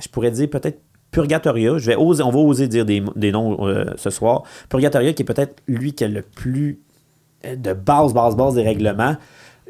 je 0.00 0.08
pourrais 0.08 0.30
dire 0.30 0.48
peut-être 0.50 0.80
Purgatoria. 1.10 1.76
Je 1.78 1.86
vais 1.86 1.96
oser, 1.96 2.22
on 2.22 2.30
va 2.30 2.38
oser 2.38 2.68
dire 2.68 2.84
des, 2.84 3.02
des 3.16 3.32
noms 3.32 3.66
euh, 3.66 3.84
ce 3.96 4.10
soir. 4.10 4.44
Purgatoria, 4.68 5.12
qui 5.12 5.22
est 5.22 5.24
peut-être 5.24 5.60
lui 5.66 5.92
qui 5.92 6.04
a 6.04 6.08
le 6.08 6.22
plus 6.22 6.80
euh, 7.44 7.56
de 7.56 7.72
base, 7.72 8.12
base, 8.14 8.36
base 8.36 8.54
des 8.54 8.62
règlements. 8.62 9.16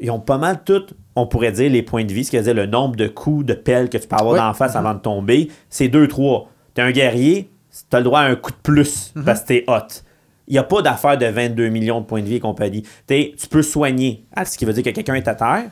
Ils 0.03 0.11
ont 0.11 0.21
pas 0.21 0.39
mal 0.39 0.63
tout, 0.65 0.83
on 1.17 1.27
pourrait 1.27 1.53
dire, 1.53 1.71
les 1.71 1.83
points 1.83 2.05
de 2.05 2.13
vie, 2.13 2.25
ce 2.25 2.31
qui 2.31 2.37
veut 2.39 2.43
dire 2.43 2.55
le 2.55 2.67
nombre 2.67 2.97
de 2.97 3.07
coups 3.09 3.45
de 3.45 3.55
pelle 3.55 3.89
que 3.91 3.99
tu 3.99 4.07
peux 4.09 4.17
avoir 4.17 4.33
Ouais. 4.35 4.39
d'en 4.39 4.55
face 4.55 4.77
avant 4.77 4.95
de 4.95 4.99
tomber. 5.01 5.51
C'est 5.69 5.89
2-3. 5.89 6.47
T'es 6.75 6.83
un 6.83 6.91
guerrier, 6.91 7.51
t'as 7.91 7.99
le 7.99 8.05
droit 8.05 8.21
à 8.21 8.25
un 8.25 8.37
coup 8.37 8.51
de 8.51 8.57
plus 8.63 9.13
parce 9.25 9.43
que 9.43 9.47
t'es 9.49 9.65
hot. 9.67 10.03
Il 10.51 10.55
n'y 10.55 10.59
a 10.59 10.65
pas 10.65 10.83
d'affaire 10.83 11.17
de 11.17 11.27
22 11.27 11.69
millions 11.69 12.01
de 12.01 12.07
points 12.07 12.21
de 12.21 12.27
vie 12.27 12.35
et 12.35 12.41
compagnie. 12.41 12.83
T'es- 13.07 13.33
tu 13.39 13.47
peux 13.47 13.63
soigner, 13.63 14.27
ce 14.45 14.59
qui 14.59 14.65
veut 14.67 14.73
dire 14.73 14.83
que 14.83 14.91
quelqu'un 14.91 15.15
est 15.15 15.29
à 15.29 15.35
terre, 15.37 15.71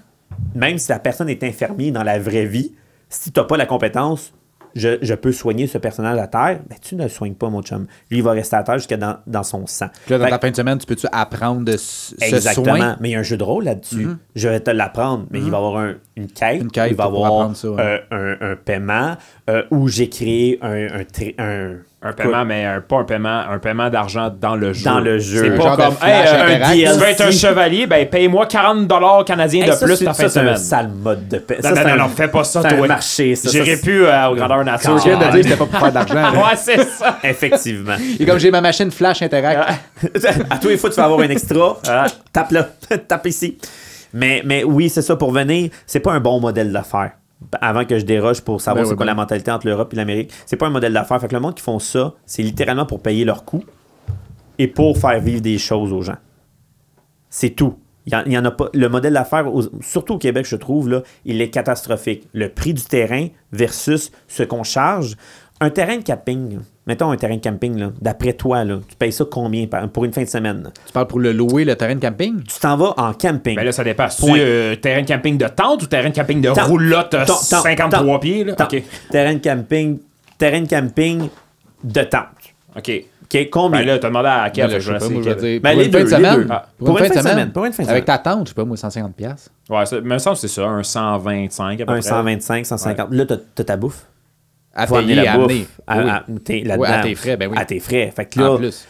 même 0.55 0.79
si 0.79 0.89
la 0.91 1.01
personne 1.01 1.29
est 1.29 1.43
infirmier 1.45 1.91
dans 1.91 2.05
la 2.05 2.19
vraie 2.19 2.47
vie, 2.47 2.75
si 3.09 3.33
tu 3.33 3.41
n'as 3.41 3.45
pas 3.47 3.57
la 3.57 3.67
compétence, 3.67 4.33
je, 4.77 4.99
je 5.03 5.15
peux 5.15 5.33
soigner 5.33 5.67
ce 5.67 5.79
personnage 5.79 6.19
à 6.19 6.29
terre, 6.29 6.61
ben, 6.69 6.77
tu 6.81 6.95
ne 6.95 7.03
le 7.05 7.09
soignes 7.09 7.35
pas, 7.35 7.49
mon 7.49 7.63
chum. 7.63 7.87
Lui, 8.11 8.19
il 8.19 8.23
va 8.23 8.33
rester 8.33 8.55
à 8.55 8.63
terre 8.63 8.77
jusqu'à 8.79 8.97
dans, 8.99 9.17
dans 9.27 9.43
son 9.43 9.67
sang. 9.67 9.87
Puis 10.05 10.13
là, 10.13 10.19
dans 10.19 10.25
Fait 10.27 10.31
ta 10.31 10.39
fin 10.39 10.51
de 10.51 10.57
semaine, 10.57 10.79
tu 10.79 10.87
peux-tu 10.87 11.07
apprendre 11.11 11.63
de 11.65 11.77
ce 11.77 12.15
Exactement. 12.23 12.77
soin? 12.77 12.97
Mais 13.01 13.09
il 13.09 13.13
y 13.13 13.15
a 13.17 13.19
un 13.19 13.23
jeu 13.25 13.37
de 13.39 13.43
rôle 13.43 13.65
là-dessus. 13.65 14.07
Je 14.37 14.49
vais 14.49 14.61
te 14.61 14.71
l'apprendre, 14.71 15.27
mais 15.31 15.39
il 15.41 15.51
va 15.51 15.57
y 15.57 15.61
avoir 15.61 15.77
un- 15.79 15.95
une 16.17 16.29
quête. 16.29 16.61
Une 16.63 16.71
quête 16.71 16.91
il 16.91 16.97
va 16.97 17.05
y 17.05 17.07
avoir 17.09 17.57
ça, 17.57 17.71
ouais. 17.71 17.81
euh, 18.13 18.37
un, 18.41 18.53
un 18.53 18.57
paiement 18.57 19.17
euh, 19.51 19.63
où 19.73 19.89
j'ai 19.89 20.09
créé 20.11 20.59
un, 20.63 21.01
un, 21.39 21.77
un- 22.01 22.11
Un 22.11 22.13
paiement, 22.13 22.45
mais 22.45 22.65
un- 22.65 22.81
pas 22.81 22.99
un 22.99 23.05
paiement, 23.05 23.43
un 23.51 23.59
paiement 23.59 23.91
d'argent 23.91 24.33
dans 24.41 24.55
le 24.55 24.73
jeu. 24.73 24.85
Dans 24.85 25.01
le 25.01 25.19
jeu. 25.19 25.41
C'est 25.45 25.53
Un 25.55 25.57
pas 25.57 25.77
comme, 25.77 25.97
hey, 26.09 26.15
euh, 26.27 26.45
interact. 26.45 26.73
tu 26.73 26.85
veux 27.01 27.09
être 27.09 27.21
un 27.23 27.25
DLC. 27.25 27.39
chevalier, 27.39 27.87
ben 27.89 28.09
paye-moi 28.09 28.47
40 28.47 29.25
canadiens 29.27 29.65
Hey, 29.65 29.71
de 29.71 29.75
ça, 29.75 29.85
plus 29.85 29.97
ça, 29.97 30.13
fin 30.15 30.25
de 30.25 30.29
c'est 30.29 30.39
un 30.39 30.43
semaine. 30.43 30.57
sale 30.57 30.89
mode 30.89 31.27
de 31.27 31.39
paie. 31.39 31.59
Non, 31.63 31.71
non, 31.71 31.89
non, 31.89 31.97
non, 32.05 32.09
fais 32.09 32.29
pas 32.29 32.45
ça, 32.45 32.63
c'est 32.63 32.77
toi. 32.77 32.85
un 32.85 32.89
marché, 32.89 33.35
ça. 33.35 33.51
J'irai 33.51 33.77
plus 33.79 34.05
euh, 34.07 34.29
au 34.29 34.37
grandeur 34.37 34.65
nature. 34.65 35.01
Tu 35.03 35.09
viens 35.09 35.19
de 35.19 35.25
dire 35.25 35.33
que 35.33 35.43
c'était 35.43 35.57
pas 35.57 35.67
pour 35.67 35.79
faire 35.81 35.93
d'argent. 35.93 36.15
ouais, 36.15 36.57
c'est 36.57 36.85
ça. 36.85 37.19
Effectivement. 37.25 37.97
Et 38.21 38.25
comme 38.25 38.39
j'ai 38.39 38.51
ma 38.53 38.61
machine 38.61 38.91
Flash 38.93 39.23
Interact. 39.23 39.69
à 40.51 40.59
tous 40.59 40.69
les 40.69 40.77
fois, 40.77 40.91
tu 40.91 40.97
vas 40.97 41.05
avoir 41.05 41.21
un 41.21 41.29
extra. 41.31 41.79
Ah. 41.89 42.07
Tape 42.33 42.53
là. 42.53 42.69
Tape 43.09 43.27
ici. 43.27 43.59
Mais, 44.15 44.43
mais 44.45 44.63
oui, 44.65 44.89
c'est 44.89 45.03
ça. 45.03 45.17
Pour 45.17 45.33
venir, 45.33 45.71
c'est 45.87 46.01
pas 46.01 46.13
un 46.13 46.21
bon 46.21 46.39
modèle 46.41 46.73
d'affaires. 46.73 47.11
Avant 47.61 47.85
que 47.85 47.99
je 47.99 48.05
déroge 48.05 48.41
pour 48.41 48.61
savoir 48.61 48.83
Ben 48.83 48.87
c'est 48.87 48.93
oui, 48.93 48.97
quoi 48.97 49.07
ben 49.07 49.13
la 49.13 49.15
mentalité 49.15 49.51
entre 49.51 49.67
l'Europe 49.67 49.93
et 49.93 49.97
l'Amérique, 49.97 50.33
c'est 50.45 50.57
pas 50.57 50.67
un 50.67 50.71
modèle 50.71 50.93
d'affaires. 50.93 51.21
Fait 51.21 51.29
que 51.29 51.35
le 51.35 51.41
monde 51.41 51.55
qui 51.55 51.63
font 51.63 51.79
ça, 51.79 52.15
c'est 52.27 52.43
littéralement 52.43 52.85
pour 52.85 53.01
payer 53.01 53.25
leurs 53.25 53.45
coûts 53.45 53.65
et 54.59 54.67
pour 54.67 54.99
faire 54.99 55.21
vivre 55.21 55.41
des 55.41 55.59
choses 55.59 55.93
aux 55.93 56.03
gens. 56.03 56.17
C'est 57.31 57.51
tout. 57.51 57.77
Il 58.07 58.33
y 58.33 58.39
en, 58.39 58.45
a 58.45 58.51
pas. 58.51 58.71
Le 58.73 58.89
modèle 58.89 59.13
d'affaires, 59.13 59.47
surtout 59.83 60.15
au 60.15 60.19
Québec, 60.19 60.47
je 60.49 60.57
trouve, 60.57 60.89
là, 60.89 61.03
il 61.27 61.43
est 61.43 61.51
catastrophique. 61.51 62.27
Le 62.33 62.49
prix 62.49 62.73
du 62.73 62.83
terrain 62.83 63.29
versus 63.53 64.11
ce 64.29 64.43
qu'on 64.43 64.63
charge. 64.63 65.17
Un 65.61 65.69
terrain 65.69 65.99
de 65.99 66.03
camping, 66.03 66.59
mettons 66.89 67.11
un 67.13 67.17
terrain 67.17 67.37
de 67.37 67.41
camping, 67.41 67.79
là, 67.79 67.91
d'après 68.01 68.33
toi, 68.33 68.65
là, 68.65 68.79
tu 68.89 68.97
payes 68.97 69.13
ça 69.13 69.25
combien 69.31 69.67
pour 69.93 70.05
une 70.05 70.13
fin 70.13 70.23
de 70.23 70.29
semaine? 70.29 70.63
là? 70.65 70.71
Tu 70.87 70.93
parles 70.93 71.07
pour 71.07 71.21
le 71.21 71.31
louer, 71.33 71.65
le 71.65 71.77
terrain 71.77 71.95
de 71.95 72.01
camping? 72.01 72.43
Tu 72.43 72.59
t'en 72.59 72.77
vas 72.77 72.95
en 72.97 73.13
camping. 73.13 73.55
Ben 73.55 73.65
là, 73.65 73.71
ça 73.73 73.85
dépend. 73.85 74.09
C'est 74.09 74.27
euh, 74.37 74.75
terrain 74.77 75.03
de 75.03 75.07
camping 75.07 75.39
de 75.39 75.47
tente 75.47 75.83
ou 75.83 75.87
terrain 75.87 76.09
de 76.11 76.15
camping 76.15 76.41
de 76.41 76.49
Tente. 76.49 76.61
roulotte 76.67 77.15
euh, 77.15 77.25
Tente, 77.25 77.49
tente, 77.49 77.63
53 77.63 78.01
tente. 78.15 78.23
pieds? 78.23 78.43
Là? 78.45 78.55
Terrain 79.11 79.35
de 79.35 79.39
camping, 79.39 79.99
terrain 80.39 80.61
de 80.63 80.69
camping 80.69 81.29
de 81.85 82.03
tente. 82.03 82.23
OK. 82.77 83.05
OK, 83.31 83.49
combien? 83.51 83.81
Ben 83.81 83.87
là, 83.87 83.99
t'as 83.99 84.09
demandé 84.09 84.29
à 84.29 84.49
Kev, 84.49 84.67
Ben 84.69 84.73
là, 84.73 84.79
je 84.79 84.99
sais 84.99 84.99
pas, 84.99 85.35
Ben, 85.61 85.61
pour 85.75 85.81
les 85.81 85.87
une 85.87 85.93
fin 85.93 85.99
de 85.99 86.05
deux, 86.05 86.09
semaine. 86.11 86.47
Ah, 86.51 86.67
Pour 86.79 86.99
une 86.99 87.05
fin 87.05 87.15
de 87.15 87.29
semaine, 87.29 87.53
pour 87.53 87.65
une 87.67 87.73
fin 87.75 87.83
de 87.85 87.89
Avec 87.91 88.05
ta 88.07 88.17
tente, 88.17 88.47
je 88.47 88.49
sais 88.49 88.55
pas, 88.55 88.65
moi, 88.65 88.77
150$. 88.77 89.13
piastres. 89.13 89.51
Ouais, 89.69 89.85
ça, 89.85 90.01
me 90.01 90.17
semble 90.19 90.37
que 90.37 90.41
c'est 90.41 90.49
ça, 90.49 90.65
un 90.67 90.83
125 90.83 91.81
à 91.83 91.85
peu 91.85 91.93
un 91.93 91.95
près. 92.01 92.09
125, 92.09 92.65
150. 92.65 93.09
Là, 93.11 93.27
t'as 93.27 93.37
t'as 93.55 93.65
ta 93.65 93.77
bouffe. 93.77 94.07
À 94.75 94.87
amener 94.99 95.15
la 95.25 95.33
à 95.33 95.37
bouffe. 95.39 95.47
amener. 95.53 95.67
À, 95.87 95.99
Oui. 95.99 96.11
à- 96.11 96.25
t'es 96.45 96.63
à 96.67 97.03
frais, 97.15 97.37
ben 97.37 97.51
oui. 97.51 97.57
À 97.59 97.65
tes 97.65 97.81
frais. 97.81 98.13
Fait 98.15 98.27
que 98.27 98.41
En 98.41 98.57
plus. 98.59 98.87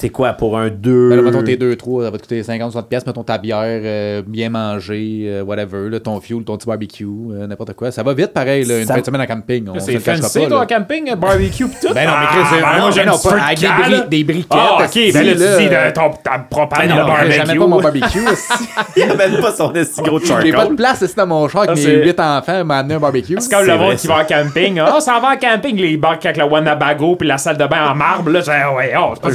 T'es 0.00 0.08
quoi 0.08 0.32
pour 0.32 0.58
un 0.58 0.68
2. 0.68 1.10
Ben 1.10 1.16
là, 1.16 1.22
mettons 1.22 1.42
tes 1.42 1.56
2, 1.56 1.76
3, 1.76 2.04
ça 2.04 2.10
va 2.10 2.16
te 2.16 2.22
coûter 2.22 2.42
50, 2.42 2.72
60 2.72 2.88
pièces. 2.88 3.06
Mettons 3.06 3.22
ta 3.22 3.38
bière, 3.38 3.58
euh, 3.64 4.22
bien 4.26 4.48
manger, 4.50 5.24
euh, 5.26 5.42
whatever, 5.42 5.88
là, 5.90 6.00
ton 6.00 6.20
fuel, 6.20 6.42
ton 6.44 6.56
petit 6.56 6.66
barbecue, 6.66 7.04
euh, 7.32 7.46
n'importe 7.46 7.74
quoi. 7.74 7.90
Ça 7.90 8.02
va 8.02 8.14
vite, 8.14 8.32
pareil, 8.32 8.64
là, 8.64 8.78
une 8.80 8.86
Ça- 8.86 8.94
fin 8.94 9.00
de 9.00 9.06
semaine 9.06 9.20
en 9.20 9.26
camping. 9.26 9.68
On 9.68 9.78
se 9.78 9.86
C'est 9.92 9.98
fancy, 9.98 10.46
toi, 10.48 10.62
en 10.62 10.66
camping, 10.66 11.14
barbecue 11.14 11.66
pis 11.68 11.76
tout? 11.86 11.92
Ben 11.94 12.06
non, 12.06 12.12
mais 12.20 12.26
Chris, 12.26 12.38
Ah, 12.42 12.50
ben 12.52 12.60
non, 12.76 12.80
moi, 12.82 12.90
j'ai 12.90 13.00
mais 13.02 13.08
un 13.08 13.10
non, 13.12 13.18
petit 13.18 13.28
pas 13.28 13.42
avec 13.42 13.58
des 13.60 13.66
bri- 13.66 14.08
des 14.08 14.24
briquettes, 14.24 14.46
Ah, 14.50 14.78
ok, 14.84 14.94
ben 15.12 15.26
là, 15.26 15.32
tu 15.32 15.62
dis 15.62 15.68
de 15.68 15.90
ton 15.92 16.10
ta 16.22 16.38
propane 16.50 16.88
Ben 16.88 16.96
non, 16.96 17.06
barbecue. 17.06 17.32
Jamais 17.32 17.58
pas 17.58 17.66
mon 17.66 17.80
barbecue. 17.80 18.26
asti. 18.26 18.64
Il 18.96 19.02
a 19.02 19.14
même 19.14 19.40
pas 19.40 19.52
son 19.52 19.72
si 19.74 20.02
gros 20.02 20.18
J'ai 20.18 20.28
pas 20.32 20.40
charcoal. 20.42 20.68
de 20.70 20.74
place 20.74 21.00
ici 21.02 21.14
dans 21.16 21.26
mon 21.26 21.48
char 21.48 21.62
avec 21.62 21.76
mes 21.76 21.82
c'est- 21.82 22.04
8 22.04 22.20
enfants, 22.20 22.64
m'a 22.64 22.78
amené 22.78 22.94
un 22.94 22.98
barbecue. 22.98 23.36
C'est 23.38 23.50
comme 23.54 23.66
le 23.66 23.76
monde 23.76 23.96
qui 23.96 24.06
va 24.06 24.18
en 24.20 24.24
camping. 24.24 24.78
Ah, 24.80 25.00
ça 25.00 25.18
va 25.20 25.28
en 25.34 25.36
camping, 25.36 25.76
les 25.76 25.96
barques 25.96 26.24
avec 26.24 26.38
le 26.38 26.44
Wanabago 26.44 27.16
puis 27.16 27.28
la 27.28 27.38
salle 27.38 27.56
de 27.58 27.66
bain 27.66 27.90
en 27.90 27.94
marbre. 27.94 28.30
Là, 28.30 28.40
j'ai 28.40 28.50
ouais, 28.76 28.92
oh, 28.98 29.12
c'est 29.14 29.22
pas 29.22 29.28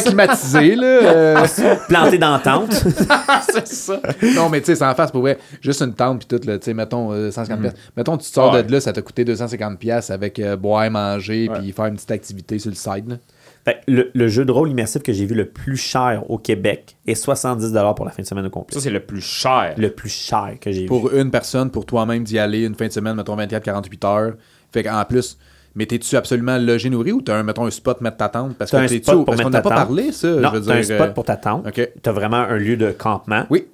climatisé, 0.00 0.76
là. 0.76 0.86
euh, 0.86 1.46
Planté 1.88 2.18
dans 2.18 2.32
la 2.32 2.38
tente. 2.38 2.72
c'est 3.52 3.66
ça. 3.66 4.00
non, 4.34 4.48
mais 4.48 4.60
tu 4.60 4.66
sais, 4.66 4.74
sans 4.76 4.94
face, 4.94 5.10
pour 5.10 5.22
vrai, 5.22 5.38
juste 5.60 5.80
une 5.82 5.94
tente 5.94 6.26
puis 6.26 6.38
tout, 6.38 6.46
là, 6.46 6.58
tu 6.58 6.64
sais, 6.66 6.74
mettons 6.74 7.12
euh, 7.12 7.30
150 7.30 7.60
pièces. 7.60 7.74
Mettons, 7.96 8.16
tu 8.16 8.28
te 8.28 8.32
sors 8.34 8.52
Ouais. 8.54 8.62
de 8.62 8.72
là, 8.72 8.80
ça 8.80 8.92
t'a 8.92 9.02
coûté 9.02 9.24
250 9.24 9.78
pièces 9.78 10.10
avec 10.10 10.38
euh, 10.38 10.56
boire, 10.56 10.90
manger, 10.90 11.48
puis 11.54 11.72
faire 11.72 11.86
une 11.86 11.94
petite 11.94 12.10
activité 12.10 12.58
sur 12.58 12.70
le 12.70 12.76
side, 12.76 13.08
là. 13.08 13.16
Fait 13.64 13.76
que 13.86 13.90
le, 13.90 14.10
le 14.12 14.28
jeu 14.28 14.44
de 14.44 14.52
rôle 14.52 14.68
immersif 14.70 15.02
que 15.02 15.10
j'ai 15.14 15.24
vu 15.24 15.34
le 15.34 15.46
plus 15.46 15.78
cher 15.78 16.22
au 16.28 16.36
Québec 16.36 16.96
est 17.06 17.14
70 17.14 17.72
pour 17.96 18.04
la 18.04 18.10
fin 18.10 18.20
de 18.22 18.26
semaine 18.26 18.44
au 18.44 18.50
complet. 18.50 18.74
Ça, 18.74 18.80
c'est 18.82 18.90
le 18.90 19.00
plus 19.00 19.22
cher. 19.22 19.72
Le 19.78 19.88
plus 19.88 20.10
cher 20.10 20.56
que 20.60 20.70
j'ai 20.70 20.82
vu. 20.82 20.86
Pour 20.86 21.10
une 21.14 21.30
personne, 21.30 21.70
pour 21.70 21.86
toi-même 21.86 22.24
d'y 22.24 22.38
aller 22.38 22.66
une 22.66 22.74
fin 22.74 22.86
de 22.88 22.92
semaine, 22.92 23.16
mettons 23.16 23.34
24-48 23.38 24.06
heures. 24.06 24.32
Fait 24.70 24.82
qu'en 24.82 25.02
plus, 25.06 25.38
mais 25.74 25.86
t'es-tu 25.86 26.16
absolument 26.16 26.56
logé, 26.58 26.88
nourri 26.88 27.12
ou 27.12 27.20
t'as 27.20 27.36
un, 27.36 27.42
mettons, 27.42 27.66
un 27.66 27.70
spot 27.70 28.00
mettre 28.00 28.18
ta 28.18 28.28
tente? 28.28 28.56
Parce 28.56 28.70
que 28.70 28.88
t'es-tu 28.88 29.24
Parce 29.24 29.40
qu'on 29.40 29.50
n'a 29.50 29.60
pas 29.60 29.70
parlé, 29.70 30.12
ça. 30.12 30.28
Non, 30.28 30.50
je 30.54 30.58
veux 30.58 30.66
t'as 30.66 30.76
un 30.76 30.82
spot 30.82 31.00
euh, 31.00 31.12
pour 31.12 31.24
ta 31.24 31.36
tente. 31.36 31.66
OK. 31.66 31.90
T'as 32.02 32.12
vraiment 32.12 32.36
un 32.36 32.56
lieu 32.56 32.76
de 32.76 32.92
campement. 32.92 33.44
Oui. 33.50 33.66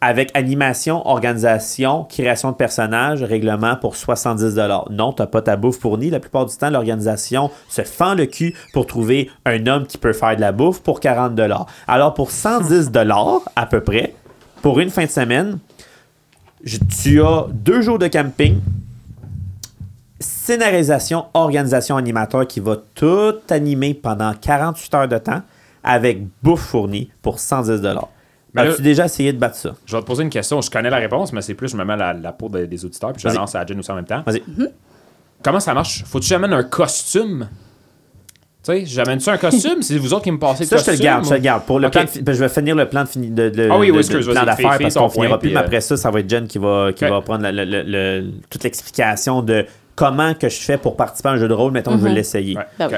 Avec 0.00 0.30
animation, 0.34 1.06
organisation, 1.06 2.04
création 2.04 2.52
de 2.52 2.56
personnages, 2.56 3.22
règlement 3.22 3.76
pour 3.76 3.96
70 3.96 4.58
Non, 4.90 5.12
t'as 5.12 5.26
pas 5.26 5.42
ta 5.42 5.56
bouffe 5.56 5.78
fournie. 5.78 6.10
La 6.10 6.20
plupart 6.20 6.46
du 6.46 6.56
temps, 6.56 6.70
l'organisation 6.70 7.50
se 7.68 7.82
fend 7.82 8.14
le 8.14 8.26
cul 8.26 8.54
pour 8.72 8.86
trouver 8.86 9.30
un 9.46 9.66
homme 9.66 9.86
qui 9.86 9.96
peut 9.96 10.12
faire 10.12 10.36
de 10.36 10.40
la 10.42 10.52
bouffe 10.52 10.82
pour 10.82 11.00
40 11.00 11.38
Alors, 11.88 12.14
pour 12.14 12.30
110 12.30 12.90
à 13.56 13.66
peu 13.66 13.80
près, 13.80 14.14
pour 14.62 14.80
une 14.80 14.90
fin 14.90 15.04
de 15.04 15.10
semaine, 15.10 15.58
tu 17.02 17.22
as 17.22 17.46
deux 17.52 17.80
jours 17.80 17.98
de 17.98 18.08
camping, 18.08 18.58
scénarisation, 20.20 21.26
organisation, 21.34 21.96
animateur 21.96 22.46
qui 22.46 22.60
va 22.60 22.76
tout 22.94 23.34
animer 23.50 23.94
pendant 23.94 24.32
48 24.34 24.94
heures 24.94 25.08
de 25.08 25.18
temps 25.18 25.42
avec 25.84 26.22
bouffe 26.42 26.60
fournie 26.62 27.10
pour 27.22 27.38
110 27.38 27.80
Mais 27.80 28.64
là- 28.64 28.70
As-tu 28.72 28.82
déjà 28.82 29.04
essayé 29.04 29.32
de 29.32 29.38
battre 29.38 29.56
ça? 29.56 29.74
Je 29.84 29.94
vais 29.94 30.02
te 30.02 30.06
poser 30.06 30.22
une 30.22 30.30
question. 30.30 30.60
Je 30.60 30.70
connais 30.70 30.88
la 30.90 30.96
réponse, 30.96 31.32
mais 31.32 31.42
c'est 31.42 31.54
plus, 31.54 31.68
je 31.68 31.76
me 31.76 31.84
mets 31.84 31.92
à 31.92 31.96
la, 31.96 32.12
la 32.14 32.32
peau 32.32 32.48
des, 32.48 32.66
des 32.66 32.84
auditeurs 32.84 33.12
puis 33.12 33.22
je 33.22 33.28
la 33.28 33.34
lance 33.34 33.54
à 33.54 33.64
Jen 33.66 33.78
aussi 33.78 33.90
en 33.90 33.94
même 33.96 34.06
temps. 34.06 34.22
Vas-y. 34.26 34.42
Comment 35.42 35.60
ça 35.60 35.74
marche? 35.74 36.02
Faut-tu 36.06 36.24
que 36.24 36.28
j'amène 36.30 36.52
un 36.54 36.64
costume? 36.64 37.48
Tu 38.64 38.72
sais, 38.72 38.86
j'amène 38.86 39.20
ça 39.20 39.34
un 39.34 39.36
costume, 39.36 39.80
c'est 39.82 39.96
vous 39.98 40.12
autres 40.14 40.24
qui 40.24 40.32
me 40.32 40.38
passez 40.38 40.64
le 40.64 40.68
Ça, 40.70 40.78
je 40.78 40.82
te 40.82 40.86
costume. 40.90 41.04
le 41.04 41.04
garde, 41.04 41.24
je 41.24 41.28
te 41.28 41.34
le 41.34 41.40
garde. 41.40 41.62
Pour 41.64 41.78
le 41.78 41.88
plan 41.90 42.02
de 42.02 42.08
fi- 42.08 42.22
ben, 42.22 42.32
je 42.32 42.40
vais 42.40 42.48
finir 42.48 42.74
le 42.74 42.88
plan 42.88 43.04
de, 43.04 43.08
fini, 43.08 43.30
de, 43.30 43.48
de- 43.50 43.68
Ah 43.70 43.78
oui, 43.78 43.88
de- 43.88 43.92
oui, 43.92 44.02
de- 44.08 44.32
plan 44.32 44.44
d'affaires 44.44 44.78
parce 44.80 44.94
qu'on 44.94 45.08
finira 45.10 45.38
plus, 45.38 45.50
mais 45.50 45.56
euh, 45.56 45.60
après 45.60 45.80
ça, 45.82 45.96
ça 45.96 46.10
va 46.10 46.18
être 46.20 46.28
Jen 46.30 46.48
qui 46.48 46.58
va, 46.58 46.90
qui 46.92 47.04
va 47.04 47.20
prendre 47.20 47.48
le- 47.48 47.64
le- 47.64 47.82
le- 47.86 48.30
toute 48.50 48.64
l'explication 48.64 49.42
de 49.42 49.66
comment 49.96 50.34
que 50.34 50.48
je 50.48 50.60
fais 50.60 50.78
pour 50.78 50.94
participer 50.96 51.30
à 51.30 51.32
un 51.32 51.36
jeu 51.36 51.48
de 51.48 51.54
rôle, 51.54 51.72
mettons 51.72 51.92
que 51.92 51.96
je 51.98 52.02
veux 52.04 52.10
Mhm. 52.10 52.14
l'essayer. 52.14 52.56
Ouais, 52.56 52.66
Ben. 52.78 52.90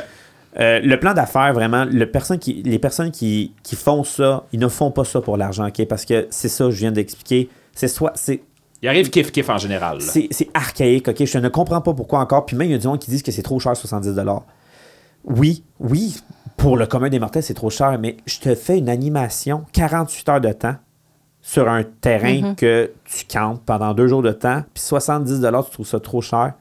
Euh, 0.58 0.80
le 0.82 0.98
plan 0.98 1.14
d'affaires, 1.14 1.52
vraiment, 1.52 1.84
le 1.84 2.10
personne 2.10 2.38
qui, 2.38 2.62
les 2.64 2.78
personnes 2.78 3.10
qui, 3.12 3.52
qui 3.62 3.76
font 3.76 4.02
ça, 4.02 4.44
ils 4.52 4.58
ne 4.58 4.66
font 4.68 4.90
pas 4.90 5.04
ça 5.04 5.20
pour 5.20 5.36
l'argent, 5.36 5.68
OK? 5.68 5.86
Parce 5.86 6.04
que 6.04 6.26
c'est 6.30 6.48
ça, 6.48 6.64
je 6.70 6.76
viens 6.76 6.90
d'expliquer. 6.90 7.48
C'est 7.74 7.86
soit, 7.86 8.12
c'est, 8.16 8.42
Il 8.82 8.88
arrive 8.88 9.08
kiff-kiff 9.10 9.48
en 9.50 9.58
général. 9.58 10.00
c'est, 10.00 10.26
c'est 10.32 10.48
archaïque, 10.54 11.06
OK? 11.08 11.24
Je 11.24 11.38
ne 11.38 11.48
comprends 11.48 11.80
pas 11.80 11.92
pourquoi 11.94 12.18
encore. 12.20 12.44
Puis 12.46 12.56
même, 12.56 12.68
il 12.68 12.72
y 12.72 12.74
a 12.74 12.78
du 12.78 12.86
monde 12.88 12.98
qui 12.98 13.10
disent 13.10 13.22
que 13.22 13.30
c'est 13.30 13.42
trop 13.42 13.60
cher, 13.60 13.76
70 13.76 14.16
Oui, 15.24 15.62
oui, 15.78 16.16
pour 16.56 16.76
le 16.76 16.86
commun 16.86 17.08
des 17.08 17.18
mortels, 17.20 17.42
c'est 17.42 17.54
trop 17.54 17.70
cher, 17.70 17.98
mais 18.00 18.16
je 18.26 18.38
te 18.40 18.54
fais 18.54 18.78
une 18.78 18.88
animation, 18.88 19.64
48 19.72 20.28
heures 20.28 20.40
de 20.40 20.52
temps, 20.52 20.76
sur 21.40 21.68
un 21.68 21.84
terrain 21.84 22.54
que 22.54 22.90
tu 23.04 23.24
campes 23.26 23.60
pendant 23.64 23.94
deux 23.94 24.08
jours 24.08 24.22
de 24.22 24.32
temps, 24.32 24.62
puis 24.74 24.82
70 24.82 25.40
tu 25.66 25.70
trouves 25.72 25.86
ça 25.86 26.00
trop 26.00 26.20
cher. 26.20 26.54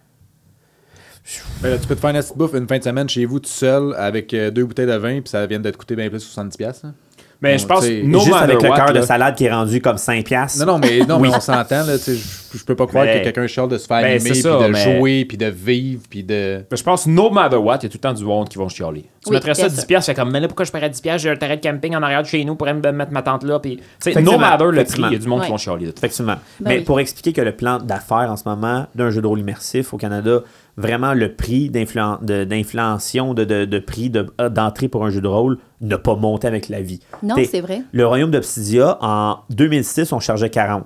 Ben 1.61 1.71
là, 1.71 1.77
tu 1.77 1.87
peux 1.87 1.95
te 1.95 1.99
faire 1.99 2.11
une 2.11 2.17
petite 2.17 2.37
bouffe 2.37 2.53
une 2.53 2.67
fin 2.67 2.77
de 2.77 2.83
semaine 2.83 3.09
chez 3.09 3.25
vous 3.25 3.39
tout 3.39 3.49
seul 3.49 3.93
avec 3.97 4.33
euh, 4.33 4.49
deux 4.51 4.65
bouteilles 4.65 4.85
de 4.87 4.95
vin, 4.95 5.19
puis 5.21 5.29
ça 5.29 5.45
vient 5.45 5.59
de 5.59 5.69
te 5.69 5.77
coûter 5.77 5.95
bien 5.95 6.09
plus 6.09 6.23
que 6.23 6.41
70$. 6.41 6.55
piastres, 6.57 6.85
hein. 6.85 6.93
Mais 7.39 7.51
Bon, 7.53 7.59
je 7.59 7.65
pense, 7.67 7.87
no 7.87 8.19
Juste 8.19 8.33
avec 8.35 8.59
le 8.63 8.69
cœur 8.75 8.93
de 8.93 9.01
salade 9.03 9.35
qui 9.35 9.45
est 9.45 9.51
rendu 9.53 9.79
comme 9.79 9.99
5 9.99 10.25
piastres. 10.25 10.65
Non, 10.65 10.73
non, 10.73 10.79
mais, 10.79 11.01
non, 11.07 11.19
mais 11.19 11.27
on 11.29 11.39
s'entend, 11.39 11.83
là, 11.85 11.95
tu 11.99 12.03
sais, 12.05 12.15
je, 12.15 12.57
je 12.57 12.65
peux 12.65 12.75
pas 12.75 12.87
croire 12.87 13.05
Mais- 13.05 13.19
que 13.19 13.25
quelqu'un 13.25 13.45
chiale 13.45 13.67
de 13.67 13.77
se 13.77 13.85
faire 13.85 14.01
Ben, 14.01 14.15
animer, 14.15 14.33
c'est 14.33 14.49
puis 14.49 14.65
de 14.67 14.71
mais- 14.71 14.97
jouer, 14.97 15.25
puis 15.25 15.37
de 15.37 15.45
vivre, 15.45 16.01
puis 16.09 16.23
de... 16.23 16.63
Je 16.75 16.81
pense, 16.81 17.05
no 17.05 17.29
matter 17.29 17.57
what, 17.57 17.77
il 17.81 17.83
y 17.83 17.85
a 17.85 17.89
tout 17.89 17.97
le 17.97 17.99
temps 17.99 18.13
du 18.13 18.23
monde 18.25 18.49
qui 18.49 18.57
vont 18.57 18.67
chialer. 18.69 19.01
Tu 19.23 19.29
Oui, 19.29 19.35
mettrais 19.35 19.53
ça 19.53 19.67
bien 19.67 19.69
10$, 19.71 19.75
sûr. 19.77 19.85
piastres, 19.85 20.05
fait 20.11 20.15
comme, 20.15 20.31
mais 20.31 20.39
là, 20.39 20.47
pourquoi 20.47 20.65
je 20.65 20.71
paierais 20.71 20.89
10$, 20.89 20.99
piastres? 20.99 21.21
j'ai 21.21 21.29
un 21.29 21.35
terrain 21.35 21.55
de 21.57 21.61
camping 21.61 21.95
en 21.95 22.01
arrière 22.01 22.23
de 22.23 22.27
chez 22.27 22.43
nous 22.43 22.55
pour 22.55 22.65
me 22.65 22.73
mettre 22.91 23.11
ma 23.11 23.21
tente 23.21 23.43
là. 23.43 23.59
Puis, 23.59 23.79
no 24.19 24.39
matter 24.39 24.63
le 24.71 24.83
prix, 24.83 25.01
il 25.09 25.13
y 25.13 25.15
a 25.15 25.19
du 25.19 25.27
monde 25.27 25.43
qui 25.43 25.51
vont 25.51 25.57
chialer. 25.57 25.85
de. 25.85 25.93
Effectivement. 25.95 26.37
Ben 26.59 26.69
Mais 26.71 26.77
oui. 26.79 26.83
pour 26.85 26.99
expliquer 26.99 27.33
que 27.33 27.41
le 27.41 27.51
plan 27.55 27.77
d'affaires 27.77 28.31
en 28.31 28.35
ce 28.35 28.49
moment 28.49 28.87
d'un 28.95 29.11
jeu 29.11 29.21
de 29.21 29.27
rôle 29.27 29.41
immersif 29.41 29.93
au 29.93 29.97
Canada, 29.97 30.39
vraiment 30.77 31.13
le 31.13 31.33
prix 31.35 31.69
de- 31.71 32.43
d'inflation, 32.43 33.33
de, 33.33 33.43
de, 33.43 33.65
de 33.65 33.79
prix 33.79 34.09
de- 34.09 34.27
euh, 34.39 34.49
d'entrée 34.49 34.87
pour 34.87 35.03
un 35.05 35.09
jeu 35.09 35.21
de 35.21 35.27
rôle 35.27 35.57
n'a 35.81 35.97
pas 35.97 36.15
monté 36.15 36.47
avec 36.47 36.69
la 36.69 36.81
vie. 36.81 36.99
Non, 37.23 37.35
c'est 37.49 37.61
vrai. 37.61 37.81
Le 37.91 38.05
royaume 38.07 38.31
d'Obsidia, 38.31 38.97
en 39.01 39.39
2006, 39.49 40.13
on 40.13 40.19
chargeait 40.19 40.49
40. 40.51 40.85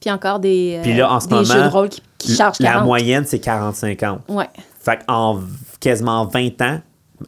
Puis 0.00 0.10
encore 0.10 0.40
des, 0.40 0.76
euh, 0.78 0.82
Puis 0.82 0.94
là, 0.94 1.12
en 1.12 1.20
ce 1.20 1.28
des 1.28 1.34
moment, 1.34 1.44
jeux 1.46 1.62
de 1.62 1.68
rôle 1.68 1.88
qui, 1.88 2.02
qui 2.18 2.34
chargent 2.34 2.58
La 2.60 2.72
40. 2.72 2.86
moyenne, 2.86 3.24
c'est 3.26 3.38
40-50. 3.38 4.18
Ouais. 4.28 4.48
Fait 4.80 4.98
qu'en 5.06 5.40
quasiment 5.80 6.24
20 6.26 6.60
ans, 6.62 6.80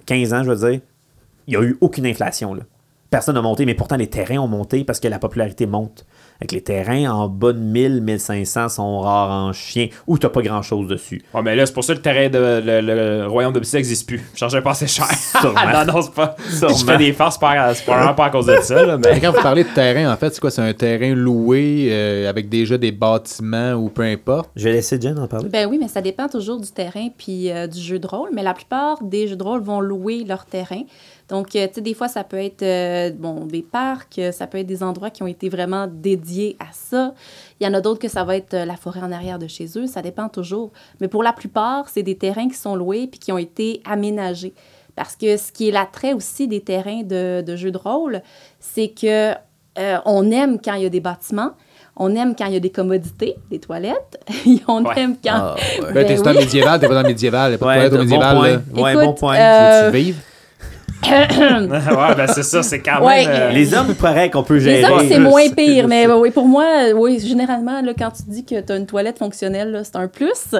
15 0.06 0.32
ans, 0.34 0.42
je 0.42 0.50
veux 0.50 0.70
dire, 0.70 0.80
il 1.46 1.50
n'y 1.50 1.64
a 1.64 1.68
eu 1.68 1.76
aucune 1.80 2.06
inflation. 2.06 2.54
Là. 2.54 2.62
Personne 3.10 3.36
n'a 3.36 3.42
monté, 3.42 3.64
mais 3.64 3.74
pourtant 3.74 3.96
les 3.96 4.08
terrains 4.08 4.38
ont 4.38 4.48
monté 4.48 4.82
parce 4.84 4.98
que 4.98 5.06
la 5.06 5.20
popularité 5.20 5.66
monte. 5.66 6.04
Avec 6.40 6.52
les 6.52 6.62
terrains 6.62 7.10
en 7.10 7.28
bas 7.28 7.52
de 7.52 7.58
1000, 7.58 8.00
1500 8.02 8.68
sont 8.68 9.00
rares 9.00 9.30
en 9.30 9.52
chien 9.52 9.88
ou 10.06 10.18
t'as 10.18 10.28
pas 10.28 10.42
grand 10.42 10.62
chose 10.62 10.88
dessus. 10.88 11.22
Ouais, 11.32 11.42
mais 11.42 11.54
là, 11.54 11.64
c'est 11.64 11.72
pour 11.72 11.84
ça 11.84 11.94
que 11.94 11.98
le 11.98 12.02
terrain 12.02 12.28
de 12.28 12.62
le, 12.64 12.80
le 12.80 13.26
royaume 13.26 13.52
de 13.52 13.60
Psy 13.60 13.76
n'existe 13.76 14.08
plus. 14.08 14.22
Je 14.34 14.38
chargeais 14.38 14.60
pas 14.60 14.72
assez 14.72 14.86
cher. 14.86 15.06
Sûrement. 15.10 15.54
non, 15.72 15.92
non, 15.92 16.02
c'est 16.02 16.14
pas. 16.14 16.36
Sûrement. 16.50 16.74
Je 16.76 16.84
fais 16.84 16.98
des 16.98 17.12
farces, 17.12 17.34
c'est 17.34 17.40
pas, 17.40 17.74
c'est 17.74 17.84
pas 17.84 17.96
vraiment 17.96 18.14
pas 18.14 18.26
à 18.26 18.30
cause 18.30 18.46
de 18.46 18.56
ça, 18.60 18.84
là, 18.84 18.96
mais. 18.96 19.12
Mais 19.14 19.20
quand 19.20 19.32
vous 19.32 19.42
parlez 19.42 19.64
de 19.64 19.68
terrain, 19.68 20.12
en 20.12 20.16
fait, 20.16 20.34
c'est 20.34 20.40
quoi? 20.40 20.50
C'est 20.50 20.62
un 20.62 20.72
terrain 20.72 21.14
loué 21.14 21.88
euh, 21.90 22.28
avec 22.28 22.48
déjà 22.48 22.76
des 22.76 22.92
bâtiments 22.92 23.72
ou 23.74 23.88
peu 23.88 24.02
importe? 24.02 24.50
Je 24.56 24.64
vais 24.64 24.72
laisser 24.72 25.00
Jen 25.00 25.18
en 25.18 25.28
parler. 25.28 25.48
Ben 25.48 25.68
oui, 25.68 25.78
mais 25.80 25.88
ça 25.88 26.00
dépend 26.00 26.28
toujours 26.28 26.60
du 26.60 26.70
terrain 26.70 27.08
puis 27.16 27.50
euh, 27.50 27.66
du 27.66 27.80
jeu 27.80 27.98
de 27.98 28.06
rôle. 28.06 28.30
Mais 28.32 28.42
la 28.42 28.54
plupart 28.54 29.02
des 29.02 29.28
jeux 29.28 29.36
de 29.36 29.42
rôle 29.42 29.62
vont 29.62 29.80
louer 29.80 30.24
leur 30.24 30.44
terrain. 30.46 30.82
Donc, 31.30 31.56
euh, 31.56 31.66
tu 31.68 31.74
sais, 31.74 31.80
des 31.80 31.94
fois, 31.94 32.08
ça 32.08 32.22
peut 32.22 32.36
être 32.36 32.62
euh, 32.62 33.10
bon, 33.10 33.46
des 33.46 33.62
parcs, 33.62 34.18
euh, 34.18 34.30
ça 34.30 34.46
peut 34.46 34.58
être 34.58 34.66
des 34.66 34.82
endroits 34.82 35.08
qui 35.10 35.22
ont 35.22 35.26
été 35.26 35.48
vraiment 35.48 35.86
dédiés 35.90 36.56
à 36.60 36.66
ça. 36.72 37.14
Il 37.60 37.66
y 37.66 37.70
en 37.70 37.72
a 37.72 37.80
d'autres 37.80 37.98
que 38.00 38.08
ça 38.08 38.24
va 38.24 38.36
être 38.36 38.52
euh, 38.54 38.64
la 38.66 38.76
forêt 38.76 39.00
en 39.00 39.10
arrière 39.10 39.38
de 39.38 39.46
chez 39.46 39.66
eux. 39.76 39.86
Ça 39.86 40.02
dépend 40.02 40.28
toujours. 40.28 40.70
Mais 41.00 41.08
pour 41.08 41.22
la 41.22 41.32
plupart, 41.32 41.88
c'est 41.88 42.02
des 42.02 42.16
terrains 42.16 42.48
qui 42.48 42.56
sont 42.56 42.76
loués 42.76 43.06
puis 43.06 43.18
qui 43.18 43.32
ont 43.32 43.38
été 43.38 43.80
aménagés. 43.88 44.52
Parce 44.96 45.16
que 45.16 45.36
ce 45.38 45.50
qui 45.50 45.68
est 45.68 45.72
l'attrait 45.72 46.12
aussi 46.12 46.46
des 46.46 46.60
terrains 46.60 47.02
de, 47.02 47.40
de 47.40 47.56
jeux 47.56 47.70
de 47.72 47.78
rôle, 47.78 48.20
c'est 48.60 48.88
que 48.88 49.32
euh, 49.32 49.96
on 50.04 50.30
aime 50.30 50.58
quand 50.62 50.74
il 50.74 50.82
y 50.82 50.86
a 50.86 50.90
des 50.90 51.00
bâtiments. 51.00 51.52
On 51.96 52.14
aime 52.16 52.34
quand 52.36 52.46
il 52.46 52.52
y 52.52 52.56
a 52.56 52.60
des 52.60 52.70
commodités, 52.70 53.36
des 53.50 53.58
toilettes. 53.60 54.20
Et 54.46 54.60
on 54.68 54.84
Ouais. 54.84 54.92
aime 54.98 55.16
quand... 55.24 55.30
Ah, 55.32 55.56
Ben, 55.80 55.94
Ben 55.94 56.06
t'es 56.06 56.18
oui. 56.18 56.22
dans 56.22 56.32
le 56.32 56.38
médiéval, 56.40 56.80
t'es 56.80 56.86
pas 56.88 56.94
dans 56.94 57.02
le 57.02 57.08
médiéval, 57.08 57.52
pas 57.52 57.56
de 57.56 57.58
toilette 57.88 57.92
au 57.92 57.96
bon 57.96 58.02
médiéval, 58.02 58.36
point. 58.36 58.48
là. 58.50 58.82
Ouais, 58.82 58.92
Écoute, 58.92 59.04
bon 59.06 59.12
point. 59.14 59.36
euh, 59.38 59.90
Tu 59.90 59.96
vives? 59.96 60.20
Ouais, 61.10 62.14
ben 62.16 62.26
c'est 62.28 62.42
ça, 62.42 62.62
c'est 62.62 62.80
quand 62.80 62.94
même. 63.00 63.04
Ouais. 63.04 63.24
euh, 63.28 63.50
Les 63.50 63.74
hommes, 63.74 63.86
il 63.90 63.94
paraît 63.94 64.30
qu'on 64.30 64.42
peut 64.42 64.58
gérer. 64.58 64.82
Les 64.82 64.84
hommes, 64.88 65.06
c'est 65.08 65.18
moins 65.18 65.48
pire, 65.50 65.86
mais 65.88 66.06
oui, 66.06 66.30
pour 66.30 66.46
moi, 66.46 66.64
oui, 66.94 67.18
généralement, 67.20 67.80
là, 67.82 67.92
quand 67.98 68.10
tu 68.10 68.22
dis 68.28 68.44
que 68.44 68.60
tu 68.60 68.72
as 68.72 68.76
une 68.76 68.86
toilette 68.86 69.18
fonctionnelle, 69.18 69.80
c'est 69.84 69.96
un 69.96 70.08
plus. 70.08 70.54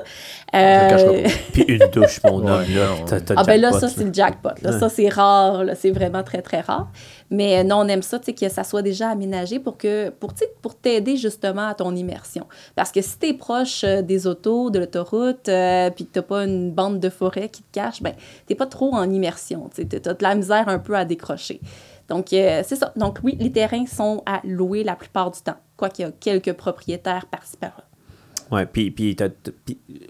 Euh, 0.54 1.22
pas. 1.22 1.30
Puis 1.52 1.62
une 1.62 1.86
douche, 1.92 2.20
mon 2.24 2.38
homme. 2.46 2.60
Ouais, 2.60 2.74
là. 2.74 2.86
T'as- 3.06 3.20
t'as 3.20 3.34
ah 3.36 3.44
ben 3.44 3.60
là, 3.60 3.72
ça, 3.72 3.88
c'est 3.88 4.04
le 4.04 4.12
jackpot. 4.12 4.50
Là. 4.62 4.78
Ça, 4.78 4.88
c'est 4.88 5.08
rare. 5.08 5.64
là. 5.64 5.74
C'est 5.74 5.90
vraiment 5.90 6.22
très, 6.22 6.42
très 6.42 6.60
rare. 6.60 6.88
Mais 7.34 7.58
euh, 7.58 7.64
non, 7.64 7.76
on 7.80 7.88
aime 7.88 8.02
ça, 8.02 8.18
tu 8.18 8.26
sais, 8.26 8.32
que 8.34 8.48
ça 8.48 8.64
soit 8.64 8.82
déjà 8.82 9.08
aménagé 9.10 9.58
pour 9.58 9.76
que 9.76 10.10
pour, 10.10 10.32
tu 10.34 10.40
sais, 10.40 10.52
pour 10.62 10.74
t'aider 10.76 11.16
justement 11.16 11.68
à 11.68 11.74
ton 11.74 11.94
immersion. 11.94 12.46
Parce 12.76 12.92
que 12.92 13.02
si 13.02 13.18
tu 13.18 13.28
es 13.28 13.34
proche 13.34 13.84
euh, 13.84 14.02
des 14.02 14.26
autos, 14.26 14.70
de 14.70 14.78
l'autoroute, 14.78 15.48
euh, 15.48 15.90
puis 15.90 16.06
que 16.06 16.18
tu 16.20 16.22
pas 16.24 16.44
une 16.44 16.70
bande 16.70 17.00
de 17.00 17.08
forêt 17.10 17.48
qui 17.48 17.62
te 17.62 17.72
cache, 17.72 18.02
ben 18.02 18.14
t'es 18.46 18.54
pas 18.54 18.66
trop 18.66 18.94
en 18.94 19.10
immersion. 19.10 19.68
Tu 19.74 19.82
as 19.82 20.14
de 20.14 20.22
la 20.22 20.34
misère 20.34 20.68
un 20.68 20.78
peu 20.78 20.94
à 20.94 21.04
décrocher. 21.04 21.60
Donc, 22.08 22.32
euh, 22.32 22.62
c'est 22.64 22.76
ça. 22.76 22.92
Donc, 22.96 23.18
oui, 23.22 23.36
les 23.40 23.50
terrains 23.50 23.86
sont 23.86 24.22
à 24.26 24.40
louer 24.44 24.84
la 24.84 24.94
plupart 24.94 25.30
du 25.30 25.40
temps. 25.40 25.56
Quoiqu'il 25.76 26.02
y 26.02 26.04
a 26.08 26.12
quelques 26.12 26.52
propriétaires 26.52 27.26
par-ci 27.26 27.56
par-là. 27.56 27.84
Ouais, 28.52 28.66
puis, 28.66 28.90
puis 28.90 29.16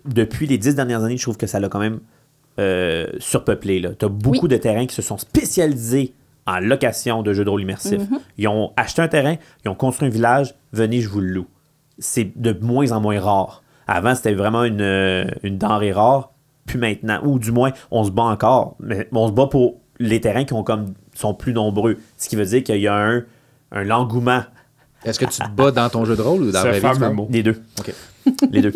depuis 0.05 0.47
les 0.47 0.59
dix 0.59 0.75
dernières 0.75 1.05
années, 1.05 1.17
je 1.17 1.23
trouve 1.23 1.37
que 1.37 1.47
ça 1.47 1.61
l'a 1.61 1.69
quand 1.69 1.79
même 1.79 2.01
euh, 2.59 3.07
surpeuplé. 3.19 3.81
Tu 3.99 4.05
as 4.05 4.09
beaucoup 4.09 4.47
Oui. 4.47 4.49
de 4.49 4.57
terrains 4.57 4.87
qui 4.87 4.95
se 4.95 5.03
sont 5.03 5.19
spécialisés 5.19 6.15
en 6.47 6.61
location 6.61 7.23
de 7.23 7.33
jeux 7.33 7.45
de 7.45 7.51
rôle 7.51 7.63
immersifs. 7.63 8.11
Mhm. 8.11 8.19
Ils 8.39 8.49
ont 8.49 8.73
acheté 8.77 9.03
un 9.03 9.09
terrain, 9.09 9.37
ils 9.65 9.69
ont 9.69 9.75
construit 9.75 10.09
un 10.09 10.11
village, 10.11 10.55
venez, 10.73 11.01
je 11.01 11.09
vous 11.09 11.21
le 11.21 11.29
loue. 11.29 11.47
C'est 11.99 12.33
de 12.37 12.53
moins 12.61 12.93
en 12.93 13.01
moins 13.01 13.21
rare. 13.21 13.63
Avant, 13.87 14.15
c'était 14.15 14.35
vraiment 14.35 14.65
une, 14.65 14.81
euh, 14.81 15.25
une 15.43 15.59
denrée 15.59 15.93
rare, 15.93 16.33
puis 16.67 16.79
maintenant, 16.79 17.21
ou 17.25 17.39
du 17.39 17.53
moins, 17.53 17.73
on 17.91 18.05
se 18.05 18.11
bat 18.11 18.23
encore, 18.23 18.77
mais 18.81 19.09
on 19.13 19.29
se 19.29 19.33
bat 19.33 19.47
pour 19.47 19.81
les 19.99 20.21
terrains 20.21 20.45
qui 20.45 20.55
ont 20.55 20.63
comme, 20.63 20.95
sont 21.15 21.35
plus 21.35 21.53
nombreux. 21.53 21.99
Ce 22.17 22.29
qui 22.29 22.37
veut 22.37 22.47
dire 22.47 22.63
qu'il 22.63 22.81
y 22.81 22.89
a 22.89 22.97
un, 22.97 23.25
un 23.73 23.91
engouement 23.91 24.43
Est-ce 25.05 25.19
que 25.19 25.27
tu 25.27 25.39
te 25.39 25.51
bats 25.51 25.71
dans 25.71 25.89
ton 25.89 26.05
jeu 26.05 26.17
de 26.17 26.23
rôle 26.23 26.43
ou 26.43 26.51
dans 26.51 26.65
la 26.65 26.75
fameux 26.75 27.11
mot. 27.11 27.29
Les 27.31 27.43
deux. 27.43 27.63
OK. 27.79 27.95
Les 28.51 28.63
deux. 28.63 28.73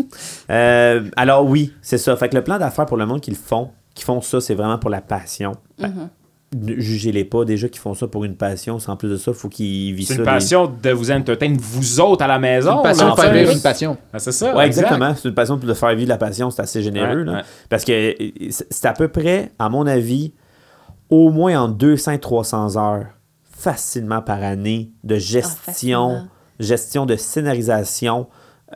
Euh, 0.51 1.09
alors 1.17 1.47
oui, 1.47 1.73
c'est 1.81 1.97
ça. 1.97 2.15
Fait 2.17 2.29
que 2.29 2.37
le 2.37 2.45
plan 2.45 2.59
d'affaires 2.59 2.85
pour 2.85 2.99
le 2.99 3.07
monde 3.07 3.21
qui 3.21 3.31
le 3.31 3.37
font, 3.37 3.71
qui 3.95 4.05
font 4.05 4.21
ça, 4.21 4.41
c'est 4.41 4.55
vraiment 4.55 4.79
pour 4.79 4.91
la 4.91 5.01
passion. 5.01 5.53
Mhm. 5.79 6.11
Jugez-les 6.67 7.25
pas. 7.25 7.45
Déjà 7.45 7.69
qu'ils 7.69 7.81
font 7.81 7.93
ça 7.95 8.07
pour 8.09 8.25
une 8.25 8.35
passion, 8.35 8.79
c'est 8.79 8.89
en 8.91 8.97
plus 8.97 9.11
de 9.11 9.17
ça, 9.17 9.33
il 9.33 9.37
faut 9.37 9.49
qu'ils 9.51 9.95
vivent 9.95 10.07
C'est 10.07 10.15
ça. 10.15 10.21
une 10.21 10.25
des- 10.25 10.31
passion 10.31 10.73
de 10.83 10.91
vous 10.91 11.11
entertain, 11.11 11.55
vous 11.59 12.01
autres 12.01 12.25
à 12.25 12.27
la 12.27 12.39
maison. 12.39 12.77
Une 12.79 12.83
passion 12.83 13.07
là, 13.09 13.15
de 13.15 13.21
faire 13.21 13.33
vivre 13.35 13.53
une 13.53 13.61
passion. 13.61 13.97
Ah, 14.13 14.19
c'est 14.19 14.33
ça. 14.33 14.57
Ouais, 14.57 14.67
exact. 14.67 14.85
exactement. 14.85 15.15
C'est 15.15 15.29
une 15.29 15.35
passion 15.35 15.57
de 15.57 15.75
faire 15.75 15.95
vivre 15.95 16.09
la 16.09 16.17
passion, 16.17 16.51
c'est 16.51 16.63
assez 16.63 16.83
généreux. 16.83 17.19
Ouais, 17.19 17.25
là. 17.25 17.33
ouais. 17.35 17.43
Parce 17.69 17.85
que 17.85 18.15
c'est 18.51 18.67
c'est 18.71 18.87
à 18.87 18.95
peu 18.95 19.09
près, 19.09 19.53
à 19.59 19.69
mon 19.69 19.87
avis, 19.87 20.33
au 21.11 21.31
moins 21.31 21.61
en 21.61 21.69
200 21.69 22.13
et 22.13 22.19
300 22.19 22.77
heures 22.79 23.07
facilement 23.51 24.23
par 24.23 24.43
année 24.43 24.91
de 25.05 25.17
gestion, 25.17 25.57
facilement. 25.63 26.25
gestion 26.61 27.07
de 27.07 27.17
scénarisation, 27.17 28.27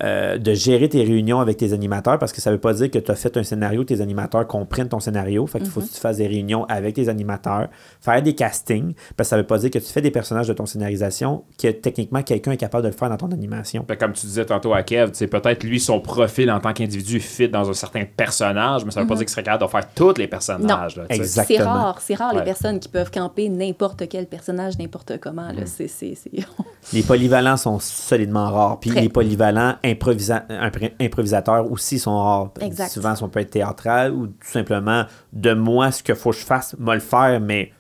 euh, 0.03 0.39
de 0.39 0.55
gérer 0.55 0.89
tes 0.89 1.03
réunions 1.03 1.41
avec 1.41 1.59
tes 1.59 1.73
animateurs, 1.75 2.19
parce 2.19 2.33
que 2.33 2.41
ça 2.41 2.51
veut 2.51 2.59
pas 2.59 2.73
dire 2.73 2.91
que 2.91 2.99
tu 2.99 3.11
as 3.11 3.15
fait 3.15 3.37
un 3.37 3.43
scénario, 3.43 3.85
tes 3.85 4.01
animateurs 4.01 4.47
comprennent 4.47 4.89
ton 4.89 5.01
scénario. 5.01 5.47
Fait 5.47 5.59
qu'il 5.59 5.69
faut 5.69 5.81
que 5.81 5.87
tu 5.87 6.01
fasses 6.01 6.17
des 6.17 6.27
réunions 6.27 6.65
avec 6.65 6.95
tes 6.95 7.09
animateurs, 7.11 7.69
faire 8.01 8.23
des 8.23 8.35
castings, 8.35 8.95
parce 9.17 9.29
que 9.29 9.31
ça 9.31 9.37
veut 9.37 9.47
pas 9.47 9.59
dire 9.59 9.71
que 9.71 9.79
tu 9.79 9.93
fais 9.93 10.01
des 10.01 10.11
personnages 10.11 10.49
de 10.49 10.55
ton 10.55 10.65
scénarisation 10.67 11.45
que 11.61 11.69
techniquement 11.69 12.23
quelqu'un 12.23 12.53
est 12.53 12.57
capable 12.57 12.85
de 12.85 12.89
le 12.89 12.95
faire 12.95 13.11
dans 13.11 13.17
ton 13.19 13.31
animation. 13.33 13.85
Que 13.85 13.95
comme 13.95 14.13
tu 14.15 14.27
disais 14.27 14.47
tantôt 14.47 14.73
à 14.73 14.83
Kev, 14.83 15.11
c'est 15.13 15.27
peut-être 15.27 15.63
lui, 15.63 15.79
son 15.79 16.01
profil 16.01 16.51
en 16.51 16.61
tant 16.61 16.73
qu'individu 16.73 17.21
fit 17.21 17.49
dans 17.49 17.69
un 17.69 17.75
certain 17.75 18.05
personnage, 18.05 18.85
mais 18.85 18.91
ça 18.93 19.01
veut 19.03 19.07
pas 19.07 19.15
dire 19.15 19.25
qu'il 19.25 19.31
serait 19.31 19.43
capable 19.43 19.65
de 19.65 19.71
faire 19.71 19.89
tous 19.95 20.15
les 20.19 20.27
personnages. 20.27 20.97
là, 20.97 21.05
tu 21.11 21.17
sais. 21.17 21.23
Exact. 21.23 21.47
C'est 21.47 21.53
Exactement. 21.55 21.83
rare, 21.83 22.01
c'est 22.01 22.15
rare 22.15 22.33
Ouais. 22.33 22.39
les 22.39 22.45
personnes 22.45 22.81
qui 22.81 22.89
peuvent 22.89 23.11
camper 23.11 23.49
n'importe 23.51 24.09
quel 24.09 24.27
personnage, 24.27 24.79
n'importe 24.79 25.19
comment. 25.21 25.49
Là. 25.49 25.67
C'est... 25.67 25.91
Les 26.93 27.03
polyvalents 27.03 27.57
sont 27.57 27.79
solidement 27.79 28.51
rares. 28.51 28.81
Puis 28.81 28.91
les 28.91 29.09
polyvalents 29.09 29.75
improvisa- 29.85 30.47
impr- 30.49 30.93
improvisateurs 31.01 31.71
aussi 31.71 31.99
sont 31.99 32.17
rares. 32.17 32.51
Exact. 32.61 32.89
Souvent, 32.89 33.15
ça 33.15 33.29
peut 33.29 33.41
être 33.41 33.51
théâtral 33.51 34.13
ou 34.13 34.27
tout 34.29 34.35
simplement 34.43 35.05
de 35.33 35.55
moi, 35.55 35.91
ce 35.91 36.03
qu'il 36.03 36.15
faut 36.15 36.31
que 36.31 36.37
je 36.37 36.45
fasse, 36.45 36.77
moi 36.79 36.95
le 36.95 37.01
faire, 37.01 37.41
mais 37.41 37.73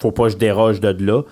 faut 0.00 0.12
pas 0.12 0.24
que 0.24 0.30
je 0.30 0.36
déroge 0.36 0.80
de 0.80 0.88
là. 1.04 1.22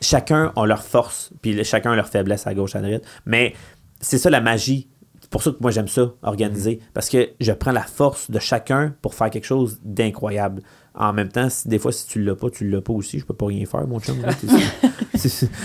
Chacun 0.00 0.52
a 0.56 0.66
leur 0.66 0.82
force, 0.82 1.30
puis 1.42 1.62
chacun 1.64 1.92
a 1.92 1.96
leur 1.96 2.08
faiblesse 2.08 2.46
à 2.46 2.54
gauche, 2.54 2.74
à 2.74 2.80
droite. 2.80 3.04
Mais 3.24 3.54
c'est 4.00 4.18
ça 4.18 4.30
la 4.30 4.40
magie 4.40 4.88
pour 5.32 5.42
ça 5.42 5.50
que 5.50 5.56
moi 5.60 5.70
j'aime 5.70 5.88
ça, 5.88 6.12
organiser. 6.22 6.78
Parce 6.94 7.08
que 7.08 7.30
je 7.40 7.52
prends 7.52 7.72
la 7.72 7.82
force 7.82 8.30
de 8.30 8.38
chacun 8.38 8.94
pour 9.02 9.14
faire 9.14 9.30
quelque 9.30 9.46
chose 9.46 9.80
d'incroyable. 9.82 10.62
En 10.94 11.12
même 11.14 11.28
temps, 11.30 11.48
si, 11.48 11.68
des 11.68 11.78
fois, 11.78 11.90
si 11.90 12.06
tu 12.06 12.22
l'as 12.22 12.34
pas, 12.36 12.50
tu 12.50 12.68
l'as 12.68 12.82
pas 12.82 12.92
aussi. 12.92 13.18
Je 13.18 13.24
peux 13.24 13.32
pas 13.34 13.46
rien 13.46 13.64
faire, 13.64 13.86
mon 13.86 13.98
chum. 13.98 14.20
là, 14.20 14.28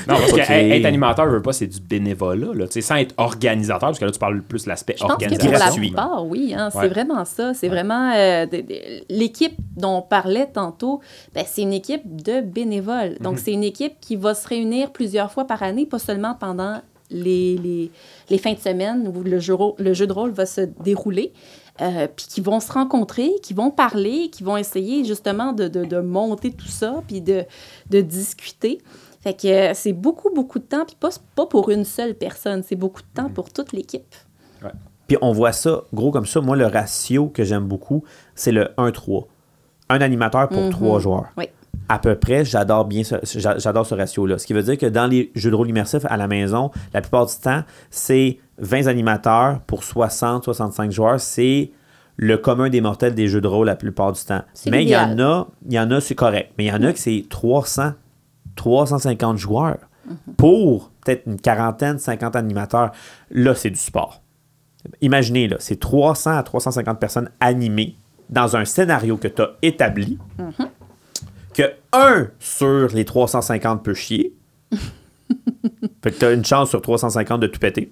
Non, 0.08 0.16
parce 0.16 0.32
que 0.32 0.40
être 0.52 0.86
animateur, 0.86 1.28
veut 1.28 1.42
pas, 1.42 1.52
c'est 1.54 1.68
du 1.68 1.80
bénévolat. 1.82 2.54
Là. 2.54 2.68
Tu 2.68 2.74
sais, 2.74 2.82
Sans 2.82 2.96
être 2.96 3.14
organisateur, 3.18 3.90
parce 3.90 4.00
que 4.00 4.06
là, 4.06 4.12
tu 4.12 4.20
parles 4.20 4.42
plus 4.42 4.64
de 4.64 4.70
l'aspect 4.70 4.94
que 4.94 5.00
pour 5.00 5.10
la 5.10 5.14
organisation. 5.16 5.76
plupart, 5.82 6.26
oui, 6.26 6.54
hein, 6.56 6.70
Ouais. 6.74 6.82
c'est 6.84 6.88
vraiment 6.90 7.26
ça. 7.26 7.54
C'est 7.54 7.68
vraiment 7.68 8.12
euh, 8.16 8.46
de- 8.46 8.62
de- 8.62 9.04
l'équipe 9.10 9.56
dont 9.76 9.98
on 9.98 10.02
parlait 10.02 10.48
tantôt. 10.48 11.02
Ben, 11.34 11.44
c'est 11.48 11.62
une 11.64 11.74
équipe 11.74 12.04
de 12.24 12.42
bénévoles. 12.42 13.12
Mhm. 13.20 13.24
Donc, 13.24 13.40
c'est 13.40 13.52
une 13.54 13.64
équipe 13.64 13.94
qui 14.00 14.16
va 14.16 14.34
se 14.34 14.48
réunir 14.48 14.92
plusieurs 14.92 15.32
fois 15.32 15.46
par 15.46 15.64
année, 15.64 15.86
pas 15.86 16.00
seulement 16.00 16.36
pendant 16.40 16.82
les, 17.10 17.58
les, 17.58 17.90
les 18.30 18.38
fins 18.38 18.54
de 18.54 18.60
semaine 18.60 19.12
où 19.14 19.24
le 19.24 19.40
jeu, 19.40 19.56
le 19.78 19.94
jeu 19.94 20.08
de 20.08 20.14
rôle 20.14 20.32
va 20.32 20.46
se 20.46 20.62
dérouler. 20.84 21.32
Euh, 21.82 22.08
puis 22.16 22.26
qui 22.28 22.42
vont 22.42 22.60
se 22.60 22.72
rencontrer, 22.72 23.32
qui 23.44 23.54
vont 23.54 23.72
parler, 23.72 24.30
qui 24.32 24.44
vont 24.44 24.58
essayer 24.58 25.04
justement 25.06 25.54
de, 25.54 25.68
de, 25.68 25.86
de 25.86 26.00
monter 26.00 26.52
tout 26.52 26.68
ça, 26.68 27.02
puis 27.08 27.22
de, 27.22 27.44
de 27.90 28.02
discuter. 28.02 28.80
Fait 29.22 29.34
que 29.34 29.48
euh, 29.48 29.72
c'est 29.74 29.94
beaucoup, 29.94 30.30
beaucoup 30.34 30.60
de 30.60 30.64
temps, 30.66 30.86
puis 30.86 30.96
pas, 31.00 31.10
pas 31.36 31.46
pour 31.46 31.70
une 31.70 31.86
seule 31.86 32.14
personne, 32.16 32.64
c'est 32.68 32.76
beaucoup 32.76 33.02
de 33.02 33.08
temps 33.14 33.30
pour 33.30 33.52
toute 33.52 33.74
l'équipe. 33.74 34.16
Puis 35.08 35.18
on 35.22 35.32
voit 35.32 35.54
ça 35.54 35.84
gros 35.94 36.12
comme 36.12 36.26
ça. 36.26 36.42
Moi, 36.42 36.56
le 36.58 36.66
ratio 36.66 37.28
que 37.28 37.44
j'aime 37.46 37.64
beaucoup, 37.66 38.04
c'est 38.36 38.52
le 38.52 38.70
1-3. 38.78 39.26
Un 39.90 40.02
animateur 40.02 40.50
pour 40.50 40.64
Mhm. 40.64 40.70
trois 40.72 41.00
joueurs. 41.00 41.28
Oui. 41.38 41.46
À 41.88 42.00
peu 42.00 42.16
près, 42.16 42.44
j'adore 42.44 42.84
bien 42.84 43.04
ce, 43.06 43.16
j'a- 43.24 43.58
j'adore 43.58 43.86
ce 43.86 43.96
ratio-là. 43.96 44.38
Ce 44.38 44.46
qui 44.46 44.52
veut 44.54 44.64
dire 44.64 44.78
que 44.78 44.86
dans 44.86 45.08
les 45.08 45.32
jeux 45.36 45.50
de 45.50 45.56
rôle 45.56 45.70
immersifs 45.70 46.04
à 46.10 46.18
la 46.18 46.28
maison, 46.28 46.72
la 46.94 47.00
plupart 47.00 47.26
du 47.26 47.36
temps, 47.42 47.64
c'est 47.90 48.40
20 48.60 48.88
animateurs 48.88 49.60
pour 49.62 49.82
60-65 49.82 50.92
joueurs. 50.92 51.20
C'est 51.20 51.72
le 52.18 52.38
commun 52.38 52.70
des 52.70 52.82
mortels 52.82 53.14
des 53.14 53.28
jeux 53.28 53.42
de 53.42 53.48
rôle 53.48 53.68
la 53.68 53.76
plupart 53.76 54.12
du 54.12 54.22
temps. 54.22 54.42
Mais 54.70 54.84
il 54.84 54.90
y 54.90 54.98
en 54.98 55.20
a, 55.20 55.48
il 55.66 55.74
y 55.74 55.80
en 55.80 55.92
a, 55.92 56.02
c'est 56.02 56.16
correct. 56.16 56.52
Mais 56.58 56.66
il 56.66 56.68
y 56.68 56.72
en 56.72 56.84
a 56.84 56.92
que 56.92 57.00
c'est 57.00 57.26
300, 57.30 57.94
350 58.56 59.38
joueurs 59.38 59.78
pour 60.38 60.92
peut-être 61.04 61.28
une 61.28 61.40
quarantaine, 61.40 62.00
50 62.00 62.36
animateurs. 62.36 62.92
Là, 63.32 63.56
c'est 63.56 63.70
du 63.70 63.78
sport. 63.78 64.22
Imaginez, 65.02 65.48
là, 65.48 65.58
c'est 65.60 65.80
300 65.80 66.38
à 66.38 66.44
350 66.44 67.00
personnes 67.00 67.30
animées 67.40 67.96
dans 68.30 68.56
un 68.56 68.66
scénario 68.66 69.18
que 69.18 69.28
tu 69.28 69.42
as 69.42 69.52
établi, 69.62 70.18
que 71.54 71.74
un 71.94 72.28
sur 72.40 72.90
les 72.94 73.06
350 73.06 73.84
peut 73.84 73.94
chier. 73.94 74.34
fait 76.04 76.12
que 76.12 76.20
tu 76.20 76.26
as 76.26 76.32
une 76.32 76.46
chance 76.46 76.70
sur 76.70 76.82
350 76.82 77.42
de 77.42 77.48
tout 77.48 77.60
péter. 77.60 77.92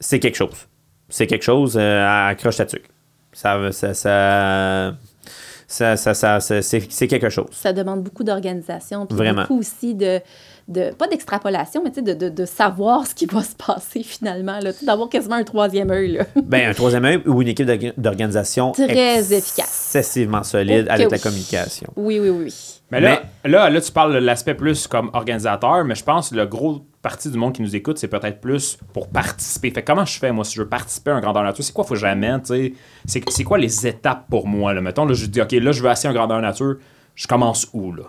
C'est 0.00 0.18
quelque 0.20 0.36
chose. 0.36 0.66
C'est 1.08 1.26
quelque 1.26 1.44
chose 1.44 1.76
euh, 1.80 2.28
accroche 2.28 2.56
ta 2.56 2.66
tuque. 2.66 2.88
Ça, 3.32 3.70
ça, 3.72 3.94
ça, 3.94 4.94
ça, 5.68 5.96
ça, 5.96 6.14
ça- 6.14 6.40
ça- 6.40 6.62
c'est 6.62 6.86
c'est 6.90 7.06
quelque 7.08 7.28
chose. 7.28 7.48
ça 7.52 7.72
demande 7.72 8.02
beaucoup 8.02 8.24
d'organisation, 8.24 9.06
Vraiment. 9.10 9.42
beaucoup 9.42 9.58
aussi 9.58 9.94
de, 9.94 10.20
de 10.68 10.90
pas 10.92 11.06
d'extrapolation, 11.08 11.82
mais 11.84 11.90
tu 11.90 11.96
sais, 11.96 12.02
de, 12.02 12.12
de, 12.14 12.28
de 12.28 12.44
savoir 12.44 13.06
ce 13.06 13.14
qui 13.14 13.26
va 13.26 13.42
se 13.42 13.54
passer 13.56 14.02
finalement, 14.02 14.58
d'avoir 14.82 15.08
quasiment 15.08 15.34
un 15.36 15.44
troisième 15.44 15.90
œil. 15.90 16.12
Là. 16.12 16.24
Ben, 16.44 16.70
un 16.70 16.74
troisième 16.74 17.04
œil 17.04 17.20
ou 17.26 17.42
une 17.42 17.48
équipe 17.48 17.66
d'orga- 17.66 17.92
d'organisation 17.96 18.72
Très 18.72 19.32
efficace. 19.34 19.92
excessivement 19.94 20.42
solide 20.44 20.86
avec 20.88 21.10
la 21.10 21.18
communication. 21.18 21.92
Oui, 21.96 22.18
oui, 22.20 22.30
oui. 22.30 22.75
Mais 22.90 23.00
là, 23.00 23.22
là, 23.44 23.68
là, 23.68 23.80
tu 23.80 23.90
parles 23.90 24.14
de 24.14 24.18
l'aspect 24.18 24.54
plus 24.54 24.86
comme 24.86 25.10
organisateur, 25.12 25.84
mais 25.84 25.96
je 25.96 26.04
pense 26.04 26.30
que 26.30 26.36
le 26.36 26.46
gros 26.46 26.86
partie 27.02 27.30
du 27.30 27.38
monde 27.38 27.52
qui 27.52 27.62
nous 27.62 27.74
écoute, 27.74 27.98
c'est 27.98 28.08
peut-être 28.08 28.40
plus 28.40 28.78
pour 28.92 29.08
participer. 29.08 29.70
Fait 29.70 29.82
que 29.82 29.86
comment 29.92 30.04
je 30.04 30.18
fais, 30.18 30.32
moi, 30.32 30.44
si 30.44 30.54
je 30.54 30.62
veux 30.62 30.68
participer 30.68 31.10
à 31.10 31.14
un 31.14 31.20
grandeur 31.20 31.42
nature? 31.42 31.64
C'est 31.64 31.72
quoi 31.72 31.84
faut 31.84 31.94
que 31.94 32.00
j'amène, 32.00 32.40
tu 32.42 32.48
sais? 32.48 32.72
C'est, 33.04 33.28
c'est 33.30 33.44
quoi 33.44 33.58
les 33.58 33.86
étapes 33.86 34.26
pour 34.28 34.46
moi, 34.46 34.72
là? 34.72 34.80
Mettons, 34.80 35.04
là, 35.04 35.14
je 35.14 35.26
dis, 35.26 35.40
OK, 35.40 35.52
là, 35.52 35.72
je 35.72 35.82
veux 35.82 35.88
assis 35.88 36.06
un 36.06 36.12
grandeur 36.12 36.40
nature. 36.40 36.76
Je 37.14 37.26
commence 37.26 37.68
où, 37.72 37.92
là? 37.92 38.04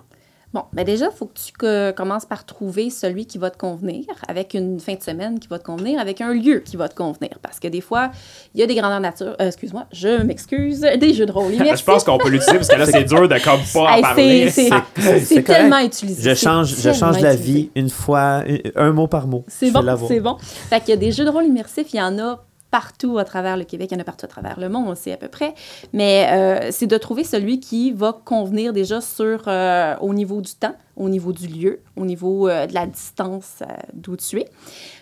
Bon, 0.53 0.63
ben 0.71 0.85
déjà, 0.85 1.07
il 1.13 1.15
faut 1.15 1.25
que 1.25 1.37
tu 1.37 1.51
que- 1.51 1.91
commences 1.91 2.25
par 2.25 2.45
trouver 2.45 2.89
celui 2.89 3.25
qui 3.25 3.37
va 3.37 3.49
te 3.49 3.57
convenir, 3.57 4.05
avec 4.29 4.53
une 4.53 4.79
fin 4.79 4.95
de 4.95 5.03
semaine 5.03 5.39
qui 5.39 5.47
va 5.49 5.59
te 5.59 5.65
convenir, 5.65 5.99
avec 5.99 6.21
un 6.21 6.33
lieu 6.33 6.59
qui 6.61 6.77
va 6.77 6.87
te 6.87 6.95
convenir. 6.95 7.31
Parce 7.41 7.59
que 7.59 7.67
des 7.67 7.81
fois, 7.81 8.11
il 8.55 8.61
y 8.61 8.63
a 8.63 8.65
des 8.65 8.73
grandeurs 8.75 9.01
nature, 9.01 9.35
euh, 9.41 9.47
excuse-moi, 9.47 9.85
je 9.91 10.21
m'excuse, 10.23 10.79
des 10.99 11.13
jeux 11.13 11.25
de 11.25 11.31
rôle. 11.33 11.51
je 11.53 11.83
pense 11.83 12.03
qu'on 12.05 12.17
peut 12.17 12.29
l'utiliser 12.29 12.55
parce 12.59 12.69
que 12.69 12.75
là, 12.77 12.85
c'est 12.85 13.03
dur 13.03 13.27
de 13.27 13.37
comme 13.43 13.59
pas 13.73 13.97
en 13.97 14.01
parler. 14.01 14.49
c'est- 14.49 15.43
tellement 15.43 15.79
utilisé. 15.79 16.29
Je 16.29 16.33
change, 16.35 16.73
je 16.79 16.93
change 16.93 17.19
la 17.19 17.35
vie 17.35 17.69
une 17.75 17.89
fois, 17.89 18.43
un, 18.47 18.57
un 18.87 18.91
mot 18.93 19.07
par 19.07 19.27
mot. 19.27 19.43
C'est 19.49 19.69
bon, 19.71 19.81
c'est 20.07 20.21
bon. 20.21 20.37
Fait 20.39 20.79
qu'il 20.79 20.89
y 20.89 20.93
a 20.93 20.97
des 20.97 21.11
jeux 21.11 21.25
de 21.25 21.29
rôle 21.29 21.45
immersifs, 21.45 21.87
il 21.93 21.97
y 21.97 22.01
en 22.01 22.17
a 22.19 22.43
partout 22.71 23.17
à 23.17 23.23
travers 23.23 23.57
le 23.57 23.63
Québec, 23.63 23.89
il 23.91 23.95
y 23.95 23.97
en 23.97 24.01
a 24.01 24.03
partout 24.03 24.25
à 24.25 24.29
travers 24.29 24.59
le 24.59 24.69
monde, 24.69 24.87
on 24.87 24.95
sait 24.95 25.13
à 25.13 25.17
peu 25.17 25.27
près. 25.27 25.53
Mais 25.93 26.27
euh, 26.31 26.67
c'est 26.71 26.87
de 26.87 26.97
trouver 26.97 27.23
celui 27.23 27.59
qui 27.59 27.91
va 27.91 28.13
convenir 28.25 28.73
déjà 28.73 28.99
euh, 29.47 29.95
au 30.01 30.13
niveau 30.13 30.41
du 30.41 30.53
temps, 30.53 30.75
au 30.95 31.09
niveau 31.09 31.31
du 31.31 31.47
lieu, 31.47 31.81
au 31.95 32.05
niveau 32.05 32.49
euh, 32.49 32.67
de 32.67 32.73
la 32.73 32.85
distance 32.85 33.63
d'où 33.93 34.17
tu 34.17 34.39
es. 34.41 34.49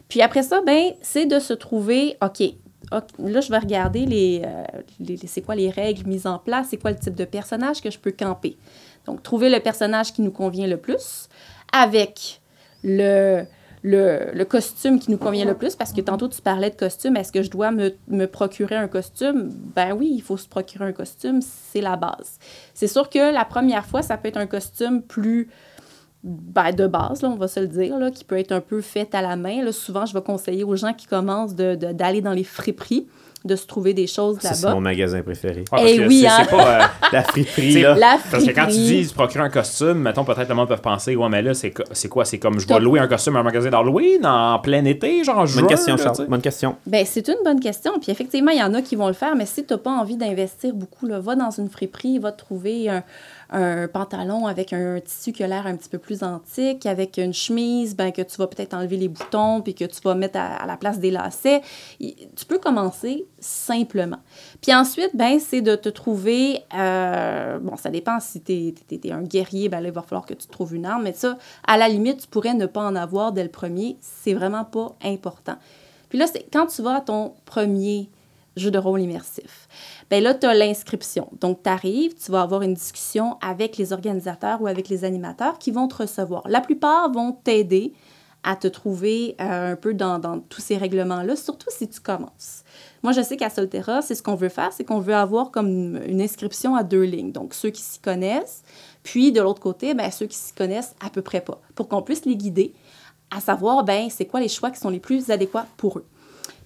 Puis 0.08 0.22
après 0.22 0.44
ça, 0.44 0.62
ben, 0.66 0.92
c'est 1.02 1.26
de 1.26 1.40
se 1.40 1.54
trouver, 1.54 2.18
OK, 2.22 2.44
OK, 2.92 3.04
là, 3.18 3.42
je 3.42 3.50
vais 3.50 3.58
regarder 3.58 4.06
les- 4.06 4.44
c'est 5.26 5.42
quoi 5.42 5.56
les 5.56 5.72
règles 5.72 6.08
mises 6.08 6.28
en 6.28 6.38
place, 6.38 6.68
c'est 6.70 6.78
quoi 6.78 6.92
le 6.92 6.98
type 7.00 7.16
de 7.16 7.26
personnage 7.26 7.82
que 7.82 7.90
je 7.90 7.98
peux 7.98 8.12
camper. 8.12 8.58
Donc, 9.08 9.24
trouver 9.24 9.50
le 9.50 9.60
personnage 9.60 10.14
qui 10.14 10.22
nous 10.22 10.32
convient 10.32 10.68
le 10.68 10.78
plus 10.78 11.28
avec 11.74 12.42
le, 12.84 13.44
le, 13.88 14.32
le 14.34 14.46
costume 14.46 15.00
qui 15.00 15.12
nous 15.12 15.18
convient 15.20 15.46
le 15.46 15.54
plus, 15.54 15.76
parce 15.76 15.94
que 15.94 16.02
tantôt 16.02 16.28
tu 16.28 16.42
parlais 16.42 16.72
de 16.72 16.76
costume, 16.76 17.16
est-ce 17.18 17.32
que 17.32 17.44
je 17.44 17.52
dois 17.52 17.70
me, 17.72 17.94
me 18.08 18.26
procurer 18.26 18.76
un 18.76 18.88
costume? 18.88 19.50
Ben 19.76 19.94
oui, 19.94 20.10
il 20.12 20.22
faut 20.24 20.38
se 20.38 20.48
procurer 20.48 20.86
un 20.86 20.92
costume, 20.92 21.40
c'est 21.42 21.82
la 21.82 21.96
base. 21.96 22.40
C'est 22.74 22.88
sûr 22.88 23.10
que 23.12 23.32
la 23.32 23.46
première 23.46 23.86
fois, 23.86 24.02
ça 24.02 24.18
peut 24.18 24.28
être 24.28 24.38
un 24.38 24.48
costume 24.48 25.04
plus 25.04 25.50
ben, 26.24 26.72
de 26.72 26.88
base, 26.88 27.22
là, 27.22 27.30
on 27.30 27.36
va 27.36 27.48
se 27.48 27.60
le 27.60 27.68
dire, 27.68 28.00
là, 28.00 28.10
qui 28.10 28.24
peut 28.24 28.40
être 28.40 28.52
un 28.52 28.62
peu 28.62 28.82
fait 28.82 29.14
à 29.14 29.22
la 29.22 29.36
main. 29.36 29.72
Souvent, 29.72 30.08
je 30.08 30.16
vais 30.16 30.24
conseiller 30.24 30.64
aux 30.64 30.76
gens 30.76 30.94
qui 30.94 31.06
commencent 31.06 31.54
de- 31.54 31.76
de- 31.76 31.92
d'aller 31.94 32.22
dans 32.22 32.34
les 32.34 32.44
friperies, 32.44 33.06
de 33.46 33.56
se 33.56 33.66
trouver 33.68 33.94
des 33.94 34.08
choses 34.08 34.40
Ça, 34.42 34.54
c'est 34.54 34.64
là-bas. 34.64 34.76
mon 34.76 34.82
magasin 34.82 35.22
préféré. 35.22 35.64
Ah, 35.72 35.78
parce 35.78 35.84
Eh 35.92 35.98
que 35.98 36.08
oui, 36.08 36.22
c'est, 36.22 36.28
hein. 36.28 36.38
c'est 36.44 36.50
pas. 36.50 36.82
euh, 36.82 36.86
La 37.12 37.24
friperie, 37.24 37.82
là. 37.82 37.96
La 37.96 38.18
Parce 38.32 38.44
que 38.44 38.50
quand 38.52 38.66
tu 38.66 38.74
friperie. 38.74 39.06
dis 39.06 39.14
procurer 39.14 39.44
un 39.44 39.50
costume, 39.50 40.00
mettons, 40.00 40.24
peut-être 40.26 40.50
le 40.50 40.56
monde 40.56 40.68
peut 40.68 40.76
penser, 40.78 41.16
ouais, 41.16 41.30
mais 41.30 41.42
là, 41.42 41.54
c'est, 41.54 41.74
c'est 41.92 42.10
quoi? 42.10 42.26
C'est 42.26 42.40
comme 42.40 42.60
je 42.60 42.68
vais 42.68 42.74
Top. 42.74 42.84
louer 42.84 43.00
un 43.00 43.08
costume 43.08 43.36
à 43.36 43.40
un 43.40 43.44
magasin 43.44 43.70
d'Halloween 43.70 44.26
en 44.26 44.60
plein 44.60 44.84
été, 44.86 45.24
genre 45.24 45.38
en 45.40 45.46
juin. 45.46 45.62
Bonne 45.62 45.70
question, 45.70 45.96
là, 45.96 46.04
Charles. 46.04 46.28
Bonne 46.28 46.42
question. 46.42 46.76
Ben, 46.88 47.06
c'est 47.06 47.28
une 47.28 47.38
bonne 47.46 47.60
question. 47.60 47.94
Puis 48.02 48.12
effectivement, 48.12 48.52
il 48.52 48.60
y 48.60 48.64
en 48.64 48.74
a 48.74 48.82
qui 48.82 48.96
vont 48.96 49.08
le 49.08 49.14
faire, 49.14 49.36
mais 49.36 49.46
si 49.46 49.64
tu 49.64 49.74
n'as 49.74 49.78
pas 49.80 49.92
envie 49.92 50.18
d'investir 50.18 50.74
beaucoup, 50.74 51.06
là, 51.06 51.20
va 51.20 51.36
dans 51.36 51.52
une 51.52 51.70
friperie, 51.70 52.20
va 52.20 52.32
trouver 52.32 52.90
un, 52.90 53.04
un 53.50 53.88
pantalon 53.88 54.48
avec 54.48 54.74
un 54.74 55.00
tissu 55.00 55.32
qui 55.32 55.44
a 55.44 55.48
l'air 55.48 55.68
un 55.68 55.76
petit 55.76 55.90
peu 55.90 55.98
plus 55.98 56.24
antique, 56.24 56.86
avec 56.86 57.18
une 57.18 57.34
chemise, 57.34 57.96
ben, 57.96 58.12
que 58.12 58.22
tu 58.22 58.38
vas 58.38 58.48
peut-être 58.48 58.74
enlever 58.74 58.98
les 58.98 59.08
boutons, 59.08 59.62
puis 59.62 59.76
que 59.76 59.86
tu 59.86 60.02
vas 60.04 60.16
mettre 60.16 60.40
à, 60.40 60.66
la 60.66 60.78
place 60.78 61.00
des 61.00 61.12
lacets. 61.12 61.62
Tu 62.00 62.46
peux 62.48 62.60
commencer 62.60 63.26
simplement. 63.40 64.20
Puis 64.62 64.74
ensuite, 64.74 65.12
ben, 65.14 65.40
c'est 65.40 65.62
de 65.62 65.76
te 65.76 65.90
trouver, 65.90 66.64
euh, 66.76 67.60
bon, 67.60 67.76
ça 67.76 67.90
dépend 67.90 68.20
si 68.20 68.42
tu 68.42 68.74
es, 68.92 69.12
un 69.12 69.22
guerrier, 69.24 69.70
ben 69.70 69.82
là, 69.82 69.90
il 69.90 69.94
va 69.94 70.02
falloir 70.02 70.26
que 70.26 70.34
tu 70.34 70.48
trouves 70.48 70.76
une 70.76 70.86
arme, 70.86 71.04
mais 71.04 71.14
ça, 71.14 71.38
à 71.68 71.78
la 71.78 71.88
limite, 71.88 72.22
tu 72.22 72.28
pourrais 72.28 72.54
ne 72.54 72.66
pas 72.66 72.82
en 72.82 72.96
avoir 72.96 73.32
dès 73.32 73.44
le 73.44 73.50
premier, 73.50 73.98
c'est 74.02 74.34
vraiment 74.34 74.66
pas 74.66 74.96
important. 75.04 75.56
Puis 76.10 76.18
là, 76.18 76.28
c'est 76.28 76.46
quand 76.52 76.68
tu 76.68 76.82
vas 76.82 76.96
à 76.96 77.02
ton 77.02 77.34
premier 77.46 78.10
jeu 78.56 78.72
de 78.72 78.78
rôle 78.78 79.02
immersif, 79.02 79.68
ben 80.10 80.24
là, 80.24 80.34
tu 80.34 80.46
as 80.46 80.54
l'inscription. 80.54 81.30
Donc, 81.42 81.64
tu 81.64 81.70
arrives, 81.70 82.14
tu 82.14 82.32
vas 82.32 82.42
avoir 82.42 82.62
une 82.62 82.74
discussion 82.74 83.38
avec 83.42 83.78
les 83.78 83.94
organisateurs 83.94 84.62
ou 84.62 84.68
avec 84.68 84.90
les 84.90 85.04
animateurs 85.04 85.58
qui 85.58 85.72
vont 85.72 85.88
te 85.88 85.96
recevoir. 85.96 86.44
La 86.48 86.62
plupart 86.62 87.12
vont 87.12 87.32
t'aider 87.32 87.94
à 88.44 88.56
te 88.56 88.68
trouver 88.68 89.36
euh, 89.42 89.72
un 89.72 89.76
peu 89.76 89.96
dans, 89.96 90.20
dans 90.20 90.40
tous 90.40 90.62
ces 90.62 90.78
règlements-là, 90.78 91.36
surtout 91.36 91.70
si 91.72 91.90
tu 91.90 92.00
commences. 92.00 92.64
Moi, 93.02 93.12
je 93.12 93.22
sais 93.22 93.38
qu'à 93.38 93.50
Solterra, 93.50 94.04
c'est 94.04 94.14
ce 94.14 94.22
qu'on 94.22 94.36
veut 94.36 94.50
faire, 94.50 94.72
c'est 94.72 94.84
qu'on 94.84 95.00
veut 95.00 95.16
avoir 95.16 95.50
comme 95.50 95.98
une, 96.06 96.22
inscription 96.22 96.76
à 96.76 96.84
deux 96.84 97.04
lignes. 97.04 97.32
Donc, 97.32 97.56
ceux 97.56 97.72
qui 97.72 97.82
s'y 97.82 98.00
connaissent, 98.00 98.64
puis 99.02 99.32
de 99.32 99.42
l'autre 99.42 99.62
côté, 99.62 99.96
ben, 99.96 100.12
ceux 100.12 100.28
qui 100.28 100.38
s'y 100.38 100.54
connaissent 100.54 100.96
à 101.04 101.10
peu 101.10 101.24
près 101.24 101.42
pas, 101.42 101.60
pour 101.74 101.88
qu'on 101.88 102.04
puisse 102.04 102.26
les 102.26 102.36
guider 102.36 102.74
à 103.36 103.42
savoir, 103.42 103.84
ben, 103.84 104.10
c'est 104.12 104.26
quoi 104.26 104.40
les 104.40 104.48
choix 104.48 104.70
qui 104.70 104.80
sont 104.80 104.90
les 104.90 105.00
plus 105.00 105.32
adéquats 105.32 105.66
pour 105.78 105.98
eux. 105.98 106.06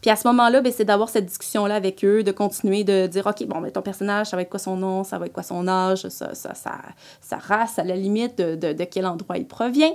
Puis 0.02 0.10
à 0.10 0.16
ce 0.16 0.28
moment-là, 0.30 0.62
ben, 0.62 0.72
c'est 0.76 0.86
d'avoir 0.86 1.10
cette 1.10 1.26
discussion-là 1.26 1.76
avec 1.76 2.04
eux, 2.06 2.24
de 2.24 2.32
continuer 2.32 2.84
de 2.84 3.08
dire, 3.08 3.26
OK, 3.28 3.46
bon, 3.48 3.60
ben, 3.62 3.72
ton 3.72 3.82
personnage, 3.82 4.28
ça 4.28 4.36
va 4.38 4.44
être 4.44 4.50
quoi 4.50 4.60
son 4.60 4.78
nom, 4.78 5.04
ça 5.04 5.18
va 5.18 5.26
être 5.26 5.34
quoi 5.34 5.44
son 5.44 5.68
âge, 5.68 6.08
ça, 6.08 6.34
ça, 6.36 6.54
ça- 6.56 6.82
sa 7.22 7.38
race, 7.38 7.78
à 7.80 7.84
la 7.84 7.96
limite, 7.96 8.38
de, 8.38 8.56
de- 8.56 8.74
de 8.74 8.84
quel 8.86 9.06
endroit 9.06 9.38
il 9.38 9.46
provient, 9.48 9.92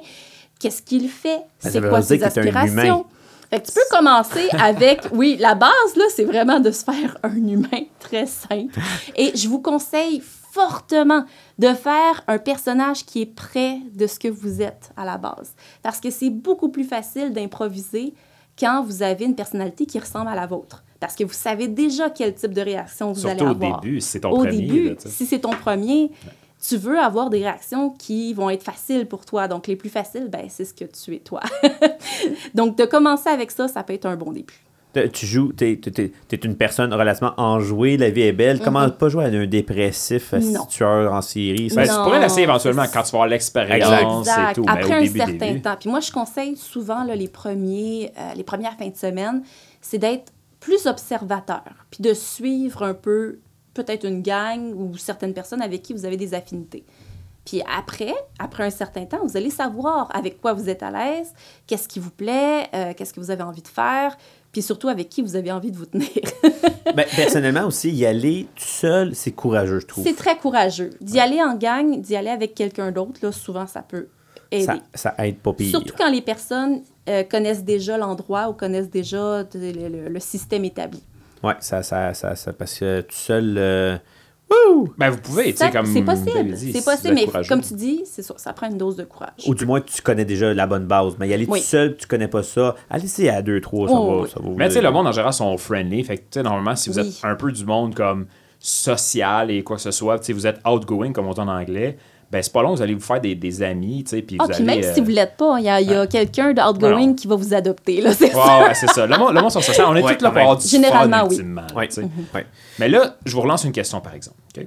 qu'est-ce 0.61 0.83
qu'il 0.83 1.09
fait, 1.09 1.39
Ben, 1.39 1.45
ça 1.61 1.71
c'est 1.71 1.81
quoi 1.89 2.03
ses 2.03 2.19
aspirations? 2.25 3.07
Fait 3.51 3.61
que 3.61 3.67
tu 3.67 3.73
peux 3.73 3.97
commencer 3.97 4.49
avec, 4.59 5.03
oui, 5.13 5.37
la 5.39 5.55
base, 5.55 5.71
là, 5.97 6.05
c'est 6.15 6.25
vraiment 6.25 6.61
de 6.61 6.71
se 6.71 6.83
faire 6.85 7.17
un 7.23 7.37
humain 7.37 7.85
très 8.01 8.27
simple. 8.27 8.75
Et 9.17 9.33
je 9.37 9.49
vous 9.49 9.61
conseille 9.61 10.23
fortement 10.53 11.25
de 11.59 11.69
faire 11.75 12.23
un 12.29 12.39
personnage 12.39 13.05
qui 13.05 13.23
est 13.23 13.27
près 13.35 13.79
de 13.93 14.07
ce 14.07 14.19
que 14.19 14.29
vous 14.29 14.63
êtes 14.63 14.91
à 14.97 15.05
la 15.05 15.19
base. 15.19 15.55
Parce 15.83 15.99
que 16.01 16.11
c'est 16.11 16.31
beaucoup 16.31 16.69
plus 16.69 16.85
facile 16.85 17.33
d'improviser 17.33 18.15
quand 18.59 18.85
vous 18.85 19.03
avez 19.03 19.25
une 19.25 19.35
personnalité 19.35 19.87
qui 19.87 19.99
ressemble 19.99 20.29
à 20.29 20.35
la 20.35 20.47
vôtre. 20.47 20.85
Parce 21.01 21.15
que 21.17 21.25
vous 21.25 21.33
savez 21.33 21.69
déjà 21.69 22.09
quel 22.11 22.35
type 22.35 22.55
de 22.55 22.61
réaction 22.63 23.13
vous 23.13 23.21
Surtout 23.21 23.33
allez 23.33 23.43
au 23.45 23.51
avoir. 23.51 23.81
début, 23.81 24.01
si 24.01 24.09
c'est 24.11 24.21
ton 24.21 24.31
au 24.31 24.37
premier. 24.37 24.57
début, 24.57 24.89
là, 24.91 24.95
si 24.99 25.27
c'est 25.27 25.41
ton 25.41 25.51
premier, 25.51 26.11
tu 26.67 26.77
veux 26.79 26.99
avoir 26.99 27.29
des 27.29 27.39
réactions 27.41 27.91
qui 27.91 28.33
vont 28.33 28.49
être 28.49 28.63
faciles 28.63 29.07
pour 29.07 29.27
toi. 29.27 29.47
Donc, 29.49 29.67
les 29.67 29.77
plus 29.77 29.91
faciles, 29.91 30.29
ben, 30.29 30.47
c'est 30.49 30.65
ce 30.65 30.73
que 30.73 30.85
tu 30.85 31.15
es 31.15 31.19
toi. 31.19 31.41
Donc, 32.55 32.79
de 32.79 32.85
commencer 32.87 33.29
avec 33.29 33.51
ça, 33.51 33.69
ça 33.69 33.83
peut 33.83 33.93
être 33.93 34.07
un 34.07 34.17
bon 34.17 34.33
début. 34.33 34.64
Tu 35.13 35.27
joues, 35.27 35.53
t'es, 35.53 35.77
t'es- 35.83 35.91
t'es- 35.91 36.13
t'es 36.29 36.37
une 36.37 36.57
personne 36.57 36.93
relativement 36.95 37.35
enjouée, 37.37 37.97
la 37.97 38.11
vie 38.11 38.23
est 38.23 38.33
belle. 38.33 38.61
Comment 38.61 38.89
pas 38.91 39.09
jouer 39.09 39.25
à 39.25 39.29
un 39.29 39.47
dépressif 39.47 40.33
Mm-hmm. 40.33 40.53
Non. 40.53 40.67
tueur 40.67 41.13
en 41.13 41.23
série? 41.23 41.69
Ben, 41.75 41.87
tu 41.87 41.95
pourrais 41.95 42.21
l'essayer 42.21 42.45
éventuellement 42.45 42.85
quand 42.85 43.03
tu 43.03 43.11
vas 43.13 43.19
avoir 43.19 43.27
l'expérience 43.29 44.29
et 44.29 44.55
tout. 44.55 44.65
mais 44.65 44.71
Après 44.73 44.89
au 44.91 44.93
un 44.99 45.01
début, 45.03 45.19
certain 45.19 45.33
début. 45.47 45.63
temps. 45.63 45.77
Puis 45.79 45.91
moi, 45.91 46.01
je 46.01 46.13
conseille 46.13 46.57
souvent 46.57 47.05
là, 47.05 47.15
les, 47.17 47.29
premiers, 47.29 48.13
euh, 48.19 48.35
les 48.35 48.45
premières 48.45 48.75
fins 48.77 48.89
de 48.89 48.97
semaine, 48.97 49.43
c'est 49.81 49.99
d'être 49.99 50.33
plus 50.61 50.87
observateur, 50.87 51.63
puis 51.91 52.03
de 52.03 52.15
suivre 52.15 52.83
un 52.83 52.95
peu 52.95 53.39
peut-être 53.75 54.07
une 54.07 54.23
gang 54.23 54.73
ou 54.75 54.97
certaines 54.97 55.35
personnes 55.35 55.61
avec 55.61 55.83
qui 55.83 55.93
vous 55.93 56.05
avez 56.07 56.17
des 56.17 56.33
affinités. 56.33 56.85
Puis 57.45 57.61
après, 57.77 58.15
après 58.39 58.65
un 58.65 58.71
certain 58.71 59.05
temps, 59.05 59.19
vous 59.23 59.37
allez 59.37 59.51
savoir 59.51 60.09
avec 60.17 60.41
quoi 60.41 60.55
vous 60.55 60.71
êtes 60.71 60.83
à 60.83 60.91
l'aise, 60.91 61.35
qu'est-ce 61.67 61.87
qui 61.89 61.99
vous 62.01 62.11
plaît, 62.11 62.67
euh, 62.75 62.93
qu'est-ce 62.97 63.13
que 63.13 63.21
vous 63.21 63.31
avez 63.31 63.43
envie 63.43 63.61
de 63.61 63.69
faire, 63.69 64.17
puis 64.55 64.63
surtout 64.63 64.89
avec 64.89 65.11
qui 65.11 65.21
vous 65.21 65.37
avez 65.37 65.53
envie 65.53 65.71
de 65.71 65.77
vous 65.77 65.85
tenir. 65.87 66.09
Ben, 66.95 67.07
personnellement 67.17 67.65
aussi, 67.67 67.91
y 67.91 68.07
aller 68.07 68.47
tout 68.55 68.63
seul, 68.65 69.15
c'est 69.17 69.33
courageux, 69.33 69.81
je 69.81 69.87
trouve. 69.87 70.05
C'est 70.05 70.15
très 70.15 70.37
courageux. 70.37 70.91
D'y 71.01 71.19
aller 71.19 71.43
en 71.43 71.57
gang, 71.57 72.01
d'y 72.01 72.15
aller 72.15 72.29
avec 72.31 72.55
quelqu'un 72.55 72.93
d'autre, 72.93 73.19
là, 73.23 73.33
souvent, 73.33 73.67
ça 73.67 73.83
peut 73.83 74.07
aider. 74.53 74.67
Ça, 74.67 74.79
ça 74.95 75.15
aide 75.27 75.39
pas 75.39 75.53
pire. 75.55 75.71
Surtout 75.71 75.95
quand 75.99 76.09
les 76.11 76.23
personnes 76.23 76.83
euh, 77.09 77.25
connaissent 77.25 77.65
déjà 77.65 77.99
l'endroit 77.99 78.49
ou 78.49 78.53
connaissent 78.53 78.91
déjà 78.91 79.45
le, 79.55 79.73
le- 79.89 80.09
le 80.09 80.21
système 80.21 80.65
établi. 80.65 81.03
Ouais, 81.43 81.55
ça, 81.59 81.83
ça, 81.83 82.15
ça, 82.15 82.37
ça- 82.37 82.53
parce 82.53 82.79
que 82.79 83.01
tout 83.01 83.17
seul. 83.17 83.57
euh, 83.59 83.97
wouh! 84.69 84.95
Ben, 84.99 85.11
vous 85.11 85.19
pouvez, 85.19 85.53
tu 85.53 85.59
Ça- 85.59 85.67
sais, 85.67 85.73
comme. 85.73 85.87
c'est 85.87 86.03
possible, 86.03 86.57
c'est 86.57 86.85
possible, 86.85 87.15
mais 87.15 87.25
courageux. 87.27 87.49
comme 87.49 87.61
tu 87.63 87.75
dis, 87.75 88.03
c'est 88.05 88.23
ça, 88.23 88.35
ça 88.37 88.53
prend 88.53 88.69
une 88.71 88.79
dose 88.79 88.97
de 88.97 89.05
courage. 89.05 89.31
Ou 89.47 89.55
du 89.55 89.67
moins, 89.67 89.81
tu 89.81 90.01
connais 90.03 90.25
déjà 90.25 90.53
la 90.55 90.67
bonne 90.67 90.87
base. 90.87 91.15
Mais 91.19 91.29
y 91.29 91.35
aller 91.35 91.47
Oui. 91.49 91.61
tout 91.61 91.67
seul, 91.67 91.97
tu 91.97 92.07
connais 92.07 92.29
pas 92.29 92.43
ça. 92.43 92.75
Allez, 92.91 93.07
c'est 93.09 93.29
à 93.29 93.43
deux, 93.43 93.61
trois, 93.61 93.89
ça, 93.89 93.95
Oh, 93.97 94.07
va, 94.17 94.23
oui. 94.23 94.29
ça 94.33 94.41
va. 94.41 94.49
vous 94.49 94.57
Mais 94.57 94.69
tu 94.69 94.75
sais, 94.75 94.81
le 94.83 94.91
monde 94.91 95.07
en 95.07 95.13
général 95.13 95.33
sont 95.33 95.57
friendly. 95.59 96.05
Fait 96.05 96.17
que, 96.19 96.23
tu 96.23 96.27
sais, 96.33 96.43
normalement, 96.43 96.77
si 96.77 96.91
vous 96.91 96.99
Oui. 96.99 97.09
êtes 97.09 97.25
un 97.25 97.35
peu 97.35 97.51
du 97.53 97.65
monde 97.65 97.95
comme 97.95 98.27
social 98.59 99.51
et 99.51 99.63
quoi 99.63 99.77
que 99.77 99.83
ce 99.83 99.91
soit, 99.91 100.19
tu 100.19 100.27
sais, 100.27 100.33
vous 100.33 100.47
êtes 100.47 100.61
outgoing, 100.67 101.13
comme 101.13 101.27
on 101.27 101.33
dit 101.35 101.41
en 101.41 101.49
anglais, 101.49 101.97
ben, 102.31 102.43
c'est 102.43 102.53
pas 102.53 102.63
long, 102.63 102.75
vous 102.75 102.83
allez 102.83 102.95
vous 102.95 103.01
faire 103.01 103.21
des, 103.21 103.35
des 103.35 103.63
amis, 103.63 104.03
tu 104.05 104.11
sais, 104.11 104.23
puis 104.23 104.37
Ah, 104.39 104.45
vous 104.45 104.49
puis 104.49 104.57
allez... 104.57 104.65
même 104.81 104.85
euh, 104.85 104.95
si 104.95 105.01
vous 105.01 105.11
l'êtes 105.11 105.37
pas, 105.37 105.57
il 105.59 105.65
y 105.65 105.69
a, 105.69 105.81
il 105.81 105.89
y 105.91 105.95
a 105.95 106.07
quelqu'un 106.07 106.53
de 106.53 106.61
outgoing 106.61 107.15
qui 107.15 107.27
va 107.27 107.37
vous 107.37 107.55
adopter. 107.55 108.01
Là, 108.01 108.13
c'est 108.13 108.31
ça. 108.33 108.63
Ouais, 108.65 108.75
c'est 108.75 108.89
ça. 108.91 109.07
Le 109.07 109.17
monde, 109.17 109.35
le 109.35 109.41
monde 109.41 109.51
sont 109.51 109.61
social. 109.61 109.87
On 109.89 109.95
est 109.97 110.03
Ouais, 110.03 110.17
tous 110.17 110.25
là 110.25 110.31
pour 110.31 110.41
avoir 110.41 110.57
du 110.59 110.67
Généralement, 110.69 111.19
fun, 111.19 111.27
oui. 111.29 111.35
ultimement. 111.37 111.67
Ouais. 112.35 112.47
Mais 112.79 112.89
là, 112.89 113.17
je 113.25 113.35
vous 113.35 113.41
relance 113.43 113.65
une 113.65 113.73
question, 113.73 114.01
par 114.01 114.15
exemple. 114.15 114.37
OK? 114.57 114.67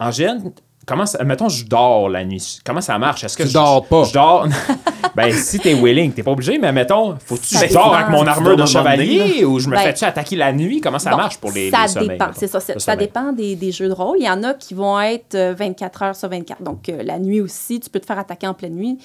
En 0.00 0.10
général, 0.10 0.40
comment 0.86 1.06
ça, 1.06 1.22
mettons, 1.24 1.48
je 1.48 1.64
dors 1.64 2.08
la 2.08 2.24
nuit. 2.24 2.60
Comment 2.64 2.80
ça 2.80 2.98
marche? 2.98 3.24
Est-ce 3.24 3.36
que 3.36 3.42
Tu 3.42 3.50
je, 3.50 3.54
dors 3.54 3.84
pas. 3.86 4.04
Je 4.04 4.12
dors? 4.12 4.46
ben, 5.16 5.32
si 5.32 5.58
t'es 5.58 5.74
willing, 5.74 6.12
t'es 6.12 6.22
pas 6.22 6.30
obligé, 6.32 6.58
mais 6.58 6.72
mettons, 6.72 7.16
faut-tu 7.24 7.56
que 7.58 7.66
je 7.68 7.72
dors 7.72 7.94
avec 7.94 8.08
mon 8.08 8.26
armure 8.26 8.56
de 8.56 8.66
chevalier 8.66 9.44
ou 9.44 9.58
je 9.58 9.68
me 9.68 9.74
Ben, 9.76 9.82
fais-tu 9.82 10.04
attaquer 10.04 10.36
la 10.36 10.52
nuit? 10.52 10.80
Comment 10.80 10.98
ça 10.98 11.10
Bon, 11.10 11.16
marche 11.18 11.38
pour 11.38 11.52
les, 11.52 11.70
ça 11.70 11.82
les 11.82 11.88
sommeils, 11.88 12.08
dépend, 12.10 12.30
c'est 12.34 12.46
ça. 12.48 12.60
sommeil? 12.60 12.96
dépend 12.98 13.32
des, 13.32 13.56
des 13.56 13.72
jeux 13.72 13.88
de 13.88 13.94
rôle. 13.94 14.16
Il 14.20 14.24
y 14.26 14.30
en 14.30 14.42
a 14.42 14.54
qui 14.54 14.74
vont 14.74 15.00
être 15.00 15.34
euh, 15.34 15.54
24 15.56 16.02
heures 16.02 16.16
sur 16.16 16.28
24. 16.28 16.62
Donc, 16.62 16.88
euh, 16.88 17.02
la 17.02 17.18
nuit 17.18 17.40
aussi, 17.40 17.80
tu 17.80 17.88
peux 17.90 18.00
te 18.00 18.06
faire 18.06 18.18
attaquer 18.18 18.46
en 18.46 18.54
pleine 18.54 18.74
nuit. 18.74 18.98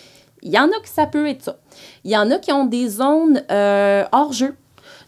Il 0.44 0.52
y 0.52 0.60
en 0.60 0.66
a 0.66 0.80
que 0.82 0.88
ça 0.88 1.06
peut 1.08 1.28
être 1.28 1.44
ça. 1.44 1.58
Il 2.04 2.12
y 2.12 2.18
en 2.18 2.30
a 2.32 2.38
qui 2.38 2.52
ont 2.52 2.66
des 2.66 2.88
zones 2.88 3.44
euh, 3.52 4.04
hors 4.12 4.32
jeu. 4.34 4.56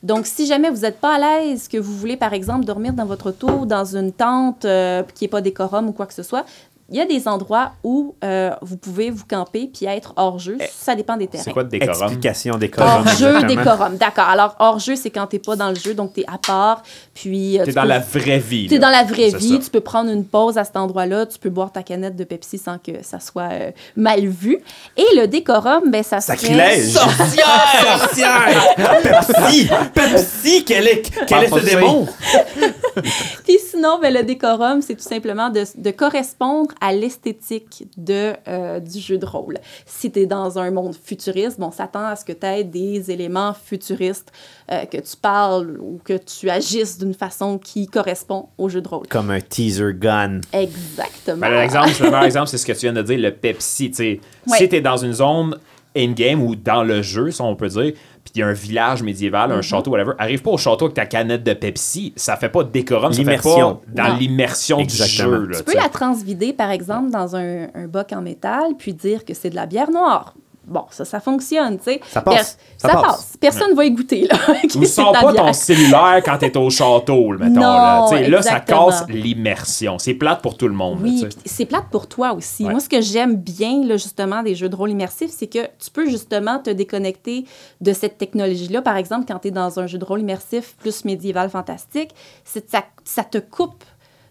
Donc, 0.02 0.26
si 0.26 0.46
jamais 0.46 0.70
vous 0.70 0.82
n'êtes 0.82 1.00
pas 1.00 1.16
à 1.16 1.42
l'aise, 1.42 1.68
que 1.68 1.78
vous 1.78 1.96
voulez, 1.96 2.16
par 2.16 2.34
exemple, 2.34 2.66
dormir 2.66 2.94
dans 2.94 3.06
votre 3.06 3.30
auto, 3.30 3.66
dans 3.66 3.96
une 3.96 4.12
tente 4.12 4.64
euh, 4.66 5.04
qui 5.14 5.26
n'est 5.26 5.30
pas 5.30 5.42
décorum 5.42 5.90
ou 5.90 5.92
quoi 5.92 6.06
que 6.06 6.14
ce 6.14 6.24
soit, 6.24 6.46
il 6.92 6.98
y 6.98 7.02
a 7.02 7.06
des 7.06 7.28
endroits 7.28 7.74
où 7.84 8.16
euh, 8.24 8.52
vous 8.62 8.78
pouvez 8.78 9.12
vous 9.12 9.26
camper 9.26 9.70
puis 9.72 9.86
être 9.86 10.14
hors 10.16 10.40
jeu. 10.40 10.58
Ça 10.72 10.96
dépend 10.96 11.18
des 11.18 11.28
terrains. 11.28 11.44
C'est 11.44 11.52
quoi 11.52 11.64
de 11.64 11.70
décorum? 11.70 12.04
Explication 12.04 12.58
des 12.58 12.70
corons. 12.70 12.90
Hors 12.90 13.08
jeu, 13.10 13.36
exactement. 13.36 13.64
décorum. 13.64 13.98
D'accord. 13.98 14.28
Alors, 14.28 14.56
hors 14.60 14.80
jeu, 14.80 14.96
c'est 14.96 15.12
quand 15.12 15.28
t'es 15.28 15.40
pas 15.40 15.56
dans 15.56 15.70
le 15.70 15.76
jeu, 15.76 15.94
donc 15.94 16.14
t'es 16.14 16.26
à 16.28 16.38
part. 16.40 16.82
Puis. 17.22 17.60
euh, 17.60 17.64
T'es 17.66 17.72
tu 17.72 17.76
dans 17.76 17.82
peux- 17.84 17.88
la 17.90 18.00
vraie 18.00 18.40
vie. 18.40 18.68
T'es 18.68 18.76
là. 18.78 18.82
dans 18.82 18.90
la 18.90 19.04
vraie 19.04 19.32
C'est 19.32 19.38
vie, 19.38 19.54
ça. 19.54 19.58
tu 19.66 19.70
peux 19.70 19.82
prendre 19.82 20.10
une 20.10 20.24
pause 20.26 20.58
à 20.58 20.64
cet 20.64 20.78
endroit-là, 20.78 21.26
tu 21.26 21.38
peux 21.40 21.50
boire 21.50 21.72
ta 21.72 21.84
canette 21.84 22.16
de 22.16 22.24
Pepsi 22.24 22.58
sans 22.58 22.78
que 22.78 23.04
ça 23.04 23.20
soit 23.20 23.50
euh, 23.52 23.72
mal 23.98 24.26
vu. 24.26 24.60
Et 24.96 25.06
le 25.16 25.28
décorum, 25.28 25.90
ben 25.92 26.04
ça 26.04 26.22
serait... 26.22 26.38
Sacrilège! 26.38 26.90
Sorcière! 26.92 28.00
Sorcière! 28.00 28.76
Pepsi! 29.04 29.70
Pepsi! 29.94 30.64
Quel 30.66 30.88
est, 30.88 31.26
quel 31.28 31.44
est 31.44 31.50
ce 31.50 31.66
démon? 31.66 32.08
Puis 33.46 33.58
sinon, 33.72 34.00
ben, 34.02 34.14
le 34.14 34.24
décorum, 34.24 34.82
c'est 34.82 34.96
tout 34.96 35.08
simplement 35.08 35.50
de, 35.50 35.64
de 35.78 35.92
correspondre 35.92 36.74
à 36.82 36.94
l'esthétique 36.94 37.88
de, 37.98 38.34
euh, 38.48 38.80
du 38.80 39.00
jeu 39.00 39.18
de 39.18 39.26
rôle. 39.26 39.58
Si 39.86 40.12
tu 40.12 40.20
es 40.22 40.26
dans 40.26 40.60
un 40.60 40.72
monde 40.72 40.96
futuriste, 41.02 41.60
bon, 41.60 41.68
on 41.68 41.72
s'attend 41.72 42.06
à 42.06 42.16
ce 42.16 42.26
que 42.26 42.32
tu 42.34 42.46
aies 42.46 42.64
des 42.64 43.12
éléments 43.12 43.54
futuristes, 43.54 44.32
euh, 44.72 44.86
que 44.86 44.98
tu 44.98 45.16
parles 45.22 45.78
ou 45.82 46.00
que 46.04 46.14
tu 46.18 46.50
agisses 46.50 46.98
d'une 46.98 47.09
façon 47.14 47.58
qui 47.58 47.88
correspond 47.88 48.50
au 48.58 48.70
jeu 48.70 48.82
de 48.82 48.88
rôle. 48.88 49.08
Comme 49.08 49.30
un 49.32 49.42
teaser 49.42 49.94
gun. 49.94 50.42
Exactement. 50.54 51.38
Ben, 51.42 51.60
l'exemple, 51.62 51.90
le 52.00 52.06
meilleur 52.06 52.24
exemple, 52.24 52.48
c'est 52.48 52.58
ce 52.58 52.66
que 52.66 52.74
tu 52.74 52.80
viens 52.82 52.94
de 52.94 53.02
dire, 53.02 53.20
le 53.20 53.32
Pepsi. 53.32 53.92
tu. 53.92 54.04
Ouais. 54.48 54.58
Si 54.58 54.70
t'es 54.70 54.82
dans 54.82 54.98
une 54.98 55.14
zone 55.14 55.58
in-game 55.96 56.42
ou 56.44 56.56
dans 56.56 56.84
le 56.84 57.02
jeu, 57.02 57.32
si 57.32 57.42
on 57.42 57.56
peut 57.56 57.68
dire, 57.68 57.94
puis 58.24 58.34
il 58.36 58.40
y 58.40 58.44
a 58.44 58.48
un 58.48 58.54
village 58.54 59.02
médiéval, 59.02 59.52
un 59.52 59.62
château, 59.62 59.92
whatever, 59.92 60.12
arrive 60.20 60.42
pas 60.42 60.52
au 60.52 60.58
château 60.58 60.86
avec 60.86 60.96
ta 60.96 61.06
canette 61.08 61.44
de 61.44 61.54
Pepsi, 61.54 62.14
ça 62.16 62.36
fait 62.38 62.50
pas 62.50 62.64
de 62.64 62.70
décorum, 62.70 63.12
ça 63.12 63.18
fait 63.18 63.24
L'immersion. 63.24 63.76
pas 63.76 64.04
dans 64.08 64.16
l'immersion 64.16 64.82
du 64.84 64.96
jeu. 64.96 65.46
Là, 65.48 65.58
Tu 65.58 65.64
peux 65.64 65.72
tu 65.72 65.78
la 65.78 65.90
transvider, 65.90 66.54
par 66.54 66.70
exemple, 66.70 67.10
dans 67.10 67.36
un, 67.36 67.68
un 67.74 67.88
boc 67.88 68.14
en 68.14 68.22
métal, 68.22 68.74
puis 68.78 68.94
dire 68.94 69.26
que 69.26 69.34
c'est 69.34 69.50
de 69.50 69.56
la 69.56 69.66
bière 69.66 69.90
noire. 69.90 70.36
Bon, 70.70 70.86
ça, 70.92 71.06
ça 71.06 71.20
fonctionne, 71.20 71.78
tu 71.78 71.86
sais. 71.86 72.02
Ça 72.10 72.22
passe. 72.22 72.58
Ça, 72.78 72.90
Ça 72.90 72.94
passe. 72.96 73.02
passe. 73.04 73.38
Personne 73.40 73.72
ne 73.72 73.76
va 73.76 73.86
y 73.86 73.92
goûter, 73.92 74.28
là. 74.28 74.38
Ou 74.76 74.86
sors 74.86 75.12
pas 75.12 75.32
bière? 75.32 75.46
ton 75.46 75.54
cellulaire 75.54 76.22
quand 76.24 76.38
t'es 76.38 76.56
au 76.58 76.70
château, 76.70 77.34
là, 77.34 77.46
mettons. 77.46 77.60
Non, 77.60 77.74
là. 77.74 78.06
Tu 78.10 78.18
sais, 78.18 78.30
là, 78.30 78.42
ça 78.42 78.60
casse 78.60 79.06
l'immersion. 79.10 79.98
C'est 80.00 80.14
plate 80.14 80.42
pour 80.42 80.58
tout 80.58 80.68
le 80.68 80.74
monde. 80.74 81.00
Oui, 81.02 81.26
c'est 81.46 81.66
plate 81.66 81.86
pour 81.92 82.08
toi 82.08 82.34
aussi. 82.34 82.64
Ouais. 82.66 82.72
Moi, 82.72 82.80
ce 82.80 82.90
que 82.90 83.02
j'aime 83.02 83.36
bien, 83.36 83.84
là, 83.86 83.98
justement, 83.98 84.44
des 84.44 84.56
jeux 84.56 84.70
de 84.70 84.76
rôle 84.76 84.92
immersifs, 84.92 85.32
c'est 85.32 85.48
que 85.48 85.66
tu 85.80 85.90
peux 85.92 86.10
justement 86.10 86.60
te 86.60 86.70
déconnecter 86.70 87.46
de 87.82 87.94
cette 87.94 88.18
technologie-là. 88.18 88.82
Par 88.82 88.98
exemple, 88.98 89.26
quand 89.28 89.40
tu 89.40 89.50
es 89.50 89.52
dans 89.52 89.80
un 89.80 89.88
jeu 89.88 89.98
de 89.98 90.06
rôle 90.06 90.22
immersif 90.22 90.76
plus 90.80 91.06
médiéval 91.06 91.50
fantastique, 91.50 92.12
c'est 92.44 92.66
que 92.66 92.72
ça, 92.72 92.84
ça 93.04 93.24
te 93.24 93.38
coupe 93.38 93.84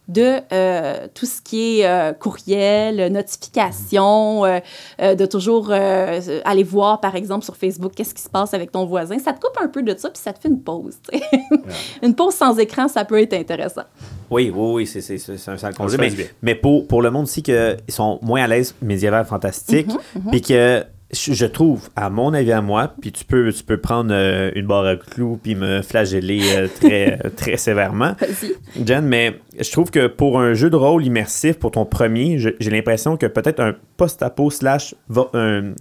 de 0.09 0.41
euh, 0.53 1.07
tout 1.15 1.27
ce 1.27 1.43
qui 1.43 1.81
est 1.81 1.87
euh, 1.87 2.13
courriel, 2.15 3.13
notification, 3.13 4.45
euh, 4.45 4.59
euh, 5.01 5.15
de 5.15 5.27
toujours 5.27 5.69
euh, 5.71 6.21
aller 6.45 6.65
voir, 6.65 7.01
par 7.01 7.15
exemple, 7.15 7.45
sur 7.45 7.57
Facebook, 7.57 7.93
qu'est-ce 7.95 8.15
qui 8.15 8.23
se 8.23 8.29
passe 8.29 8.55
avec 8.55 8.73
ton 8.73 8.87
voisin. 8.87 9.19
Ça 9.19 9.33
te 9.33 9.41
coupe 9.41 9.57
un 9.63 9.69
peu 9.69 9.83
de 9.83 9.95
ça, 9.97 10.09
puis 10.11 10.21
ça 10.21 10.33
te 10.33 10.41
fait 10.41 10.49
une 10.49 10.63
pause. 10.63 10.97
une 12.03 12.15
pause 12.15 12.35
sans 12.35 12.59
écran, 12.59 12.89
ça 12.89 13.05
peut 13.05 13.21
être 13.21 13.35
intéressant. 13.35 13.83
Oui, 14.31 14.51
oui, 14.55 14.73
oui, 14.75 14.87
c'est, 14.87 15.03
c'est, 15.03 15.19
c'est 15.19 15.51
un 15.51 15.57
sale 15.59 15.75
On 15.79 15.83
congé. 15.83 15.99
Mais, 15.99 16.11
mais 16.43 16.55
pour, 16.55 16.87
pour 16.87 17.03
le 17.03 17.11
monde 17.11 17.25
aussi, 17.25 17.43
qu'ils 17.43 17.77
sont 17.89 18.19
moins 18.23 18.43
à 18.43 18.47
l'aise 18.47 18.75
médiéval 18.81 19.27
fantastique, 19.27 19.89
puis 20.31 20.41
que 20.41 20.85
je 21.13 21.47
trouve, 21.47 21.89
à 21.97 22.11
mon 22.11 22.35
avis 22.35 22.53
à 22.53 22.61
moi, 22.61 22.93
puis 23.01 23.13
tu 23.13 23.25
peux, 23.25 23.51
tu 23.53 23.65
peux 23.65 23.79
prendre 23.79 24.11
euh, 24.13 24.51
une 24.55 24.67
barre 24.67 24.85
à 24.85 24.97
clous 24.97 25.39
puis 25.43 25.55
me 25.55 25.81
flageller 25.81 26.43
euh, 26.55 26.69
très, 26.69 27.19
euh, 27.25 27.31
très 27.35 27.57
sévèrement, 27.57 28.15
Vas-y. 28.21 28.87
Jen, 28.87 29.07
mais 29.07 29.41
je 29.59 29.71
trouve 29.71 29.91
que 29.91 30.07
pour 30.07 30.39
un 30.39 30.53
jeu 30.55 30.69
de 30.69 30.77
rôle 30.77 31.05
immersif, 31.07 31.59
pour 31.59 31.71
ton 31.71 31.87
premier, 31.87 32.39
j'ai 32.39 32.71
l'impression 32.71 33.17
que 33.17 33.27
peut-être 33.27 33.61
un 33.61 33.75
post-apo 33.97 34.51
slash... 34.51 34.95
va- 35.09 35.31
Un, 35.33 35.73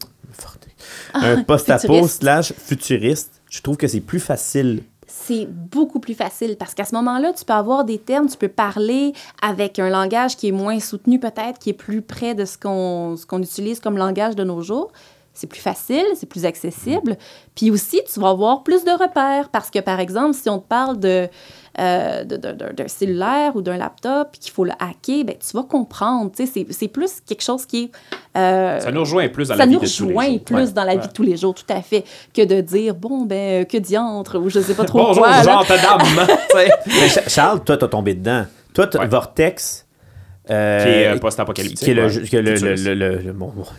un 1.14 1.44
post-apo 1.44 2.08
slash 2.08 2.54
futuriste, 2.54 3.42
je 3.50 3.62
trouve 3.62 3.78
que 3.78 3.88
c'est 3.88 4.02
plus 4.02 4.20
facile 4.20 4.84
c'est 5.10 5.48
beaucoup 5.48 6.00
plus 6.02 6.14
facile 6.14 6.58
parce 6.60 6.74
qu'à 6.74 6.84
ce 6.84 6.94
moment-là, 6.96 7.32
tu 7.34 7.44
peux 7.44 7.54
avoir 7.54 7.86
des 7.86 7.98
termes, 7.98 8.28
tu 8.28 8.38
peux 8.38 8.50
parler 8.50 9.14
avec 9.42 9.80
un 9.80 9.90
langage 9.90 10.36
qui 10.36 10.50
est 10.50 10.52
moins 10.52 10.80
soutenu 10.82 11.20
peut-être, 11.20 11.60
qui 11.60 11.70
est 11.70 11.74
plus 11.74 12.02
près 12.02 12.36
de 12.36 12.44
ce 12.46 12.58
qu'on 12.58 13.16
ce 13.18 13.26
qu'on 13.26 13.42
utilise 13.42 13.80
comme 13.80 13.98
langage 13.98 14.36
de 14.36 14.44
nos 14.44 14.62
jours. 14.62 14.92
C'est 15.40 15.46
plus 15.48 15.62
facile, 15.62 16.04
c'est 16.16 16.26
plus 16.26 16.46
accessible. 16.46 17.16
Puis 17.56 17.70
aussi, 17.70 18.02
tu 18.12 18.20
vas 18.20 18.30
avoir 18.30 18.64
plus 18.64 18.84
de 18.84 18.90
repères 18.92 19.50
parce 19.50 19.70
que, 19.70 19.78
par 19.80 20.00
exemple, 20.00 20.34
si 20.34 20.50
on 20.50 20.58
te 20.58 20.68
parle 20.68 21.00
de, 21.00 21.28
euh, 21.80 22.24
de- 22.24 22.38
de- 22.38 22.54
de- 22.54 22.74
d'un 22.74 22.88
cellulaire 22.88 23.56
ou 23.56 23.62
d'un 23.62 23.78
laptop 23.78 24.30
puis 24.32 24.40
qu'il 24.40 24.52
faut 24.52 24.64
le 24.66 24.72
hacker, 24.80 25.24
ben, 25.26 25.36
tu 25.38 25.56
vas 25.56 25.62
comprendre. 25.64 26.32
Tu 26.36 26.46
sais, 26.48 26.52
C'est, 26.52 26.74
c'est 26.74 26.88
plus 26.88 27.22
quelque 27.26 27.44
chose 27.44 27.68
qui 27.68 27.84
est... 27.84 27.92
euh, 28.38 28.80
Ça 28.80 28.92
nous 28.92 29.02
rejoint 29.02 29.28
plus 29.30 29.50
dans 29.50 29.54
ça 29.54 29.60
la 29.60 29.66
vie 29.68 29.74
nous 29.76 29.80
de 29.82 29.86
tous 29.86 30.04
les 30.06 30.08
rejoint 30.10 30.28
jours. 30.32 30.44
plus 30.44 30.56
Ouais. 30.56 30.72
dans 30.72 30.84
la 30.84 30.96
vie 30.96 31.08
de 31.08 31.14
tous 31.14 31.24
les 31.24 31.38
jours, 31.38 31.54
tout 31.54 31.64
à 31.74 31.82
fait, 31.84 32.04
que 32.34 32.44
de 32.44 32.62
dire, 32.62 32.96
bon, 32.96 33.26
ben, 33.26 33.62
euh, 33.62 33.66
que 33.66 33.78
diantre, 33.78 34.40
ou 34.40 34.50
je 34.50 34.60
sais 34.60 34.74
pas 34.74 34.86
trop 34.86 35.00
Bonjour, 35.00 35.24
quoi. 35.24 35.44
Jean, 35.44 35.64
ta 35.64 35.78
dame. 35.78 36.02
Charles, 37.28 37.64
toi, 37.64 37.78
t'as 37.78 37.88
tombé 37.88 38.14
dedans. 38.16 38.46
Toi, 38.74 38.88
Ouais. 39.00 39.08
Vortex, 39.08 39.86
euh, 40.50 40.84
Qui 40.84 40.90
est, 40.90 41.08
euh, 41.08 41.18
post-apocalyptique, 41.18 41.80
Qui 41.86 41.92
est 41.92 41.94
le, 41.94 42.04
ouais. 42.04 42.10
jeu- 42.10 42.22
qui 42.22 42.36
est 42.36 42.42
le- 42.42 42.52
le- 42.52 42.56
Futuriste. 42.58 42.86
le- 42.86 42.94
le- 42.96 43.18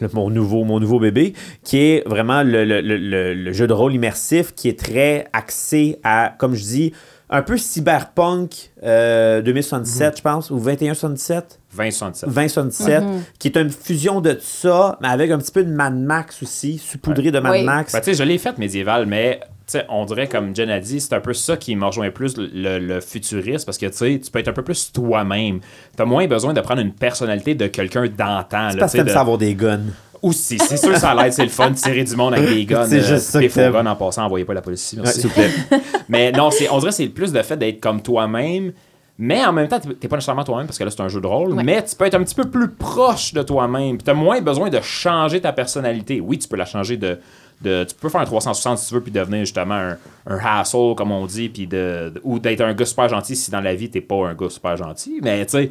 le- 0.01 0.09
mon, 0.13 0.31
nouveau, 0.31 0.65
mon 0.65 0.81
nouveau 0.81 0.99
bébé, 1.01 1.35
qui 1.65 1.79
est 1.79 2.03
vraiment 2.09 2.43
le, 2.43 2.65
le- 2.65 2.81
le- 2.81 2.97
le- 2.97 3.35
le 3.35 3.53
jeu 3.53 3.67
de 3.67 3.73
rôle 3.73 3.95
immersif 3.95 4.55
qui 4.55 4.69
est 4.69 4.79
très 4.79 5.27
axé 5.33 5.99
à, 6.05 6.35
comme 6.39 6.55
je 6.55 6.63
dis, 6.63 6.93
un 7.31 7.43
peu 7.43 7.59
cyberpunk 7.59 8.71
euh, 8.85 9.43
2077, 9.43 10.09
Mhm. 10.13 10.17
je 10.17 10.23
pense, 10.23 10.51
ou 10.51 10.59
2177. 10.59 11.61
2067. 11.77 12.29
2077, 12.31 13.03
qui 13.39 13.49
est 13.49 13.57
une 13.59 13.71
fusion 13.71 14.21
de 14.23 14.39
ça, 14.41 14.99
mais 15.03 15.09
avec 15.09 15.31
un 15.31 15.39
petit 15.39 15.53
peu 15.53 15.63
de 15.65 15.71
Mad 15.71 15.95
Max 15.95 16.43
aussi, 16.43 16.79
saupoudré 16.79 17.31
de 17.31 17.39
Mad 17.39 17.53
Oui. 17.53 17.65
Max. 17.65 17.93
Ben, 17.93 17.99
tu 18.01 18.07
sais, 18.07 18.15
je 18.15 18.23
l'ai 18.23 18.39
faite 18.39 18.57
médiévale, 18.59 19.05
mais 19.07 19.41
tu 19.71 19.79
sais, 19.79 19.85
on 19.91 20.05
dirait, 20.07 20.29
comme 20.29 20.57
Jen 20.57 20.71
a 20.71 20.81
dit, 20.81 20.99
c'est 21.01 21.13
un 21.13 21.21
peu 21.21 21.35
ça 21.35 21.57
qui 21.59 21.77
me 21.77 21.85
rejoint 21.85 22.11
plus 22.11 22.37
le, 22.39 22.79
le 22.79 23.01
futuriste, 23.01 23.67
parce 23.67 23.77
que 23.79 23.87
tu 23.87 23.93
sais, 23.97 24.21
tu 24.25 24.31
peux 24.31 24.39
être 24.39 24.49
un 24.49 24.53
peu 24.55 24.63
plus 24.65 24.91
toi-même. 24.93 25.61
Tu 25.95 26.03
as 26.03 26.07
moins 26.07 26.27
besoin 26.27 26.53
de 26.55 26.61
prendre 26.61 26.81
une 26.81 26.93
personnalité 26.93 27.55
de 27.55 27.67
quelqu'un 27.67 28.07
d'antan. 28.07 28.69
C'est 28.73 28.79
parce 28.79 28.93
tu 28.93 28.99
que 28.99 29.03
de- 29.05 29.11
ça 29.11 29.21
avoir 29.21 29.37
des 29.39 29.55
guns. 29.55 29.81
Aussi, 30.21 30.59
c'est 30.59 30.77
sûr, 30.79 30.97
ça 30.97 31.15
l'aide, 31.15 31.33
c'est 31.33 31.45
le 31.45 31.49
fun, 31.49 31.71
tirer 31.73 32.03
du 32.03 32.17
monde 32.17 32.35
avec 32.35 32.49
des 32.49 32.65
guns. 32.67 32.87
C'est 32.89 33.01
euh, 33.01 33.07
juste 33.15 33.27
ça 33.29 33.39
des 33.39 33.49
faux 33.49 33.61
guns 33.71 33.87
en 33.87 33.95
passant, 33.95 34.25
envoyez 34.25 34.45
pas 34.45 34.55
la 34.55 34.63
police 34.63 34.83
ici, 34.85 34.97
Ouais, 34.97 35.03
merci. 35.05 35.21
s'il 35.21 35.29
vous 35.31 35.35
plaît. 35.35 35.51
mais 36.09 36.33
non, 36.33 36.51
c'est, 36.51 36.69
on 36.71 36.79
dirait 36.79 36.91
que 36.91 36.97
c'est 36.97 37.07
plus 37.09 37.33
le 37.33 37.43
fait 37.45 37.57
d'être 37.57 37.79
comme 37.79 38.03
toi-même, 38.03 38.73
mais 39.17 39.45
en 39.45 39.53
même 39.53 39.69
temps, 39.69 39.79
t'es 39.79 39.95
t'es 39.95 40.09
pas 40.09 40.17
nécessairement 40.17 40.43
toi-même 40.45 40.67
parce 40.67 40.79
que 40.79 40.83
là, 40.85 40.91
c'est 40.91 41.01
un 41.03 41.09
jeu 41.09 41.21
de 41.21 41.27
rôle, 41.27 41.53
Ouais. 41.53 41.63
mais 41.63 41.85
tu 41.85 41.95
peux 41.95 42.05
être 42.07 42.15
un 42.17 42.23
petit 42.25 42.35
peu 42.35 42.49
plus 42.51 42.69
proche 42.69 43.33
de 43.33 43.43
toi-même. 43.43 43.99
Tu 44.03 44.11
as 44.11 44.15
moins 44.15 44.41
besoin 44.41 44.71
de 44.71 44.81
changer 44.81 45.41
ta 45.41 45.53
personnalité. 45.53 46.21
Oui, 46.21 46.39
tu 46.39 46.49
peux 46.49 46.57
la 46.57 46.65
changer 46.67 46.97
de. 46.97 47.19
De- 47.63 47.85
tu 47.85 47.95
peux 47.95 48.09
faire 48.09 48.21
un 48.21 48.25
360 48.25 48.79
si 48.79 48.89
tu 48.89 48.95
veux, 48.95 49.01
puis 49.01 49.11
devenir 49.13 49.41
justement 49.41 49.75
un, 49.75 49.97
un 50.27 50.39
hassle, 50.39 50.95
comme 50.97 51.11
on 51.13 51.27
dit, 51.27 51.49
puis 51.49 51.67
de, 51.67 52.13
de- 52.15 52.21
ou 52.25 52.39
d'être 52.39 52.61
un 52.61 52.75
gars 52.75 52.85
super 52.87 53.09
gentil 53.09 53.35
si 53.37 53.51
dans 53.51 53.61
la 53.61 53.75
vie, 53.75 53.91
t'es 53.91 54.01
pas 54.01 54.29
un 54.29 54.35
gars 54.35 54.51
super 54.51 54.77
gentil. 54.77 55.21
Mais 55.23 55.45
tu 55.47 55.53
sais, 55.53 55.71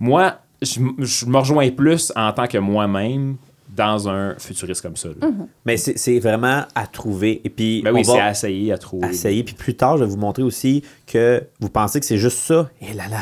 moi, 0.00 0.38
je 0.62 0.80
me 1.26 1.38
rejoins 1.38 1.70
plus 1.70 2.12
en 2.16 2.32
tant 2.32 2.46
que 2.46 2.58
moi-même 2.58 3.36
dans 3.68 4.08
un 4.08 4.34
futuriste 4.38 4.80
comme 4.80 4.96
ça. 4.96 5.08
là. 5.20 5.28
Mais 5.66 5.76
c'est 5.76 5.98
c'est 5.98 6.18
vraiment 6.18 6.64
à 6.74 6.86
trouver. 6.86 7.42
Et 7.44 7.50
puis, 7.50 7.82
Ben 7.82 7.92
oui, 7.92 8.04
c'est 8.04 8.18
à 8.20 8.30
essayer, 8.30 8.72
à 8.72 8.78
trouver. 8.78 9.08
essayer. 9.08 9.42
Puis 9.42 9.54
plus 9.54 9.74
tard, 9.74 9.98
je 9.98 10.04
vais 10.04 10.10
vous 10.10 10.16
montrer 10.16 10.42
aussi 10.44 10.82
que 11.06 11.42
vous 11.60 11.68
pensez 11.68 12.00
que 12.00 12.06
c'est 12.06 12.16
juste 12.16 12.38
ça. 12.38 12.70
Et 12.80 12.94
là 12.94 13.04
là. 13.10 13.18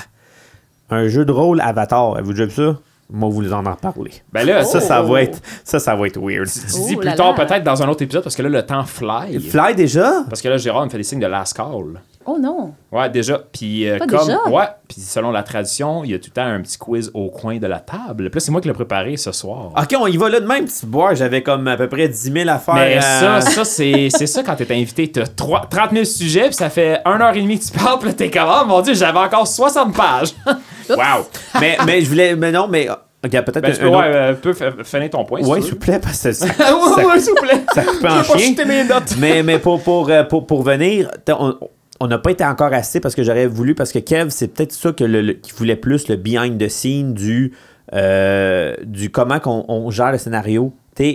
Un 0.90 1.08
jeu 1.08 1.24
de 1.24 1.32
rôle 1.32 1.60
Avatar. 1.62 2.12
Avez-vous 2.14 2.32
déjà 2.34 2.44
vu 2.44 2.52
ça? 2.52 2.78
Moi, 3.16 3.28
vous 3.30 3.52
en 3.52 3.64
en 3.64 3.74
parler. 3.76 4.10
Ben 4.32 4.44
là, 4.44 4.64
Ça, 4.64 4.80
ça, 4.80 4.86
ça 4.88 5.02
Oh. 5.04 5.12
va 5.12 5.22
être, 5.22 5.38
ça, 5.62 5.78
ça 5.78 5.94
va 5.94 6.08
être 6.08 6.18
weird. 6.20 6.48
tu 6.48 6.58
Oh 6.74 6.86
dis 6.88 6.96
plus 6.96 7.06
là 7.06 7.14
tard, 7.14 7.34
peut-être 7.36 7.62
dans 7.62 7.80
un 7.80 7.88
autre 7.88 8.02
épisode, 8.02 8.24
parce 8.24 8.34
que 8.34 8.42
là, 8.42 8.48
le 8.48 8.66
temps 8.66 8.82
fly. 8.84 9.38
Fly 9.40 9.74
déjà? 9.76 10.24
Parce 10.28 10.42
que 10.42 10.48
là, 10.48 10.56
Gérard 10.56 10.84
me 10.84 10.90
fait 10.90 10.96
des 10.98 11.04
signes 11.04 11.20
de 11.20 11.26
last 11.28 11.56
call. 11.56 12.00
Oh 12.26 12.38
non. 12.40 12.72
Ouais, 12.92 13.10
déjà. 13.10 13.38
Puis 13.52 13.88
euh, 13.88 13.98
Pas 13.98 14.06
comme. 14.06 14.26
déjà? 14.26 14.48
Ouais, 14.48 14.64
puis 14.88 15.00
selon 15.00 15.30
la 15.30 15.42
tradition, 15.42 16.04
il 16.04 16.10
y 16.12 16.14
a 16.14 16.18
tout 16.18 16.28
le 16.30 16.32
temps 16.34 16.46
un 16.46 16.60
petit 16.62 16.78
quiz 16.78 17.10
au 17.14 17.28
coin 17.28 17.58
de 17.58 17.66
la 17.66 17.80
table. 17.80 18.30
Puis 18.30 18.34
là, 18.34 18.40
c'est 18.40 18.50
moi 18.50 18.60
qui 18.60 18.68
l'ai 18.68 18.74
préparé 18.74 19.16
ce 19.16 19.30
soir. 19.32 19.72
Ok, 19.76 19.94
on 20.00 20.06
y 20.06 20.16
va 20.16 20.28
là 20.30 20.40
de 20.40 20.46
même, 20.46 20.64
petit 20.64 20.86
boire. 20.86 21.14
J'avais 21.14 21.42
comme 21.42 21.66
à 21.68 21.76
peu 21.76 21.88
près 21.88 22.08
10 22.08 22.32
000 22.32 22.48
affaires. 22.48 22.74
Mais 22.74 22.96
euh, 22.98 23.00
ça, 23.00 23.40
ça 23.40 23.64
c'est 23.64 24.08
c'est 24.10 24.26
ça 24.26 24.42
quand 24.42 24.56
t'es 24.56 24.72
invité. 24.74 25.10
T'as 25.10 25.26
trois- 25.26 25.66
30 25.68 25.90
000 25.92 26.04
sujets, 26.04 26.46
puis 26.46 26.54
ça 26.54 26.70
fait 26.70 27.00
1 27.04 27.20
heure 27.20 27.36
et 27.36 27.40
demie 27.42 27.58
que 27.58 27.64
tu 27.64 27.72
parles, 27.78 27.98
puis 27.98 28.08
là, 28.08 28.14
t'es 28.14 28.30
comme, 28.30 28.48
oh 28.48 28.64
mon 28.66 28.80
dieu, 28.80 28.94
j'avais 28.94 29.18
encore 29.18 29.46
60 29.46 29.94
pages. 29.94 30.34
wow! 30.90 31.26
mais, 31.60 31.76
mais 31.86 32.00
je 32.00 32.08
voulais. 32.08 32.34
Mais 32.36 32.52
non, 32.52 32.68
mais. 32.68 32.88
Ok, 33.26 33.30
peut-être 33.30 33.60
Ben, 33.62 33.70
un, 33.70 33.74
tu 33.74 33.80
peux, 33.80 33.86
un 33.86 33.90
ouais, 33.90 33.96
autre- 33.96 34.06
euh, 34.16 34.34
peux 34.34 34.52
fa- 34.52 34.84
finir 34.84 35.08
ton 35.08 35.24
point. 35.24 35.40
Ouais, 35.40 35.56
tu 35.56 35.62
s'il 35.64 35.72
vous 35.72 35.78
plaît, 35.80 35.98
parce 35.98 36.22
que 36.22 36.32
ça, 36.32 36.44
ouais, 36.96 37.04
ouais, 37.06 37.18
s'il 37.18 37.30
vous 37.30 37.40
plaît. 37.46 37.62
ça 37.74 37.82
coupe 37.82 38.00
Je 38.02 38.06
en 38.06 38.20
vais 38.20 38.28
pas 38.28 38.36
chien. 38.38 38.48
jeter 38.50 38.64
mes 38.66 38.84
notes. 38.84 39.14
mais, 39.18 39.42
mais 39.42 39.58
pour, 39.58 39.82
pour, 39.82 40.10
euh, 40.10 40.24
pour, 40.24 40.46
pour 40.46 40.62
venir, 40.62 41.10
on 41.30 41.54
on 42.00 42.06
n'a 42.08 42.18
pas 42.18 42.30
été 42.32 42.44
encore 42.44 42.72
assez 42.72 43.00
parce 43.00 43.14
que 43.14 43.22
j'aurais 43.22 43.46
voulu, 43.46 43.74
parce 43.74 43.92
que 43.92 43.98
Kev, 43.98 44.30
c'est 44.30 44.48
peut-être 44.48 44.72
ça 44.72 44.92
que 44.92 45.04
le, 45.04 45.20
le- 45.22 45.32
qu'il 45.34 45.54
voulait 45.54 45.76
plus, 45.76 46.08
le 46.08 46.16
behind 46.16 46.58
the 46.60 46.68
scene 46.68 47.14
du, 47.14 47.52
euh, 47.92 48.74
du 48.84 49.10
comment 49.10 49.38
qu'on 49.40 49.64
on 49.68 49.90
gère 49.90 50.12
le 50.12 50.18
scénario. 50.18 50.72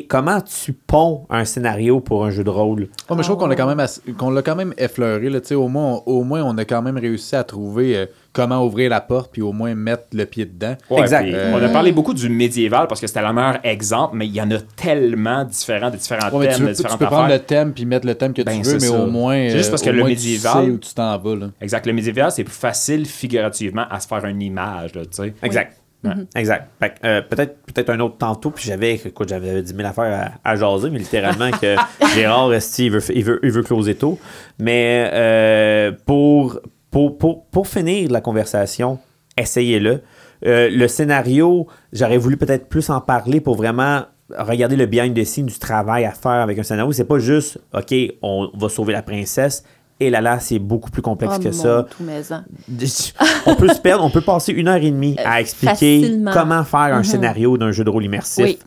Comment 0.10 0.42
tu 0.42 0.74
ponds 0.74 1.26
un 1.30 1.46
scénario 1.46 2.02
pour 2.02 2.26
un 2.26 2.32
jeu 2.32 2.44
de 2.44 2.50
rôle? 2.50 2.90
Oh, 3.10 3.16
mais 3.16 3.24
je 3.24 3.28
trouve 3.30 3.38
qu'on 3.40 3.48
l'a 3.48 3.56
quand 3.56 3.66
même 3.68 3.80
ass- 3.80 4.02
qu'on 4.18 4.30
l'a 4.30 4.42
quand 4.42 4.58
même 4.58 4.74
effleuré. 4.78 5.30
Là, 5.30 5.40
Tu 5.40 5.48
sais, 5.48 5.56
au, 5.56 5.70
moins, 5.70 6.02
au 6.06 6.24
moins, 6.26 6.44
on 6.44 6.58
a 6.58 6.66
quand 6.66 6.82
même 6.82 6.98
réussi 6.98 7.34
à 7.38 7.46
trouver 7.46 7.96
euh, 7.96 8.06
comment 8.34 8.64
ouvrir 8.66 8.90
la 8.90 9.02
porte 9.02 9.32
puis 9.32 9.42
au 9.42 9.52
moins 9.52 9.74
mettre 9.76 10.04
le 10.14 10.26
pied 10.26 10.46
dedans. 10.46 10.76
Ouais, 10.90 11.02
Exact. 11.02 11.28
Euh, 11.34 11.52
On 11.56 11.64
a 11.64 11.70
parlé 11.70 11.92
beaucoup 11.92 12.14
du 12.14 12.30
médiéval 12.30 12.88
parce 12.88 13.02
que 13.02 13.08
c'était 13.08 13.22
le 13.22 13.34
meilleur 13.34 13.60
exemple, 13.64 14.16
mais 14.18 14.28
il 14.28 14.34
y 14.36 14.42
en 14.42 14.50
a 14.52 14.60
tellement 14.76 15.44
différents, 15.46 15.90
de 15.90 15.98
différents 15.98 16.30
Ouais, 16.32 16.48
thèmes, 16.48 16.56
tu, 16.56 16.62
de 16.62 16.66
veux- 16.68 16.72
tu 16.74 16.78
différentes 16.78 17.00
peux 17.00 17.06
prendre 17.06 17.24
affaires. 17.24 17.38
le 17.38 17.44
thème 17.44 17.74
puis 17.74 17.86
mettre 17.86 18.06
le 18.08 18.16
thème 18.16 18.34
que 18.34 18.42
Ben, 18.44 18.62
tu 18.62 18.68
veux, 18.68 18.74
mais 18.76 18.80
ça. 18.88 18.94
au 19.00 19.08
moins, 19.08 19.36
C'est 19.50 19.58
juste 19.58 19.68
euh, 19.68 19.72
parce 19.72 19.82
que 19.82 19.90
au 19.90 19.94
le 19.94 20.00
moins, 20.00 20.10
médiéval- 20.10 20.60
tu 20.62 20.66
sais 20.66 20.72
où 20.72 20.78
tu 20.78 20.94
t'en 20.94 21.18
vas. 21.18 21.36
Là. 21.36 21.48
Exact. 21.62 21.86
Le 21.88 21.94
médiéval, 21.94 22.32
c'est 22.32 22.44
plus 22.44 22.54
facile 22.54 23.06
figurativement 23.06 23.86
à 23.90 24.00
se 24.00 24.08
faire 24.08 24.24
une 24.26 24.42
image, 24.42 24.94
là, 24.96 25.02
tu 25.06 25.10
sais. 25.12 25.34
Exact. 25.44 25.76
Ouais, 26.02 26.12
Exact. 26.36 26.70
Fait 26.80 26.90
que, 26.92 26.94
euh, 27.06 27.22
peut-être, 27.22 27.58
peut-être 27.66 27.90
un 27.90 28.00
autre 28.00 28.18
tantôt, 28.18 28.52
puis 28.52 28.64
j'avais, 28.66 28.94
écoute, 28.94 29.28
j'avais 29.28 29.62
10 29.62 29.76
000 29.76 29.86
affaires 29.86 30.32
à, 30.46 30.50
à 30.50 30.56
jaser, 30.56 30.90
mais 30.92 31.00
littéralement 31.00 31.52
que 31.52 31.76
Gérard, 32.16 32.54
esti, 32.54 32.86
il 32.86 32.92
veut, 32.94 33.02
il, 33.14 33.24
veut, 33.26 33.40
il 33.44 33.52
veut 33.52 33.64
closer 33.64 33.96
tôt. 33.96 34.18
Mais 34.60 35.10
euh, 35.12 35.92
pour, 36.06 36.62
pour, 36.91 37.18
pour, 37.18 37.45
pour 37.45 37.68
finir 37.68 38.11
la 38.11 38.22
conversation, 38.22 38.99
essayez-le. 39.38 40.02
Euh, 40.45 40.70
le 40.72 40.88
scénario, 40.88 41.68
j'aurais 41.94 42.18
voulu 42.18 42.38
peut-être 42.38 42.68
plus 42.70 42.90
en 42.90 43.02
parler 43.02 43.41
pour 43.41 43.56
vraiment 43.56 44.03
regarder 44.38 44.76
le 44.76 44.86
behind 44.86 45.16
the 45.16 45.24
scenes 45.26 45.48
du 45.48 45.57
travail 45.60 46.06
à 46.06 46.11
faire 46.11 46.32
avec 46.32 46.57
un 46.60 46.64
scénario. 46.64 46.91
C'est 46.91 47.03
pas 47.03 47.20
juste, 47.20 47.60
OK, 47.74 47.94
on 48.22 48.49
va 48.57 48.70
sauver 48.70 48.94
la 48.94 49.02
princesse. 49.02 49.64
Et 50.02 50.10
là, 50.10 50.22
là, 50.22 50.40
c'est 50.40 50.60
beaucoup 50.60 50.90
plus 50.91 51.02
complexe 51.02 51.36
Oh, 51.40 51.44
que 51.44 51.52
ça 51.52 51.86
on 53.45 53.56
peut 53.56 53.68
se 53.68 53.82
perdre, 53.82 54.03
on 54.03 54.10
peut 54.10 54.22
passer 54.22 54.53
une 54.53 54.70
heure 54.70 54.78
et 54.82 54.91
demie 54.91 55.16
à 55.26 55.41
expliquer 55.41 56.02
facilement. 56.02 56.32
comment 56.32 56.64
faire 56.64 56.80
un 56.95 56.99
Mhm. 56.99 57.03
scénario 57.03 57.57
d'un 57.57 57.72
jeu 57.72 57.84
de 57.84 57.90
rôle 57.90 58.06
immersif, 58.06 58.45
Oui. 58.45 58.60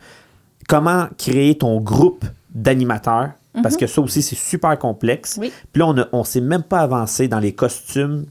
comment 0.69 1.07
créer 1.17 1.57
ton 1.57 1.81
groupe 1.81 2.27
d'animateurs, 2.55 3.31
parce 3.63 3.77
que 3.77 3.87
ça 3.87 4.01
aussi, 4.01 4.23
c'est 4.23 4.37
super 4.37 4.79
complexe. 4.79 5.37
Oui. 5.41 5.53
Puis 5.73 5.81
là, 5.81 5.87
on 5.89 5.95
ne 5.95 6.05
on 6.13 6.25
s'est 6.25 6.41
même 6.41 6.63
pas 6.63 6.81
avancé 6.81 7.29
dans 7.29 7.41
les 7.41 7.53
costumes. 7.53 8.27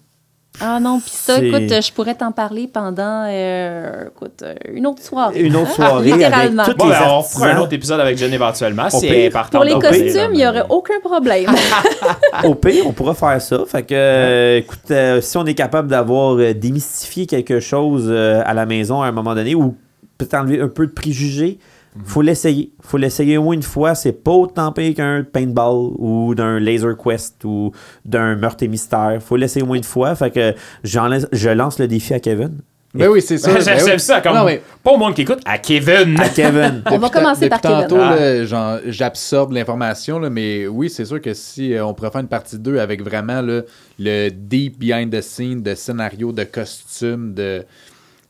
Ah 0.59 0.81
non, 0.81 0.99
puis 0.99 1.11
ça, 1.13 1.37
C'est- 1.37 1.47
écoute, 1.47 1.61
je 1.81 1.93
pourrais 1.93 2.13
t'en 2.13 2.33
parler 2.33 2.67
pendant 2.67 3.25
euh, 3.29 4.07
écoute, 4.09 4.41
euh, 4.43 4.53
une 4.73 4.85
autre 4.85 5.01
soirée. 5.01 5.39
Une 5.39 5.55
autre 5.55 5.71
soirée 5.75 6.11
Littéralement. 6.11 6.65
toutes 6.65 6.77
Bon, 6.77 6.85
les 6.87 6.91
ben, 6.91 6.99
on 7.07 7.17
artisans. 7.19 7.41
fera 7.41 7.51
un 7.55 7.61
autre 7.61 7.73
épisode 7.73 7.99
avec 8.01 8.17
Jen 8.17 8.33
éventuellement, 8.33 8.89
si 8.89 9.07
pire. 9.07 9.47
Pour 9.49 9.63
les 9.63 9.73
costumes, 9.79 10.31
il 10.33 10.37
n'y 10.37 10.45
aurait 10.45 10.65
aucun 10.69 10.99
problème. 11.01 11.49
Au 12.43 12.53
pire, 12.55 12.85
on 12.85 12.91
pourra 12.91 13.13
faire 13.13 13.41
ça. 13.41 13.63
Fait 13.65 13.83
que, 13.83 13.93
euh, 13.95 14.57
écoute, 14.57 14.79
euh, 14.91 15.21
si 15.21 15.37
on 15.37 15.45
est 15.45 15.53
capable 15.55 15.87
d'avoir 15.87 16.35
euh, 16.37 16.53
démystifié 16.53 17.27
quelque 17.27 17.61
chose 17.61 18.07
euh, 18.09 18.43
à 18.45 18.53
la 18.53 18.65
maison 18.65 19.01
à 19.01 19.07
un 19.07 19.11
moment 19.13 19.33
donné, 19.35 19.55
ou 19.55 19.77
peut-être 20.17 20.33
enlever 20.33 20.59
un 20.59 20.67
peu 20.67 20.85
de 20.85 20.91
préjugés, 20.91 21.59
faut 22.05 22.21
l'essayer. 22.21 22.71
faut 22.81 22.97
l'essayer 22.97 23.37
au 23.37 23.43
moins 23.43 23.55
une 23.55 23.63
fois. 23.63 23.95
C'est 23.95 24.13
pas 24.23 24.31
autant 24.31 24.71
pire 24.71 24.95
qu'un 24.95 25.23
paintball 25.23 25.91
ou 25.97 26.33
d'un 26.35 26.59
laser 26.59 26.95
quest 26.97 27.43
ou 27.43 27.71
d'un 28.05 28.35
meurtre 28.35 28.63
et 28.63 28.67
mystère. 28.67 29.17
faut 29.21 29.35
l'essayer 29.35 29.63
au 29.63 29.67
moins 29.67 29.77
une 29.77 29.83
fois. 29.83 30.15
Fait 30.15 30.31
que 30.31 30.53
j'en 30.83 31.07
laisse- 31.07 31.27
je 31.31 31.49
lance 31.49 31.79
le 31.79 31.87
défi 31.87 32.13
à 32.13 32.19
Kevin. 32.19 32.59
Ben 32.93 33.07
oui, 33.07 33.21
c'est 33.21 33.37
ça. 33.37 33.53
Ben 33.53 33.61
oui. 33.85 33.99
ça, 33.99 34.19
comme 34.19 34.35
Non, 34.35 34.43
mais 34.43 34.61
pas 34.83 34.91
au 34.91 34.97
monde 34.97 35.13
qui 35.15 35.21
écoute, 35.21 35.39
à 35.45 35.57
Kevin. 35.57 36.17
À 36.19 36.27
Kevin. 36.27 36.83
On 36.91 36.97
va 36.97 37.09
commencer 37.09 37.47
par 37.47 37.61
Kevin. 37.61 37.87
tantôt, 37.87 37.97
Ah. 38.01 38.79
j'absorbe 38.85 39.53
l'information, 39.53 40.19
là, 40.19 40.29
mais 40.29 40.67
oui, 40.67 40.89
c'est 40.89 41.05
sûr 41.05 41.21
que 41.21 41.33
si 41.33 41.73
euh, 41.73 41.85
on 41.85 41.93
pourrait 41.93 42.11
faire 42.11 42.19
une 42.21 42.27
partie 42.27 42.59
2 42.59 42.79
avec 42.79 43.01
vraiment 43.01 43.41
là, 43.41 43.61
le 43.97 44.29
deep 44.29 44.77
behind 44.77 45.09
the 45.13 45.21
scene 45.21 45.61
de 45.61 45.73
scénario, 45.73 46.33
de 46.33 46.43
costume, 46.43 47.33
de, 47.33 47.63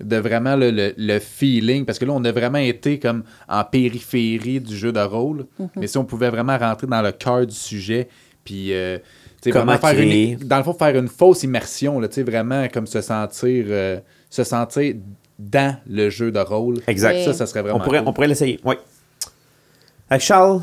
de 0.03 0.18
vraiment 0.18 0.56
là, 0.56 0.72
le, 0.72 0.94
le 0.98 1.19
feeling, 1.19 1.86
parce 1.86 1.99
que 1.99 2.06
là, 2.06 2.14
on 2.14 2.23
a 2.26 2.32
vraiment 2.32 2.57
été 2.60 2.99
comme 2.99 3.23
en 3.48 3.64
périphérie 3.64 4.60
du 4.60 4.76
jeu 4.76 4.91
de 4.91 4.99
rôle, 4.99 5.45
Mhm. 5.60 5.69
mais 5.78 5.88
si 5.88 5.98
on 5.98 6.06
pouvait 6.06 6.30
vraiment 6.30 6.57
rentrer 6.57 6.88
dans 6.88 7.02
le 7.02 7.11
cœur 7.11 7.45
du 7.45 7.56
sujet, 7.56 8.07
puis... 8.44 8.73
euh, 8.73 8.98
tu 9.41 9.49
sais, 9.49 9.52
Comment 9.52 9.76
vraiment 9.76 9.88
faire 9.95 9.99
une, 9.99 10.36
dans 10.48 10.57
le 10.57 10.64
fond, 10.64 10.73
faire 10.73 10.95
une 10.95 11.07
fausse 11.07 11.41
immersion, 11.41 11.99
là, 11.99 12.07
tu 12.07 12.14
sais, 12.15 12.23
vraiment 12.23 12.68
comme 12.72 12.86
se 12.86 13.02
sentir, 13.02 13.65
euh, 13.69 13.99
se 14.30 14.44
sentir 14.44 14.94
dans 15.40 15.76
le 15.90 16.11
jeu 16.11 16.32
de 16.32 16.38
rôle. 16.40 16.78
Exact. 16.86 17.23
Ça, 17.23 17.34
ça 17.34 17.48
serait 17.48 17.64
vraiment 17.64 17.80
On 17.80 17.82
pourrait, 17.84 17.99
cool. 17.99 18.07
on 18.07 18.14
pourrait 18.14 18.28
l'essayer. 18.28 18.60
Oui. 18.64 18.76
Avec 20.11 20.22
Charles, 20.23 20.61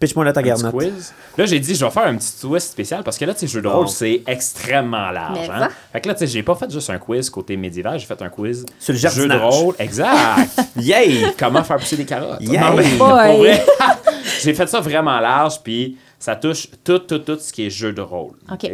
pitch-moi 0.00 0.24
là 0.24 0.32
ta 0.32 0.42
garnotte. 0.42 0.72
quiz. 0.74 1.12
Là, 1.38 1.46
j'ai 1.46 1.60
dit, 1.60 1.74
je 1.74 1.84
vais 1.84 1.90
faire 1.90 2.06
un 2.06 2.16
petit 2.16 2.32
twist 2.40 2.72
spécial 2.72 3.04
parce 3.04 3.16
que 3.18 3.24
là, 3.24 3.34
tu 3.34 3.40
sais, 3.40 3.46
jeu 3.46 3.60
de 3.62 3.68
rôle, 3.68 3.84
Bon. 3.84 3.90
c'est 3.90 4.22
extrêmement 4.26 5.10
large. 5.10 5.38
Mais 5.48 5.48
Hein? 5.54 5.68
Fait 5.92 6.00
que 6.00 6.08
là, 6.08 6.14
tu 6.14 6.20
sais, 6.20 6.26
j'ai 6.26 6.42
pas 6.42 6.54
fait 6.54 6.70
juste 6.70 6.90
un 6.90 6.98
quiz 6.98 7.30
côté 7.30 7.56
médiéval, 7.56 7.98
j'ai 8.00 8.06
fait 8.06 8.20
un 8.22 8.28
quiz 8.30 8.64
Sur 8.78 8.94
le 8.94 8.98
jeu 8.98 9.28
de 9.28 9.34
rôle. 9.36 9.74
Exact. 9.78 10.60
Yay! 10.76 11.26
Comment 11.38 11.62
faire 11.62 11.76
pousser 11.76 11.96
des 11.96 12.04
carottes. 12.06 12.40
Yeah. 12.40 12.70
Non, 12.70 12.76
mais 12.76 12.82
Boy. 12.82 12.98
pour 12.98 13.08
vrai, 13.38 13.62
j'ai 14.42 14.54
fait 14.54 14.66
ça 14.66 14.80
vraiment 14.80 15.20
large, 15.20 15.62
puis 15.62 15.96
ça 16.18 16.34
touche 16.34 16.68
tout, 16.82 16.98
tout, 17.00 17.18
tout 17.18 17.38
ce 17.38 17.52
qui 17.52 17.66
est 17.66 17.70
jeu 17.70 17.92
de 17.92 18.00
rôle. 18.00 18.32
OK. 18.50 18.70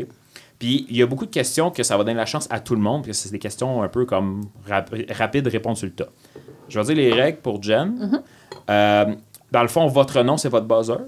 Puis 0.58 0.86
il 0.88 0.96
y 0.96 1.02
a 1.02 1.06
beaucoup 1.06 1.26
de 1.26 1.30
questions 1.30 1.70
que 1.70 1.82
ça 1.82 1.96
va 1.98 2.04
donner 2.04 2.16
la 2.16 2.24
chance 2.24 2.46
à 2.50 2.60
tout 2.60 2.74
le 2.74 2.80
monde, 2.80 3.04
parce 3.04 3.18
que 3.18 3.24
c'est 3.24 3.30
des 3.32 3.38
questions 3.38 3.82
un 3.82 3.88
peu 3.88 4.06
comme 4.06 4.42
rap- 4.68 4.94
rapides, 5.10 5.46
répondre 5.48 5.76
sur 5.76 5.86
le 5.86 5.92
tas. 5.92 6.08
Je 6.68 6.78
vais 6.80 6.84
dire 6.86 6.96
les 6.96 7.12
règles 7.12 7.38
pour 7.38 7.62
Jen. 7.62 7.94
Mm-hmm. 7.98 8.20
Euh, 8.70 9.14
dans 9.52 9.62
le 9.62 9.68
fond, 9.68 9.86
votre 9.86 10.22
nom, 10.22 10.36
c'est 10.36 10.48
votre 10.48 10.66
buzzer. 10.66 10.98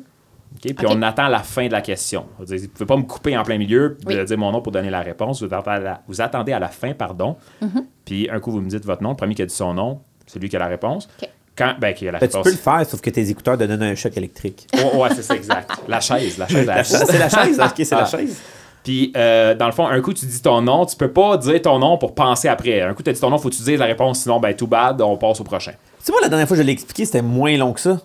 Puis 0.60 0.74
on 0.88 1.02
attend 1.02 1.28
la 1.28 1.40
fin 1.40 1.66
de 1.66 1.72
la 1.72 1.80
question. 1.82 2.26
Vous 2.38 2.52
ne 2.52 2.66
pouvez 2.66 2.86
pas 2.86 2.96
me 2.96 3.02
couper 3.02 3.36
en 3.36 3.42
plein 3.44 3.58
milieu 3.58 3.96
Oui. 4.06 4.16
de 4.16 4.24
dire 4.24 4.38
mon 4.38 4.50
nom 4.50 4.60
pour 4.60 4.72
donner 4.72 4.90
la 4.90 5.00
réponse. 5.00 5.42
Vous 5.42 5.52
attendez 5.54 5.70
à 5.70 5.78
la, 5.78 6.02
vous 6.08 6.20
attendez 6.20 6.52
à 6.52 6.58
la 6.58 6.68
fin, 6.68 6.92
pardon. 6.94 7.36
Mm-hmm. 7.62 7.84
Puis 8.04 8.28
un 8.30 8.40
coup, 8.40 8.50
vous 8.50 8.60
me 8.60 8.68
dites 8.68 8.84
votre 8.84 9.02
nom. 9.02 9.10
Le 9.10 9.16
premier 9.16 9.34
qui 9.34 9.42
a 9.42 9.46
dit 9.46 9.54
son 9.54 9.74
nom, 9.74 10.00
c'est 10.26 10.38
lui 10.40 10.48
qui 10.48 10.56
a 10.56 10.58
la 10.58 10.66
réponse. 10.66 11.08
Quand, 11.56 11.74
ben, 11.80 11.92
qui 11.92 12.08
a 12.08 12.12
la 12.12 12.18
Ben, 12.18 12.28
tu 12.28 12.36
réponse. 12.36 12.44
peux 12.44 12.50
le 12.56 12.56
faire, 12.62 12.86
sauf 12.86 13.00
que 13.00 13.10
tes 13.10 13.28
écouteurs 13.30 13.58
te 13.58 13.64
donnent 13.64 13.82
un 13.82 13.94
choc 13.94 14.16
électrique. 14.16 14.66
Ouais, 14.74 14.96
ouais, 15.00 15.08
c'est 15.14 15.22
ça, 15.22 15.34
exact. 15.34 15.70
La 15.88 16.00
chaise, 16.00 16.38
la 16.38 16.46
chaise. 16.46 16.66
La 16.66 16.76
la 16.76 16.84
cha- 16.84 17.04
C'est 17.06 17.18
la 17.18 17.28
chaise, 17.28 17.60
ok, 17.64 17.72
c'est 17.76 17.90
la 17.92 18.02
Ah. 18.02 18.06
chaise. 18.06 18.40
Puis, 18.84 19.12
euh, 19.16 19.54
dans 19.56 19.66
le 19.66 19.72
fond, 19.72 19.86
un 19.86 20.00
coup, 20.00 20.14
tu 20.14 20.24
dis 20.24 20.40
ton 20.40 20.62
nom, 20.62 20.86
tu 20.86 20.96
peux 20.96 21.10
pas 21.10 21.36
dire 21.36 21.60
ton 21.60 21.78
nom 21.80 21.98
pour 21.98 22.14
penser 22.14 22.46
après. 22.48 22.80
Un 22.80 22.94
coup, 22.94 23.02
tu 23.02 23.10
as 23.10 23.12
dit 23.12 23.20
ton 23.20 23.28
nom, 23.28 23.38
faut 23.38 23.50
que 23.50 23.54
tu 23.56 23.62
dises 23.62 23.78
la 23.78 23.86
réponse, 23.86 24.20
sinon, 24.20 24.38
ben, 24.40 24.54
too 24.54 24.66
bad, 24.68 25.00
on 25.02 25.16
passe 25.16 25.40
au 25.40 25.44
prochain. 25.44 25.72
Tu 26.04 26.12
vois, 26.12 26.20
la 26.20 26.28
dernière 26.28 26.46
fois 26.46 26.56
que 26.56 26.62
je 26.62 26.66
l'ai 26.66 26.72
expliqué, 26.72 27.04
c'était 27.04 27.22
moins 27.22 27.56
long 27.56 27.72
que 27.72 27.80
ça. 27.80 28.00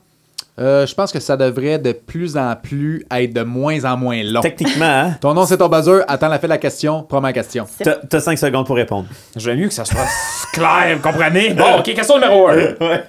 Euh, 0.60 0.86
je 0.86 0.94
pense 0.94 1.12
que 1.12 1.20
ça 1.20 1.36
devrait 1.36 1.80
de 1.80 1.94
plus 1.94 2.38
en 2.38 2.56
plus 2.56 3.06
être 3.12 3.34
de 3.34 3.42
moins 3.42 3.86
en 3.86 3.98
moins 3.98 4.22
long. 4.22 4.42
Techniquement, 4.42 4.86
hein? 4.88 5.18
Ton 5.20 5.34
nom, 5.34 5.46
c'est 5.46 5.58
ton 5.58 5.68
buzzer. 5.68 6.02
Attends 6.08 6.28
la 6.28 6.38
fin 6.38 6.48
de 6.48 6.54
la 6.54 6.60
question. 6.60 7.02
Première 7.04 7.34
question. 7.34 7.66
T'as 7.84 7.96
t'as 7.96 8.20
5 8.20 8.38
secondes 8.38 8.66
pour 8.68 8.76
répondre. 8.76 9.08
J'aime 9.36 9.58
mieux 9.60 9.68
que 9.68 9.74
ça 9.74 9.84
soit 9.84 10.06
clair, 10.54 10.96
vous 10.96 11.02
comprenez? 11.02 11.54
Bon, 11.56 11.64
OK, 11.80 11.86
question 11.86 12.16
numéro 12.20 12.48
1. 12.50 12.56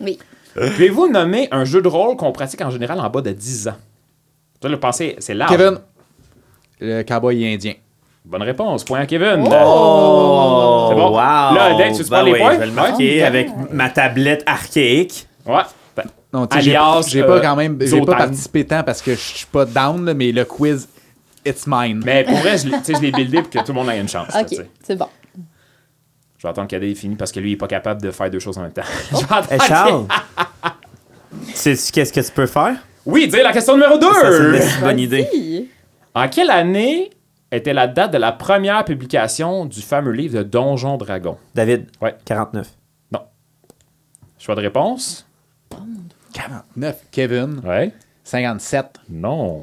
Oui. 0.00 0.18
Pouvez-vous 0.54 1.08
nommer 1.08 1.48
un 1.50 1.64
jeu 1.66 1.82
de 1.82 1.88
rôle 1.88 2.16
qu'on 2.16 2.32
pratique 2.32 2.62
en 2.62 2.70
général 2.70 2.98
en 3.00 3.10
bas 3.10 3.20
de 3.20 3.32
10 3.32 3.68
ans? 3.68 3.76
Tu 4.62 4.68
le 4.68 4.80
penser, 4.80 5.16
c'est 5.18 5.34
large. 5.34 5.50
Kevin, 5.50 5.78
le 6.80 7.02
cowboy 7.02 7.52
indien. 7.52 7.74
Bonne 8.24 8.42
réponse. 8.42 8.84
Point 8.84 9.00
à 9.00 9.06
Kevin. 9.06 9.44
Oh! 9.46 10.86
C'est 10.88 10.94
bon. 10.94 11.10
Wow! 11.10 11.16
Là, 11.54 11.74
Dave, 11.76 11.92
tu 11.94 12.02
veux 12.02 12.08
Ben 12.08 12.16
prendre 12.16 12.24
les 12.24 12.32
oui, 12.32 12.38
points? 12.38 12.54
Je 12.54 12.58
vais 12.60 12.66
le 12.66 12.72
marquer 12.72 13.22
avec 13.22 13.50
ma 13.70 13.90
tablette 13.90 14.42
archaïque. 14.46 15.26
Ouais. 15.44 15.60
Non, 16.34 16.48
tu 16.48 16.56
sais, 16.56 16.62
j'ai 16.64 16.76
j'ai 17.06 17.22
euh, 17.22 17.26
pas 17.28 17.40
quand 17.40 17.54
même 17.54 17.78
j'ai 17.80 18.00
pas 18.00 18.16
participé 18.16 18.66
tant 18.66 18.82
parce 18.82 19.00
que 19.00 19.12
je 19.14 19.20
suis 19.20 19.46
pas 19.46 19.64
down, 19.64 20.04
là, 20.04 20.14
mais 20.14 20.32
le 20.32 20.44
quiz, 20.44 20.88
it's 21.46 21.64
mine. 21.64 22.02
Mais 22.04 22.24
pour 22.24 22.36
vrai, 22.38 22.58
je 22.58 22.66
l'ai 22.66 22.78
tu 22.78 22.86
sais, 22.86 22.94
je 22.94 23.00
l'ai 23.00 23.12
buildé 23.12 23.40
pour 23.40 23.50
que 23.50 23.58
tout 23.60 23.68
le 23.68 23.74
monde 23.74 23.88
ait 23.90 24.00
une 24.00 24.08
chance. 24.08 24.34
OK, 24.34 24.58
c'est 24.82 24.96
bon. 24.96 25.06
Je 26.38 26.42
vais 26.42 26.48
attendre 26.48 26.66
qu'Adé 26.66 26.92
finisse 26.96 27.16
parce 27.16 27.30
que 27.30 27.38
lui, 27.38 27.50
il 27.50 27.52
est 27.52 27.56
pas 27.56 27.68
capable 27.68 28.02
de 28.02 28.10
faire 28.10 28.28
deux 28.30 28.40
choses 28.40 28.58
en 28.58 28.62
même 28.62 28.72
temps. 28.72 28.82
Oh. 29.14 29.18
Hey, 29.48 29.60
Charles, 29.60 30.06
sais-tu 31.54 31.92
qu'est-ce 31.92 32.12
que 32.12 32.20
tu 32.20 32.32
peux 32.32 32.46
faire? 32.46 32.76
Oui, 33.06 33.28
dis 33.28 33.36
la 33.36 33.52
question 33.52 33.74
numéro 33.74 33.96
2. 33.96 34.06
Ça, 34.06 34.20
c'est 34.22 34.74
une 34.74 34.80
bonne 34.80 34.98
idée. 34.98 35.68
En 36.14 36.28
quelle 36.28 36.50
année 36.50 37.10
était 37.52 37.72
la 37.72 37.86
date 37.86 38.12
de 38.12 38.18
la 38.18 38.32
première 38.32 38.84
publication 38.84 39.66
du 39.66 39.82
fameux 39.82 40.10
livre 40.12 40.38
de 40.38 40.42
Donjon 40.42 40.96
Dragon? 40.96 41.38
David, 41.54 41.86
Ouais. 42.00 42.16
49. 42.24 42.66
Choix 44.36 44.56
de 44.56 44.60
réponse? 44.60 45.26
49. 46.34 46.96
Kevin, 47.10 47.60
Ouais. 47.64 47.92
57. 48.24 48.86
Non. 49.08 49.62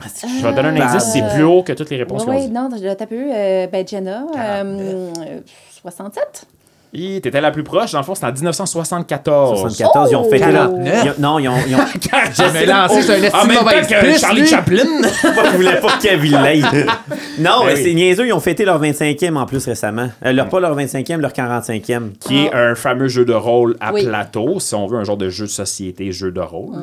Je 0.00 0.42
vais 0.42 0.50
te 0.50 0.56
donner 0.56 0.80
un 0.80 0.88
indice, 0.88 1.12
c'est 1.12 1.22
plus 1.34 1.44
haut 1.44 1.62
que 1.62 1.72
toutes 1.74 1.90
les 1.90 1.96
réponses 1.98 2.24
Oui, 2.26 2.48
non, 2.48 2.68
je 2.76 2.82
l'ai 2.82 2.96
tapé. 2.96 3.16
Euh, 3.32 3.66
ben, 3.68 3.86
Jenna, 3.86 4.26
euh, 4.36 5.12
euh, 5.18 5.40
67. 5.82 6.44
T'étais 6.94 7.40
la 7.40 7.50
plus 7.50 7.62
proche, 7.64 7.92
dans 7.92 8.00
le 8.00 8.04
fond, 8.04 8.14
c'était 8.14 8.26
en 8.26 8.32
1974. 8.32 9.60
74, 9.60 10.10
ils 10.10 10.16
ont 10.16 10.24
Oh! 10.26 10.30
fêté 10.30 10.52
leur... 10.52 10.68
49. 10.70 11.00
ils 11.04 11.08
ont- 11.10 11.14
Non, 11.18 11.38
ils 11.38 11.48
ont... 11.48 11.54
Ils 11.66 11.74
ont... 11.74 11.78
Mais 12.52 12.66
lancé 12.66 13.00
sur 13.02 13.14
un 13.14 13.22
estime 13.22 13.52
mauvaise 13.54 13.86
que 13.86 14.18
Charlie 14.18 14.40
lui. 14.42 14.46
Chaplin. 14.48 14.84
Je 15.22 15.56
voulais 15.56 15.80
pas 15.80 15.98
Kevin 16.02 16.32
l'aille. 16.32 16.62
Non, 17.38 17.60
Ben 17.60 17.66
mais 17.68 17.74
oui. 17.76 17.82
c'est 17.82 17.94
niaiseux, 17.94 18.26
ils 18.26 18.32
ont 18.34 18.40
fêté 18.40 18.66
leur 18.66 18.78
25e 18.80 19.36
en 19.36 19.46
plus 19.46 19.64
récemment. 19.64 20.10
Euh, 20.26 20.32
leur, 20.32 20.50
pas 20.50 20.60
leur 20.60 20.76
25e, 20.76 21.16
leur 21.16 21.32
45e. 21.32 22.10
qui 22.20 22.44
est 22.44 22.52
un 22.52 22.74
fameux 22.74 23.08
jeu 23.08 23.24
de 23.24 23.32
rôle 23.32 23.74
à 23.80 23.90
Oui. 23.94 24.04
plateau, 24.06 24.60
si 24.60 24.74
on 24.74 24.86
veut, 24.86 24.98
un 24.98 25.04
genre 25.04 25.16
de 25.16 25.30
jeu 25.30 25.46
de 25.46 25.50
société, 25.50 26.12
jeu 26.12 26.30
de 26.30 26.40
rôle. 26.40 26.74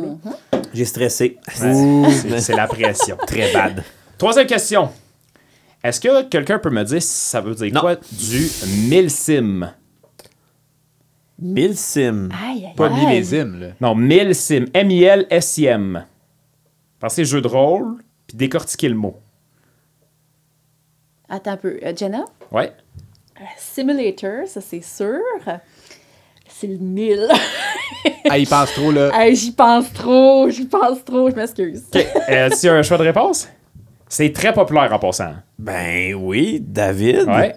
J'ai 0.74 0.86
stressé. 0.86 1.38
C'est- 1.54 2.40
C'est 2.40 2.56
la 2.56 2.66
pression. 2.66 3.16
Très 3.28 3.54
bad. 3.54 3.84
Troisième 4.18 4.48
question. 4.48 4.90
Est-ce 5.84 6.00
que 6.02 6.24
quelqu'un 6.24 6.58
peut 6.58 6.72
me 6.72 6.84
dire 6.84 7.02
si 7.02 7.08
ça 7.30 7.42
veut 7.42 7.54
dire 7.54 7.72
Non. 7.72 7.82
quoi 7.82 7.96
du 8.12 8.50
milsim? 8.90 9.70
Milsim. 11.42 12.30
Aïe, 12.46 12.66
aïe, 12.66 12.74
Pas 12.76 12.88
aïe. 12.88 12.94
millésime, 13.06 13.60
là. 13.60 13.68
Non, 13.82 13.96
milsim. 13.96 14.66
M-I-L-S-I-M. 14.74 16.06
Pensez 17.00 17.24
jeu 17.26 17.42
de 17.42 17.48
rôle, 17.48 17.98
puis 18.28 18.36
décortiquez 18.38 18.90
le 18.90 18.96
mot. 18.96 19.16
Attends 21.30 21.52
un 21.52 21.58
peu. 21.58 21.80
Euh, 21.84 21.94
Jenna? 21.96 22.26
Ouais. 22.52 22.74
Simulator, 23.58 24.48
ça 24.48 24.60
c'est 24.62 24.82
sûr. 24.84 25.20
C'est 26.48 26.68
le 26.68 26.78
1000. 26.78 27.28
Ah, 28.30 28.38
il 28.38 28.48
pense 28.48 28.74
trop, 28.74 28.92
là. 28.92 29.12
Hey, 29.14 29.36
j'y 29.36 29.52
pense 29.52 29.94
trop, 29.94 30.50
j'y 30.50 30.66
pense 30.66 31.04
trop, 31.06 31.30
je 31.30 31.36
m'excuse. 31.36 31.84
OK. 31.94 32.06
Euh, 32.30 32.50
tu 32.50 32.68
as 32.68 32.74
un 32.74 32.82
choix 32.82 32.98
de 32.98 33.04
réponse? 33.04 33.48
C'est 34.10 34.34
très 34.34 34.52
populaire 34.54 34.92
en 34.92 35.00
passant. 35.00 35.36
Ben 35.58 36.16
oui, 36.16 36.60
David. 36.62 37.28
Ouais. 37.28 37.56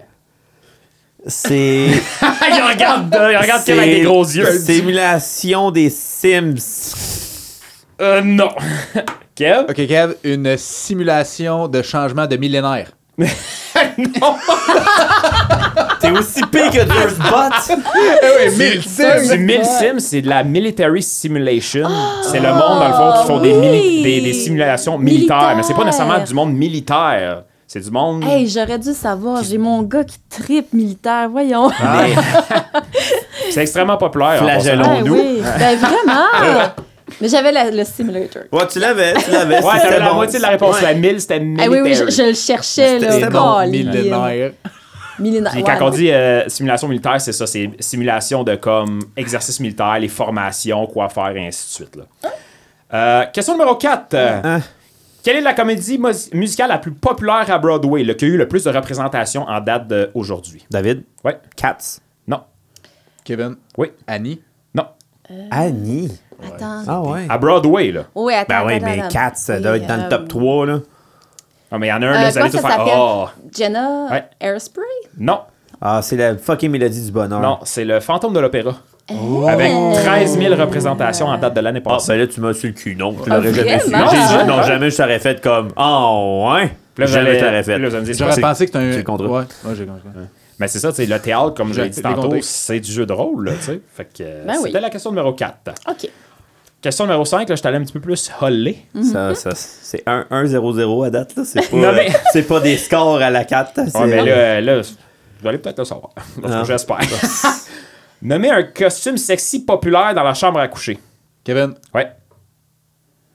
C'est. 1.25 1.87
il 2.21 2.61
regarde, 2.69 3.15
il 3.31 3.37
regarde 3.37 3.63
Kevin 3.63 3.81
avec 3.81 3.95
des 3.95 4.01
gros 4.01 4.23
yeux. 4.25 4.59
Simulation 4.59 5.71
des 5.71 5.89
Sims. 5.89 6.55
Euh, 8.01 8.21
non. 8.21 8.49
Kev? 9.35 9.61
OK, 9.69 9.75
Kev, 9.87 10.15
une 10.23 10.57
simulation 10.57 11.67
de 11.67 11.81
changement 11.81 12.27
de 12.27 12.35
millénaire. 12.37 12.91
T'es 15.99 16.11
aussi 16.11 16.41
pire 16.51 16.69
que 16.71 16.83
Dirt 16.83 17.17
Bot. 17.29 17.75
Du 19.31 19.39
milsim, 19.39 19.99
c'est 19.99 20.21
de 20.21 20.29
la 20.29 20.43
military 20.43 21.01
simulation. 21.03 21.87
c'est 22.23 22.39
le 22.39 22.49
monde, 22.49 22.79
dans 22.79 22.87
le 22.87 22.93
fond, 22.93 23.21
qui 23.21 23.27
font 23.27 23.39
des, 23.39 23.53
mili- 23.53 23.81
oui. 23.97 24.03
des, 24.03 24.21
des 24.21 24.33
simulations 24.33 24.97
militaires. 24.97 25.53
Mais 25.55 25.63
c'est 25.63 25.73
pas 25.73 25.85
nécessairement 25.85 26.23
du 26.23 26.33
monde 26.33 26.53
militaire. 26.53 27.43
C'est 27.73 27.79
du 27.79 27.89
monde. 27.89 28.23
Hey, 28.23 28.47
j'aurais 28.47 28.77
dû 28.77 28.93
savoir, 28.93 29.43
j'ai 29.43 29.57
mon 29.57 29.81
gars 29.81 30.03
qui 30.03 30.17
tripe 30.29 30.71
militaire, 30.73 31.27
voyons. 31.27 31.71
Ah. 31.81 32.03
c'est 33.49 33.61
extrêmement 33.63 33.97
populaire. 33.97 34.43
en 34.43 34.45
Flagellons. 34.45 34.83
passant. 34.83 34.95
Ah 34.99 35.01
nous. 35.03 35.15
oui, 35.15 35.41
ben 35.41 35.77
vraiment. 35.79 36.69
Mais 37.21 37.27
j'avais 37.29 37.51
la- 37.51 37.71
le 37.71 37.83
simulator. 37.83 38.43
Ouais, 38.51 38.67
tu 38.67 38.77
l'avais, 38.77 39.13
tu 39.15 39.31
l'avais. 39.31 39.55
Ouais, 39.55 39.71
c'était 39.77 39.87
t'avais 39.87 39.99
la 40.01 40.09
bon. 40.09 40.15
moitié 40.15 40.37
de 40.37 40.43
la 40.43 40.49
réponse. 40.49 40.75
Ouais. 40.75 40.81
La 40.83 40.93
1000, 40.93 41.19
c'était 41.21 41.33
Ah 41.35 41.39
militaire. 41.39 41.71
oui, 41.71 41.79
oui, 41.81 41.93
je, 41.95 42.11
je 42.11 42.23
le 42.29 42.33
cherchais, 42.35 42.99
là. 42.99 43.11
C'était 43.11 43.29
bon, 43.31 43.39
Colin. 43.39 43.67
Millénaire. 43.67 44.51
Millénaire. 45.17 45.55
Ouais, 45.55 45.63
quand 45.63 45.77
on 45.81 45.89
dit 45.89 46.11
euh, 46.11 46.47
simulation 46.49 46.87
militaire, 46.87 47.19
c'est 47.21 47.31
ça, 47.33 47.47
c'est 47.47 47.71
simulation 47.79 48.43
de 48.43 48.53
comme 48.55 48.99
exercice 49.17 49.59
militaire, 49.59 49.97
les 49.99 50.09
formations, 50.09 50.85
quoi 50.85 51.09
faire, 51.09 51.35
et 51.35 51.47
ainsi 51.47 51.67
de 51.69 51.85
suite. 51.85 51.95
là. 51.95 52.29
Euh, 52.93 53.25
question 53.33 53.53
numéro 53.53 53.75
4. 53.75 54.13
Hein? 54.15 54.59
Quelle 55.23 55.37
est 55.37 55.41
la 55.41 55.53
comédie 55.53 55.97
mus- 55.97 56.29
musicale 56.33 56.69
la 56.69 56.77
plus 56.77 56.91
populaire 56.91 57.49
à 57.49 57.57
Broadway, 57.57 58.03
là, 58.03 58.13
qui 58.13 58.25
a 58.25 58.27
eu 58.27 58.37
le 58.37 58.47
plus 58.47 58.63
de 58.65 58.69
représentation 58.69 59.43
en 59.47 59.61
date 59.61 59.87
d'aujourd'hui? 59.87 60.65
David, 60.69 61.03
Ouais. 61.23 61.37
Cats? 61.55 61.99
Non. 62.27 62.41
Kevin? 63.23 63.55
Oui. 63.77 63.91
Annie? 64.05 64.41
Non. 64.75 64.85
Annie? 65.49 66.11
Attends. 66.45 66.83
Ah 66.87 67.01
ouais. 67.01 67.25
À 67.29 67.37
Broadway, 67.37 67.91
là. 67.93 68.03
Oui, 68.15 68.33
attends. 68.33 68.65
Ben 68.65 68.65
oui, 68.67 68.79
mais 68.81 68.99
attends. 68.99 69.07
Cats, 69.09 69.35
ça 69.35 69.59
doit 69.61 69.71
Oui, 69.71 69.77
être 69.77 69.87
dans 69.87 69.95
le 69.95 70.03
euh, 70.03 70.09
top 70.09 70.27
3, 70.27 70.65
là. 70.65 70.79
Ah, 71.71 71.79
mais 71.79 71.87
il 71.87 71.89
y 71.89 71.93
en 71.93 72.01
a 72.01 72.05
un, 72.07 72.09
Euh, 72.09 72.13
là, 72.13 72.29
vous 72.29 72.37
allez 72.37 72.49
comment 72.49 72.51
tout 72.51 72.57
ça 72.57 72.61
faire. 72.67 72.77
s'appelle? 72.77 72.93
Oh! 72.97 73.25
Jenna 73.55 74.07
Ouais. 74.11 74.25
Airspray? 74.41 74.83
Non, 75.17 75.39
Ah, 75.81 76.01
c'est 76.01 76.17
la 76.17 76.37
fucking 76.37 76.69
mélodie 76.69 77.05
du 77.05 77.11
bonheur. 77.11 77.39
non, 77.39 77.59
c'est 77.63 77.85
le 77.85 77.99
fantôme 78.01 78.33
de 78.33 78.39
l'opéra. 78.39 78.75
Avec 79.09 79.71
13 79.71 80.37
000 80.37 80.55
représentations 80.55 81.27
en 81.27 81.37
date 81.37 81.53
de 81.55 81.59
l'année 81.61 81.81
Ah, 81.85 81.89
passée. 81.89 82.13
ben 82.13 82.19
là, 82.19 82.27
tu 82.27 82.39
m'as 82.41 82.53
sur 82.53 82.67
le 82.67 82.73
cul, 82.73 82.95
non. 82.95 83.15
Je 83.25 83.31
Ah, 83.31 83.35
l'aurais 83.37 83.53
jamais 83.53 83.79
su. 83.79 83.91
Ah, 83.93 84.43
non, 84.47 84.57
ouais. 84.59 84.63
jamais 84.67 84.89
je 84.89 84.97
t'aurais 84.97 85.19
fait 85.19 85.41
comme. 85.41 85.69
Oh, 85.75 86.49
ouais. 86.53 86.71
Là, 86.97 87.05
jamais 87.05 87.35
je 87.35 87.39
t'aurais 87.45 87.63
fait. 87.63 88.13
J'aurais 88.13 88.41
pensé 88.41 88.65
que 88.65 88.71
c'était 88.71 88.77
un. 88.85 88.91
J'ai 88.91 88.97
le 88.99 89.03
contrat. 89.03 89.27
Ouais, 89.27 89.39
ouais, 89.65 89.75
j'ai 89.77 89.85
compris. 89.85 90.01
Mais 90.59 90.67
c'est 90.67 90.79
ça, 90.79 90.91
c'est 90.93 91.05
le 91.05 91.19
théâtre, 91.19 91.53
comme 91.55 91.73
je 91.73 91.79
l'ai 91.81 91.85
J'ai- 91.85 91.89
dit 91.95 92.01
tantôt, 92.01 92.33
c'est 92.41 92.79
du 92.79 92.91
jeu 92.91 93.05
de 93.05 93.11
rôle, 93.13 93.45
là, 93.45 93.51
tu 93.59 93.63
sais. 93.65 93.81
Fait 93.93 94.05
que 94.05 94.09
euh, 94.21 94.43
Ben 94.45 94.53
oui. 94.57 94.65
c'était 94.67 94.79
la 94.79 94.89
question 94.91 95.09
numéro 95.09 95.33
4. 95.33 95.55
OK. 95.89 96.09
Question 96.79 97.05
numéro 97.05 97.25
5, 97.25 97.49
là, 97.49 97.55
je 97.55 97.61
t'allais 97.61 97.77
un 97.77 97.83
petit 97.83 97.93
peu 97.93 97.99
plus 97.99 98.29
holler. 98.39 98.77
Ça, 99.11 99.33
ça, 99.35 99.49
c'est 99.55 100.03
1-1-0-0 100.05 101.05
à 101.05 101.09
date, 101.09 101.35
là. 101.35 101.43
C'est 101.45 101.67
pas, 101.71 101.75
Non, 101.77 101.91
mais- 101.93 102.09
c'est 102.31 102.43
pas 102.47 102.59
des 102.59 102.77
scores 102.77 103.21
à 103.21 103.29
la 103.31 103.43
4. 103.45 103.71
C'est... 103.87 103.97
Ouais, 103.97 104.07
mais 104.07 104.23
là, 104.23 104.31
euh, 104.31 104.61
là, 104.61 104.81
vous 105.41 105.47
allez 105.47 105.57
peut-être 105.57 105.79
le 105.79 105.85
savoir. 105.85 106.11
J'espère. 106.65 106.99
Nommer 108.23 108.51
un 108.51 108.63
costume 108.63 109.17
sexy 109.17 109.65
populaire 109.65 110.13
dans 110.15 110.23
la 110.23 110.33
chambre 110.33 110.57
à 110.57 110.69
coucher. 110.69 110.97
Kevin? 111.43 111.73
Ouais. 111.93 112.07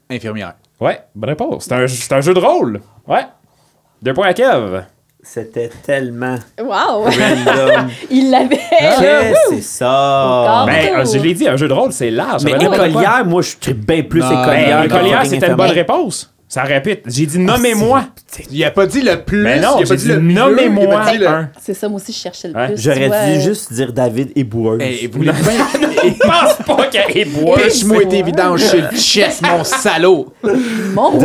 Infirmière. 0.09 0.55
Ouais, 0.81 1.03
bonne 1.15 1.29
réponse. 1.29 1.65
C'est 1.67 1.75
un, 1.75 1.87
c'est 1.87 2.11
un 2.15 2.23
jeu 2.23 2.33
de 2.33 2.39
rôle. 2.41 2.81
Ouais. 3.07 3.27
Deux 4.01 4.15
points 4.15 4.29
à 4.29 4.33
Kev. 4.33 4.85
C'était 5.23 5.71
tellement 5.83 6.37
Wow! 6.59 7.03
random. 7.03 7.91
Il 8.11 8.31
l'avait! 8.31 8.57
Qu'est-ce 8.71 9.51
que 9.51 9.57
c'est 9.57 9.61
ça? 9.61 10.65
Ben, 10.67 10.95
euh, 11.01 11.05
je 11.05 11.19
l'ai 11.19 11.35
dit, 11.35 11.47
un 11.47 11.57
jeu 11.57 11.69
de 11.69 11.75
rôle, 11.75 11.93
c'est 11.93 12.11
large. 12.11 12.45
mais 12.45 12.53
écolière, 12.53 13.27
moi, 13.27 13.43
je 13.43 13.57
suis 13.61 13.75
bien 13.75 14.03
plus 14.05 14.21
écolière. 14.25 14.79
Ben, 14.79 14.85
écolière, 14.85 15.27
c'était 15.27 15.49
une 15.49 15.55
bonne 15.57 15.71
réponse. 15.71 16.33
Ça 16.49 16.63
répète. 16.63 17.03
J'ai 17.07 17.27
dit 17.27 17.39
nommez-moi. 17.39 18.05
Il 18.51 18.65
a 18.65 18.71
pas 18.71 18.87
dit 18.87 19.03
le 19.03 19.23
plus. 19.23 19.43
Mais 19.43 19.61
non, 19.61 19.77
il 19.79 19.83
a 19.83 19.85
j'ai 19.85 19.89
pas 19.89 19.97
dit 19.97 20.03
dit 20.05 20.09
le 20.09 20.19
nommez-moi 20.21 20.85
il 20.87 20.93
a 20.93 20.99
pas 21.05 21.13
dit 21.13 21.19
le- 21.19 21.29
un. 21.29 21.51
C'est 21.63 21.75
ça, 21.75 21.89
moi 21.91 22.01
aussi, 22.01 22.13
je 22.13 22.19
cherchais 22.19 22.49
le 22.49 22.55
Ouais. 22.55 22.69
plus. 22.69 22.83
J'aurais 22.83 23.09
Ouais. 23.09 23.35
dû 23.37 23.43
juste 23.43 23.71
dire 23.73 23.93
David 23.93 24.33
et 24.35 24.45
Boueuse. 24.45 24.81
Hey, 24.81 25.07
vous. 25.09 25.23
Je 25.25 26.11
pense 26.27 26.55
pas 26.67 26.87
qu'elle 26.87 27.17
est 27.19 27.25
boire. 27.27 27.59
Pêche-moi 27.59 28.07
tes 28.07 28.23
vidanges 28.23 28.63
chez 28.71 28.81
le 28.81 28.97
chess, 28.97 29.43
mon 29.43 29.63
salaud. 29.65 30.33
Mon 30.95 31.19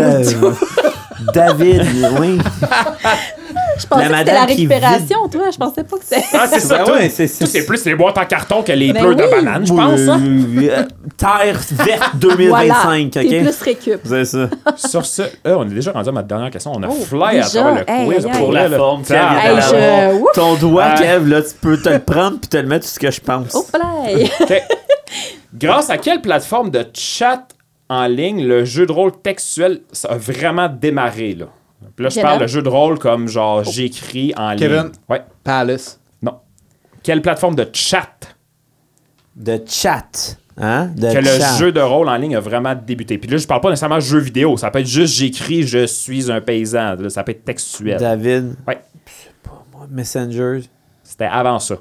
David, 1.34 1.84
oui. 2.20 2.38
je 3.78 3.88
pensais 3.88 4.04
la 4.04 4.10
que 4.10 4.18
c'était 4.20 4.34
la 4.34 4.46
récupération, 4.46 5.28
toi. 5.30 5.42
Je 5.52 5.58
pensais 5.58 5.84
pas 5.84 5.98
que 5.98 6.04
c'était... 6.04 6.24
Ah, 6.34 6.48
c'est 6.48 6.60
ça, 6.62 6.78
Ben 6.80 6.84
tout. 6.86 6.92
ouais, 6.94 7.10
c'est- 7.10 7.66
plus 7.66 7.86
les 7.86 7.96
boîtes 7.96 8.18
en 8.18 8.26
carton 8.26 8.62
que 8.64 8.72
les 8.72 8.94
Ben 8.94 9.02
pleurs 9.02 9.16
de 9.16 9.24
oui. 9.24 9.30
banane, 9.32 9.66
je 9.66 9.74
pense. 9.74 10.00
hein. 10.00 10.22
Euh, 10.22 10.84
Terre 11.18 11.60
verte 11.72 12.12
Voilà, 12.22 12.36
2025, 12.36 13.12
t'es 13.12 13.20
ok? 13.22 13.44
plus 13.44 13.62
récup. 13.62 14.00
C'est 14.06 14.26
ça. 14.26 14.50
Sur 14.76 15.06
ce, 15.06 15.22
là, 15.44 15.58
on 15.58 15.64
est 15.70 15.74
déjà 15.74 15.92
rendu 15.92 16.10
à 16.10 16.12
ma 16.12 16.24
dernière 16.24 16.50
question. 16.52 16.72
On 16.76 16.84
a 16.84 16.88
Oh, 16.90 16.94
fly 16.94 17.40
à 17.40 17.74
le 17.74 17.90
Hey, 17.90 18.08
quiz. 18.08 18.28
Pour 18.38 18.52
la 18.52 18.68
là. 18.68 18.78
forme. 18.78 19.04
Ton 20.34 20.56
doigt. 20.56 20.92
Kev, 20.96 21.28
là, 21.30 21.42
tu 21.42 21.54
peux 21.60 21.78
te 21.78 21.90
le 21.90 22.00
prendre 22.00 22.40
puis 22.40 22.50
te 22.50 22.58
le 22.58 22.68
mettre 22.68 22.86
sur 22.86 22.96
ce 22.96 23.00
que 23.00 23.12
je 23.12 23.22
pense. 23.22 23.54
Oh, 23.56 23.66
play. 23.72 24.30
Grâce 25.54 25.90
à 25.90 25.98
quelle 25.98 26.22
plateforme 26.22 26.70
de 26.72 26.86
chat 26.94 27.48
en 27.90 28.08
ligne 28.08 28.44
le 28.46 28.66
jeu 28.66 28.86
de 28.88 28.92
rôle 28.92 29.12
textuel 29.22 29.82
ça 29.92 30.10
a 30.10 30.18
vraiment 30.18 30.68
démarré, 30.70 31.36
là? 31.36 31.46
Puis 31.96 32.04
là, 32.04 32.10
je 32.10 32.22
parle 32.22 32.42
de 32.42 32.48
jeu 32.48 32.62
de 32.62 32.70
rôle 32.70 33.00
comme 33.00 33.28
genre 33.28 33.64
j'écris 33.64 34.34
en 34.36 34.56
Kevin? 34.56 34.84
ligne. 34.84 34.92
Ouais. 35.10 35.24
Palace. 35.44 36.00
Non. 36.22 36.40
Quelle 37.02 37.22
plateforme 37.22 37.56
de 37.56 37.68
chat? 37.72 38.36
De 39.36 39.62
chat. 39.66 40.38
Hein? 40.58 40.88
De 40.96 41.08
que 41.12 41.22
chat. 41.22 41.52
le 41.54 41.58
jeu 41.58 41.72
de 41.72 41.82
rôle 41.82 42.10
en 42.10 42.16
ligne 42.16 42.36
a 42.36 42.40
vraiment 42.40 42.76
débuté? 42.76 43.18
Puis 43.18 43.30
là, 43.30 43.38
je 43.38 43.48
parle 43.48 43.62
pas 43.62 43.70
nécessairement 43.70 44.00
jeu 44.00 44.20
vidéo. 44.20 44.58
Ça 44.58 44.70
peut 44.72 44.80
être 44.80 44.88
juste 44.88 45.16
j'écris, 45.16 45.64
je 45.64 45.86
suis 45.86 46.32
un 46.32 46.42
paysan. 46.42 46.96
Là, 46.96 47.10
ça 47.10 47.24
peut 47.24 47.32
être 47.32 47.44
textuel. 47.44 48.00
David? 48.00 48.56
Ouais. 48.68 48.82
Moi, 49.72 49.88
Messenger? 49.90 50.62
C'était 51.04 51.26
avant 51.26 51.60
ça. 51.60 51.76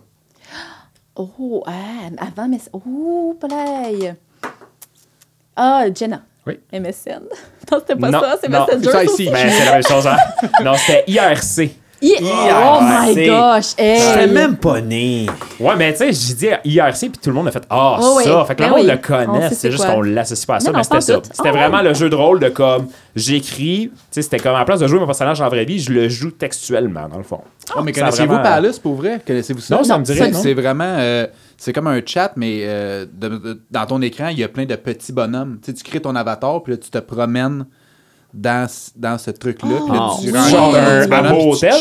Oh, 1.14 1.62
ah, 1.66 2.08
avant, 2.18 2.48
mais... 2.48 2.58
Oh, 2.72 3.36
play. 3.38 4.14
Ah, 5.54 5.84
Jenna. 5.94 6.22
Oui. 6.46 6.60
MSN. 6.72 7.22
Non, 7.70 7.78
c'était 7.78 7.96
pas 7.96 8.10
Non, 8.10 8.20
ça, 8.20 8.36
c'est. 8.40 8.48
Messenger. 8.50 8.90
Ça 8.90 9.04
ici. 9.04 9.30
Ben, 9.30 9.50
c'est 9.50 9.64
la 9.64 9.72
même 9.72 9.82
chose, 9.82 10.06
hein? 10.06 10.16
Non, 10.64 10.74
c'était 10.74 11.04
IRC. 11.10 11.70
I- 12.02 12.16
Oh 12.20 12.80
my 12.82 13.26
gosh. 13.26 13.70
J'étais 13.78 14.24
Hey. 14.24 14.30
même 14.30 14.56
pas 14.56 14.80
né. 14.80 15.26
Ouais, 15.60 15.76
mais 15.76 15.92
tu 15.92 15.98
sais, 15.98 16.12
j'ai 16.12 16.34
dit 16.34 16.48
IRC, 16.64 16.98
puis 17.10 17.10
tout 17.22 17.30
le 17.30 17.34
monde 17.34 17.48
a 17.48 17.52
fait 17.52 17.62
Ah, 17.70 17.98
Oh, 18.00 18.20
ça. 18.20 18.40
oui. 18.40 18.46
Fait 18.48 18.54
que 18.56 18.62
le 18.62 18.68
Ben 18.68 18.70
monde 18.74 18.80
oui. 18.80 18.86
le 18.86 18.92
On 18.94 19.26
connaît, 19.36 19.50
c'est 19.50 19.70
juste 19.70 19.86
qu'on 19.86 20.02
l'associe 20.02 20.44
pas 20.46 20.56
à 20.56 20.60
ça, 20.60 20.70
Non, 20.72 20.78
mais 20.78 20.82
c'était 20.84 21.00
ça. 21.00 21.20
C'était 21.22 21.48
Oh, 21.50 21.52
vraiment 21.56 21.78
ouais. 21.78 21.84
le 21.84 21.94
jeu 21.94 22.10
de 22.10 22.16
rôle 22.16 22.40
de 22.40 22.48
comme 22.48 22.88
j'écris, 23.14 23.90
tu 23.92 23.98
sais, 24.10 24.22
c'était 24.22 24.38
comme 24.38 24.54
à 24.54 24.58
la 24.60 24.64
place 24.64 24.80
de 24.80 24.86
jouer 24.88 24.98
mon 24.98 25.06
personnage 25.06 25.40
en 25.40 25.48
vraie 25.48 25.64
vie, 25.64 25.78
je 25.78 25.92
le 25.92 26.08
joue 26.08 26.30
textuellement, 26.32 27.08
dans 27.08 27.18
le 27.18 27.22
fond. 27.22 27.40
Oh, 27.76 27.82
mais 27.82 27.92
connaissez-vous 27.92 28.28
vraiment- 28.32 28.42
Palace 28.42 28.78
pour 28.78 28.94
vrai? 28.94 29.20
Connaissez-vous 29.24 29.60
ça? 29.60 29.76
Non, 29.76 29.84
ça 29.84 29.96
me 29.98 30.04
dirait, 30.04 30.32
C'est- 30.32 30.54
vraiment. 30.54 30.96
euh, 30.98 31.26
c'est 31.56 31.72
comme 31.72 31.86
un 31.86 32.00
chat, 32.04 32.32
mais 32.36 32.62
euh, 32.64 33.06
de- 33.12 33.28
de- 33.28 33.60
dans 33.70 33.86
ton 33.86 34.02
écran, 34.02 34.28
il 34.28 34.38
y 34.40 34.44
a 34.44 34.48
plein 34.48 34.64
de 34.64 34.74
petits 34.74 35.12
bonhommes. 35.12 35.58
Tu 35.64 35.70
sais, 35.70 35.76
tu 35.76 35.84
crées 35.84 36.00
ton 36.00 36.16
avatar, 36.16 36.62
puis 36.64 36.72
là, 36.72 36.78
tu 36.78 36.90
te 36.90 36.98
promènes 36.98 37.64
dans, 38.34 38.68
ce- 38.68 38.90
dans 38.96 39.18
ce 39.18 39.30
truc-là. 39.30 39.76
puis 39.86 39.92
là, 39.92 40.08
Oh, 40.10 40.16
tu 40.20 40.30
oui. 40.32 40.50
Genre 40.50 40.74
un 40.76 41.06
bonhomme, 41.06 41.26
abo 41.26 41.52
hôtel? 41.52 41.72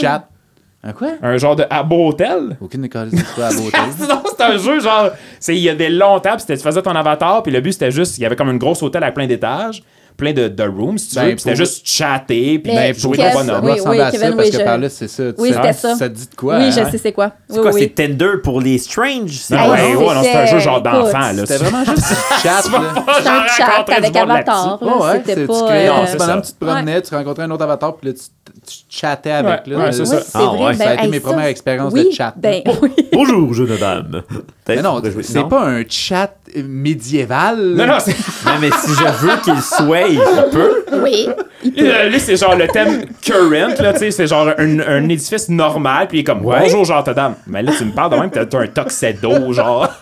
Un 0.84 0.94
quoi? 0.94 1.10
Un 1.22 1.38
genre 1.38 1.56
de 1.56 1.64
abo 1.70 2.08
hôtel? 2.08 2.58
Aucune 2.60 2.86
école 2.86 3.10
c'est 3.14 3.36
quoi 3.36 3.46
abo 3.48 3.68
hôtel. 3.68 3.82
non, 4.10 4.24
c'est 4.26 4.44
un 4.44 4.58
jeu 4.58 4.80
genre, 4.80 5.10
c'est 5.40 5.56
il 5.56 5.62
y 5.62 5.70
a 5.70 5.76
des 5.76 5.90
longs 5.90 6.20
tables, 6.20 6.42
tu 6.46 6.58
faisais 6.58 6.82
ton 6.82 6.92
avatar, 6.96 7.44
puis 7.44 7.52
le 7.52 7.62
but 7.62 7.74
c'était 7.74 7.92
juste, 7.92 8.18
il 8.18 8.22
y 8.22 8.26
avait 8.26 8.36
comme 8.36 8.50
une 8.50 8.58
grosse 8.58 8.82
hôtel 8.82 9.04
avec 9.04 9.14
plein 9.16 9.28
d'étages, 9.28 9.84
plein 10.22 10.34
de, 10.34 10.48
de 10.48 10.64
rooms, 10.64 10.98
si 11.00 11.10
tu 11.10 11.16
Ben, 11.16 11.32
veux, 11.32 11.38
c'était 11.38 11.56
juste 11.56 11.82
chatter, 11.86 12.60
puis 12.60 12.72
ben, 12.74 12.94
jouer 12.94 13.18
ton 13.18 13.32
bonhomme. 13.34 13.66
oui, 13.66 13.70
Ça 13.80 13.90
ressemble 13.90 14.02
à 14.02 14.12
Kevin, 14.12 14.20
ça, 14.30 14.36
parce 14.36 14.46
oui, 14.48 14.52
que 14.54 14.60
je- 14.60 14.64
Palace, 14.64 14.94
c'est 14.94 15.08
ça. 15.08 15.24
Oui, 15.38 15.50
Ça- 15.50 15.56
c'était 15.56 15.74
ça. 15.74 15.96
Ça 15.96 16.10
te 16.10 16.14
dit 16.16 16.28
de 16.30 16.36
quoi? 16.36 16.58
Oui, 16.58 16.64
hein? 16.66 16.70
je 16.72 16.92
sais 16.92 16.98
c'est 16.98 17.12
quoi. 17.12 17.32
C'est 17.50 17.56
Oui, 17.58 17.62
quoi, 17.64 17.72
oui. 17.74 17.82
c'est 17.82 17.96
Tinder 18.08 18.32
pour 18.44 18.62
les 18.62 18.78
strange? 18.78 19.32
C'est 19.32 19.56
Non, 19.56 19.74
Hey, 19.76 19.96
ouais, 19.96 20.06
ouais, 20.06 20.14
non, 20.16 20.22
c'est 20.24 20.36
un 20.36 20.46
jeu 20.46 20.60
genre 20.60 20.82
d'enfant, 20.82 21.18
là. 21.20 21.34
C'était 21.46 21.58
vraiment 21.58 21.84
juste 21.86 22.06
chat. 22.44 22.62
là. 22.72 22.94
C'est 23.22 23.28
un 23.30 23.48
chat 23.48 23.86
avec 23.98 24.16
avatar. 24.16 24.80
là, 24.82 25.14
C'était 25.16 25.36
c'est- 25.36 25.48
pas... 25.48 25.54
euh, 25.72 26.06
c'est 26.08 26.18
bonhomme, 26.18 26.44
ça. 26.44 26.50
tu 26.52 26.54
te 26.60 26.66
promenais, 26.66 27.02
tu 27.02 27.16
rencontrais 27.16 27.44
un 27.44 27.52
autre 27.52 27.64
avatar, 27.64 27.96
puis 27.98 28.10
là, 28.10 28.14
tu, 28.16 28.76
chattais 28.90 29.32
avec. 29.32 29.66
Là. 29.68 29.92
c'est 29.92 30.02
Oui, 30.02 30.08
ça. 30.08 30.20
Ah, 30.36 30.40
vrai. 30.46 30.66
ouais. 30.66 30.74
Ça 30.76 30.84
a 30.84 30.88
ben, 30.96 31.00
été 31.00 31.08
mes 31.08 31.20
ça- 31.20 31.28
premières 31.30 31.46
expériences 31.48 31.94
oui, 31.94 32.10
de 32.10 32.12
chat. 32.14 32.34
Ben, 32.38 32.62
oui. 32.82 32.92
Bonjour, 33.12 33.54
jeune 33.54 33.76
dame. 33.78 34.22
Mais 34.68 34.82
non, 34.82 35.02
c'est 35.22 35.48
pas 35.50 35.64
un 35.66 35.84
chat 35.90 36.32
médiéval. 36.68 37.58
Non, 37.76 37.86
non, 37.88 37.98
c'est. 38.00 38.16
Non, 38.46 38.54
mais 38.60 38.70
si 38.72 38.92
je 38.92 39.26
veux 39.26 39.38
qu'il 39.44 39.62
soit, 39.62 40.08
il 40.08 40.20
peut. 40.52 40.84
Oui. 41.04 41.30
Il 41.64 41.74
peut. 41.74 41.86
Là, 42.10 42.20
c'est 42.20 42.36
genre 42.36 42.56
le 42.56 42.68
thème 42.68 43.06
current, 43.22 43.80
là, 43.80 43.94
tu 43.94 44.00
sais, 44.00 44.12
c'est 44.12 44.28
genre 44.28 44.50
un, 44.58 44.80
un 44.80 45.10
édifice 45.10 45.48
normal, 45.50 46.08
puis 46.08 46.18
il 46.18 46.22
est 46.22 46.24
comme 46.24 46.44
Ouais. 46.46 46.60
bonjour, 46.62 46.84
genre, 46.86 47.04
ta 47.04 47.14
dame. 47.14 47.36
Mais 47.48 47.62
là, 47.64 47.72
tu 47.78 47.86
me 47.86 47.92
parles 47.92 48.12
de 48.12 48.18
même, 48.18 48.30
t'as 48.32 48.46
t'as 48.46 48.60
un 48.60 48.68
tuxedo, 48.68 49.54
genre. 49.54 49.88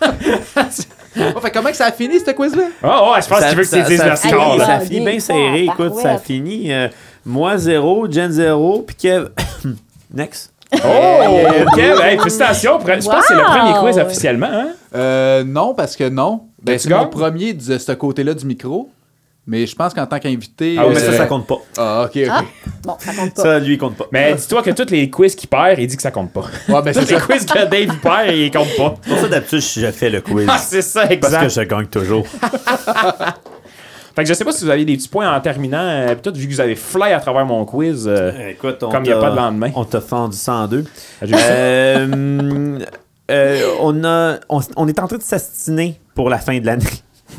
Oh, 1.34 1.40
fait 1.40 1.50
comment 1.50 1.70
que 1.70 1.76
ça 1.76 1.86
a 1.86 1.92
fini, 1.92 2.20
ce 2.24 2.30
quiz-là? 2.30 2.62
Oh, 2.84 3.10
ouais, 3.12 3.20
je 3.20 3.28
pense 3.28 3.40
Ça- 3.40 3.48
qu'il 3.48 3.56
veut 3.56 3.64
que 3.64 3.68
ça- 3.68 3.82
tu 3.82 3.88
dises 3.90 4.02
le 4.02 4.10
finit- 4.14 4.30
score, 4.32 4.56
là. 4.58 4.64
Ça 4.64 4.72
Ah, 4.74 4.80
finit 4.80 5.04
bien 5.04 5.18
serré. 5.18 5.64
Écoute, 5.64 5.96
ça 5.96 6.02
barouette. 6.04 6.22
finit. 6.24 6.72
euh, 6.72 6.86
moi, 7.26 7.58
zéro, 7.58 8.06
Jen, 8.08 8.30
zéro, 8.30 8.84
puis 8.86 8.94
Kev. 8.94 9.24
Next. 10.14 10.52
Oh, 10.72 10.76
ok, 11.66 11.76
ben, 11.76 12.18
félicitations. 12.18 12.78
Je 12.80 12.86
pense 12.86 13.06
que 13.06 13.24
c'est 13.28 13.34
le 13.34 13.40
Wow. 13.40 13.46
premier 13.46 13.72
quiz 13.80 13.98
officiellement, 13.98 14.48
hein? 14.52 14.68
Euh, 14.94 15.44
non, 15.44 15.74
parce 15.74 15.96
que 15.96 16.08
non. 16.08 16.42
Ben, 16.62 16.72
T'as-tu 16.72 16.78
c'est 16.88 16.90
mon 16.90 16.96
gagné? 16.98 17.10
premier 17.10 17.52
de 17.54 17.78
ce 17.78 17.92
côté-là 17.92 18.34
du 18.34 18.46
micro. 18.46 18.88
Mais 19.46 19.66
je 19.66 19.74
pense 19.74 19.94
qu'en 19.94 20.06
tant 20.06 20.18
qu'invité. 20.20 20.76
Ah 20.78 20.84
oui, 20.86 20.92
Mais 20.94 21.00
ça, 21.00 21.10
euh, 21.10 21.16
ça 21.16 21.26
compte 21.26 21.46
pas. 21.46 21.56
Ah, 21.76 22.02
ok, 22.04 22.20
ok. 22.24 22.28
Ah, 22.30 22.42
bon, 22.84 22.96
ça 23.00 23.12
compte 23.14 23.34
pas. 23.34 23.42
Ça, 23.42 23.58
lui, 23.58 23.74
il 23.74 23.78
compte 23.78 23.96
pas. 23.96 24.04
Mais 24.12 24.34
dis-toi 24.34 24.62
que 24.62 24.70
tous 24.70 24.90
les 24.90 25.10
quiz 25.10 25.34
qu'il 25.34 25.48
perd, 25.48 25.78
il 25.80 25.86
dit 25.88 25.96
que 25.96 26.02
ça 26.02 26.10
compte 26.12 26.30
pas. 26.32 26.42
Ouais, 26.68 26.82
ben, 26.82 26.92
c'est 26.92 27.00
Tous 27.00 27.10
les 27.10 27.18
ça. 27.18 27.26
quiz 27.26 27.46
que 27.46 27.58
Dave 27.64 27.72
il 27.80 27.98
perd, 27.98 28.28
il 28.36 28.50
compte 28.52 28.76
pas. 28.76 28.94
C'est 29.02 29.10
pour 29.10 29.18
ça, 29.18 29.28
d'habitude, 29.28 29.60
je 29.60 29.90
fais 29.90 30.10
le 30.10 30.20
quiz. 30.20 30.46
Ah, 30.48 30.58
c'est 30.58 30.82
ça, 30.82 31.00
parce 31.00 31.12
exact. 31.12 31.42
que 31.42 31.48
je 31.48 31.60
gagne 31.62 31.86
toujours. 31.86 32.26
Fait 34.14 34.22
que 34.24 34.28
je 34.28 34.34
sais 34.34 34.44
pas 34.44 34.52
si 34.52 34.64
vous 34.64 34.70
avez 34.70 34.84
des 34.84 34.96
petits 34.96 35.08
points 35.08 35.32
en 35.34 35.40
terminant. 35.40 35.78
euh, 35.80 36.14
Peut-être 36.14 36.36
vu 36.36 36.46
que 36.48 36.52
vous 36.52 36.60
avez 36.60 36.74
fly 36.76 37.12
à 37.12 37.20
travers 37.20 37.46
mon 37.46 37.64
quiz. 37.64 38.06
euh, 38.08 38.32
Écoute, 38.50 38.82
on 38.82 38.90
Comme 38.90 39.04
il 39.04 39.08
y 39.08 39.12
a 39.12 39.16
t'a- 39.16 39.20
pas 39.20 39.30
de 39.30 39.36
lendemain. 39.36 39.70
On 39.74 39.84
t'a 39.84 40.00
fendu 40.00 40.36
102. 40.36 40.84
j'ai 41.22 41.26
vu 41.26 41.32
ça. 41.34 41.38
Euh, 41.48 42.78
euh, 43.30 43.60
on, 43.80 44.04
a, 44.04 44.38
on, 44.48 44.60
on 44.76 44.88
est 44.88 44.98
en 44.98 45.06
train 45.06 45.16
de 45.18 45.22
s'astiner 45.22 46.00
pour 46.14 46.28
la 46.30 46.38
fin 46.38 46.58
de 46.58 46.66
l'année. 46.66 46.84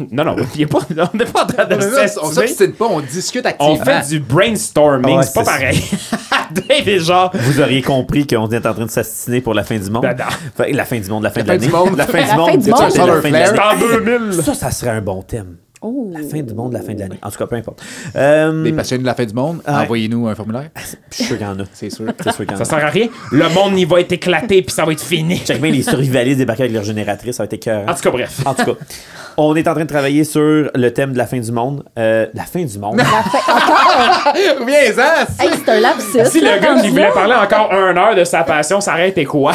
Non, 0.09 0.23
non, 0.23 0.37
il 0.55 0.61
est 0.61 0.65
pas, 0.67 0.79
on 0.89 1.17
n'est 1.17 1.25
pas 1.25 1.43
en 1.43 1.47
train 1.47 1.65
de 1.65 1.75
on 1.75 1.81
s'estimer. 1.81 2.33
s'obstine 2.33 2.71
pas, 2.71 2.85
on 2.89 3.01
discute 3.01 3.45
On 3.45 3.49
activement. 3.73 3.83
fait 4.01 4.07
du 4.07 4.19
brainstorming, 4.21 5.17
Ouais, 5.17 5.23
c'est 5.23 5.33
pas 5.33 5.43
c'est 5.43 5.51
pareil. 5.51 5.83
Dave 6.51 6.87
est 6.87 6.99
genre. 6.99 7.29
Vous 7.33 7.59
auriez 7.59 7.81
compris 7.81 8.25
qu'on 8.25 8.47
est 8.51 8.65
en 8.65 8.73
train 8.73 8.85
de 8.85 8.89
s'astiner 8.89 9.41
pour 9.41 9.53
la 9.53 9.65
fin 9.65 9.77
du 9.77 9.89
monde. 9.89 10.03
Ben 10.03 10.15
non. 10.17 10.23
Fait, 10.55 10.71
la 10.71 10.85
fin 10.85 10.97
du 10.97 11.09
monde, 11.09 11.23
la 11.23 11.29
fin 11.29 11.41
La 11.43 11.43
de 11.43 11.47
fin 11.49 11.53
l'année. 11.55 11.67
du 11.67 11.73
monde. 11.73 11.97
La 11.97 12.05
fin 12.07 12.17
La 12.19 12.23
du 12.23 12.29
fin 12.29 12.37
monde. 12.37 12.57
du 12.57 12.63
c'est 12.63 12.69
monde. 12.71 12.79
ça, 12.79 12.89
c'est 12.89 12.97
la 12.99 13.03
Solar 13.05 13.21
fin 13.21 13.29
de 13.31 13.35
flare. 13.35 13.53
l'année. 13.75 13.81
C'est 13.89 13.95
en 13.95 14.19
2000. 14.29 14.43
Ça, 14.43 14.53
ça 14.53 14.71
serait 14.71 14.91
un 14.91 15.01
bon 15.01 15.21
thème. 15.23 15.57
Oh. 15.83 16.09
La 16.13 16.21
fin 16.21 16.41
du 16.43 16.53
monde, 16.53 16.73
la 16.73 16.81
fin 16.81 16.93
de 16.93 16.99
l'année. 16.99 17.17
En 17.23 17.31
tout 17.31 17.37
cas, 17.39 17.47
peu 17.47 17.55
importe. 17.55 17.81
Euh, 18.15 18.63
Les 18.63 18.71
passionnés 18.71 19.01
de 19.01 19.07
la 19.07 19.15
fin 19.15 19.25
du 19.25 19.33
monde, 19.33 19.61
Ouais. 19.67 19.73
envoyez-nous 19.73 20.27
un 20.27 20.35
formulaire. 20.35 20.69
je 21.09 21.15
suis 21.15 21.23
sûr 21.25 21.37
qu'il 21.39 21.47
y 21.47 21.49
en 21.49 21.59
a. 21.59 21.63
C'est 21.73 21.89
sûr. 21.89 22.05
Sûr 22.21 22.45
en 22.53 22.55
Ça 22.57 22.65
sert 22.65 22.85
à 22.85 22.89
rien. 22.89 23.07
Le 23.31 23.49
monde 23.49 23.73
n'y 23.73 23.85
va 23.85 23.99
être 23.99 24.11
éclaté 24.11 24.61
puis 24.61 24.73
ça 24.75 24.85
va 24.85 24.91
être 24.91 25.01
fini. 25.01 25.37
Check 25.39 25.59
bien 25.59 25.71
les 25.71 25.81
survivalistes 25.81 26.37
débarquer 26.37 26.63
avec 26.63 26.73
leur 26.75 26.83
génératrice, 26.83 27.35
ça 27.37 27.43
va 27.43 27.45
être 27.45 27.53
écœurant. 27.53 27.89
En 27.91 27.95
tout 27.95 28.01
cas, 28.01 28.11
bref. 28.11 28.41
En 28.45 28.53
tout 28.53 28.63
cas, 28.65 28.71
on 29.37 29.55
est 29.55 29.67
en 29.67 29.73
train 29.73 29.83
de 29.85 29.89
travailler 29.89 30.23
sur 30.23 30.69
le 30.75 30.89
thème 30.91 31.13
de 31.13 31.17
la 31.17 31.25
fin 31.25 31.39
du 31.39 31.51
monde. 31.51 31.83
Euh, 31.97 32.27
la 32.35 32.43
fin 32.43 32.63
du 32.63 32.77
monde. 32.77 32.97
La 32.97 33.05
fin- 33.05 33.39
Encore! 33.51 34.33
Reviens-en! 34.59 35.43
Hey, 35.43 35.49
c'est 35.65 35.71
un 35.71 35.79
lapsus. 35.79 36.25
Si 36.31 36.41
le 36.41 36.59
gars 36.61 36.79
qui 36.79 36.89
voulait 36.89 37.01
là. 37.03 37.11
parler 37.11 37.33
encore 37.33 37.71
une 37.73 37.97
heure 37.97 38.13
de 38.15 38.23
sa 38.23 38.43
passion 38.43 38.79
s'arrête 38.81 39.17
et 39.17 39.25
quoi? 39.25 39.53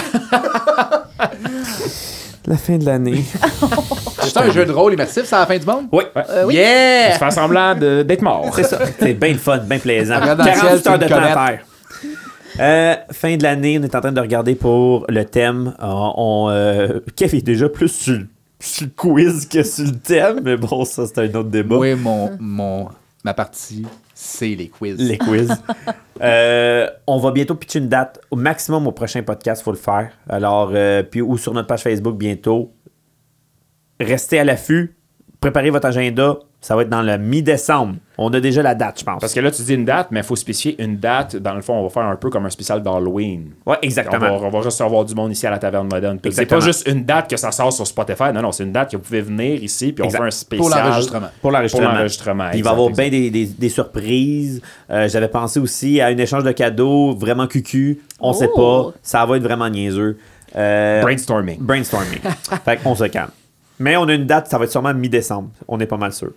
La 2.48 2.56
fin 2.56 2.78
de 2.78 2.84
l'année. 2.84 3.24
C'est 4.42 4.48
un 4.48 4.52
jeu 4.52 4.64
de 4.66 4.72
rôle 4.72 4.94
immersif, 4.94 5.24
c'est 5.24 5.34
à 5.36 5.40
la 5.40 5.46
fin 5.46 5.58
du 5.58 5.66
monde? 5.66 5.86
Oui. 5.92 6.04
Euh, 6.16 6.44
oui. 6.46 6.54
Yeah! 6.54 7.12
fais 7.18 7.30
semblant 7.30 7.74
de- 7.74 8.02
d'être 8.02 8.22
mort. 8.22 8.50
C'est 8.54 8.62
ça. 8.64 8.78
C'est 8.98 9.14
bien 9.14 9.32
le 9.32 9.38
fun, 9.38 9.58
bien 9.58 9.78
plaisant. 9.78 10.20
Regarde 10.20 10.38
dans 10.38 10.44
le 10.44 10.50
ciel, 10.52 10.60
48 10.60 10.82
c'est 10.82 10.88
heures 10.90 10.98
de 10.98 11.06
temps 11.06 11.16
à 11.16 11.46
faire. 11.48 11.60
Euh, 12.58 12.94
fin 13.12 13.36
de 13.36 13.42
l'année, 13.42 13.78
on 13.78 13.82
est 13.84 13.94
en 13.94 14.00
train 14.00 14.12
de 14.12 14.20
regarder 14.20 14.54
pour 14.54 15.04
le 15.08 15.24
thème. 15.24 15.74
Euh, 15.82 15.86
on, 15.86 16.46
euh, 16.50 17.00
Kev 17.14 17.36
est 17.36 17.42
déjà 17.44 17.68
plus 17.68 17.88
sur, 17.88 18.14
le- 18.14 18.26
sur 18.60 18.86
le 18.86 18.92
quiz 18.96 19.46
que 19.48 19.62
sur 19.62 19.84
le 19.84 19.92
thème, 19.92 20.40
mais 20.42 20.56
bon, 20.56 20.84
ça, 20.84 21.04
c'est 21.06 21.18
un 21.18 21.34
autre 21.38 21.50
débat. 21.50 21.76
Oui, 21.76 21.94
mon, 21.94 22.30
mon, 22.40 22.88
ma 23.24 23.34
partie, 23.34 23.84
c'est 24.14 24.46
les 24.54 24.68
quiz. 24.68 24.96
Les 24.98 25.18
quiz. 25.18 25.50
Euh, 26.22 26.88
on 27.06 27.18
va 27.18 27.30
bientôt 27.30 27.54
pitcher 27.56 27.78
une 27.78 27.90
date. 27.90 28.18
Au 28.30 28.36
maximum, 28.36 28.86
au 28.86 28.90
prochain 28.92 29.22
podcast, 29.22 29.60
il 29.60 29.64
faut 29.64 29.70
le 29.72 29.76
faire. 29.76 30.08
Alors, 30.30 30.70
euh, 30.72 31.02
puis 31.02 31.20
ou 31.20 31.36
sur 31.36 31.52
notre 31.52 31.66
page 31.66 31.82
Facebook 31.82 32.16
bientôt. 32.16 32.72
Restez 34.00 34.38
à 34.38 34.44
l'affût. 34.44 34.94
Préparez 35.40 35.70
votre 35.70 35.86
agenda. 35.86 36.38
Ça 36.62 36.74
va 36.74 36.82
être 36.82 36.88
dans 36.88 37.02
le 37.02 37.16
mi-décembre. 37.18 37.96
On 38.18 38.32
a 38.32 38.40
déjà 38.40 38.60
la 38.62 38.74
date, 38.74 38.98
je 38.98 39.04
pense. 39.04 39.20
Parce 39.20 39.32
que 39.34 39.38
là, 39.38 39.50
tu 39.52 39.62
dis 39.62 39.74
une 39.74 39.84
date, 39.84 40.08
mais 40.10 40.20
il 40.20 40.26
faut 40.26 40.34
spécifier 40.34 40.82
une 40.82 40.96
date. 40.96 41.36
Dans 41.36 41.54
le 41.54 41.60
fond, 41.60 41.74
on 41.74 41.82
va 41.84 41.90
faire 41.90 42.02
un 42.04 42.16
peu 42.16 42.28
comme 42.28 42.44
un 42.46 42.50
spécial 42.50 42.82
d'Halloween. 42.82 43.50
Ouais, 43.66 43.76
On 43.80 43.80
exactement. 43.86 44.18
va, 44.38 44.46
on 44.46 44.50
va 44.50 44.60
recevoir 44.60 45.04
du 45.04 45.14
monde 45.14 45.30
ici 45.30 45.46
à 45.46 45.50
la 45.50 45.58
Taverne 45.58 45.86
Moderne. 45.88 46.18
C'est 46.30 46.46
pas 46.46 46.58
juste 46.58 46.88
une 46.88 47.04
date 47.04 47.30
que 47.30 47.36
ça 47.36 47.52
sort 47.52 47.72
sur 47.72 47.86
Spotify. 47.86 48.32
Non, 48.34 48.40
non, 48.42 48.50
c'est 48.52 48.64
une 48.64 48.72
date 48.72 48.90
que 48.90 48.96
vous 48.96 49.02
pouvez 49.02 49.20
venir 49.20 49.62
ici, 49.62 49.92
puis 49.92 50.02
on 50.02 50.06
Exact. 50.06 50.18
fait 50.18 50.26
un 50.26 50.30
spécial. 50.30 50.70
Pour 50.70 50.76
l'enregistrement. 50.76 51.28
Pour 51.40 51.50
l'enregistrement. 51.52 51.86
Pour 51.86 51.94
l'enregistrement, 51.94 52.48
Puis 52.50 52.58
Il 52.58 52.64
va 52.64 52.70
y 52.70 52.72
avoir 52.72 52.88
exact, 52.88 53.10
bien 53.10 53.20
des, 53.20 53.30
des- 53.30 53.46
des 53.46 53.68
surprises. 53.68 54.62
Euh, 54.90 55.08
J'avais 55.08 55.28
pensé 55.28 55.60
aussi 55.60 56.00
à 56.00 56.06
un 56.06 56.16
échange 56.16 56.42
de 56.42 56.52
cadeaux 56.52 57.14
vraiment 57.14 57.46
cucu. 57.46 58.00
On 58.18 58.32
sait 58.32 58.48
Oh. 58.54 58.90
pas. 58.92 58.98
Ça 59.02 59.24
va 59.26 59.36
être 59.36 59.42
vraiment 59.44 59.68
niaiseux. 59.68 60.16
Euh, 60.56 61.02
Brainstorming. 61.02 61.58
brainstorming. 61.60 62.18
fait 62.64 62.76
qu'on 62.82 62.94
se 62.94 63.04
calme. 63.04 63.30
Mais 63.78 63.96
on 63.96 64.04
a 64.04 64.14
une 64.14 64.26
date, 64.26 64.48
ça 64.48 64.58
va 64.58 64.64
être 64.64 64.70
sûrement 64.70 64.94
mi-décembre. 64.94 65.50
On 65.68 65.78
est 65.80 65.86
pas 65.86 65.96
mal 65.98 66.12
sûr. 66.12 66.30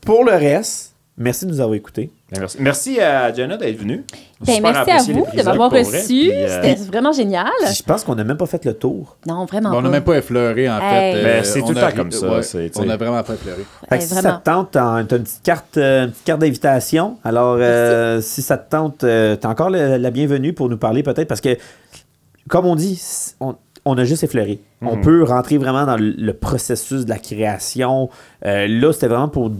Pour 0.00 0.24
le 0.24 0.32
reste, 0.32 0.94
merci 1.16 1.46
de 1.46 1.50
nous 1.52 1.60
avoir 1.60 1.74
écoutés. 1.76 2.10
Ben, 2.32 2.40
Merci, 2.40 2.56
merci 2.60 3.00
à 3.00 3.32
Jenna 3.32 3.56
d'être 3.56 3.76
venue. 3.78 4.04
Ben, 4.44 4.60
merci 4.60 4.90
à 4.90 4.96
vous 5.12 5.26
de 5.36 5.42
m'avoir 5.44 5.70
reçu. 5.70 6.30
Euh, 6.32 6.48
C'était 6.62 6.74
vraiment 6.82 7.12
génial. 7.12 7.46
Je 7.72 7.82
pense 7.84 8.02
qu'on 8.02 8.14
n'a 8.16 8.24
même 8.24 8.36
pas 8.38 8.46
fait 8.46 8.64
le 8.64 8.74
tour. 8.74 9.16
Non, 9.26 9.44
vraiment 9.44 9.70
Bon, 9.70 9.76
on 9.78 9.82
n'a 9.82 9.90
même 9.90 10.02
pas 10.02 10.16
effleuré, 10.16 10.68
en 10.68 10.78
Hey. 10.80 11.14
fait. 11.14 11.18
euh, 11.18 11.22
Mais 11.22 11.44
c'est 11.44 11.62
on 11.62 11.66
tout 11.66 11.74
le 11.74 11.80
temps 11.80 11.92
comme 11.94 12.10
ça, 12.10 12.28
ouais, 12.28 12.42
c'est, 12.42 12.70
tu 12.70 12.78
on 12.80 12.82
sais. 12.84 12.90
a 12.90 12.96
vraiment 12.96 13.22
pas 13.22 13.34
effleuré. 13.34 13.64
Fait 13.80 13.86
que 13.88 13.94
Ouais, 13.94 14.00
si 14.00 14.14
vraiment. 14.14 14.30
ça 14.30 14.38
te 14.38 14.44
tente, 14.44 14.70
t'as 14.72 15.00
une 15.00 15.06
petite 15.06 15.42
carte, 15.44 15.76
euh, 15.76 16.04
une 16.06 16.10
petite 16.10 16.24
carte 16.24 16.40
d'invitation. 16.40 17.18
Alors, 17.22 17.58
euh, 17.60 18.20
si 18.20 18.42
ça 18.42 18.56
te 18.58 18.68
tente, 18.70 19.04
euh, 19.04 19.36
t'as 19.36 19.48
encore 19.50 19.70
le- 19.70 19.98
la 19.98 20.10
bienvenue 20.10 20.54
pour 20.54 20.68
nous 20.70 20.78
parler 20.78 21.02
peut-être 21.04 21.28
parce 21.28 21.40
que, 21.42 21.56
comme 22.48 22.66
on 22.66 22.74
dit, 22.74 23.00
on, 23.40 23.54
on 23.84 23.96
a 23.98 24.04
juste 24.04 24.22
effleuré. 24.24 24.60
On 24.80 24.96
peut 25.00 25.22
rentrer 25.24 25.58
vraiment 25.58 25.84
dans 25.86 25.96
le, 25.96 26.10
le 26.10 26.32
processus 26.34 27.04
de 27.04 27.10
la 27.10 27.18
création. 27.18 28.10
Euh, 28.44 28.66
là, 28.68 28.92
c'était 28.92 29.08
vraiment 29.08 29.28
pour 29.28 29.50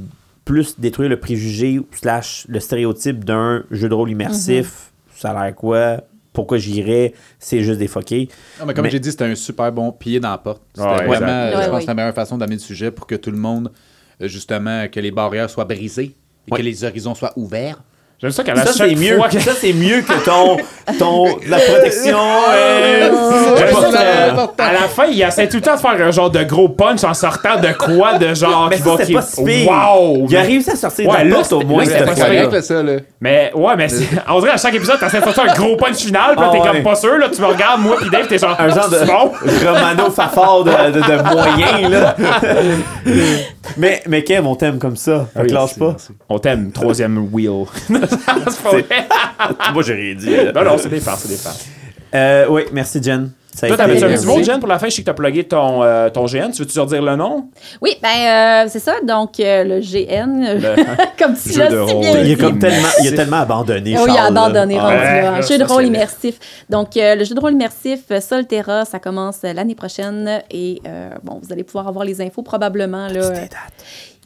plus 0.44 0.78
détruire 0.78 1.08
le 1.08 1.18
préjugé 1.20 1.80
slash 1.92 2.46
le 2.48 2.58
stéréotype 2.60 3.24
d'un 3.24 3.64
jeu 3.70 3.88
de 3.88 3.94
rôle 3.94 4.10
immersif. 4.10 4.92
Ça 5.14 5.30
a 5.30 5.44
l'air 5.46 5.54
quoi? 5.54 5.98
Pourquoi 6.32 6.56
j'irais? 6.58 7.12
C'est 7.38 7.60
juste 7.62 7.78
défoqué. 7.78 8.28
Non, 8.58 8.66
mais 8.66 8.74
comme 8.74 8.84
Mais- 8.84 8.90
j'ai 8.90 8.98
dit, 9.00 9.10
c'était 9.10 9.24
un 9.24 9.34
super 9.34 9.70
bon 9.70 9.92
pied 9.92 10.18
dans 10.18 10.30
la 10.30 10.38
porte. 10.38 10.62
C'était 10.74 10.88
Ouais, 10.88 11.06
vraiment, 11.06 11.62
je 11.62 11.68
pense 11.68 11.86
la 11.86 11.94
meilleure 11.94 12.14
façon 12.14 12.38
d'amener 12.38 12.56
le 12.56 12.60
sujet 12.62 12.90
pour 12.90 13.06
que 13.06 13.14
tout 13.16 13.30
le 13.30 13.36
monde, 13.36 13.70
euh, 14.20 14.28
justement, 14.28 14.88
que 14.88 14.98
les 14.98 15.10
barrières 15.10 15.50
soient 15.50 15.64
brisées 15.66 16.16
et 16.48 16.52
Ouais. 16.52 16.58
que 16.58 16.62
les 16.64 16.84
horizons 16.84 17.14
soient 17.14 17.32
ouverts. 17.36 17.82
J'aime 18.22 18.30
ça 18.30 18.44
qu'à 18.44 18.54
Ça, 18.54 18.66
chaque 18.66 18.88
c'est 18.90 18.94
mieux. 18.94 19.16
fois 19.16 19.28
que- 19.28 19.40
Ça, 19.40 19.50
c'est 19.60 19.72
mieux 19.72 20.00
que 20.02 20.24
ton, 20.24 20.56
ton, 20.96 21.24
la 21.48 21.58
protection. 21.58 22.16
euh, 22.52 23.10
ça, 23.10 23.52
très- 23.56 23.72
euh, 23.74 24.46
à 24.58 24.72
la 24.72 24.88
fin, 24.88 25.06
il 25.06 25.20
essaie 25.20 25.48
tout 25.48 25.56
le 25.56 25.62
temps 25.62 25.74
de 25.74 25.80
faire 25.80 26.06
un 26.06 26.10
genre 26.12 26.30
de 26.30 26.44
gros 26.44 26.68
punch 26.68 27.02
en 27.02 27.14
sortant 27.14 27.58
de 27.60 27.72
quoi 27.72 28.18
de 28.18 28.32
genre 28.32 28.68
Mais 28.70 28.76
qui 28.76 28.82
ça, 28.82 28.90
va 28.90 28.96
c'est 28.98 29.06
qui- 29.06 29.12
pas 29.14 29.22
si. 29.22 29.66
Wow! 29.66 30.26
Il 30.30 30.36
a 30.36 30.42
réussi 30.42 30.70
à 30.70 30.76
sortir 30.76 31.08
Ouais, 31.08 31.24
de 31.24 31.30
la 31.30 31.40
au 31.40 31.60
moins. 31.62 31.84
c'était 31.84 31.98
C'est 31.98 32.04
pas 32.04 32.14
correct, 32.14 32.60
ça, 32.62 32.82
là. 32.82 32.92
Mais 33.20 33.50
ouais, 33.56 33.76
mais 33.76 33.88
c'est- 33.88 34.06
on 34.30 34.38
dirait 34.38 34.52
à 34.52 34.56
chaque 34.56 34.74
épisode, 34.74 35.00
t'essaies 35.00 35.20
de 35.20 35.24
faire 35.24 35.44
un 35.50 35.54
gros 35.54 35.76
punch 35.76 35.96
final, 35.96 36.36
puis 36.36 36.44
Ah 36.46 36.50
t'es 36.52 36.60
ouais. 36.60 36.66
comme 36.68 36.82
pas 36.84 36.94
sûr, 36.94 37.18
là, 37.18 37.26
tu 37.34 37.40
me 37.40 37.46
regardes, 37.48 37.80
moi, 37.82 37.96
pis 38.00 38.08
Dave, 38.08 38.28
t'es 38.28 38.38
genre, 38.38 38.56
Un 38.56 38.68
genre 38.68 38.88
de? 38.88 38.98
Romano 39.66 40.10
Fafard 40.12 40.62
de, 40.62 40.70
de, 40.70 41.00
de 41.00 41.22
moyen, 41.34 41.88
là. 41.88 42.14
mais, 43.76 44.02
mais 44.08 44.22
Kev, 44.22 44.46
on 44.46 44.54
t'aime 44.54 44.78
comme 44.78 44.96
ça. 44.96 45.26
Fait 45.34 45.40
que 45.40 45.46
Oui, 45.46 45.52
lâche 45.52 45.76
pas. 45.76 45.96
On 46.28 46.38
t'aime, 46.38 46.70
troisième 46.72 47.28
wheel. 47.32 47.64
c'est 48.50 48.62
pas 48.62 48.70
vrai. 48.70 48.84
Moi, 49.72 49.82
j'ai 49.82 49.94
rien 49.94 50.14
dit. 50.14 50.36
là. 50.36 50.52
Non, 50.52 50.64
non, 50.64 50.78
c'est 50.78 50.88
des 50.88 51.00
farces, 51.00 51.22
c'est 51.22 51.28
des 51.28 51.36
farces. 51.36 51.66
Euh, 52.14 52.46
oui, 52.50 52.62
merci, 52.72 53.02
Jen. 53.02 53.30
Ça 53.54 53.66
a 53.66 53.68
Toi, 53.68 53.76
t'avais 53.76 54.02
un 54.02 54.08
merci. 54.08 54.24
petit 54.26 54.34
mot, 54.38 54.42
Jen, 54.42 54.58
pour 54.60 54.68
la 54.68 54.78
fin? 54.78 54.86
Je 54.88 54.94
sais 54.94 55.02
que 55.02 55.06
t'as 55.06 55.12
plugué 55.12 55.44
ton, 55.44 55.82
euh, 55.82 56.08
ton 56.08 56.24
GN. 56.24 56.50
Tu 56.52 56.62
veux-tu 56.62 56.80
redire 56.80 57.02
le 57.02 57.16
nom? 57.16 57.48
Oui, 57.82 57.96
ben, 58.02 58.08
euh, 58.08 58.68
c'est 58.70 58.78
ça. 58.78 58.94
Donc, 59.06 59.38
euh, 59.40 59.62
le 59.64 59.80
GN, 59.80 60.58
comme 61.18 61.34
tu 61.36 61.58
l'as 61.58 61.68
si 61.86 61.94
bien 61.96 62.20
Il 62.22 62.30
est 62.30 62.36
comme 62.40 62.58
tellement, 62.58 62.88
il 63.02 63.08
a 63.08 63.12
tellement 63.16 63.36
abandonné. 63.40 63.94
Oui, 63.98 64.04
il 64.06 64.10
a 64.10 64.14
Charles, 64.14 64.38
abandonné, 64.38 64.78
Ah, 64.80 64.84
rendu 64.84 64.96
ouais, 64.96 65.22
là. 65.22 65.32
Un 65.34 65.40
jeu 65.42 65.58
de 65.58 65.64
rôle 65.64 65.84
immersif. 65.84 66.36
Donc, 66.70 66.96
euh, 66.96 67.14
le 67.14 67.24
jeu 67.24 67.34
de 67.34 67.40
rôle 67.40 67.52
immersif 67.52 68.00
euh, 68.10 68.20
Solterra, 68.22 68.86
ça 68.86 68.98
commence 68.98 69.40
euh, 69.44 69.52
l'année 69.52 69.74
prochaine. 69.74 70.40
Et 70.50 70.80
euh, 70.86 71.10
bon, 71.22 71.38
vous 71.42 71.52
allez 71.52 71.64
pouvoir 71.64 71.88
avoir 71.88 72.06
les 72.06 72.22
infos 72.22 72.42
probablement. 72.42 73.08
Là, 73.08 73.20
euh, 73.20 73.34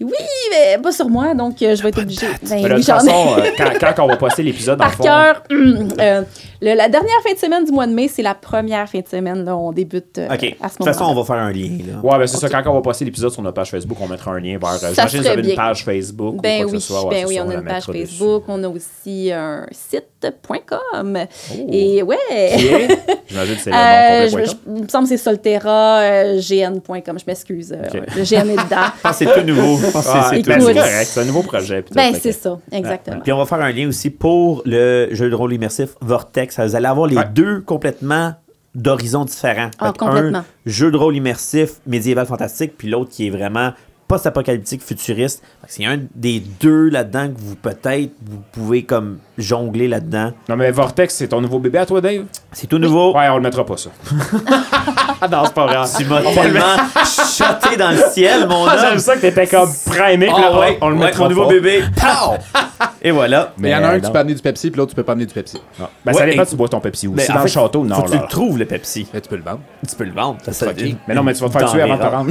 oui, 0.01 0.13
mais 0.51 0.79
pas 0.83 0.93
sur 0.93 1.09
moi, 1.09 1.35
donc 1.35 1.61
euh, 1.63 1.75
je 1.75 1.83
vais 1.83 1.89
être 1.89 2.01
obligée. 2.03 2.27
Ben, 2.43 2.63
Mais 2.63 2.69
de 2.69 2.75
oui, 2.75 2.81
toute 2.81 2.85
façon, 2.85 3.35
euh, 3.39 3.51
quand, 3.57 3.71
quand 3.95 4.05
on 4.05 4.09
va 4.09 4.17
poster 4.17 4.43
l'épisode, 4.43 4.79
dans 4.79 4.85
le 4.85 4.91
Par 4.91 4.97
fond, 4.99 5.05
cœur, 5.05 5.43
hum, 5.51 5.89
euh, 6.01 6.23
la 6.61 6.89
dernière 6.89 7.21
fin 7.25 7.33
de 7.33 7.39
semaine 7.39 7.65
du 7.65 7.73
mois 7.73 7.87
de 7.87 7.93
mai, 7.93 8.09
c'est 8.09 8.23
la 8.23 8.35
première 8.35 8.89
fin 8.89 9.01
de 9.01 9.09
semaine. 9.09 9.45
Là, 9.45 9.57
on 9.57 9.73
débute 9.73 10.19
euh, 10.19 10.29
OK. 10.35 10.41
De 10.41 10.47
à 10.63 10.69
ce 10.69 10.77
toute 10.77 10.87
façon, 10.87 11.05
moment-là. 11.05 11.21
on 11.21 11.23
va 11.23 11.35
faire 11.35 11.43
un 11.43 11.53
lien. 11.53 11.79
Là. 11.87 12.01
Ouais, 12.03 12.19
ben 12.19 12.27
c'est 12.27 12.37
ça. 12.37 12.49
Quand 12.49 12.63
on 12.71 12.75
va 12.75 12.83
passer 12.83 13.05
l'épisode 13.05 13.31
sur 13.33 13.43
notre 13.43 13.55
page 13.55 13.71
Facebook, 13.71 13.97
on 14.01 14.09
mettra 14.09 14.33
un 14.33 14.41
lien 14.41 14.59
vers. 14.59 14.75
euh, 14.85 14.93
J'imagine 14.95 15.21
que 15.21 15.25
vous 15.27 15.31
avez 15.33 15.49
une 15.51 15.57
page 15.57 15.85
Facebook 15.85 16.35
ou 16.35 16.41
Ben 16.41 16.59
quoi 16.63 16.67
que 16.67 16.73
oui, 16.77 16.81
ce 16.81 16.87
soit. 16.89 17.05
Ouais, 17.07 17.11
ben 17.23 17.27
oui, 17.29 17.35
ça, 17.37 17.45
on 17.47 17.51
a 17.51 17.55
une 17.55 17.65
page 17.65 17.75
mettra 17.89 17.93
dessus. 17.93 18.07
Facebook, 18.07 18.43
on 18.49 18.65
a 18.65 18.69
aussi 18.69 19.33
un 19.33 19.67
site.com. 19.71 21.19
Oh. 21.53 21.67
Et 21.73 22.03
ouais. 22.03 22.17
J'imagine 23.29 23.55
que 23.57 23.61
c'est 23.63 23.71
le 23.71 23.77
Euh, 23.77 24.31
nom 24.31 24.39
je, 24.39 24.45
je- 24.51 24.57
il 24.77 24.83
me 24.85 24.89
semble 24.89 25.05
que 25.05 25.17
c'est 25.17 25.23
Solterra, 25.23 26.01
euh, 26.01 26.41
gn.com. 26.41 27.19
Je 27.19 27.25
m'excuse. 27.27 27.73
euh, 27.73 28.01
le 28.17 28.23
GN 28.25 28.49
est 28.51 28.57
dedans. 28.65 28.87
Que 29.03 29.13
c'est 29.15 29.27
tout 29.27 29.43
nouveau. 29.47 29.79
Je 29.91 29.93
pense 29.93 30.05
que 30.07 30.11
Ah, 30.13 30.31
c'est- 30.31 30.43
correct, 30.43 31.09
c'est 31.11 31.21
un 31.21 31.25
nouveau 31.25 31.43
projet. 31.43 31.83
puis 31.83 31.91
tout, 31.91 31.95
ben, 31.95 32.13
c'est 32.15 32.31
que- 32.33 32.37
ça, 32.41 32.59
exactement. 32.73 33.21
Puis 33.21 33.33
on 33.33 33.39
va 33.39 33.47
faire 33.47 33.61
un 33.61 33.73
lien 33.73 33.89
aussi 33.89 34.11
pour 34.11 34.63
le 34.65 35.09
jeu 35.13 35.31
de 35.31 35.35
rôle 35.35 35.53
immersif 35.53 35.91
Vortex. 36.01 36.59
Vous 36.61 36.75
allez 36.77 36.87
avoir 36.87 37.07
les 37.07 37.17
Ouais. 37.17 37.25
deux 37.33 37.61
complètement 37.61 38.35
d'horizons 38.75 39.25
différents. 39.25 39.71
Ah, 39.79 39.93
complètement. 39.97 40.41
Un 40.41 40.45
jeu 40.67 40.91
de 40.91 40.97
rôle 40.97 41.17
immersif 41.17 41.77
médiéval 41.87 42.27
fantastique, 42.27 42.73
puis 42.77 42.89
l'autre 42.91 43.11
qui 43.11 43.27
est 43.27 43.31
vraiment 43.31 43.71
post-apocalyptique 44.09 44.83
futuriste. 44.83 45.43
C'est 45.67 45.85
un 45.85 45.99
des 46.15 46.41
deux 46.61 46.89
là-dedans 46.89 47.29
que 47.29 47.39
vous 47.41 47.57
peut-être 47.57 48.13
vous 48.25 48.41
pouvez 48.53 48.85
comme 48.85 49.19
jongler 49.39 49.89
là-dedans. 49.89 50.33
Non, 50.49 50.57
mais 50.57 50.71
Vortex, 50.71 51.15
c'est 51.15 51.29
ton 51.29 51.41
nouveau 51.41 51.59
bébé 51.59 51.79
à 51.79 51.87
toi, 51.87 52.01
Dave? 52.01 52.25
C'est 52.53 52.67
tout 52.69 52.79
nouveau. 52.79 53.15
Ouais, 53.17 53.29
on 53.29 53.37
le 53.37 53.43
mettra 53.43 53.67
pas, 53.67 53.77
ça. 53.77 53.91
non, 55.31 55.43
c'est 55.47 55.55
pas 55.55 55.67
vrai. 55.67 55.77
Tu 55.97 56.05
m'as 56.05 56.23
tellement 56.23 56.77
shoté 57.05 57.77
dans 57.77 57.91
le 57.91 57.99
ciel, 58.13 58.47
mon 58.49 58.67
Ah, 58.67 58.77
J'aime 58.81 58.93
homme. 58.93 58.99
ça 58.99 59.17
que 59.17 59.21
t'étais 59.23 59.47
comme 59.47 59.69
primé, 59.87 60.29
Ah 60.35 60.41
là, 60.41 60.59
ouais, 60.61 60.79
on 60.81 60.89
le 60.91 60.97
ouais, 60.97 61.05
mettra 61.07 61.25
mon 61.25 61.31
nouveau 61.31 61.45
pas. 61.47 61.53
bébé. 61.53 61.83
Pow! 61.97 62.35
Et 63.03 63.11
voilà. 63.11 63.53
Mais 63.59 63.69
il 63.71 63.73
y 63.73 63.75
en 63.75 63.83
a 63.85 63.89
un 63.89 64.01
que 64.01 64.07
tu 64.07 64.13
peux 64.13 64.19
amener 64.19 64.35
du 64.35 64.43
Pepsi, 64.43 64.71
puis 64.71 64.79
l'autre, 64.79 64.91
tu 64.91 64.97
peux 64.97 65.03
pas 65.03 65.13
amener 65.13 65.27
du 65.27 65.35
Pepsi. 65.35 65.61
Non. 65.79 65.87
Ben, 66.05 66.13
ça 66.13 66.27
dépend 66.27 66.43
et- 66.43 66.45
si 66.45 66.51
tu 66.53 66.57
bois 66.57 66.69
ton 66.69 66.81
Pepsi 66.81 67.07
ou 67.09 67.13
Mais 67.15 67.25
si 67.25 67.33
en 67.33 67.37
dans 67.37 67.43
le 67.43 67.47
château, 67.49 67.85
non. 67.85 67.95
Faut 67.97 68.03
que 68.03 68.11
tu 68.13 68.19
le 68.19 68.27
trouves, 68.29 68.59
le 68.59 68.65
Pepsi. 68.65 69.07
Mais 69.13 69.21
tu 69.21 69.29
peux 69.29 69.37
le 69.37 69.43
vendre. 69.43 69.61
Tu 69.89 69.95
peux 69.97 70.05
le 70.05 70.13
vendre. 70.13 70.39
Ça, 70.45 70.53
ça- 70.53 70.67
Mais 71.09 71.15
non, 71.15 71.23
mais 71.23 71.35
tu 71.35 71.41
vas 71.43 71.49
te 71.49 71.59
faire 71.59 71.71
tuer 71.71 71.83
avant 71.83 71.97
de 71.97 72.03
te 72.03 72.07
rendre. 72.07 72.31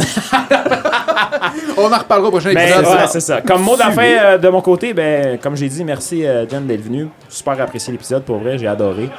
On 1.77 1.91
en 1.91 1.97
reparlera 1.97 2.27
au 2.27 2.31
prochain 2.31 2.53
Ben, 2.53 2.67
épisode. 2.67 2.85
ouais, 2.85 3.07
c'est 3.07 3.19
ça. 3.19 3.41
Comme 3.41 3.61
mot 3.61 3.75
de 3.75 3.79
la 3.79 3.91
fin 3.91 4.03
euh, 4.03 4.37
de 4.37 4.49
mon 4.49 4.61
côté, 4.61 4.93
ben, 4.93 5.37
comme 5.39 5.55
j'ai 5.55 5.67
dit, 5.69 5.83
merci 5.83 6.25
euh, 6.25 6.47
Jen 6.49 6.65
d'être 6.65 6.83
venu. 6.83 7.07
Super 7.29 7.59
apprécié 7.61 7.91
l'épisode, 7.91 8.23
pour 8.23 8.37
vrai, 8.37 8.57
j'ai 8.57 8.67
adoré. 8.67 9.09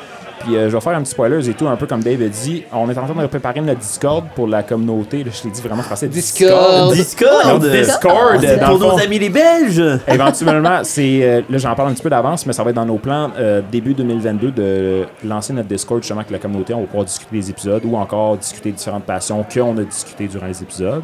Puis 0.40 0.54
euh, 0.56 0.68
je 0.70 0.74
vais 0.76 0.80
faire 0.80 0.92
un 0.96 1.00
petit 1.02 1.10
spoiler 1.10 1.48
et 1.48 1.54
tout, 1.54 1.66
un 1.66 1.76
peu 1.76 1.86
comme 1.86 2.02
Dave 2.02 2.22
a 2.22 2.28
dit. 2.28 2.64
On 2.72 2.88
est 2.90 2.98
en 2.98 3.06
train 3.06 3.22
de 3.22 3.26
préparer 3.26 3.60
notre 3.60 3.80
Discord 3.80 4.24
pour 4.34 4.46
la 4.46 4.62
communauté. 4.62 5.24
Là, 5.24 5.30
je 5.32 5.44
l'ai 5.44 5.50
dit 5.50 5.60
vraiment 5.60 5.80
en 5.80 5.84
français. 5.84 6.08
Discord. 6.08 6.92
Discord. 6.92 7.62
Discord? 7.70 8.38
C'est 8.40 8.56
dans 8.58 8.68
pour 8.68 8.78
nos 8.78 8.98
amis 9.00 9.18
les 9.18 9.30
Belges? 9.30 9.82
Éventuellement, 10.06 10.80
c'est 10.82 11.20
euh, 11.22 11.42
là 11.48 11.58
j'en 11.58 11.74
parle 11.74 11.90
un 11.90 11.92
petit 11.94 12.02
peu 12.02 12.10
d'avance, 12.10 12.46
mais 12.46 12.52
ça 12.52 12.62
va 12.62 12.70
être 12.70 12.76
dans 12.76 12.84
nos 12.86 12.98
plans 12.98 13.30
euh, 13.38 13.60
début 13.70 13.94
2022 13.94 14.50
de 14.50 15.04
lancer 15.24 15.52
notre 15.52 15.68
Discord 15.68 16.02
justement 16.02 16.20
avec 16.20 16.30
la 16.30 16.38
communauté. 16.38 16.74
On 16.74 16.80
va 16.80 16.86
pouvoir 16.86 17.04
discuter 17.04 17.36
des 17.36 17.50
épisodes 17.50 17.82
ou 17.84 17.96
encore 17.96 18.36
discuter 18.36 18.70
de 18.72 18.76
différentes 18.76 19.04
passions 19.04 19.44
qu'on 19.52 19.76
a 19.78 19.82
discutées 19.82 20.28
durant 20.28 20.46
les 20.46 20.62
épisodes. 20.62 21.02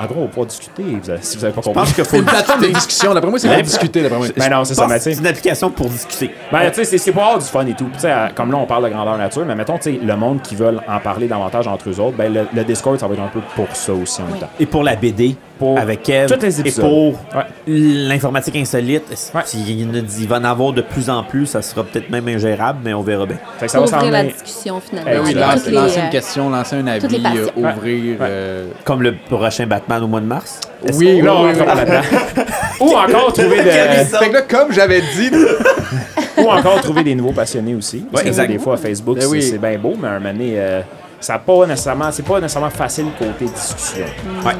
En 0.00 0.04
gros, 0.06 0.14
on 0.18 0.22
va 0.22 0.28
pouvoir 0.28 0.46
discuter. 0.46 0.82
vous 1.02 1.10
avez- 1.10 1.22
si 1.22 1.36
vous 1.36 1.44
avez 1.44 1.54
pas 1.54 1.60
Je 1.64 1.70
pense 1.70 1.74
compris. 1.74 1.94
qu'il 1.94 2.04
C'est 2.04 2.10
faut 2.10 2.16
une 2.22 2.24
plateforme 2.24 2.62
de 2.62 2.66
discussion. 2.68 3.14
D'après 3.14 3.30
moi, 3.30 3.38
c'est 3.38 3.48
pour 3.48 3.62
discuter. 3.62 4.02
D'après 4.02 4.18
moi. 4.18 4.26
Ben 4.36 4.48
non, 4.50 4.64
c'est 4.64 4.74
ça, 4.74 4.86
c'est 4.98 5.12
une 5.12 5.26
application 5.26 5.70
pour 5.70 5.86
discuter. 5.88 6.30
Ben, 6.50 6.70
tu 6.70 6.84
sais, 6.84 6.98
c'est- 6.98 7.12
pour 7.12 7.22
avoir 7.22 7.38
du 7.38 7.44
fun 7.46 7.66
et 7.66 7.74
tout. 7.74 7.88
Tu 7.94 8.00
sais, 8.00 8.12
comme 8.34 8.50
là, 8.50 8.58
on 8.58 8.66
parle 8.72 8.84
de 8.84 8.94
grandeur 8.94 9.18
nature, 9.18 9.44
mais 9.44 9.54
mettons, 9.54 9.76
tu 9.76 9.82
sais, 9.82 10.00
le 10.02 10.16
monde 10.16 10.40
qui 10.40 10.56
veulent 10.56 10.80
en 10.88 10.98
parler 10.98 11.28
davantage 11.28 11.68
entre 11.68 11.90
eux 11.90 12.00
autres, 12.00 12.16
ben, 12.16 12.32
le, 12.32 12.46
le 12.54 12.64
Discord, 12.64 12.98
ça 12.98 13.06
va 13.06 13.12
être 13.12 13.20
un 13.20 13.28
peu 13.28 13.40
pour 13.54 13.68
ça 13.76 13.92
aussi 13.92 14.22
en 14.22 14.26
même 14.26 14.38
temps. 14.38 14.48
Et 14.58 14.64
pour 14.64 14.82
la 14.82 14.96
BD, 14.96 15.36
Pour 15.62 15.78
avec 15.78 16.02
Kev. 16.02 16.26
tous 16.26 16.42
les 16.42 16.60
Et 16.60 16.72
pour 16.80 17.12
Ouais. 17.12 17.44
l'informatique 17.66 18.56
insolite, 18.56 19.04
Ouais. 19.34 19.42
il 19.54 20.26
va 20.28 20.36
en 20.38 20.44
avoir 20.44 20.72
de 20.72 20.82
plus 20.82 21.08
en 21.08 21.22
plus, 21.22 21.46
ça 21.46 21.62
sera 21.62 21.84
peut-être 21.84 22.10
même 22.10 22.26
ingérable, 22.26 22.80
mais 22.84 22.92
on 22.94 23.02
verra 23.02 23.26
bien. 23.26 23.36
Fait 23.58 23.66
que 23.66 23.72
ça 23.72 23.78
va 23.80 23.84
ouvrir 23.86 24.10
la 24.10 24.24
discussion 24.24 24.80
finalement. 24.80 25.10
Eh 25.14 25.18
oui, 25.20 25.34
lancer, 25.34 25.70
les, 25.70 25.76
lancer 25.76 26.00
euh, 26.00 26.04
une 26.04 26.10
question, 26.10 26.50
lancer 26.50 26.76
un 26.76 26.86
avis, 26.88 27.22
euh, 27.24 27.46
ouvrir. 27.56 28.20
Ouais. 28.20 28.26
euh, 28.28 28.66
Comme 28.84 29.02
le 29.02 29.14
prochain 29.16 29.66
Batman 29.66 30.02
au 30.02 30.08
mois 30.08 30.20
de 30.20 30.26
mars? 30.26 30.58
Oui, 30.84 30.92
oui, 30.98 31.20
Là, 31.22 31.34
on 31.34 31.44
oui, 31.44 31.48
rentre 31.52 31.60
oui. 31.60 31.66
pas 31.66 31.74
là-dedans? 31.76 32.44
Ou 32.80 32.90
encore 32.96 33.32
trouver 33.32 33.62
de. 33.62 33.70
Fait 33.70 34.28
que 34.28 34.32
là, 34.32 34.42
comme 34.42 34.72
j'avais 34.72 35.00
dit, 35.00 35.30
Ou 36.38 36.48
encore 36.50 36.80
trouver 36.80 37.04
des 37.04 37.14
nouveaux 37.14 37.32
passionnés 37.32 37.74
aussi. 37.76 37.98
Parce 38.10 38.22
Ouais, 38.22 38.22
que 38.24 38.28
exact. 38.34 38.48
Des 38.50 38.58
fois, 38.58 38.76
Facebook, 38.76 39.18
Ben 39.18 39.40
c'est 39.40 39.58
bien 39.58 39.78
beau, 39.78 39.94
mais 40.00 40.08
à 40.08 40.12
un 40.12 40.18
moment 40.18 40.32
donné, 40.32 40.54
euh, 40.56 40.80
ça 41.20 41.38
pas 41.38 41.66
nécessairement, 41.66 42.10
c'est 42.10 42.24
pas 42.24 42.40
nécessairement 42.40 42.70
facile 42.70 43.06
côté 43.18 43.44
discussion. 43.44 44.06
Ouais. 44.44 44.52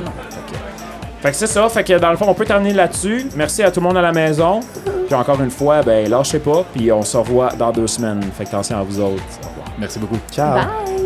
Fait 1.23 1.31
que 1.31 1.37
c'est 1.37 1.47
ça. 1.47 1.69
Fait 1.69 1.85
que 1.85 1.99
dans 1.99 2.11
le 2.11 2.17
fond, 2.17 2.27
on 2.29 2.35
peut 2.35 2.45
terminer 2.45 2.75
là-dessus. 2.75 3.27
Merci 3.37 3.63
à 3.63 3.71
tout 3.71 3.79
le 3.79 3.87
monde 3.87 3.97
à 3.97 4.03
la 4.03 4.13
maison. 4.13 4.59
Puis 5.07 5.15
encore 5.15 5.41
une 5.41 5.51
fois, 5.51 5.83
ben 5.83 6.11
lâchez 6.11 6.41
pas. 6.41 6.65
Puis 6.75 6.91
on 6.91 7.03
se 7.03 7.17
revoit 7.17 7.51
dans 7.57 7.71
deux 7.71 7.87
semaines. 7.87 8.23
Fait 8.37 8.45
que 8.45 8.49
attention 8.49 8.79
à 8.79 8.83
vous 8.83 8.99
autres. 8.99 9.23
Au 9.45 9.49
revoir. 9.49 9.73
merci 9.79 10.01
beaucoup. 10.01 10.19
Ciao. 10.33 10.55
Bye! 10.55 11.02